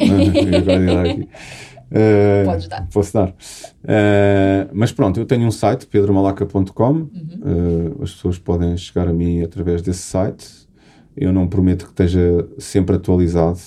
Podes 2.44 2.68
dar. 2.68 2.88
Posso 2.92 3.12
dar. 3.12 3.28
Uh, 3.28 4.68
mas 4.72 4.90
pronto, 4.90 5.20
eu 5.20 5.24
tenho 5.24 5.46
um 5.46 5.50
site, 5.50 5.86
pedromalaca.com. 5.86 6.90
Uhum. 6.92 7.08
Uh, 7.10 8.02
as 8.02 8.12
pessoas 8.14 8.38
podem 8.38 8.76
chegar 8.76 9.06
a 9.06 9.12
mim 9.12 9.42
através 9.42 9.82
desse 9.82 10.00
site. 10.00 10.68
Eu 11.16 11.32
não 11.32 11.46
prometo 11.46 11.84
que 11.84 11.90
esteja 11.90 12.48
sempre 12.58 12.96
atualizado, 12.96 13.60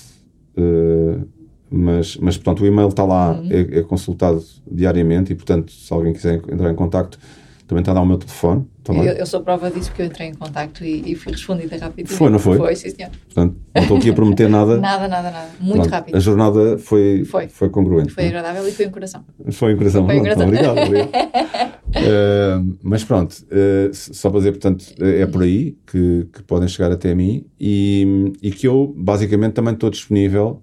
uh, 0.58 1.26
mas, 1.70 2.16
mas 2.18 2.36
pronto, 2.36 2.62
o 2.62 2.66
e-mail 2.66 2.88
está 2.88 3.04
lá, 3.04 3.32
uhum. 3.32 3.48
é, 3.50 3.78
é, 3.78 3.82
consultado 3.82 4.42
diariamente 4.70 5.32
e, 5.32 5.34
portanto, 5.34 5.72
se 5.72 5.92
alguém 5.92 6.12
quiser 6.12 6.34
entrar 6.34 6.70
em 6.70 6.74
contato, 6.74 7.18
também 7.66 7.80
está 7.80 7.92
lá 7.92 8.00
o 8.00 8.06
meu 8.06 8.18
telefone. 8.18 8.66
Eu, 8.88 9.02
eu, 9.02 9.26
sou 9.26 9.40
prova 9.40 9.70
disso 9.70 9.88
porque 9.88 10.02
eu 10.02 10.06
entrei 10.06 10.28
em 10.28 10.34
contato 10.34 10.84
e, 10.84 11.12
e 11.12 11.14
fui 11.14 11.32
respondida 11.32 11.74
rapidamente. 11.76 12.12
Foi, 12.12 12.28
não 12.28 12.38
foi? 12.38 12.58
Foi, 12.58 12.76
sim, 12.76 12.90
senhor. 12.90 13.10
Portanto, 13.24 13.56
não 13.74 13.82
estou 13.82 13.96
aqui 13.96 14.10
a 14.10 14.12
prometer 14.12 14.48
nada. 14.50 14.76
nada, 14.76 15.08
nada, 15.08 15.30
nada. 15.30 15.48
Muito 15.58 15.88
rápido. 15.88 16.14
A 16.14 16.20
jornada 16.20 16.76
foi, 16.76 17.24
foi. 17.24 17.48
foi 17.48 17.70
congruente. 17.70 18.12
Foi 18.12 18.26
agradável 18.26 18.68
e 18.68 18.72
foi 18.72 18.84
em 18.84 18.90
coração. 18.90 19.24
Foi 19.52 19.72
em 19.72 19.76
coração. 19.76 20.04
Foi 20.04 20.18
coração. 20.20 20.46
Obrigado, 20.46 20.78
obrigado. 20.78 21.08
uh, 21.08 22.76
mas 22.82 23.02
pronto, 23.04 23.32
uh, 23.32 23.94
só 23.94 24.28
para 24.28 24.40
dizer, 24.40 24.52
portanto, 24.52 24.84
é 25.00 25.24
por 25.24 25.42
aí 25.42 25.78
que, 25.86 26.28
que 26.30 26.42
podem 26.42 26.68
chegar 26.68 26.92
até 26.92 27.14
mim 27.14 27.46
e, 27.58 28.32
e 28.42 28.50
que 28.50 28.68
eu, 28.68 28.92
basicamente, 28.94 29.54
também 29.54 29.72
estou 29.72 29.88
disponível 29.88 30.62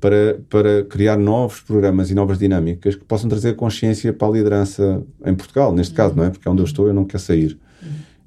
para, 0.00 0.38
para 0.50 0.84
criar 0.84 1.16
novos 1.16 1.60
programas 1.60 2.10
e 2.10 2.14
novas 2.14 2.38
dinâmicas 2.38 2.94
que 2.94 3.04
possam 3.04 3.28
trazer 3.28 3.54
consciência 3.56 4.12
para 4.12 4.28
a 4.28 4.30
liderança 4.30 5.02
em 5.24 5.34
Portugal, 5.34 5.74
neste 5.74 5.94
caso, 5.94 6.14
não 6.14 6.24
é? 6.24 6.30
Porque 6.30 6.46
é 6.46 6.50
onde 6.50 6.60
eu 6.60 6.66
estou, 6.66 6.86
eu 6.86 6.94
não 6.94 7.04
quero 7.04 7.22
sair. 7.22 7.58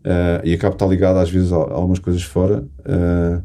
Uh, 0.08 0.40
e 0.46 0.54
acabo 0.54 0.72
de 0.72 0.76
estar 0.76 0.88
ligado 0.88 1.18
às 1.18 1.30
vezes 1.30 1.52
a, 1.52 1.58
algumas 1.58 2.00
coisas 2.00 2.24
fora, 2.24 2.64
uh, 2.80 3.44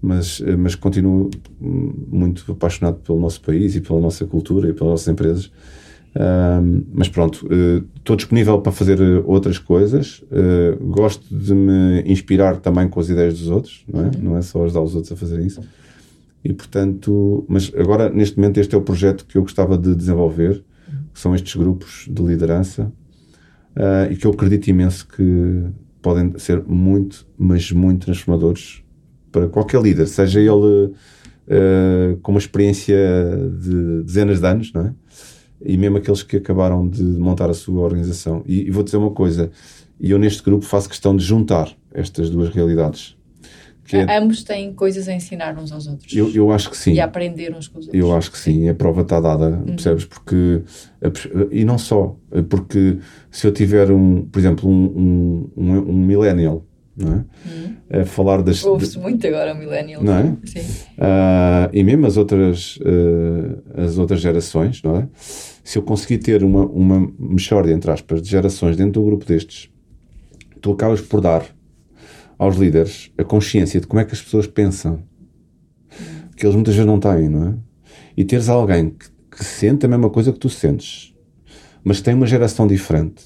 mas, 0.00 0.40
mas 0.56 0.74
continuo 0.74 1.28
muito 1.60 2.50
apaixonado 2.50 2.96
pelo 3.00 3.20
nosso 3.20 3.42
país 3.42 3.74
e 3.74 3.80
pela 3.80 4.00
nossa 4.00 4.24
cultura 4.24 4.70
e 4.70 4.72
pelas 4.72 4.92
nossas 4.92 5.08
empresas. 5.08 5.46
Uh, 6.16 6.86
mas 6.94 7.08
pronto, 7.08 7.46
estou 7.96 8.16
disponível 8.16 8.58
para 8.60 8.72
fazer 8.72 8.98
outras 9.26 9.58
coisas. 9.58 10.24
gosto 10.80 11.24
de 11.30 11.52
me 11.52 12.02
inspirar 12.06 12.56
também 12.56 12.88
com 12.88 13.00
as 13.00 13.10
ideias 13.10 13.38
dos 13.38 13.48
outros, 13.48 13.84
não 13.92 14.06
é? 14.06 14.10
Não 14.18 14.36
é 14.36 14.40
só 14.40 14.64
ajudar 14.64 14.80
os 14.80 14.94
outros 14.94 15.12
a 15.12 15.16
fazer 15.16 15.40
isso. 15.40 15.60
E 16.48 16.54
portanto, 16.54 17.44
mas 17.46 17.70
agora 17.76 18.08
neste 18.08 18.38
momento 18.38 18.56
este 18.56 18.74
é 18.74 18.78
o 18.78 18.80
projeto 18.80 19.26
que 19.26 19.36
eu 19.36 19.42
gostava 19.42 19.76
de 19.76 19.94
desenvolver, 19.94 20.64
que 21.12 21.20
são 21.20 21.34
estes 21.34 21.54
grupos 21.54 22.08
de 22.10 22.22
liderança, 22.22 22.90
uh, 23.76 24.10
e 24.10 24.16
que 24.16 24.26
eu 24.26 24.30
acredito 24.30 24.66
imenso 24.66 25.06
que 25.06 25.66
podem 26.00 26.38
ser 26.38 26.64
muito, 26.66 27.26
mas 27.36 27.70
muito 27.70 28.06
transformadores 28.06 28.82
para 29.30 29.46
qualquer 29.46 29.82
líder, 29.82 30.06
seja 30.06 30.40
ele 30.40 30.86
uh, 30.86 32.16
com 32.22 32.32
uma 32.32 32.38
experiência 32.38 32.96
de 33.60 34.04
dezenas 34.04 34.40
de 34.40 34.46
anos, 34.46 34.72
não 34.72 34.86
é? 34.86 34.94
E 35.62 35.76
mesmo 35.76 35.98
aqueles 35.98 36.22
que 36.22 36.38
acabaram 36.38 36.88
de 36.88 37.02
montar 37.02 37.50
a 37.50 37.54
sua 37.54 37.82
organização. 37.82 38.42
E, 38.46 38.68
e 38.68 38.70
vou 38.70 38.82
dizer 38.82 38.96
uma 38.96 39.10
coisa, 39.10 39.50
e 40.00 40.12
eu 40.12 40.18
neste 40.18 40.42
grupo 40.42 40.64
faço 40.64 40.88
questão 40.88 41.14
de 41.14 41.22
juntar 41.22 41.70
estas 41.92 42.30
duas 42.30 42.48
realidades 42.48 43.17
é, 43.96 44.18
Ambos 44.18 44.42
têm 44.42 44.72
coisas 44.72 45.08
a 45.08 45.14
ensinar 45.14 45.58
uns 45.58 45.72
aos 45.72 45.86
outros. 45.86 46.14
Eu, 46.14 46.30
eu 46.34 46.52
acho 46.52 46.70
que 46.70 46.76
sim. 46.76 46.92
E 46.92 47.00
a 47.00 47.04
aprender 47.04 47.54
uns 47.54 47.68
com 47.68 47.78
os 47.78 47.86
outros. 47.86 48.02
Eu 48.02 48.14
acho 48.14 48.30
que 48.30 48.38
sim, 48.38 48.68
a 48.68 48.74
prova 48.74 49.02
está 49.02 49.20
dada, 49.20 49.48
uhum. 49.48 49.64
percebes? 49.64 50.04
Porque, 50.04 50.62
e 51.50 51.64
não 51.64 51.78
só, 51.78 52.16
porque 52.48 52.98
se 53.30 53.46
eu 53.46 53.52
tiver 53.52 53.90
um, 53.90 54.22
por 54.22 54.38
exemplo, 54.38 54.68
um, 54.68 55.50
um, 55.56 55.62
um 55.62 56.06
millennial, 56.06 56.64
não 56.98 57.12
é? 57.12 57.16
Uhum. 57.16 58.02
A 58.02 58.04
falar 58.04 58.42
das. 58.42 58.64
Ouve-se 58.64 58.98
muito 58.98 59.24
agora 59.26 59.54
o 59.54 59.56
millennial. 59.56 60.02
Não 60.02 60.14
é? 60.14 60.36
Sim. 60.44 60.60
Uh, 60.60 61.70
e 61.72 61.84
mesmo 61.84 62.06
as 62.06 62.16
outras, 62.16 62.76
uh, 62.78 63.80
as 63.80 63.98
outras 63.98 64.20
gerações, 64.20 64.82
não 64.82 64.96
é? 64.96 65.08
Se 65.14 65.78
eu 65.78 65.82
conseguir 65.82 66.18
ter 66.18 66.42
uma, 66.42 66.66
uma 66.66 67.10
mexórdia, 67.18 67.72
entre 67.72 67.90
aspas, 67.90 68.20
de 68.20 68.28
gerações 68.28 68.76
dentro 68.76 69.00
do 69.00 69.06
grupo 69.06 69.24
destes, 69.24 69.70
tu 70.60 70.72
acabas 70.72 71.00
por 71.00 71.20
dar 71.20 71.44
aos 72.38 72.56
líderes 72.56 73.10
a 73.18 73.24
consciência 73.24 73.80
de 73.80 73.86
como 73.86 74.00
é 74.00 74.04
que 74.04 74.14
as 74.14 74.22
pessoas 74.22 74.46
pensam, 74.46 75.02
que 76.36 76.46
eles 76.46 76.54
muitas 76.54 76.74
vezes 76.74 76.86
não 76.86 77.00
têm, 77.00 77.28
não 77.28 77.48
é? 77.48 77.54
E 78.16 78.24
teres 78.24 78.48
alguém 78.48 78.90
que, 78.90 79.06
que 79.30 79.44
sente 79.44 79.84
a 79.84 79.88
mesma 79.88 80.08
coisa 80.08 80.32
que 80.32 80.38
tu 80.38 80.48
sentes, 80.48 81.14
mas 81.82 82.00
tem 82.00 82.14
uma 82.14 82.26
geração 82.26 82.66
diferente 82.66 83.24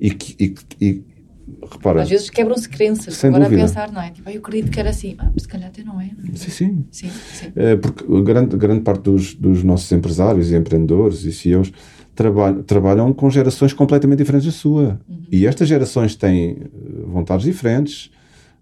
e 0.00 0.10
que. 0.10 0.36
E, 0.38 0.54
e, 0.84 1.04
repara, 1.70 2.02
Às 2.02 2.10
vezes 2.10 2.30
quebram-se 2.30 2.68
crenças, 2.68 3.14
sem 3.14 3.28
agora 3.28 3.44
dúvida. 3.44 3.62
a 3.62 3.66
pensar, 3.66 3.92
não 3.92 4.02
é? 4.02 4.10
Tipo, 4.10 4.28
eu 4.30 4.38
acredito 4.38 4.70
que 4.70 4.78
era 4.78 4.90
assim, 4.90 5.16
ah, 5.18 5.30
se 5.36 5.48
calhar 5.48 5.68
até 5.68 5.82
não 5.82 6.00
é. 6.00 6.10
Não 6.16 6.32
é? 6.32 6.36
Sim, 6.36 6.50
sim. 6.50 6.84
sim, 6.90 7.10
sim. 7.10 7.52
É, 7.56 7.76
porque 7.76 8.04
grande, 8.22 8.56
grande 8.56 8.82
parte 8.82 9.02
dos, 9.02 9.34
dos 9.34 9.62
nossos 9.62 9.90
empresários 9.90 10.50
e 10.50 10.56
empreendedores 10.56 11.24
e 11.24 11.32
CEOs 11.32 11.72
trabalham, 12.14 12.62
trabalham 12.62 13.12
com 13.12 13.30
gerações 13.30 13.72
completamente 13.72 14.18
diferentes 14.18 14.46
da 14.46 14.52
sua. 14.52 15.00
Uhum. 15.08 15.22
E 15.30 15.46
estas 15.46 15.68
gerações 15.68 16.14
têm 16.16 16.50
eh, 16.50 16.68
vontades 17.06 17.44
diferentes, 17.46 18.10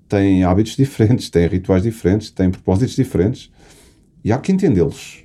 têm 0.09 0.45
hábitos 0.45 0.77
diferentes, 0.77 1.31
têm 1.31 1.47
rituais 1.47 1.83
diferentes, 1.83 2.31
têm 2.31 2.51
propósitos 2.51 2.95
diferentes 2.95 3.51
e 4.25 4.33
há 4.33 4.39
que 4.39 4.53
entendê-los 4.53 5.25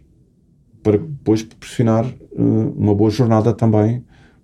para 0.83 0.97
depois 0.97 1.43
proporcionar 1.43 2.05
uh, 2.05 2.73
uma 2.77 2.95
boa 2.95 3.09
jornada 3.09 3.53
também 3.53 4.03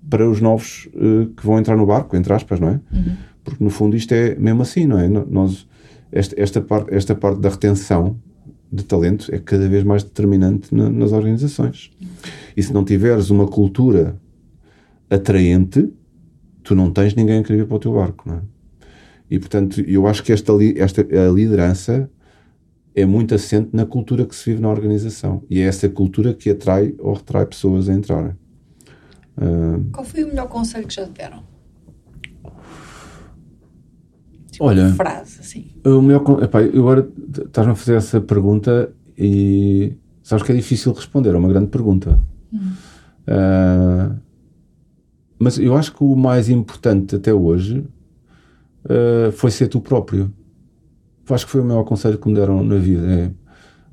para 0.09 0.29
os 0.29 0.39
novos 0.39 0.87
uh, 0.93 1.27
que 1.35 1.45
vão 1.45 1.59
entrar 1.59 1.75
no 1.75 1.85
barco, 1.85 2.15
entre 2.15 2.31
aspas, 2.33 2.59
não 2.59 2.69
é? 2.69 2.79
Uhum. 2.91 3.15
Porque 3.43 3.63
no 3.63 3.69
fundo 3.69 3.95
isto 3.95 4.11
é 4.13 4.35
mesmo 4.35 4.61
assim, 4.61 4.85
não 4.85 4.99
é? 4.99 5.07
Nós, 5.07 5.67
esta, 6.11 6.39
esta, 6.39 6.61
parte, 6.61 6.93
esta 6.93 7.15
parte 7.15 7.39
da 7.39 7.49
retenção 7.49 8.19
de 8.71 8.83
talento 8.83 9.33
é 9.33 9.39
cada 9.39 9.67
vez 9.67 9.83
mais 9.83 10.03
determinante 10.03 10.73
na, 10.73 10.89
nas 10.89 11.11
organizações. 11.11 11.91
E 12.55 12.61
se 12.61 12.73
não 12.73 12.83
tiveres 12.83 13.29
uma 13.29 13.47
cultura 13.47 14.19
atraente, 15.09 15.89
tu 16.63 16.75
não 16.75 16.91
tens 16.91 17.15
ninguém 17.15 17.39
a 17.39 17.43
querer 17.43 17.59
vir 17.59 17.67
para 17.67 17.77
o 17.77 17.79
teu 17.79 17.93
barco, 17.93 18.29
não 18.29 18.35
é? 18.35 18.41
E, 19.29 19.39
portanto, 19.39 19.81
eu 19.81 20.07
acho 20.07 20.23
que 20.23 20.31
esta, 20.31 20.53
esta 20.77 21.01
a 21.01 21.31
liderança 21.31 22.09
é 22.95 23.05
muito 23.05 23.35
assente 23.35 23.69
na 23.73 23.85
cultura 23.85 24.25
que 24.25 24.35
se 24.35 24.49
vive 24.49 24.61
na 24.61 24.69
organização. 24.69 25.43
E 25.49 25.59
é 25.59 25.65
essa 25.65 25.87
cultura 25.87 26.33
que 26.33 26.49
atrai 26.49 26.95
ou 26.97 27.13
retrai 27.13 27.45
pessoas 27.45 27.89
a 27.89 27.93
entrarem. 27.93 28.33
Uh, 29.37 29.85
Qual 29.91 30.03
foi 30.03 30.23
o 30.23 30.27
melhor 30.27 30.47
conselho 30.47 30.87
que 30.87 30.95
já 30.95 31.05
deram? 31.05 31.43
Tipo 34.49 34.65
olha, 34.65 34.91
frase, 34.93 35.41
assim. 35.41 35.67
O 35.85 36.01
melhor, 36.01 36.23
epá, 36.41 36.61
agora 36.61 37.07
estás-me 37.45 37.73
a 37.73 37.75
fazer 37.75 37.95
essa 37.97 38.19
pergunta 38.19 38.91
e 39.15 39.93
sabes 40.23 40.43
que 40.43 40.51
é 40.51 40.55
difícil 40.55 40.91
responder, 40.93 41.35
é 41.35 41.37
uma 41.37 41.49
grande 41.49 41.67
pergunta. 41.67 42.19
Hum. 42.51 42.71
Uh, 43.27 44.15
mas 45.37 45.59
eu 45.59 45.75
acho 45.75 45.93
que 45.93 46.03
o 46.03 46.15
mais 46.15 46.49
importante 46.49 47.15
até 47.15 47.31
hoje 47.31 47.85
uh, 48.87 49.31
foi 49.31 49.51
ser 49.51 49.67
tu 49.67 49.79
próprio. 49.79 50.33
Acho 51.29 51.45
que 51.45 51.51
foi 51.51 51.61
o 51.61 51.65
maior 51.65 51.83
conselho 51.83 52.17
que 52.17 52.27
me 52.27 52.35
deram 52.35 52.63
na 52.63 52.77
vida. 52.77 53.05
É 53.05 53.31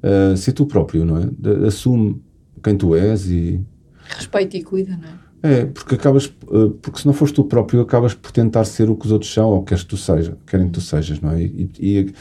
uh, 0.05 0.37
ser 0.37 0.53
tu 0.53 0.67
próprio, 0.67 1.05
não 1.05 1.19
é? 1.19 1.67
Assume 1.67 2.23
quem 2.63 2.77
tu 2.77 2.95
és 2.95 3.31
e. 3.31 3.61
Respeita 4.05 4.57
e 4.57 4.63
cuida, 4.63 4.97
não 4.97 5.09
é? 5.09 5.25
É, 5.47 5.67
porque 5.67 5.95
acabas, 5.95 6.27
uh, 6.27 6.71
porque 6.81 7.01
se 7.01 7.07
não 7.07 7.13
fores 7.13 7.33
tu 7.33 7.45
próprio, 7.45 7.83
acabas 7.83 8.15
por 8.15 8.33
tentar 8.33 8.65
ser 8.65 8.89
o 8.89 8.97
que 8.97 9.05
os 9.05 9.13
outros 9.13 9.33
são 9.33 9.51
ou 9.51 9.63
queres 9.63 9.83
que 9.83 9.91
tu 9.91 9.97
seja, 9.97 10.39
querem 10.47 10.67
que 10.67 10.73
tu 10.73 10.81
sejas, 10.81 11.21
não 11.21 11.33
é? 11.33 11.43
E, 11.43 11.71
e 11.79 12.15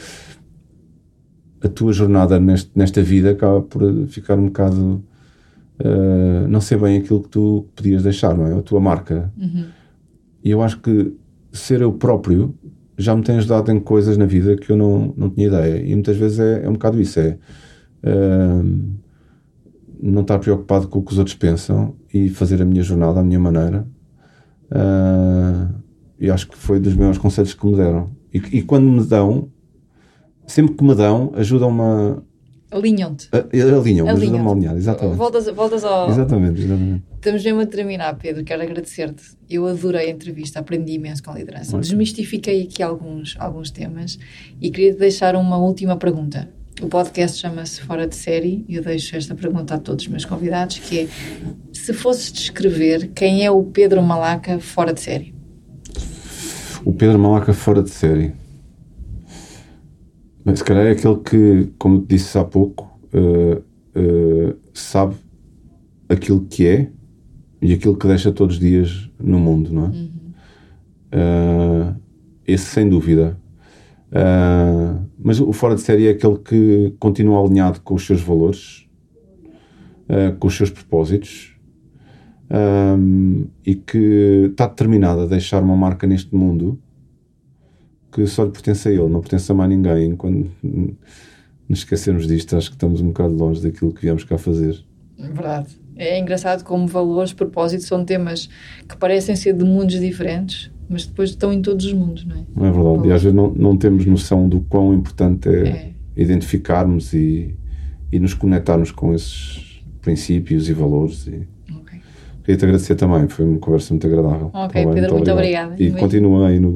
a 1.62 1.68
tua 1.68 1.92
jornada 1.94 2.38
neste, 2.38 2.70
nesta 2.74 3.02
vida 3.02 3.30
acaba 3.30 3.62
por 3.62 3.82
ficar 4.08 4.38
um 4.38 4.46
bocado 4.46 5.02
uh, 5.80 6.48
não 6.48 6.60
ser 6.60 6.78
bem 6.78 6.98
aquilo 6.98 7.22
que 7.22 7.30
tu 7.30 7.66
podias 7.74 8.02
deixar, 8.02 8.36
não 8.36 8.46
é? 8.46 8.58
A 8.58 8.62
tua 8.62 8.78
marca. 8.78 9.32
Uhum. 9.38 9.68
E 10.42 10.50
eu 10.50 10.60
acho 10.60 10.78
que 10.80 11.16
ser 11.54 11.80
eu 11.80 11.92
próprio 11.92 12.54
já 12.96 13.14
me 13.14 13.22
tem 13.22 13.36
ajudado 13.36 13.70
em 13.72 13.80
coisas 13.80 14.16
na 14.16 14.26
vida 14.26 14.56
que 14.56 14.70
eu 14.70 14.76
não, 14.76 15.12
não 15.16 15.30
tinha 15.30 15.48
ideia. 15.48 15.82
E 15.84 15.94
muitas 15.94 16.16
vezes 16.16 16.38
é, 16.38 16.64
é 16.64 16.68
um 16.68 16.74
bocado 16.74 17.00
isso: 17.00 17.18
é 17.18 17.38
uh, 18.04 18.94
não 20.00 20.22
estar 20.22 20.38
preocupado 20.38 20.88
com 20.88 20.98
o 20.98 21.02
que 21.02 21.12
os 21.12 21.18
outros 21.18 21.36
pensam 21.36 21.96
e 22.12 22.28
fazer 22.28 22.60
a 22.62 22.64
minha 22.64 22.82
jornada, 22.82 23.20
a 23.20 23.24
minha 23.24 23.40
maneira. 23.40 23.86
Uh, 24.70 25.74
e 26.18 26.30
acho 26.30 26.48
que 26.48 26.56
foi 26.56 26.78
dos 26.78 26.94
maiores 26.94 27.18
conselhos 27.18 27.54
que 27.54 27.66
me 27.66 27.76
deram. 27.76 28.10
E, 28.32 28.38
e 28.58 28.62
quando 28.62 28.84
me 28.84 29.04
dão, 29.04 29.48
sempre 30.46 30.74
que 30.74 30.84
me 30.84 30.94
dão, 30.94 31.32
ajudam-me. 31.34 32.22
Alinham-te. 32.74 33.28
Alinham-me, 33.32 34.10
ajudam-me 34.10 34.48
a 34.48 34.50
alinhar, 34.50 34.76
exatamente. 34.76 35.16
Voltas, 35.16 35.46
voltas 35.46 35.84
ao. 35.84 36.10
Exatamente, 36.10 36.60
exatamente. 36.60 37.04
Estamos 37.14 37.44
mesmo 37.44 37.60
a 37.60 37.66
terminar, 37.66 38.18
Pedro. 38.18 38.42
Quero 38.42 38.62
agradecer-te. 38.62 39.22
Eu 39.48 39.64
adorei 39.68 40.08
a 40.08 40.10
entrevista, 40.10 40.58
aprendi 40.58 40.94
imenso 40.94 41.22
com 41.22 41.30
a 41.30 41.34
liderança. 41.34 41.70
Muito. 41.70 41.84
Desmistifiquei 41.84 42.64
aqui 42.64 42.82
alguns, 42.82 43.36
alguns 43.38 43.70
temas 43.70 44.18
e 44.60 44.72
queria 44.72 44.92
te 44.92 44.98
deixar 44.98 45.36
uma 45.36 45.56
última 45.56 45.96
pergunta. 45.96 46.48
O 46.82 46.88
podcast 46.88 47.38
chama-se 47.38 47.80
Fora 47.80 48.08
de 48.08 48.16
Série 48.16 48.64
e 48.68 48.74
eu 48.74 48.82
deixo 48.82 49.14
esta 49.14 49.36
pergunta 49.36 49.76
a 49.76 49.78
todos 49.78 50.04
os 50.04 50.10
meus 50.10 50.24
convidados, 50.24 50.80
que 50.80 50.98
é 50.98 51.08
se 51.72 51.92
fosses 51.92 52.32
descrever 52.32 53.12
quem 53.14 53.46
é 53.46 53.50
o 53.52 53.62
Pedro 53.62 54.02
Malaca 54.02 54.58
fora 54.58 54.92
de 54.92 55.00
série? 55.00 55.32
O 56.84 56.92
Pedro 56.92 57.20
Malaca 57.20 57.52
fora 57.52 57.84
de 57.84 57.90
série 57.90 58.32
mas 60.44 60.58
se 60.58 60.64
calhar 60.64 60.86
é 60.86 60.90
aquele 60.90 61.16
que, 61.16 61.72
como 61.78 62.04
disse 62.06 62.36
há 62.36 62.44
pouco, 62.44 62.98
uh, 63.14 63.58
uh, 63.98 64.56
sabe 64.74 65.14
aquilo 66.08 66.44
que 66.44 66.66
é 66.66 66.90
e 67.62 67.72
aquilo 67.72 67.96
que 67.96 68.06
deixa 68.06 68.30
todos 68.30 68.56
os 68.56 68.60
dias 68.60 69.10
no 69.18 69.38
mundo, 69.38 69.72
não 69.72 69.86
é? 69.86 69.88
Uhum. 69.88 70.10
Uh, 71.14 71.96
esse 72.46 72.66
sem 72.66 72.88
dúvida. 72.88 73.40
mas 75.18 75.40
o 75.40 75.50
fora 75.52 75.74
de 75.74 75.80
série 75.80 76.06
é 76.08 76.10
aquele 76.10 76.38
que 76.38 76.94
continua 76.98 77.42
alinhado 77.42 77.80
com 77.80 77.94
os 77.94 78.04
seus 78.04 78.20
valores, 78.20 78.86
com 80.38 80.46
os 80.46 80.54
seus 80.54 80.70
propósitos 80.70 81.56
e 83.64 83.74
que 83.74 84.48
está 84.50 84.66
determinado 84.66 85.22
a 85.22 85.26
deixar 85.26 85.62
uma 85.62 85.74
marca 85.74 86.06
neste 86.06 86.34
mundo 86.34 86.78
que 88.14 88.26
só 88.28 88.44
lhe 88.44 88.50
pertence 88.50 88.88
a 88.88 88.92
ele, 88.92 89.08
não 89.08 89.20
pertence 89.20 89.50
a 89.50 89.54
mais 89.54 89.68
ninguém. 89.68 90.14
Quando 90.14 90.48
nos 91.68 91.80
esquecermos 91.80 92.28
disto, 92.28 92.56
acho 92.56 92.70
que 92.70 92.76
estamos 92.76 93.00
um 93.00 93.08
bocado 93.08 93.34
longe 93.34 93.60
daquilo 93.60 93.92
que 93.92 94.02
viemos 94.02 94.22
cá 94.22 94.38
fazer. 94.38 94.78
Verdade. 95.18 95.76
É 95.96 96.18
engraçado 96.18 96.62
como 96.64 96.86
valores, 96.86 97.32
propósitos 97.32 97.86
são 97.86 98.04
temas 98.04 98.48
que 98.88 98.96
parecem 98.96 99.34
ser 99.34 99.52
de 99.54 99.64
mundos 99.64 99.98
diferentes, 99.98 100.70
mas 100.88 101.06
depois 101.06 101.30
estão 101.30 101.52
em 101.52 101.60
todos 101.60 101.86
os 101.86 101.92
mundos, 101.92 102.24
não 102.24 102.36
é? 102.36 102.44
Não 102.54 102.66
é 102.66 102.70
verdade. 102.70 102.84
Valores. 102.84 103.10
E 103.10 103.12
às 103.12 103.22
vezes 103.22 103.36
não, 103.36 103.50
não 103.52 103.76
temos 103.76 104.06
noção 104.06 104.48
do 104.48 104.60
quão 104.60 104.94
importante 104.94 105.48
é, 105.48 105.68
é. 105.68 105.92
identificarmos 106.16 107.12
e, 107.12 107.56
e 108.12 108.18
nos 108.18 108.34
conectarmos 108.34 108.90
com 108.90 109.12
esses 109.12 109.84
princípios 110.00 110.68
e 110.68 110.72
valores. 110.72 111.26
E... 111.26 111.46
Queria 112.44 112.58
te 112.58 112.64
agradecer 112.66 112.94
também, 112.94 113.26
foi 113.26 113.46
uma 113.46 113.58
conversa 113.58 113.94
muito 113.94 114.06
agradável. 114.06 114.50
Ok, 114.52 114.84
tá 114.84 114.92
Pedro, 114.92 115.14
muito, 115.14 115.32
obrigada. 115.32 115.74
E 115.78 115.90
continua 115.92 116.48
aí 116.48 116.60
no, 116.60 116.74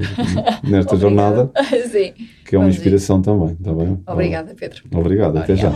nesta 0.67 0.97
jornada, 0.97 1.51
Sim. 1.93 2.15
que 2.47 2.57
é 2.57 2.59
uma 2.59 2.71
inspiração 2.71 3.21
também, 3.21 3.51
está 3.51 3.75
bem? 3.75 4.01
Obrigada, 4.07 4.55
Pedro. 4.59 4.83
Obrigado, 4.95 5.37
até 5.37 5.57
já. 5.57 5.71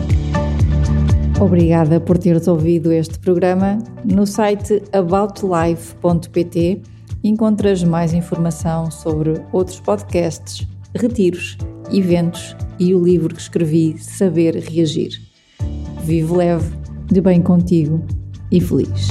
Obrigada 1.39 2.01
por 2.01 2.17
teres 2.17 2.49
ouvido 2.49 2.91
este 2.91 3.19
programa. 3.19 3.77
No 4.03 4.27
site 4.27 4.83
aboutlife.pt 4.95 6.81
encontras 7.23 7.85
mais 7.85 8.15
informação 8.15 8.91
sobre 8.91 9.43
outros 9.53 9.79
podcasts, 9.79 10.67
retiros, 10.95 11.59
eventos 11.93 12.57
e 12.79 12.95
o 12.95 13.05
livro 13.05 13.35
que 13.35 13.43
escrevi 13.43 13.99
Saber 13.99 14.55
Reagir. 14.57 15.21
Vive 16.03 16.33
leve, 16.33 16.73
de 17.09 17.21
bem 17.21 17.43
contigo 17.43 18.03
e 18.53 18.61
feliz. 18.61 19.09